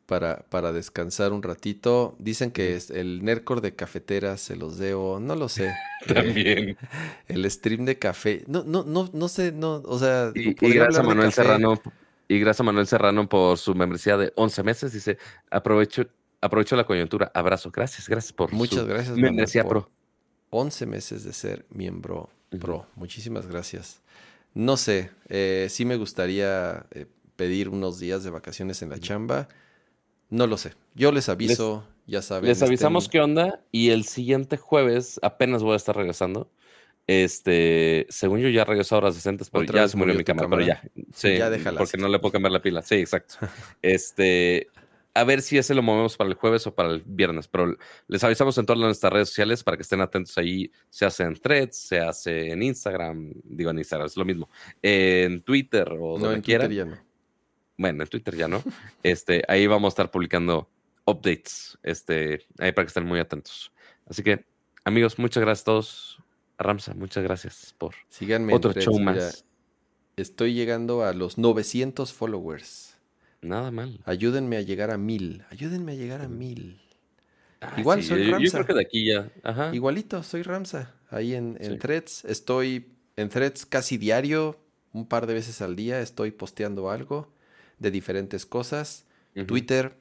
para, 0.06 0.38
para, 0.48 0.72
descansar 0.72 1.32
un 1.32 1.42
ratito. 1.42 2.14
Dicen 2.18 2.52
que 2.52 2.76
es 2.76 2.90
el 2.90 3.24
Nercor 3.24 3.60
de 3.60 3.74
cafeteras 3.74 4.40
se 4.40 4.56
los 4.56 4.78
debo, 4.78 5.18
no 5.20 5.34
lo 5.34 5.48
sé. 5.48 5.74
También. 6.06 6.76
el 7.26 7.50
stream 7.50 7.84
de 7.84 7.98
café. 7.98 8.44
No, 8.46 8.62
no, 8.64 8.84
no, 8.84 9.10
no 9.12 9.28
sé, 9.28 9.52
no, 9.52 9.82
o 9.84 9.98
sea. 9.98 10.30
Y, 10.34 10.54
gracias 10.54 10.98
a 10.98 11.02
Manuel 11.02 11.32
Serrano. 11.32 11.80
Y 12.28 12.38
gracias 12.40 12.60
a 12.60 12.64
Manuel 12.64 12.86
Serrano 12.86 13.28
por 13.28 13.58
su 13.58 13.74
membresía 13.74 14.16
de 14.16 14.32
11 14.36 14.62
meses. 14.62 14.92
Dice, 14.92 15.18
aprovecho, 15.50 16.06
aprovecho 16.40 16.76
la 16.76 16.84
coyuntura. 16.84 17.30
Abrazo. 17.34 17.70
Gracias, 17.70 18.08
gracias 18.08 18.32
por 18.32 18.52
Muchas 18.52 18.86
gracias, 18.86 19.16
membresía 19.16 19.64
pro. 19.64 19.90
11 20.50 20.86
meses 20.86 21.24
de 21.24 21.32
ser 21.32 21.66
miembro 21.70 22.30
pro. 22.60 22.86
Muchísimas 22.96 23.46
gracias. 23.46 24.02
No 24.54 24.76
sé, 24.76 25.10
eh, 25.28 25.66
sí 25.68 25.84
me 25.84 25.96
gustaría 25.96 26.86
eh, 26.90 27.06
pedir 27.36 27.68
unos 27.68 27.98
días 27.98 28.24
de 28.24 28.30
vacaciones 28.30 28.80
en 28.82 28.90
la 28.90 28.98
chamba. 28.98 29.48
No 30.30 30.46
lo 30.46 30.56
sé. 30.56 30.72
Yo 30.94 31.12
les 31.12 31.28
aviso, 31.28 31.86
ya 32.06 32.22
saben. 32.22 32.48
Les 32.48 32.62
avisamos 32.62 33.08
qué 33.08 33.20
onda 33.20 33.60
y 33.70 33.90
el 33.90 34.04
siguiente 34.04 34.56
jueves 34.56 35.20
apenas 35.22 35.62
voy 35.62 35.74
a 35.74 35.76
estar 35.76 35.96
regresando. 35.96 36.50
Este, 37.06 38.06
según 38.08 38.40
yo 38.40 38.48
ya 38.48 38.64
regreso 38.64 38.94
a 38.94 38.98
horas 38.98 39.14
decentes, 39.14 39.48
pero 39.48 39.64
ya 39.64 39.86
se 39.86 39.96
murió 39.96 40.14
mi 40.14 40.24
cámara, 40.24 40.48
pero 40.48 40.62
ya. 40.62 40.82
Sí, 41.14 41.38
ya 41.38 41.50
déjala. 41.50 41.78
Porque 41.78 41.98
no 41.98 42.08
le 42.08 42.18
puedo 42.18 42.32
cambiar 42.32 42.52
la 42.52 42.62
pila. 42.62 42.82
Sí, 42.82 42.96
exacto. 42.96 43.36
este, 43.82 44.68
a 45.14 45.24
ver 45.24 45.40
si 45.40 45.56
ese 45.56 45.74
lo 45.74 45.82
movemos 45.82 46.16
para 46.16 46.28
el 46.28 46.34
jueves 46.34 46.66
o 46.66 46.74
para 46.74 46.90
el 46.90 47.02
viernes, 47.06 47.48
pero 47.48 47.76
les 48.08 48.24
avisamos 48.24 48.58
en 48.58 48.66
todas 48.66 48.80
nuestras 48.80 49.12
redes 49.12 49.28
sociales 49.28 49.62
para 49.62 49.76
que 49.76 49.82
estén 49.82 50.00
atentos 50.00 50.36
ahí. 50.36 50.70
Se 50.90 51.06
hace 51.06 51.22
en 51.22 51.34
threads, 51.36 51.76
se 51.76 52.00
hace 52.00 52.50
en 52.50 52.62
Instagram, 52.62 53.32
digo 53.44 53.70
en 53.70 53.78
Instagram, 53.78 54.06
es 54.06 54.16
lo 54.16 54.24
mismo, 54.24 54.50
en 54.82 55.42
Twitter 55.42 55.88
o 55.98 56.18
donde 56.18 56.42
quieran 56.42 57.06
bueno, 57.78 58.02
en 58.02 58.08
Twitter 58.08 58.34
ya 58.36 58.48
no, 58.48 58.62
este, 59.02 59.42
ahí 59.48 59.66
vamos 59.66 59.88
a 59.88 59.92
estar 59.92 60.10
publicando 60.10 60.70
updates, 61.04 61.78
este, 61.82 62.46
ahí 62.58 62.72
para 62.72 62.86
que 62.86 62.88
estén 62.88 63.04
muy 63.04 63.20
atentos. 63.20 63.72
Así 64.06 64.22
que, 64.22 64.44
amigos, 64.84 65.18
muchas 65.18 65.42
gracias 65.42 65.62
a 65.62 65.66
todos. 65.66 66.22
Ramsa, 66.58 66.94
muchas 66.94 67.22
gracias 67.22 67.74
por 67.76 67.94
Síganme 68.08 68.54
otro 68.54 68.72
show 68.72 68.98
más. 68.98 69.44
estoy 70.16 70.54
llegando 70.54 71.04
a 71.04 71.12
los 71.12 71.38
900 71.38 72.12
followers. 72.12 72.96
Nada 73.42 73.70
mal. 73.70 74.00
Ayúdenme 74.04 74.56
a 74.56 74.62
llegar 74.62 74.90
a 74.90 74.98
mil. 74.98 75.44
Ayúdenme 75.50 75.92
a 75.92 75.94
llegar 75.94 76.22
a 76.22 76.28
mil. 76.28 76.80
Igual 77.76 78.02
soy 78.02 78.30
Ramsa. 78.30 78.44
Yo 78.44 78.52
creo 78.52 78.66
que 78.66 78.74
de 78.74 78.80
aquí 78.80 79.06
ya. 79.06 79.30
Ajá. 79.42 79.74
Igualito, 79.74 80.22
soy 80.22 80.42
Ramsa. 80.42 80.94
Ahí 81.10 81.34
en, 81.34 81.56
en 81.60 81.78
threads. 81.78 82.24
Estoy 82.24 82.86
en 83.16 83.28
threads 83.28 83.66
casi 83.66 83.98
diario. 83.98 84.58
Un 84.92 85.06
par 85.06 85.26
de 85.26 85.34
veces 85.34 85.60
al 85.60 85.76
día 85.76 86.00
estoy 86.00 86.30
posteando 86.30 86.90
algo 86.90 87.30
de 87.78 87.90
diferentes 87.90 88.46
cosas. 88.46 89.04
Twitter 89.46 89.98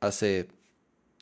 hace 0.00 0.48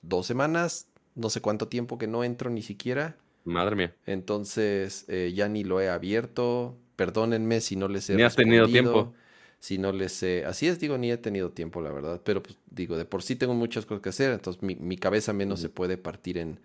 dos 0.02 0.26
semanas 0.26 0.88
no 1.14 1.30
sé 1.30 1.40
cuánto 1.40 1.68
tiempo 1.68 1.98
que 1.98 2.06
no 2.06 2.24
entro 2.24 2.50
ni 2.50 2.62
siquiera. 2.62 3.16
Madre 3.44 3.76
mía. 3.76 3.94
Entonces 4.06 5.04
eh, 5.08 5.32
ya 5.34 5.48
ni 5.48 5.64
lo 5.64 5.80
he 5.80 5.88
abierto. 5.88 6.78
Perdónenme 6.96 7.60
si 7.60 7.76
no 7.76 7.88
les 7.88 8.08
he 8.10 8.14
Ni 8.14 8.22
has 8.22 8.36
tenido 8.36 8.66
tiempo. 8.66 9.14
Si 9.58 9.78
no 9.78 9.92
les 9.92 10.22
he... 10.22 10.44
Así 10.44 10.68
es, 10.68 10.78
digo, 10.78 10.98
ni 10.98 11.10
he 11.10 11.16
tenido 11.16 11.50
tiempo, 11.50 11.80
la 11.80 11.90
verdad. 11.90 12.20
Pero 12.24 12.42
pues, 12.42 12.58
digo, 12.70 12.96
de 12.98 13.04
por 13.06 13.22
sí 13.22 13.34
tengo 13.36 13.54
muchas 13.54 13.86
cosas 13.86 14.02
que 14.02 14.10
hacer. 14.10 14.32
Entonces 14.32 14.62
mi, 14.62 14.76
mi 14.76 14.96
cabeza 14.96 15.32
menos 15.32 15.60
se 15.60 15.68
puede 15.70 15.96
partir 15.96 16.38
en 16.38 16.60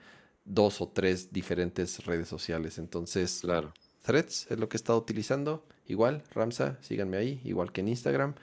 dos 0.45 0.81
o 0.81 0.89
tres 0.89 1.31
diferentes 1.31 2.05
redes 2.05 2.27
sociales. 2.27 2.77
Entonces, 2.77 3.39
Claro. 3.41 3.73
Threads 4.01 4.47
es 4.49 4.59
lo 4.59 4.69
que 4.69 4.75
he 4.77 4.79
estado 4.79 4.99
utilizando. 4.99 5.65
Igual, 5.87 6.23
Ramsa, 6.33 6.77
síganme 6.81 7.17
ahí, 7.17 7.41
igual 7.43 7.71
que 7.71 7.81
en 7.81 7.87
Instagram. 7.89 8.35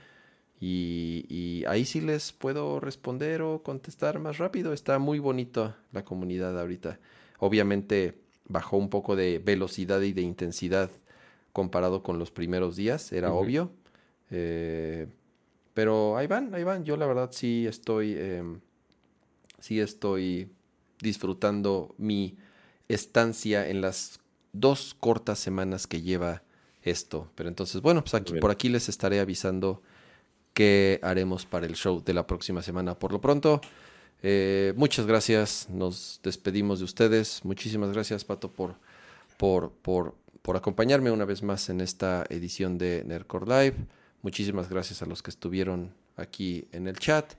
Y, 0.59 1.27
y 1.29 1.65
ahí 1.67 1.85
sí 1.85 2.01
les 2.01 2.33
puedo 2.33 2.81
responder 2.81 3.43
o 3.43 3.63
contestar 3.63 4.19
más 4.19 4.39
rápido. 4.39 4.73
Está 4.73 4.99
muy 4.99 5.19
bonito 5.19 5.75
la 5.93 6.05
comunidad 6.05 6.59
ahorita. 6.59 6.99
Obviamente 7.39 8.19
bajó 8.49 8.77
un 8.77 8.89
poco 8.89 9.17
de 9.17 9.39
velocidad 9.39 10.01
y 10.03 10.13
de 10.13 10.23
intensidad 10.23 10.91
comparado 11.53 12.03
con 12.03 12.19
los 12.19 12.31
primeros 12.31 12.77
días, 12.77 13.13
era 13.13 13.33
obvio. 13.33 13.71
Eh, 14.31 15.07
pero 15.75 16.17
ahí 16.17 16.27
van, 16.27 16.55
ahí 16.55 16.65
van. 16.65 16.85
Yo 16.85 16.97
la 16.97 17.07
verdad 17.07 17.31
sí 17.33 17.67
estoy, 17.67 18.15
em, 18.19 18.61
sí 19.59 19.81
estoy 19.81 20.51
disfrutando 21.01 21.95
mi 21.99 22.37
estancia 22.89 23.69
en 23.69 23.81
las 23.81 24.21
dos 24.53 24.97
cortas 24.99 25.39
semanas 25.39 25.87
que 25.87 26.03
lleva 26.03 26.43
esto. 26.83 27.31
Pero 27.35 27.49
entonces, 27.49 27.83
bueno, 27.83 28.03
pues 28.03 28.15
aquí, 28.15 28.35
por 28.35 28.51
aquí 28.51 28.69
les 28.69 28.89
estaré 28.89 29.21
avisando 29.21 29.83
qué 30.55 30.99
haremos 31.03 31.45
para 31.45 31.67
el 31.67 31.75
show 31.75 32.03
de 32.03 32.15
la 32.15 32.27
próxima 32.27 32.63
semana. 32.63 32.99
Por 32.99 33.13
lo 33.13 33.21
pronto, 33.21 33.61
eh, 34.23 34.73
muchas 34.77 35.07
gracias. 35.07 35.69
Nos 35.71 36.21
despedimos 36.23 36.79
de 36.79 36.85
ustedes. 36.85 37.45
Muchísimas 37.45 37.93
gracias, 37.93 38.25
Pato, 38.25 38.51
por, 38.51 38.75
por, 39.37 39.71
por, 39.83 40.15
por 40.43 40.57
acompañarme 40.57 41.11
una 41.11 41.25
vez 41.25 41.43
más 41.43 41.69
en 41.69 41.81
esta 41.81 42.25
edición 42.31 42.79
de 42.79 43.05
Nerdcore 43.05 43.47
Live. 43.47 43.77
Muchísimas 44.23 44.69
gracias 44.69 45.03
a 45.03 45.07
los 45.07 45.23
que 45.23 45.31
estuvieron 45.31 45.93
aquí 46.17 46.67
en 46.73 46.89
el 46.89 46.99
chat. 46.99 47.35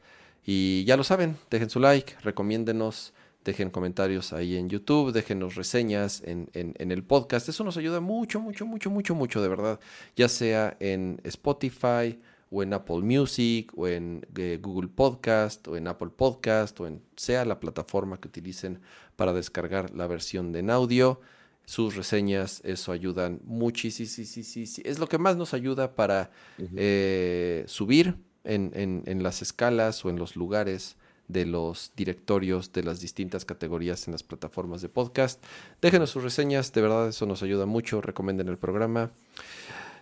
Y 0.45 0.85
ya 0.85 0.95
lo 0.95 1.03
saben, 1.03 1.35
dejen 1.51 1.69
su 1.69 1.79
like, 1.81 2.15
recomiéndenos, 2.21 3.11
dejen 3.43 3.69
comentarios 3.69 4.31
ahí 4.31 4.55
en 4.55 4.69
YouTube, 4.69 5.11
déjenos 5.11 5.55
reseñas 5.55 6.21
en, 6.25 6.49
en- 6.53 6.73
en 6.77 6.91
el 6.91 7.03
podcast. 7.03 7.49
Eso 7.49 7.63
nos 7.65 7.75
ayuda 7.75 7.99
mucho, 7.99 8.39
mucho, 8.39 8.65
mucho, 8.65 8.89
mucho, 8.89 9.13
mucho, 9.15 9.41
de 9.41 9.47
verdad. 9.49 9.79
Ya 10.15 10.29
sea 10.29 10.77
en 10.79 11.19
Spotify 11.25 12.17
o 12.51 12.63
en 12.63 12.73
Apple 12.73 12.99
Music 13.01 13.71
o 13.75 13.87
en 13.87 14.25
eh, 14.37 14.59
Google 14.61 14.87
Podcast 14.89 15.67
o 15.67 15.75
en 15.77 15.87
Apple 15.87 16.09
Podcast 16.15 16.79
o 16.79 16.87
en 16.87 17.01
sea 17.15 17.43
la 17.45 17.59
plataforma 17.59 18.19
que 18.19 18.27
utilicen 18.27 18.79
para 19.15 19.33
descargar 19.33 19.93
la 19.95 20.07
versión 20.07 20.51
de 20.51 20.59
en 20.59 20.69
audio. 20.69 21.19
Sus 21.65 21.95
reseñas, 21.97 22.61
eso 22.63 22.93
ayudan 22.93 23.41
muchísimo. 23.43 24.07
Sí, 24.07 24.25
sí, 24.25 24.43
sí, 24.43 24.65
sí. 24.65 24.81
Es 24.85 24.99
lo 24.99 25.07
que 25.09 25.17
más 25.17 25.35
nos 25.35 25.53
ayuda 25.53 25.95
para 25.95 26.31
eh, 26.77 27.65
subir 27.67 28.15
en, 28.45 28.71
en- 28.73 29.03
en 29.05 29.21
las 29.23 29.41
escalas 29.41 30.05
o 30.05 30.09
en 30.09 30.17
los 30.17 30.37
lugares 30.37 30.95
de 31.27 31.45
los 31.45 31.91
directorios 31.97 32.71
de 32.71 32.83
las 32.83 33.01
distintas 33.01 33.43
categorías 33.43 34.07
en 34.07 34.13
las 34.13 34.23
plataformas 34.23 34.81
de 34.81 34.87
podcast. 34.87 35.43
Déjenos 35.81 36.09
sus 36.11 36.23
reseñas, 36.23 36.71
de 36.71 36.81
verdad 36.81 37.09
eso 37.09 37.25
nos 37.25 37.43
ayuda 37.43 37.65
mucho. 37.65 37.99
Recomienden 37.99 38.47
el 38.47 38.57
programa. 38.57 39.11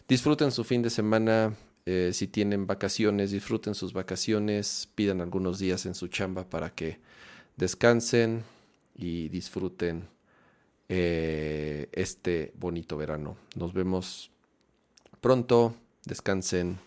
Disfruten 0.07 0.51
su 0.51 0.63
fin 0.63 0.83
de 0.83 0.91
semana. 0.91 1.55
Eh, 1.85 2.11
si 2.13 2.27
tienen 2.27 2.65
vacaciones, 2.65 3.31
disfruten 3.31 3.75
sus 3.75 3.93
vacaciones. 3.93 4.89
Pidan 4.95 5.21
algunos 5.21 5.59
días 5.59 5.85
en 5.85 5.93
su 5.95 6.07
chamba 6.07 6.49
para 6.49 6.71
que 6.71 6.99
descansen 7.57 8.43
y 8.95 9.29
disfruten 9.29 10.07
eh, 10.89 11.87
este 11.91 12.53
bonito 12.55 12.97
verano. 12.97 13.37
Nos 13.55 13.73
vemos 13.73 14.31
pronto. 15.21 15.75
Descansen. 16.05 16.77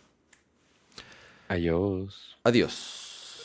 Adiós. 1.48 2.36
Adiós. 2.44 3.42